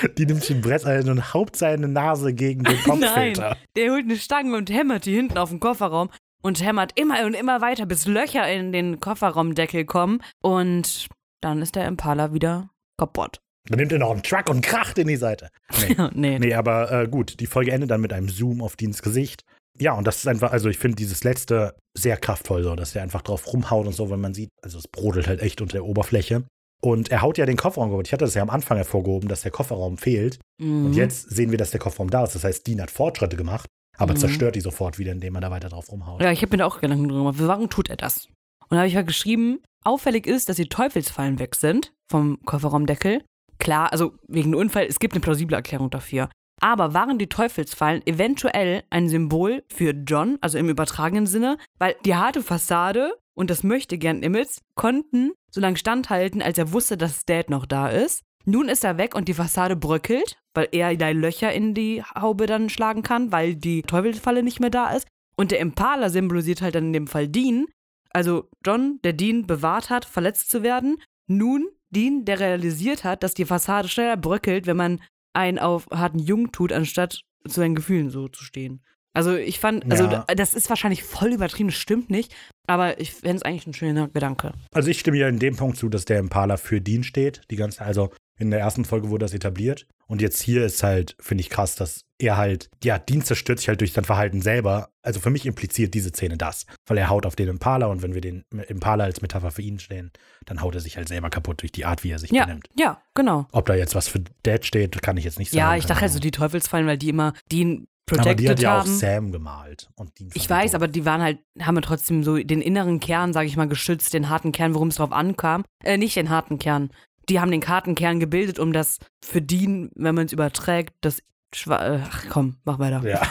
die 0.18 0.26
nimmt 0.26 0.42
sich 0.42 0.56
ein 0.56 0.62
Brecheisen 0.62 1.10
und 1.10 1.34
haupt 1.34 1.56
seine 1.56 1.88
Nase 1.88 2.32
gegen 2.32 2.64
den 2.64 2.78
Kopffilter. 2.84 3.50
Nein, 3.50 3.56
der 3.76 3.92
holt 3.92 4.04
eine 4.04 4.16
Stange 4.16 4.56
und 4.56 4.70
hämmert 4.70 5.06
die 5.06 5.14
hinten 5.14 5.38
auf 5.38 5.50
den 5.50 5.60
Kofferraum 5.60 6.10
und 6.42 6.62
hämmert 6.62 6.92
immer 6.98 7.24
und 7.24 7.34
immer 7.34 7.60
weiter, 7.60 7.86
bis 7.86 8.06
Löcher 8.06 8.50
in 8.50 8.72
den 8.72 9.00
Kofferraumdeckel 9.00 9.84
kommen 9.84 10.22
und 10.42 11.08
dann 11.40 11.62
ist 11.62 11.74
der 11.74 11.86
Impala 11.86 12.32
wieder 12.32 12.70
kaputt. 12.98 13.40
Dann 13.68 13.80
nimmt 13.80 13.92
er 13.92 13.98
noch 13.98 14.12
einen 14.12 14.22
Truck 14.22 14.48
und 14.48 14.60
kracht 14.60 14.96
in 14.98 15.08
die 15.08 15.16
Seite. 15.16 15.48
Nee, 15.88 15.96
nee. 16.12 16.38
nee 16.38 16.54
aber 16.54 16.92
äh, 16.92 17.08
gut, 17.08 17.40
die 17.40 17.46
Folge 17.46 17.72
endet 17.72 17.90
dann 17.90 18.00
mit 18.00 18.12
einem 18.12 18.28
Zoom 18.28 18.62
auf 18.62 18.76
Deans 18.76 19.02
Gesicht. 19.02 19.44
Ja, 19.78 19.92
und 19.94 20.06
das 20.06 20.16
ist 20.16 20.28
einfach, 20.28 20.52
also 20.52 20.68
ich 20.68 20.78
finde 20.78 20.96
dieses 20.96 21.24
letzte 21.24 21.74
sehr 21.96 22.16
kraftvoll, 22.16 22.62
so, 22.62 22.74
dass 22.76 22.94
er 22.94 23.02
einfach 23.02 23.22
drauf 23.22 23.52
rumhaut 23.52 23.86
und 23.86 23.92
so, 23.92 24.10
wenn 24.10 24.20
man 24.20 24.34
sieht, 24.34 24.50
also 24.62 24.78
es 24.78 24.88
brodelt 24.88 25.26
halt 25.28 25.40
echt 25.40 25.60
unter 25.60 25.74
der 25.74 25.84
Oberfläche. 25.84 26.44
Und 26.82 27.10
er 27.10 27.22
haut 27.22 27.38
ja 27.38 27.46
den 27.46 27.56
Kofferraum. 27.56 28.00
Ich 28.02 28.12
hatte 28.12 28.24
das 28.24 28.34
ja 28.34 28.42
am 28.42 28.50
Anfang 28.50 28.76
hervorgehoben, 28.76 29.28
dass 29.28 29.40
der 29.42 29.50
Kofferraum 29.50 29.96
fehlt. 29.96 30.38
Mhm. 30.60 30.86
Und 30.86 30.92
jetzt 30.92 31.30
sehen 31.30 31.50
wir, 31.50 31.58
dass 31.58 31.70
der 31.70 31.80
Kofferraum 31.80 32.10
da 32.10 32.24
ist. 32.24 32.34
Das 32.34 32.44
heißt, 32.44 32.66
Dean 32.66 32.80
hat 32.82 32.90
Fortschritte 32.90 33.36
gemacht, 33.36 33.66
aber 33.96 34.12
Mhm. 34.12 34.18
zerstört 34.18 34.56
die 34.56 34.60
sofort 34.60 34.98
wieder, 34.98 35.12
indem 35.12 35.34
er 35.36 35.40
da 35.40 35.50
weiter 35.50 35.68
drauf 35.70 35.90
rumhaut. 35.90 36.20
Ja, 36.20 36.30
ich 36.32 36.42
habe 36.42 36.50
mir 36.52 36.58
da 36.58 36.66
auch 36.66 36.80
Gedanken 36.80 37.08
drüber 37.08 37.32
gemacht. 37.32 37.36
Warum 37.38 37.70
tut 37.70 37.88
er 37.88 37.96
das? 37.96 38.26
Und 38.68 38.72
da 38.72 38.78
habe 38.78 38.88
ich 38.88 38.94
mal 38.94 39.04
geschrieben, 39.04 39.60
auffällig 39.84 40.26
ist, 40.26 40.48
dass 40.48 40.56
die 40.56 40.68
Teufelsfallen 40.68 41.38
weg 41.38 41.54
sind 41.54 41.92
vom 42.10 42.38
Kofferraumdeckel. 42.44 43.22
Klar, 43.58 43.90
also 43.90 44.12
wegen 44.28 44.52
dem 44.52 44.60
Unfall, 44.60 44.84
es 44.86 44.98
gibt 44.98 45.14
eine 45.14 45.22
plausible 45.22 45.56
Erklärung 45.56 45.88
dafür. 45.90 46.28
Aber 46.60 46.94
waren 46.94 47.18
die 47.18 47.28
Teufelsfallen 47.28 48.06
eventuell 48.06 48.82
ein 48.90 49.08
Symbol 49.08 49.62
für 49.68 49.90
John, 49.90 50.38
also 50.40 50.58
im 50.58 50.68
übertragenen 50.68 51.26
Sinne? 51.26 51.58
Weil 51.78 51.96
die 52.04 52.14
harte 52.14 52.42
Fassade 52.42 53.14
und 53.34 53.50
das 53.50 53.62
möchte 53.62 53.98
gern 53.98 54.22
Image 54.22 54.58
konnten 54.74 55.32
so 55.50 55.60
lange 55.60 55.76
standhalten, 55.76 56.42
als 56.42 56.58
er 56.58 56.72
wusste, 56.72 56.96
dass 56.96 57.24
Dad 57.24 57.50
noch 57.50 57.66
da 57.66 57.88
ist. 57.88 58.22
Nun 58.44 58.68
ist 58.68 58.84
er 58.84 58.96
weg 58.96 59.14
und 59.14 59.28
die 59.28 59.34
Fassade 59.34 59.76
bröckelt, 59.76 60.38
weil 60.54 60.68
er 60.72 60.96
da 60.96 61.10
Löcher 61.10 61.52
in 61.52 61.74
die 61.74 62.02
Haube 62.02 62.46
dann 62.46 62.70
schlagen 62.70 63.02
kann, 63.02 63.32
weil 63.32 63.56
die 63.56 63.82
Teufelsfalle 63.82 64.42
nicht 64.42 64.60
mehr 64.60 64.70
da 64.70 64.92
ist. 64.92 65.06
Und 65.36 65.50
der 65.50 65.58
Impala 65.58 66.08
symbolisiert 66.08 66.62
halt 66.62 66.74
dann 66.74 66.86
in 66.86 66.92
dem 66.92 67.06
Fall 67.06 67.28
Dean. 67.28 67.66
Also 68.10 68.48
John, 68.64 69.00
der 69.04 69.12
Dean 69.12 69.46
bewahrt 69.46 69.90
hat, 69.90 70.04
verletzt 70.04 70.50
zu 70.50 70.62
werden. 70.62 71.02
Nun 71.26 71.68
Dean, 71.90 72.24
der 72.24 72.40
realisiert 72.40 73.04
hat, 73.04 73.22
dass 73.22 73.34
die 73.34 73.44
Fassade 73.44 73.88
schneller 73.88 74.16
bröckelt, 74.16 74.66
wenn 74.66 74.76
man 74.76 75.00
einen 75.36 75.58
auf 75.58 75.86
harten 75.92 76.18
Jungen 76.18 76.50
tut, 76.52 76.72
anstatt 76.72 77.20
zu 77.46 77.60
seinen 77.60 77.74
Gefühlen 77.74 78.10
so 78.10 78.28
zu 78.28 78.42
stehen. 78.42 78.82
Also 79.14 79.34
ich 79.34 79.60
fand, 79.60 79.90
also 79.90 80.04
Ja. 80.04 80.24
das 80.36 80.52
ist 80.52 80.68
wahrscheinlich 80.68 81.02
voll 81.02 81.32
übertrieben, 81.32 81.70
das 81.70 81.78
stimmt 81.78 82.10
nicht, 82.10 82.34
aber 82.66 83.00
ich 83.00 83.12
fände 83.12 83.36
es 83.36 83.42
eigentlich 83.42 83.66
ein 83.66 83.72
schöner 83.72 84.08
Gedanke. 84.08 84.52
Also 84.74 84.90
ich 84.90 84.98
stimme 85.00 85.16
ja 85.16 85.28
in 85.28 85.38
dem 85.38 85.56
Punkt 85.56 85.78
zu, 85.78 85.88
dass 85.88 86.04
der 86.04 86.18
Impala 86.18 86.56
für 86.58 86.80
Dean 86.82 87.02
steht. 87.02 87.40
Die 87.50 87.56
ganze, 87.56 87.82
also 87.82 88.10
in 88.38 88.50
der 88.50 88.60
ersten 88.60 88.84
Folge 88.84 89.08
wurde 89.08 89.24
das 89.24 89.34
etabliert. 89.34 89.86
Und 90.08 90.22
jetzt 90.22 90.40
hier 90.40 90.64
ist 90.64 90.82
halt, 90.82 91.16
finde 91.18 91.40
ich 91.40 91.50
krass, 91.50 91.74
dass 91.74 92.02
er 92.18 92.36
halt, 92.36 92.70
ja, 92.84 92.98
Dean 92.98 93.22
zerstört 93.22 93.58
sich 93.58 93.68
halt 93.68 93.80
durch 93.80 93.92
sein 93.92 94.04
Verhalten 94.04 94.40
selber. 94.40 94.90
Also 95.02 95.18
für 95.20 95.30
mich 95.30 95.46
impliziert 95.46 95.94
diese 95.94 96.10
Szene 96.10 96.36
das. 96.36 96.64
Weil 96.86 96.98
er 96.98 97.08
haut 97.08 97.26
auf 97.26 97.34
den 97.34 97.48
Impala 97.48 97.86
und 97.86 98.02
wenn 98.02 98.14
wir 98.14 98.20
den 98.20 98.44
Impala 98.68 99.04
als 99.04 99.20
Metapher 99.20 99.50
für 99.50 99.62
ihn 99.62 99.78
stehen, 99.80 100.12
dann 100.44 100.60
haut 100.60 100.74
er 100.76 100.80
sich 100.80 100.96
halt 100.96 101.08
selber 101.08 101.28
kaputt 101.30 101.62
durch 101.62 101.72
die 101.72 101.84
Art, 101.84 102.04
wie 102.04 102.10
er 102.10 102.18
sich 102.20 102.30
Ja, 102.30 102.44
benimmt. 102.44 102.68
ja, 102.78 103.00
genau. 103.14 103.46
Ob 103.52 103.66
da 103.66 103.74
jetzt 103.74 103.94
was 103.94 104.06
für 104.06 104.22
Dad 104.44 104.64
steht, 104.64 105.02
kann 105.02 105.16
ich 105.16 105.24
jetzt 105.24 105.38
nicht 105.38 105.50
sagen. 105.50 105.58
Ja, 105.58 105.76
ich 105.76 105.86
dachte 105.86 106.02
also 106.02 106.20
die 106.20 106.30
Teufelsfallen, 106.30 106.86
weil 106.86 106.98
die 106.98 107.08
immer 107.08 107.32
Dean 107.50 107.88
Aber 108.08 108.22
die 108.22 108.28
hat 108.30 108.36
protected 108.36 108.60
ja 108.60 108.80
auch. 108.80 108.86
Sam 108.86 109.32
gemalt. 109.32 109.88
Und 109.96 110.16
Dean 110.20 110.30
Ich 110.34 110.48
weiß, 110.48 110.76
aber 110.76 110.86
die 110.86 111.04
waren 111.04 111.20
halt, 111.20 111.38
haben 111.60 111.74
ja 111.74 111.80
trotzdem 111.80 112.22
so 112.22 112.36
den 112.36 112.62
inneren 112.62 113.00
Kern, 113.00 113.32
sage 113.32 113.48
ich 113.48 113.56
mal, 113.56 113.66
geschützt, 113.66 114.14
den 114.14 114.28
harten 114.28 114.52
Kern, 114.52 114.74
worum 114.74 114.88
es 114.88 114.96
drauf 114.96 115.10
ankam. 115.10 115.64
Äh, 115.82 115.96
nicht 115.98 116.14
den 116.14 116.30
harten 116.30 116.58
Kern. 116.58 116.90
Die 117.28 117.40
haben 117.40 117.50
den 117.50 117.66
harten 117.66 117.94
Kern 117.94 118.20
gebildet, 118.20 118.58
um 118.58 118.72
das 118.72 118.98
für 119.24 119.42
Dean, 119.42 119.90
wenn 119.94 120.14
man 120.14 120.26
es 120.26 120.32
überträgt, 120.32 120.94
das 121.00 121.22
Schwa 121.54 121.84
äh, 121.84 122.00
Ach 122.04 122.24
komm, 122.28 122.56
mach 122.64 122.78
weiter. 122.78 123.02
Ja. 123.04 123.22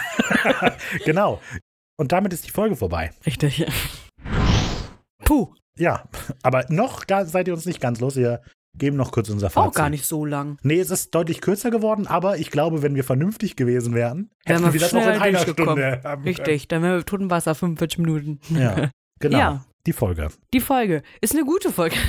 genau. 1.05 1.41
Und 1.97 2.11
damit 2.11 2.33
ist 2.33 2.45
die 2.45 2.51
Folge 2.51 2.75
vorbei. 2.75 3.11
Richtig. 3.25 3.65
Puh, 5.23 5.53
Ja, 5.77 6.03
aber 6.43 6.65
noch 6.69 7.03
seid 7.07 7.47
ihr 7.47 7.53
uns 7.53 7.65
nicht 7.65 7.81
ganz 7.81 7.99
los. 7.99 8.15
Wir 8.15 8.41
geben 8.77 8.97
noch 8.97 9.11
kurz 9.11 9.29
unser 9.29 9.47
auch 9.47 9.51
Fazit. 9.51 9.75
gar 9.75 9.89
nicht 9.89 10.05
so 10.05 10.25
lang. 10.25 10.57
Nee, 10.63 10.79
es 10.79 10.91
ist 10.91 11.15
deutlich 11.15 11.41
kürzer 11.41 11.71
geworden, 11.71 12.07
aber 12.07 12.37
ich 12.37 12.51
glaube, 12.51 12.81
wenn 12.81 12.95
wir 12.95 13.03
vernünftig 13.03 13.55
gewesen 13.55 13.93
wären, 13.93 14.29
hätten 14.45 14.63
wir 14.63 14.73
wir 14.73 14.79
das 14.79 14.93
auch 14.93 15.01
in 15.01 15.21
einer. 15.21 15.39
Stunde 15.39 16.01
haben 16.03 16.23
Richtig, 16.23 16.67
dann 16.67 16.81
wären 16.83 16.97
wir 16.97 17.05
Totenwasser 17.05 17.55
45 17.55 17.99
Minuten. 17.99 18.39
Ja, 18.49 18.89
genau. 19.19 19.37
Ja. 19.37 19.65
Die 19.85 19.93
Folge. 19.93 20.29
Die 20.53 20.59
Folge 20.59 21.03
ist 21.21 21.33
eine 21.33 21.45
gute 21.45 21.71
Folge. 21.71 21.95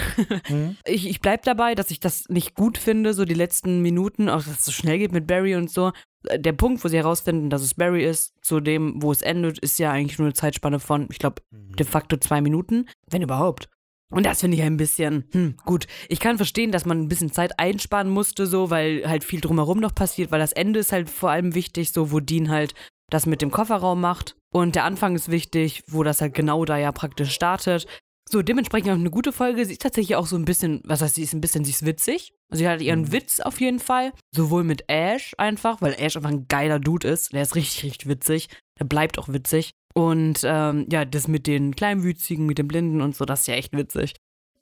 Mhm. 0.48 0.76
Ich, 0.86 1.08
ich 1.08 1.20
bleib 1.20 1.42
dabei, 1.42 1.74
dass 1.74 1.90
ich 1.90 1.98
das 2.00 2.28
nicht 2.28 2.54
gut 2.54 2.78
finde, 2.78 3.14
so 3.14 3.24
die 3.24 3.34
letzten 3.34 3.82
Minuten, 3.82 4.28
auch 4.28 4.36
dass 4.44 4.58
es 4.58 4.64
so 4.64 4.72
schnell 4.72 4.98
geht 4.98 5.12
mit 5.12 5.26
Barry 5.26 5.56
und 5.56 5.70
so. 5.70 5.92
Der 6.34 6.52
Punkt, 6.52 6.82
wo 6.84 6.88
sie 6.88 6.96
herausfinden, 6.96 7.50
dass 7.50 7.62
es 7.62 7.74
Barry 7.74 8.04
ist, 8.04 8.32
zu 8.42 8.60
dem, 8.60 9.02
wo 9.02 9.10
es 9.12 9.22
endet, 9.22 9.58
ist 9.58 9.78
ja 9.78 9.90
eigentlich 9.90 10.18
nur 10.18 10.26
eine 10.26 10.34
Zeitspanne 10.34 10.78
von, 10.78 11.08
ich 11.10 11.18
glaube, 11.18 11.42
Mhm. 11.50 11.76
de 11.76 11.86
facto 11.86 12.16
zwei 12.16 12.40
Minuten, 12.40 12.86
wenn 13.10 13.22
überhaupt. 13.22 13.68
Und 14.10 14.24
das 14.24 14.40
finde 14.40 14.56
ich 14.56 14.62
ein 14.62 14.76
bisschen, 14.76 15.24
hm, 15.32 15.56
gut. 15.64 15.86
Ich 16.08 16.20
kann 16.20 16.36
verstehen, 16.36 16.70
dass 16.70 16.86
man 16.86 17.00
ein 17.00 17.08
bisschen 17.08 17.32
Zeit 17.32 17.58
einsparen 17.58 18.08
musste, 18.08 18.46
so, 18.46 18.70
weil 18.70 19.08
halt 19.08 19.24
viel 19.24 19.40
drumherum 19.40 19.80
noch 19.80 19.94
passiert, 19.94 20.30
weil 20.30 20.38
das 20.38 20.52
Ende 20.52 20.78
ist 20.78 20.92
halt 20.92 21.10
vor 21.10 21.30
allem 21.30 21.54
wichtig, 21.56 21.90
so, 21.90 22.12
wo 22.12 22.20
Dean 22.20 22.50
halt 22.50 22.74
das 23.10 23.26
mit 23.26 23.42
dem 23.42 23.50
Kofferraum 23.50 24.00
macht. 24.00 24.36
Und 24.52 24.74
der 24.74 24.84
Anfang 24.84 25.14
ist 25.14 25.30
wichtig, 25.30 25.82
wo 25.88 26.02
das 26.02 26.20
halt 26.20 26.34
genau 26.34 26.64
da 26.64 26.76
ja 26.78 26.92
praktisch 26.92 27.32
startet. 27.32 27.86
So, 28.28 28.42
dementsprechend 28.42 28.90
auch 28.90 28.94
eine 28.94 29.10
gute 29.10 29.32
Folge. 29.32 29.64
Sie 29.64 29.72
ist 29.72 29.82
tatsächlich 29.82 30.16
auch 30.16 30.26
so 30.26 30.34
ein 30.36 30.44
bisschen, 30.44 30.80
was 30.84 31.00
heißt, 31.00 31.14
sie 31.14 31.22
ist 31.22 31.32
ein 31.32 31.40
bisschen, 31.40 31.64
sie 31.64 31.70
ist 31.70 31.86
witzig. 31.86 32.32
Sie 32.50 32.68
hat 32.68 32.80
ihren 32.80 33.02
Mhm. 33.02 33.12
Witz 33.12 33.38
auf 33.40 33.60
jeden 33.60 33.78
Fall. 33.78 34.12
Sowohl 34.34 34.64
mit 34.64 34.84
Ash 34.88 35.34
einfach, 35.38 35.80
weil 35.80 35.94
Ash 35.98 36.16
einfach 36.16 36.30
ein 36.30 36.46
geiler 36.48 36.80
Dude 36.80 37.06
ist. 37.06 37.32
Der 37.32 37.42
ist 37.42 37.54
richtig, 37.54 37.84
richtig 37.84 38.08
witzig. 38.08 38.48
Der 38.80 38.84
bleibt 38.84 39.18
auch 39.18 39.28
witzig. 39.28 39.70
Und 39.94 40.40
ähm, 40.44 40.86
ja, 40.90 41.04
das 41.04 41.28
mit 41.28 41.46
den 41.46 41.76
Kleinwüchsigen, 41.76 42.46
mit 42.46 42.58
den 42.58 42.66
Blinden 42.68 43.00
und 43.00 43.14
so, 43.14 43.24
das 43.24 43.40
ist 43.42 43.46
ja 43.46 43.54
echt 43.54 43.72
witzig. 43.76 44.14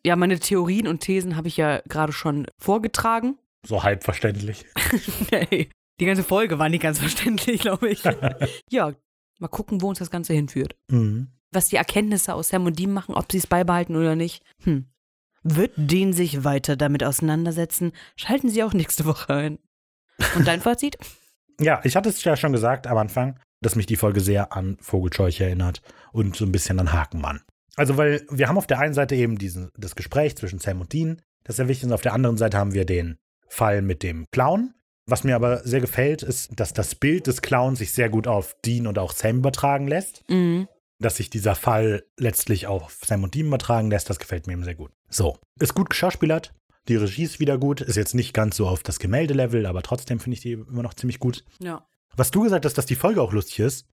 Ja, 0.06 0.16
meine 0.16 0.38
Theorien 0.38 0.86
und 0.86 1.00
Thesen 1.00 1.34
habe 1.36 1.48
ich 1.48 1.56
ja 1.56 1.80
gerade 1.88 2.12
schon 2.12 2.46
vorgetragen. 2.60 3.38
So 3.66 3.82
halb 3.82 4.04
verständlich. 4.04 4.66
Nee, 5.32 5.70
die 6.00 6.06
ganze 6.06 6.24
Folge 6.24 6.58
war 6.58 6.68
nicht 6.68 6.82
ganz 6.82 6.98
verständlich, 7.00 7.60
glaube 7.60 7.88
ich. 7.88 8.02
ja, 8.70 8.92
mal 9.38 9.48
gucken, 9.48 9.82
wo 9.82 9.88
uns 9.88 9.98
das 9.98 10.10
Ganze 10.10 10.32
hinführt. 10.32 10.76
Mhm. 10.90 11.28
Was 11.50 11.68
die 11.68 11.76
Erkenntnisse 11.76 12.34
aus 12.34 12.48
Sam 12.48 12.66
und 12.66 12.78
Dean 12.78 12.92
machen, 12.92 13.14
ob 13.14 13.30
sie 13.30 13.38
es 13.38 13.46
beibehalten 13.46 13.94
oder 13.94 14.16
nicht. 14.16 14.42
Hm. 14.64 14.86
Wird 15.44 15.72
Dean 15.76 16.12
sich 16.12 16.42
weiter 16.42 16.74
damit 16.74 17.04
auseinandersetzen? 17.04 17.92
Schalten 18.16 18.48
Sie 18.48 18.62
auch 18.64 18.72
nächste 18.72 19.04
Woche 19.04 19.32
ein. 19.32 19.58
Und 20.34 20.48
dein 20.48 20.60
Fazit? 20.62 20.96
Ja, 21.60 21.80
ich 21.84 21.94
hatte 21.94 22.08
es 22.08 22.24
ja 22.24 22.34
schon 22.36 22.52
gesagt 22.52 22.86
am 22.86 22.96
Anfang, 22.96 23.38
dass 23.60 23.76
mich 23.76 23.86
die 23.86 23.96
Folge 23.96 24.20
sehr 24.20 24.52
an 24.52 24.78
Vogelscheuche 24.80 25.44
erinnert 25.44 25.82
und 26.12 26.34
so 26.34 26.44
ein 26.44 26.50
bisschen 26.50 26.80
an 26.80 26.92
Hakenmann. 26.92 27.42
Also, 27.76 27.96
weil 27.96 28.26
wir 28.30 28.48
haben 28.48 28.58
auf 28.58 28.66
der 28.66 28.78
einen 28.78 28.94
Seite 28.94 29.14
eben 29.16 29.36
diesen, 29.36 29.70
das 29.76 29.94
Gespräch 29.94 30.36
zwischen 30.36 30.58
Sam 30.58 30.80
und 30.80 30.92
Dean, 30.92 31.20
das 31.44 31.56
sehr 31.56 31.68
wichtig 31.68 31.88
ist. 31.88 31.92
Auf 31.92 32.02
der 32.02 32.14
anderen 32.14 32.36
Seite 32.36 32.58
haben 32.58 32.72
wir 32.72 32.84
den 32.84 33.18
Fall 33.48 33.82
mit 33.82 34.02
dem 34.02 34.26
Clown. 34.32 34.74
Was 35.06 35.24
mir 35.24 35.36
aber 35.36 35.58
sehr 35.64 35.80
gefällt, 35.80 36.22
ist, 36.22 36.58
dass 36.58 36.72
das 36.72 36.94
Bild 36.94 37.26
des 37.26 37.42
Clowns 37.42 37.78
sich 37.78 37.92
sehr 37.92 38.08
gut 38.08 38.26
auf 38.26 38.56
Dean 38.64 38.86
und 38.86 38.98
auch 38.98 39.12
Sam 39.12 39.38
übertragen 39.38 39.86
lässt. 39.86 40.24
Mhm. 40.28 40.68
Dass 40.98 41.16
sich 41.16 41.28
dieser 41.28 41.54
Fall 41.54 42.04
letztlich 42.16 42.66
auch 42.66 42.84
auf 42.84 42.98
Sam 43.04 43.24
und 43.24 43.34
Dean 43.34 43.48
übertragen 43.48 43.90
lässt, 43.90 44.08
das 44.08 44.18
gefällt 44.18 44.46
mir 44.46 44.54
eben 44.54 44.64
sehr 44.64 44.76
gut. 44.76 44.92
So, 45.10 45.38
ist 45.60 45.74
gut 45.74 45.90
geschauspielert. 45.90 46.54
Die 46.88 46.96
Regie 46.96 47.24
ist 47.24 47.40
wieder 47.40 47.58
gut. 47.58 47.80
Ist 47.80 47.96
jetzt 47.96 48.14
nicht 48.14 48.32
ganz 48.32 48.56
so 48.56 48.66
auf 48.66 48.82
das 48.82 48.98
Gemäldelevel, 48.98 49.66
aber 49.66 49.82
trotzdem 49.82 50.20
finde 50.20 50.34
ich 50.34 50.40
die 50.40 50.52
immer 50.52 50.82
noch 50.82 50.94
ziemlich 50.94 51.18
gut. 51.18 51.44
Ja. 51.60 51.86
Was 52.16 52.30
du 52.30 52.42
gesagt 52.42 52.64
hast, 52.64 52.78
dass 52.78 52.86
die 52.86 52.94
Folge 52.94 53.20
auch 53.20 53.32
lustig 53.32 53.58
ist, 53.60 53.86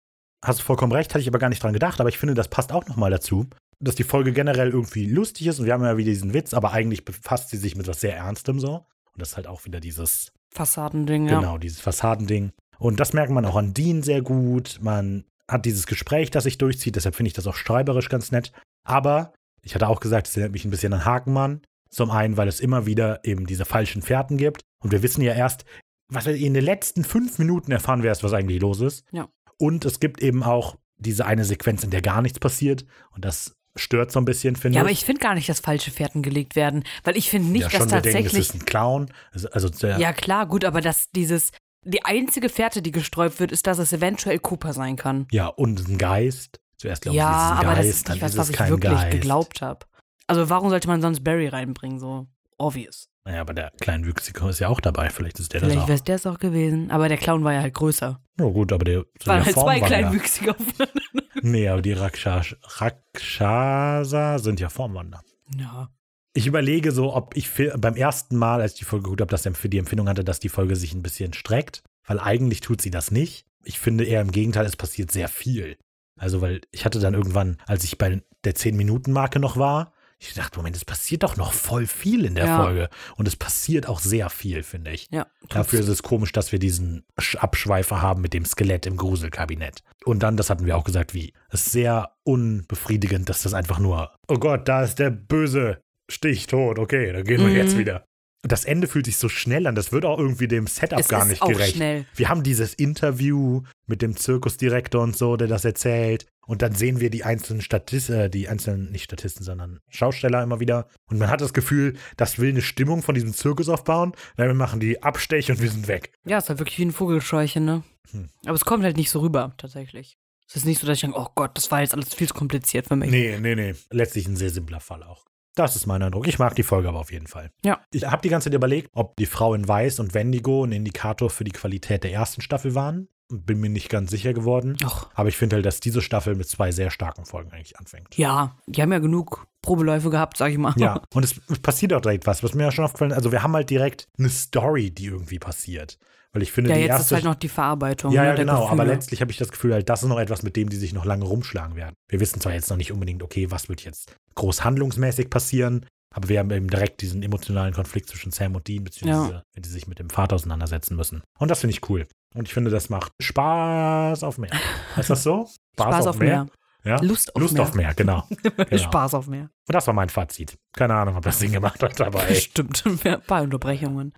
hast 0.44 0.60
du 0.60 0.64
vollkommen 0.64 0.92
recht, 0.92 1.14
hatte 1.14 1.22
ich 1.22 1.28
aber 1.28 1.40
gar 1.40 1.50
nicht 1.50 1.64
dran 1.64 1.74
gedacht, 1.74 2.00
aber 2.00 2.10
ich 2.10 2.18
finde, 2.18 2.36
das 2.36 2.48
passt 2.48 2.72
auch 2.72 2.88
nochmal 2.88 3.12
dazu, 3.12 3.48
dass 3.80 3.96
die 3.96 4.04
Folge 4.04 4.32
generell 4.32 4.70
irgendwie 4.70 5.06
lustig 5.08 5.48
ist 5.48 5.60
und 5.60 5.66
wir 5.66 5.74
haben 5.74 5.84
ja 5.84 5.98
wieder 5.98 6.12
diesen 6.12 6.34
Witz, 6.34 6.54
aber 6.54 6.72
eigentlich 6.72 7.04
befasst 7.04 7.50
sie 7.50 7.58
sich 7.58 7.76
mit 7.76 7.88
was 7.88 8.02
sehr 8.02 8.16
Ernstem 8.16 8.60
so. 8.60 8.86
Und 9.14 9.22
das 9.22 9.30
ist 9.30 9.38
halt 9.38 9.48
auch 9.48 9.66
wieder 9.66 9.80
dieses, 9.80 10.32
Fassadending, 10.52 11.28
ja. 11.28 11.40
genau, 11.40 11.57
dieses 11.57 11.80
Fassadending. 11.80 12.52
Und 12.78 12.99
das 12.99 13.14
merkt 13.14 13.32
man 13.32 13.45
auch 13.45 13.56
an 13.56 13.73
Dean 13.73 14.03
sehr 14.03 14.22
gut. 14.22 14.80
Man 14.82 15.26
hat 15.48 15.65
dieses 15.65 15.86
Gespräch, 15.86 16.32
das 16.32 16.45
sich 16.45 16.57
durchzieht, 16.57 16.95
deshalb 16.95 17.15
finde 17.15 17.28
ich 17.28 17.34
das 17.34 17.48
auch 17.48 17.56
schreiberisch 17.56 18.10
ganz 18.10 18.32
nett. 18.32 18.52
Aber 18.84 19.34
ich 19.61 19.76
hatte 19.76 19.88
auch 19.88 19.99
gesagt, 19.99 20.28
es 20.28 20.36
erinnert 20.36 20.53
mich 20.53 20.65
ein 20.65 20.72
bisschen 20.72 20.94
an 20.94 21.06
Hakenmann. 21.06 21.61
Zum 21.90 22.10
einen, 22.10 22.38
weil 22.38 22.48
es 22.48 22.60
immer 22.60 22.86
wieder 22.86 23.19
eben 23.26 23.45
diese 23.45 23.65
falschen 23.65 24.02
Fährten 24.02 24.38
gibt. 24.38 24.61
Und 24.82 24.91
wir 24.91 25.03
wissen 25.03 25.22
ja 25.22 25.34
erst, 25.34 25.65
was 26.07 26.26
wir 26.26 26.36
in 26.36 26.53
den 26.53 26.64
letzten 26.64 27.03
fünf 27.03 27.38
Minuten 27.38 27.72
erfahren 27.72 28.02
wir 28.02 28.10
erst, 28.10 28.23
was 28.23 28.34
eigentlich 28.34 28.61
los 28.61 28.80
ist. 28.82 29.06
Ja. 29.11 29.30
Und 29.57 29.86
es 29.86 29.99
gibt 29.99 30.22
eben 30.22 30.41
auch 30.44 30.78
diese 30.98 31.26
eine 31.26 31.45
Sequenz, 31.45 31.84
in 31.84 31.91
der 31.91 32.02
gar 32.02 32.22
nichts 32.22 32.40
passiert. 32.40 32.86
Und 33.11 33.26
das 33.26 33.56
stört 33.76 34.11
so 34.11 34.19
ein 34.19 34.26
bisschen, 34.26 34.56
finde 34.56 34.76
Ja, 34.76 34.81
ich. 34.81 34.85
aber 34.85 34.91
ich 34.91 35.06
finde 35.06 35.22
gar 35.22 35.34
nicht, 35.35 35.48
dass 35.49 35.60
falsche 35.60 35.91
Fährten 35.91 36.22
gelegt 36.22 36.56
werden, 36.56 36.84
weil 37.03 37.18
ich 37.18 37.30
finde 37.30 37.49
nicht, 37.52 37.61
ja, 37.64 37.69
dass 37.69 37.77
schon, 37.80 37.91
wir 37.91 38.02
denken, 38.02 38.18
es 38.18 38.23
tatsächlich. 38.34 38.49
ist 38.49 38.53
ein 38.56 38.65
Clown. 38.65 39.11
Also, 39.52 39.69
der, 39.69 39.98
ja, 39.99 40.14
klar, 40.14 40.45
gut, 40.48 40.65
aber 40.65 40.81
dass 40.81 41.10
dieses, 41.11 41.52
die 41.84 42.03
einzige 42.06 42.49
Fährte, 42.49 42.81
die 42.81 42.91
gestreut 42.91 43.39
wird, 43.39 43.52
ist, 43.52 43.65
dass 43.68 43.77
es 43.80 43.91
eventuell 43.93 44.39
Cooper 44.39 44.73
sein 44.73 44.95
kann. 44.98 45.27
ja, 45.31 45.48
und 45.48 45.88
ein 45.88 45.98
Geist. 45.98 46.60
Zuerst 46.77 47.03
glaube 47.03 47.15
ich, 47.15 47.19
ja, 47.19 47.30
es 47.30 47.35
ist 47.45 47.52
ein 47.52 47.57
aber 47.68 47.76
Geist, 47.76 47.80
das 47.89 47.95
ist 47.95 48.10
nicht 48.10 48.22
was, 48.22 48.31
ist 48.31 48.38
was 48.38 48.49
ich 48.49 48.60
wirklich 48.60 48.91
Geist. 48.91 49.11
geglaubt 49.11 49.61
habe. 49.61 49.85
Also 50.27 50.49
warum 50.49 50.69
sollte 50.69 50.88
man 50.88 51.02
sonst 51.02 51.23
Barry 51.23 51.48
reinbringen? 51.48 51.99
So 51.99 52.27
obvious. 52.57 53.07
Naja, 53.23 53.41
aber 53.41 53.53
der 53.53 53.72
Kleinwüchsige 53.80 54.48
ist 54.49 54.60
ja 54.60 54.68
auch 54.69 54.80
dabei. 54.80 55.10
Vielleicht 55.11 55.39
ist 55.39 55.53
der 55.53 55.60
Vielleicht 55.60 55.77
das 55.77 55.88
wäre 55.88 55.93
auch. 55.93 55.99
es 55.99 56.03
der 56.06 56.15
es 56.15 56.26
auch 56.26 56.39
gewesen. 56.39 56.89
Aber 56.89 57.07
der 57.07 57.18
Clown 57.18 57.43
war 57.43 57.53
ja 57.53 57.61
halt 57.61 57.76
größer. 57.76 58.19
Ja, 58.39 58.45
gut, 58.45 58.73
aber 58.73 58.84
der 58.84 58.95
sind 59.19 59.27
Waren 59.27 59.39
ja 59.41 59.45
halt 59.45 59.56
zwei. 59.56 59.80
Kleinwüchsige 59.80 60.52
aufeinander. 60.52 61.20
Nee, 61.42 61.68
aber 61.68 61.82
die 61.82 61.94
Rakshash, 61.94 62.56
Rakshasa 62.64 64.40
sind 64.40 64.60
ja 64.60 64.70
Formwander. 64.70 65.24
Ja. 65.58 65.90
Ich 66.34 66.48
überlege 66.48 66.92
so, 66.92 67.14
ob 67.14 67.36
ich 67.36 67.50
beim 67.78 67.96
ersten 67.96 68.38
Mal, 68.38 68.62
als 68.62 68.74
ich 68.74 68.80
die 68.80 68.86
Folge 68.86 69.04
geguckt 69.04 69.22
habe, 69.22 69.32
dass 69.32 69.48
für 69.58 69.70
die 69.70 69.78
Empfindung 69.78 70.08
hatte, 70.08 70.24
dass 70.24 70.40
die 70.40 70.50
Folge 70.50 70.76
sich 70.76 70.94
ein 70.94 71.04
bisschen 71.04 71.34
streckt, 71.34 71.84
weil 72.06 72.20
eigentlich 72.20 72.62
tut 72.62 72.82
sie 72.82 72.92
das 72.92 73.12
nicht. 73.12 73.46
Ich 73.64 73.80
finde 73.80 74.06
eher 74.06 74.22
im 74.22 74.32
Gegenteil, 74.32 74.66
es 74.66 74.78
passiert 74.78 75.12
sehr 75.12 75.28
viel. 75.28 75.78
Also, 76.18 76.42
weil 76.42 76.62
ich 76.72 76.86
hatte 76.86 77.00
dann 77.00 77.14
irgendwann, 77.14 77.58
als 77.66 77.84
ich 77.84 77.98
bei 77.98 78.22
der 78.46 78.56
10-Minuten-Marke 78.56 79.40
noch 79.40 79.58
war, 79.58 79.94
ich 80.23 80.34
dachte, 80.35 80.57
Moment, 80.60 80.76
es 80.76 80.85
passiert 80.85 81.23
doch 81.23 81.35
noch 81.35 81.52
voll 81.52 81.88
viel 81.88 82.26
in 82.26 82.35
der 82.35 82.45
Ja. 82.45 82.64
Folge. 82.64 82.89
Und 83.18 83.27
es 83.27 83.35
passiert 83.35 83.88
auch 83.88 83.99
sehr 83.99 84.30
viel, 84.30 84.61
finde 84.64 84.91
ich. 84.91 85.07
Ja. 85.11 85.26
Dafür 85.49 85.80
ist 85.80 85.88
es 85.88 86.03
komisch, 86.03 86.31
dass 86.31 86.52
wir 86.52 86.60
diesen 86.60 87.03
Sch- 87.19 87.38
Abschweifer 87.38 88.02
haben 88.03 88.22
mit 88.22 88.34
dem 88.34 88.45
Skelett 88.45 88.85
im 88.85 88.98
Gruselkabinett. 88.98 89.81
Und 90.06 90.22
dann, 90.22 90.38
das 90.38 90.49
hatten 90.52 90.65
wir 90.68 90.77
auch 90.77 90.84
gesagt, 90.84 91.14
wie. 91.15 91.34
Es 91.49 91.65
ist 91.65 91.72
sehr 91.72 92.11
unbefriedigend, 92.23 93.30
dass 93.30 93.43
das 93.43 93.53
einfach 93.53 93.80
nur, 93.80 94.11
oh 94.27 94.35
Gott, 94.38 94.68
da 94.68 94.84
ist 94.84 94.99
der 94.99 95.10
böse 95.10 95.81
Stich 96.10 96.48
tot, 96.48 96.77
okay, 96.77 97.11
dann 97.14 97.23
gehen 97.23 97.39
wir 97.39 97.48
Mhm. 97.48 97.56
jetzt 97.56 97.77
wieder. 97.77 98.06
Und 98.44 98.52
das 98.52 98.66
Ende 98.66 98.88
fühlt 98.88 99.06
sich 99.06 99.18
so 99.18 99.30
schnell 99.30 99.68
an, 99.68 99.76
das 99.76 99.92
wird 99.92 100.04
auch 100.04 100.18
irgendwie 100.18 100.48
dem 100.48 100.66
Setup 100.66 101.00
Es 101.00 101.08
gar 101.08 101.24
ist 101.24 101.30
nicht 101.30 101.42
auch 101.44 101.48
gerecht. 101.48 101.76
schnell. 101.76 102.06
Wir 102.16 102.30
haben 102.30 102.42
dieses 102.42 102.74
Interview 102.74 103.62
mit 103.86 104.02
dem 104.02 104.16
Zirkusdirektor 104.18 105.02
und 105.04 105.16
so, 105.16 105.38
der 105.38 105.48
das 105.48 105.64
erzählt. 105.64 106.26
Und 106.48 106.64
dann 106.64 106.74
sehen 106.74 107.00
wir 107.00 107.12
die 107.12 107.24
einzelnen 107.24 107.62
Statisten, 107.62 108.16
äh, 108.16 108.30
die 108.30 108.50
einzelnen, 108.50 108.92
nicht 108.92 109.04
Statisten, 109.04 109.44
sondern 109.44 109.80
Schausteller 109.90 110.42
immer 110.42 110.60
wieder. 110.60 110.88
Und 111.06 111.20
man 111.20 111.30
hat 111.30 111.42
das 111.42 111.54
Gefühl, 111.54 111.96
das 112.18 112.40
will 112.40 112.50
eine 112.50 112.64
Stimmung 112.64 113.04
von 113.04 113.14
diesem 113.14 113.34
Zirkus 113.34 113.70
aufbauen. 113.70 114.14
Dann 114.38 114.48
wir 114.48 114.56
machen 114.56 114.80
die 114.80 115.04
Abstech 115.04 115.52
und 115.52 115.62
wir 115.62 115.70
sind 115.70 115.88
weg. 115.88 116.12
Ja, 116.26 116.40
ist 116.40 116.50
halt 116.50 116.60
wirklich 116.60 116.80
wie 116.80 116.86
ein 116.86 116.92
Vogelscheuche, 116.92 117.60
ne? 117.62 117.84
Hm. 118.10 118.30
Aber 118.46 118.56
es 118.56 118.66
kommt 118.66 118.84
halt 118.84 118.98
nicht 118.98 119.12
so 119.12 119.20
rüber, 119.20 119.54
tatsächlich. 119.58 120.18
Es 120.48 120.56
ist 120.56 120.66
nicht 120.66 120.82
so, 120.82 120.88
dass 120.88 120.98
ich 120.98 121.02
denke, 121.02 121.18
oh 121.18 121.28
Gott, 121.36 121.52
das 121.56 121.72
war 121.72 121.82
jetzt 121.82 121.94
alles 121.94 122.14
viel 122.14 122.28
zu 122.28 122.34
kompliziert 122.34 122.88
für 122.88 122.96
mich. 122.96 123.12
Nee, 123.12 123.38
nee, 123.40 123.56
nee. 123.56 123.76
Letztlich 123.92 124.28
ein 124.28 124.36
sehr 124.36 124.50
simpler 124.50 124.82
Fall 124.82 125.04
auch. 125.04 125.24
Das 125.56 125.76
ist 125.76 125.86
mein 125.86 126.02
Eindruck. 126.02 126.28
Ich 126.28 126.40
mag 126.40 126.56
die 126.56 126.64
Folge 126.64 126.88
aber 126.90 126.99
auf 126.99 127.11
jeden 127.11 127.28
Fall. 127.28 127.52
Ja. 127.64 127.82
Ich 127.91 128.06
habe 128.06 128.22
die 128.22 128.30
ganze 128.30 128.49
Zeit 128.49 128.56
überlegt, 128.56 128.90
ob 128.94 129.15
die 129.18 129.26
Frau 129.26 129.53
in 129.53 129.68
Weiß 129.68 129.99
und 129.99 130.14
Wendigo 130.14 130.64
ein 130.64 130.72
Indikator 130.72 131.30
für 131.30 131.44
die 131.44 131.52
Qualität 131.52 132.03
der 132.03 132.14
ersten 132.14 132.41
Staffel 132.41 132.73
waren. 132.73 133.10
Bin 133.32 133.60
mir 133.60 133.70
nicht 133.70 133.90
ganz 133.90 134.12
sicher 134.12 134.34
geworden. 134.34 134.78
Och. 134.84 135.10
Aber 135.14 135.30
ich 135.30 135.38
finde 135.38 135.56
halt, 135.56 135.66
dass 135.66 135.80
diese 135.80 136.02
Staffel 136.02 136.36
mit 136.36 136.49
zwei 136.49 136.72
sehr 136.72 136.91
starken 136.91 137.26
Folgen 137.26 137.52
eigentlich 137.52 137.80
anfängt. 137.80 138.18
Ja, 138.18 138.58
die 138.68 138.82
haben 138.82 138.91
ja 138.91 138.99
genug 138.99 139.48
Probeläufe 139.62 140.10
gehabt, 140.10 140.38
sag 140.38 140.52
ich 140.52 140.58
mal. 140.58 140.74
Ja, 140.78 141.02
und 141.14 141.24
es 141.24 141.40
passiert 141.62 141.94
auch 141.94 142.02
direkt 142.02 142.28
was, 142.28 142.44
was 142.44 142.53
mir 142.53 142.64
ja 142.64 142.72
schon 142.72 142.86
aufgefallen 142.86 143.12
ist. 143.12 143.18
Also 143.18 143.32
wir 143.32 143.44
haben 143.44 143.53
halt 143.53 143.70
direkt 143.70 144.08
eine 144.18 144.30
Story, 144.30 144.91
die 144.91 145.06
irgendwie 145.06 145.40
passiert. 145.40 145.98
Weil 146.34 146.44
ich 146.44 146.52
finde, 146.52 146.70
Ja, 146.70 146.78
die 146.78 146.82
jetzt 146.84 146.90
erste 146.91 147.03
ist 147.03 147.12
halt 147.12 147.26
noch 147.26 147.36
die 147.36 147.49
Verarbeitung. 147.49 148.12
Ja, 148.14 148.22
ne, 148.22 148.28
ja, 148.30 148.36
genau. 148.36 148.66
Aber 148.66 148.78
Gefühle. 148.78 148.94
letztlich 148.94 149.22
habe 149.22 149.32
ich 149.32 149.38
das 149.38 149.52
Gefühl, 149.52 149.74
halt, 149.74 149.90
das 149.90 150.03
ist 150.03 150.10
noch 150.10 150.20
etwas, 150.20 150.44
mit 150.44 150.56
dem 150.56 150.70
die 150.70 150.78
sich 150.78 150.94
noch 150.94 151.03
lange 151.03 151.26
rumschlagen 151.26 151.76
werden. 151.76 151.94
Wir 152.08 152.20
wissen 152.22 152.40
zwar 152.40 152.53
jetzt 152.53 152.70
noch 152.70 152.78
nicht 152.78 152.91
unbedingt, 152.91 153.22
okay, 153.22 153.52
was 153.52 153.68
wird 153.68 153.84
jetzt 153.84 154.16
groß 154.36 154.64
handlungsmäßig 154.64 155.30
passieren, 155.30 155.86
aber 156.14 156.30
wir 156.30 156.40
haben 156.40 156.52
eben 156.52 156.70
direkt 156.70 157.02
diesen 157.02 157.24
emotionalen 157.24 157.74
Konflikt 157.74 158.10
zwischen 158.10 158.32
Sam 158.32 158.56
und 158.56 158.68
Dean, 158.68 158.84
beziehungsweise 158.84 159.44
wenn 159.54 159.64
die 159.64 159.70
sich 159.70 159.88
mit 159.88 160.00
dem 160.00 160.10
Vater 160.10 160.36
auseinandersetzen 160.36 160.96
müssen. 160.96 161.24
Und 161.40 161.50
das 161.50 161.62
finde 161.62 161.76
ich 161.76 161.90
cool. 161.90 162.06
Und 162.36 162.48
ich 162.48 162.54
finde, 162.54 162.70
das 162.70 162.90
macht 162.90 163.12
Spaß 163.22 164.24
auf 164.24 164.38
mehr. 164.38 164.52
Heißt 164.96 165.10
das 165.10 165.24
so? 165.24 165.48
Spaß 165.80 166.08
auf 166.08 166.20
mehr. 166.20 166.48
Ja? 166.84 167.00
Lust 167.02 167.36
auf 167.36 167.42
Lust 167.42 167.54
mehr. 167.54 167.64
auf 167.64 167.74
mehr, 167.76 167.94
genau. 167.94 168.28
genau. 168.44 168.78
Spaß 168.78 169.14
auf 169.14 169.28
mehr. 169.28 169.50
Und 169.68 169.74
das 169.74 169.88
war 169.88 169.94
mein 169.94 170.10
Fazit. 170.10 170.58
Keine 170.74 170.96
Ahnung, 170.96 171.16
ob 171.16 171.24
das 171.24 171.40
Sinn 171.40 171.52
gemacht 171.52 171.82
hat, 171.82 172.00
aber 172.02 172.28
ey. 172.28 172.36
Stimmt, 172.36 172.84
ein 173.06 173.22
paar 173.22 173.44
Unterbrechungen. 173.44 174.14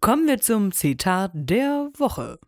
Kommen 0.00 0.26
wir 0.26 0.40
zum 0.40 0.72
Zitat 0.72 1.32
der 1.34 1.90
Woche. 1.96 2.38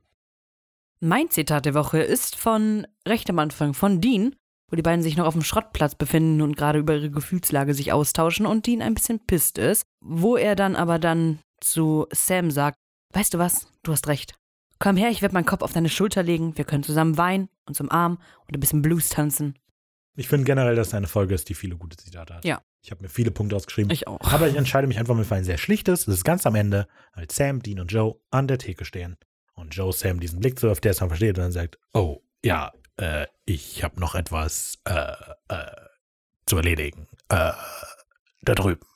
Mein 1.01 1.31
Zitat 1.31 1.67
der 1.67 1.75
Woche 1.75 1.99
ist 1.99 2.37
von 2.37 2.87
recht 3.09 3.29
am 3.31 3.39
Anfang 3.39 3.75
von 3.75 4.01
Dean, 4.01 4.37
wo 4.71 4.77
die 4.77 4.83
beiden 4.83 5.03
sich 5.03 5.17
noch 5.17 5.27
auf 5.27 5.35
dem 5.35 5.43
Schrottplatz 5.43 5.95
befinden 5.95 6.41
und 6.43 6.57
gerade 6.57 6.79
über 6.79 6.95
ihre 6.95 7.11
Gefühlslage 7.11 7.75
sich 7.75 7.93
austauschen 7.93 8.47
und 8.47 8.67
Dean 8.67 8.83
ein 8.83 8.95
bisschen 8.95 9.21
pisst 9.27 9.59
ist, 9.59 9.85
wo 10.01 10.37
er 10.37 10.55
dann 10.57 10.77
aber 10.77 10.99
dann 10.99 11.41
zu 11.61 12.07
Sam 12.13 12.51
sagt, 12.51 12.79
weißt 13.13 13.35
du 13.35 13.39
was, 13.39 13.67
du 13.83 13.93
hast 13.93 14.09
recht. 14.09 14.35
Komm 14.79 14.97
her, 14.97 15.11
ich 15.11 15.21
werde 15.21 15.35
meinen 15.35 15.45
Kopf 15.45 15.63
auf 15.63 15.73
deine 15.73 15.91
Schulter 15.91 16.23
legen, 16.23 16.57
wir 16.57 16.65
können 16.65 16.83
zusammen 16.83 17.19
weinen, 17.19 17.49
uns 17.67 17.81
umarmen 17.81 18.19
und 18.47 18.57
ein 18.57 18.61
bisschen 18.61 18.83
Blues 18.83 19.11
tanzen. 19.11 19.55
Ich 20.17 20.29
finde 20.29 20.45
generell, 20.45 20.75
dass 20.75 20.89
es 20.89 20.95
eine 20.95 21.07
Folge 21.07 21.35
ist, 21.35 21.49
die 21.49 21.55
viele 21.55 21.77
gute 21.77 21.97
Zitate 21.97 22.35
hat. 22.35 22.45
Ja. 22.45 22.61
Ich 22.83 22.91
habe 22.91 23.03
mir 23.03 23.09
viele 23.09 23.31
Punkte 23.31 23.57
ausgeschrieben. 23.57 23.91
Ich 23.91 24.09
auch. 24.09 24.21
Aber 24.33 24.49
ich 24.49 24.57
entscheide 24.57 24.87
mich 24.87 24.99
einfach 24.99 25.15
mal 25.15 25.25
für 25.25 25.35
ein 25.35 25.45
sehr 25.45 25.59
schlichtes. 25.59 26.07
Das 26.07 26.15
ist 26.15 26.25
ganz 26.25 26.47
am 26.47 26.55
Ende, 26.55 26.89
als 27.13 27.37
Sam, 27.37 27.63
Dean 27.63 27.81
und 27.81 27.93
Joe 27.93 28.17
an 28.31 28.49
der 28.49 28.59
Theke 28.59 28.85
stehen. 28.85 29.17
Und 29.55 29.75
Joe 29.75 29.93
Sam 29.93 30.21
diesen 30.21 30.41
Blick 30.41 30.59
so 30.59 30.71
auf 30.71 30.81
der 30.81 30.93
es 30.93 31.01
man 31.01 31.11
versteht 31.11 31.37
und 31.37 31.45
dann 31.45 31.53
sagt, 31.53 31.79
oh, 31.93 32.23
ja, 32.43 32.73
äh, 33.01 33.27
ich 33.47 33.82
habe 33.82 33.98
noch 34.01 34.14
etwas 34.14 34.78
äh, 34.85 35.12
äh, 35.48 35.66
zu 36.47 36.56
erledigen. 36.56 37.09
Äh, 37.28 37.52
da 38.43 38.55
drüben. 38.55 38.86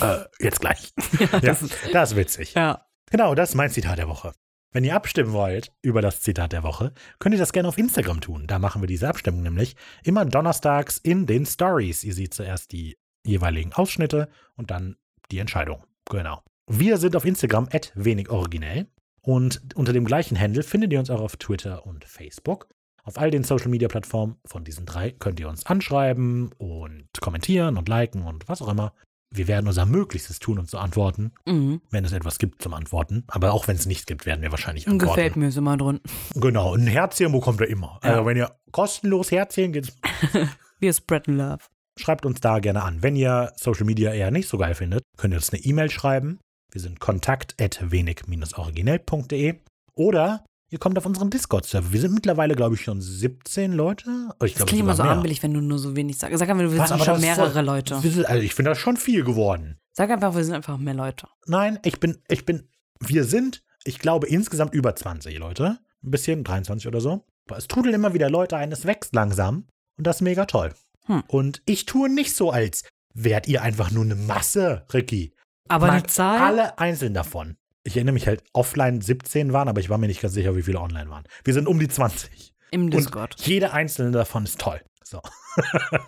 Äh, 0.00 0.24
jetzt 0.40 0.60
gleich. 0.60 0.92
ja, 1.18 1.40
das 1.40 1.62
ist- 1.62 1.76
das 1.92 2.10
ist 2.12 2.16
witzig. 2.16 2.54
Ja. 2.54 2.86
Genau, 3.10 3.34
das 3.34 3.50
ist 3.50 3.54
mein 3.54 3.70
Zitat 3.70 3.98
der 3.98 4.08
Woche. 4.08 4.32
Wenn 4.74 4.84
ihr 4.84 4.94
abstimmen 4.96 5.32
wollt 5.32 5.70
über 5.82 6.00
das 6.00 6.22
Zitat 6.22 6.52
der 6.52 6.62
Woche, 6.62 6.94
könnt 7.18 7.34
ihr 7.34 7.38
das 7.38 7.52
gerne 7.52 7.68
auf 7.68 7.76
Instagram 7.76 8.20
tun. 8.22 8.46
Da 8.46 8.58
machen 8.58 8.80
wir 8.82 8.86
diese 8.86 9.06
Abstimmung 9.08 9.42
nämlich 9.42 9.76
immer 10.02 10.24
donnerstags 10.24 10.96
in 10.98 11.26
den 11.26 11.44
Stories. 11.44 12.04
Ihr 12.04 12.14
seht 12.14 12.32
zuerst 12.32 12.72
die 12.72 12.96
jeweiligen 13.24 13.72
Ausschnitte 13.74 14.28
und 14.56 14.70
dann 14.70 14.96
die 15.30 15.38
Entscheidung. 15.40 15.84
Genau. 16.08 16.42
Wir 16.66 16.96
sind 16.96 17.16
auf 17.16 17.24
Instagram 17.26 17.68
wenig 17.94 18.30
originell 18.30 18.86
und 19.20 19.60
unter 19.74 19.92
dem 19.92 20.06
gleichen 20.06 20.38
Handle 20.40 20.62
findet 20.62 20.90
ihr 20.92 21.00
uns 21.00 21.10
auch 21.10 21.20
auf 21.20 21.36
Twitter 21.36 21.84
und 21.86 22.04
Facebook. 22.06 22.68
Auf 23.04 23.18
all 23.18 23.30
den 23.30 23.42
Social 23.44 23.68
Media 23.68 23.88
Plattformen 23.88 24.36
von 24.44 24.64
diesen 24.64 24.86
drei 24.86 25.10
könnt 25.10 25.40
ihr 25.40 25.48
uns 25.48 25.66
anschreiben 25.66 26.52
und 26.58 27.08
kommentieren 27.20 27.76
und 27.76 27.88
liken 27.88 28.22
und 28.22 28.48
was 28.48 28.62
auch 28.62 28.68
immer. 28.68 28.92
Wir 29.34 29.48
werden 29.48 29.66
unser 29.66 29.86
Möglichstes 29.86 30.38
tun, 30.40 30.58
um 30.58 30.66
zu 30.68 30.78
antworten 30.78 31.32
Mhm. 31.48 31.80
wenn 31.90 32.04
es 32.04 32.12
etwas 32.12 32.38
gibt 32.38 32.60
zum 32.62 32.74
Antworten. 32.74 33.24
Aber 33.28 33.52
auch 33.54 33.66
wenn 33.66 33.76
es 33.76 33.86
nichts 33.86 34.04
gibt, 34.06 34.26
werden 34.26 34.42
wir 34.42 34.50
wahrscheinlich 34.50 34.86
antworten. 34.86 35.14
Gefällt 35.16 35.36
mir 35.36 35.48
immer 35.56 35.76
drin. 35.78 36.00
Genau, 36.34 36.74
ein 36.74 36.86
Herzchen 36.86 37.32
bekommt 37.32 37.60
ihr 37.60 37.68
immer. 37.68 37.98
Ja. 38.04 38.10
Also 38.10 38.26
wenn 38.26 38.36
ihr 38.36 38.54
kostenlos 38.72 39.30
Herzchen 39.30 39.72
geht, 39.72 39.92
Wir 40.78 40.92
spreaden 40.92 41.38
Love. 41.38 41.60
schreibt 41.98 42.26
uns 42.26 42.40
da 42.40 42.58
gerne 42.58 42.82
an. 42.82 43.02
Wenn 43.02 43.16
ihr 43.16 43.52
Social 43.56 43.84
Media 43.86 44.12
eher 44.12 44.30
nicht 44.30 44.48
so 44.48 44.58
geil 44.58 44.74
findet, 44.74 45.02
könnt 45.16 45.32
ihr 45.32 45.38
uns 45.38 45.50
eine 45.52 45.62
E-Mail 45.62 45.90
schreiben. 45.90 46.38
Wir 46.72 46.80
sind 46.80 47.00
kontakt 47.00 47.54
wenig-originell.de 47.58 49.54
oder 49.94 50.44
ihr 50.72 50.78
kommt 50.78 50.96
auf 50.98 51.04
unseren 51.06 51.28
Discord-Server. 51.30 51.92
Wir 51.92 52.00
sind 52.00 52.14
mittlerweile, 52.14 52.54
glaube 52.56 52.74
ich, 52.74 52.80
schon 52.80 53.00
17 53.00 53.72
Leute. 53.72 54.30
Ich 54.42 54.54
Das 54.54 54.66
klingt 54.66 54.82
immer 54.82 54.94
so 54.96 55.02
anbillig, 55.02 55.42
wenn 55.42 55.52
du 55.54 55.60
nur 55.60 55.78
so 55.78 55.94
wenig 55.94 56.18
sagst. 56.18 56.38
Sag 56.38 56.48
einfach, 56.48 56.62
wir 56.62 56.70
sind 56.70 57.04
schon 57.04 57.20
mehrere 57.20 57.52
voll- 57.52 57.64
Leute. 57.64 58.00
Sind, 58.00 58.26
also 58.26 58.42
ich 58.42 58.54
finde 58.54 58.70
das 58.70 58.78
schon 58.78 58.96
viel 58.96 59.22
geworden. 59.22 59.78
Sag 59.92 60.10
einfach, 60.10 60.34
wir 60.34 60.42
sind 60.44 60.54
einfach 60.54 60.78
mehr 60.78 60.94
Leute. 60.94 61.28
Nein, 61.46 61.78
ich 61.84 62.00
bin, 62.00 62.18
ich 62.28 62.46
bin, 62.46 62.68
wir 63.00 63.24
sind, 63.24 63.62
ich 63.84 63.98
glaube, 63.98 64.26
insgesamt 64.26 64.72
über 64.74 64.96
20 64.96 65.38
Leute. 65.38 65.78
Ein 66.02 66.10
bisschen, 66.10 66.42
23 66.42 66.88
oder 66.88 67.00
so. 67.02 67.24
Aber 67.48 67.58
es 67.58 67.68
trudeln 67.68 67.94
immer 67.94 68.14
wieder 68.14 68.30
Leute 68.30 68.56
ein, 68.56 68.72
es 68.72 68.86
wächst 68.86 69.14
langsam. 69.14 69.66
Und 69.98 70.06
das 70.06 70.16
ist 70.16 70.22
mega 70.22 70.46
toll. 70.46 70.72
Hm. 71.04 71.22
Und 71.28 71.62
ich 71.66 71.84
tue 71.84 72.08
nicht 72.08 72.34
so, 72.34 72.50
als 72.50 72.84
wärt 73.12 73.46
ihr 73.46 73.60
einfach 73.62 73.90
nur 73.90 74.04
eine 74.04 74.14
Masse, 74.14 74.86
Ricky. 74.94 75.34
Aber 75.68 75.88
Mag 75.88 76.06
die 76.06 76.12
Zahl. 76.14 76.38
Alle 76.40 76.78
einzeln 76.78 77.12
davon. 77.14 77.56
Ich 77.84 77.96
erinnere 77.96 78.12
mich 78.12 78.26
halt, 78.26 78.42
offline 78.52 79.00
17 79.00 79.52
waren, 79.52 79.68
aber 79.68 79.80
ich 79.80 79.88
war 79.90 79.98
mir 79.98 80.06
nicht 80.06 80.20
ganz 80.22 80.34
sicher, 80.34 80.56
wie 80.56 80.62
viele 80.62 80.80
online 80.80 81.10
waren. 81.10 81.24
Wir 81.44 81.52
sind 81.54 81.66
um 81.66 81.78
die 81.80 81.88
20. 81.88 82.54
Im 82.70 82.90
Discord. 82.90 83.36
Und 83.38 83.46
jede 83.46 83.72
einzelne 83.72 84.12
davon 84.12 84.44
ist 84.44 84.60
toll. 84.60 84.80
So. 85.04 85.20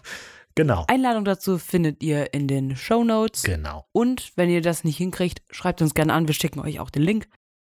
Genau. 0.56 0.84
Einladung 0.86 1.24
dazu 1.24 1.58
findet 1.58 2.00
ihr 2.02 2.32
in 2.32 2.46
den 2.46 2.76
Show 2.76 3.02
Notes. 3.02 3.42
Genau. 3.42 3.86
Und 3.92 4.30
wenn 4.36 4.48
ihr 4.48 4.62
das 4.62 4.84
nicht 4.84 4.96
hinkriegt, 4.96 5.42
schreibt 5.50 5.82
uns 5.82 5.94
gerne 5.94 6.12
an. 6.12 6.28
Wir 6.28 6.34
schicken 6.34 6.60
euch 6.60 6.78
auch 6.78 6.90
den 6.90 7.02
Link. 7.02 7.26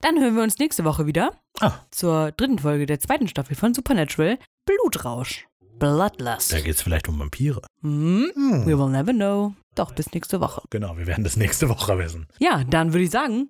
Dann 0.02 0.20
hören 0.20 0.36
wir 0.36 0.43
uns 0.43 0.59
nächste 0.59 0.85
Woche 0.85 1.06
wieder 1.06 1.40
Ah, 1.59 1.73
zur 1.90 2.32
dritten 2.32 2.59
Folge 2.59 2.85
der 2.85 3.01
zweiten 3.01 3.28
Staffel 3.28 3.56
von 3.56 3.73
Supernatural. 3.73 4.39
Blutrausch. 4.66 5.47
Bloodlust. 5.78 6.52
da 6.52 6.60
geht's 6.60 6.82
vielleicht 6.82 7.09
um 7.09 7.18
Vampire. 7.18 7.62
Hm? 7.81 8.31
Hm. 8.35 8.66
We 8.66 8.78
will 8.78 8.90
never 8.90 9.12
know. 9.12 9.55
Doch, 9.74 9.93
bis 9.94 10.12
nächste 10.12 10.40
Woche. 10.43 10.62
Genau, 10.68 10.98
wir 10.98 11.06
werden 11.06 11.24
das 11.24 11.36
nächste 11.39 11.70
Woche 11.70 11.98
wissen. 11.98 12.27
Ja, 12.39 12.62
dann 12.64 12.93
würde 12.93 13.05
ich 13.05 13.10
sagen, 13.10 13.48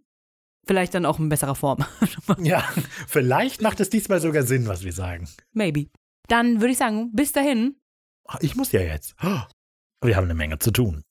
vielleicht 0.67 0.95
dann 0.95 1.07
auch 1.07 1.19
in 1.19 1.29
besserer 1.29 1.55
Form. 1.55 1.85
Ja, 2.39 2.65
vielleicht 3.07 3.63
macht 3.63 3.79
es 3.81 3.89
diesmal 3.89 4.21
sogar 4.21 4.43
Sinn, 4.43 4.67
was 4.67 4.83
wir 4.85 4.93
sagen. 4.93 5.29
Maybe. 5.53 5.87
Dann 6.29 6.61
würde 6.61 6.73
ich 6.73 6.79
sagen, 6.79 7.13
bis 7.13 7.33
dahin. 7.33 7.77
Ich 8.41 8.57
muss 8.57 8.73
ja 8.73 8.81
jetzt. 8.81 9.15
Oh, 9.23 9.43
Wir 10.03 10.17
haben 10.17 10.25
eine 10.25 10.35
Menge 10.35 10.59
zu 10.59 10.73
tun. 10.73 11.03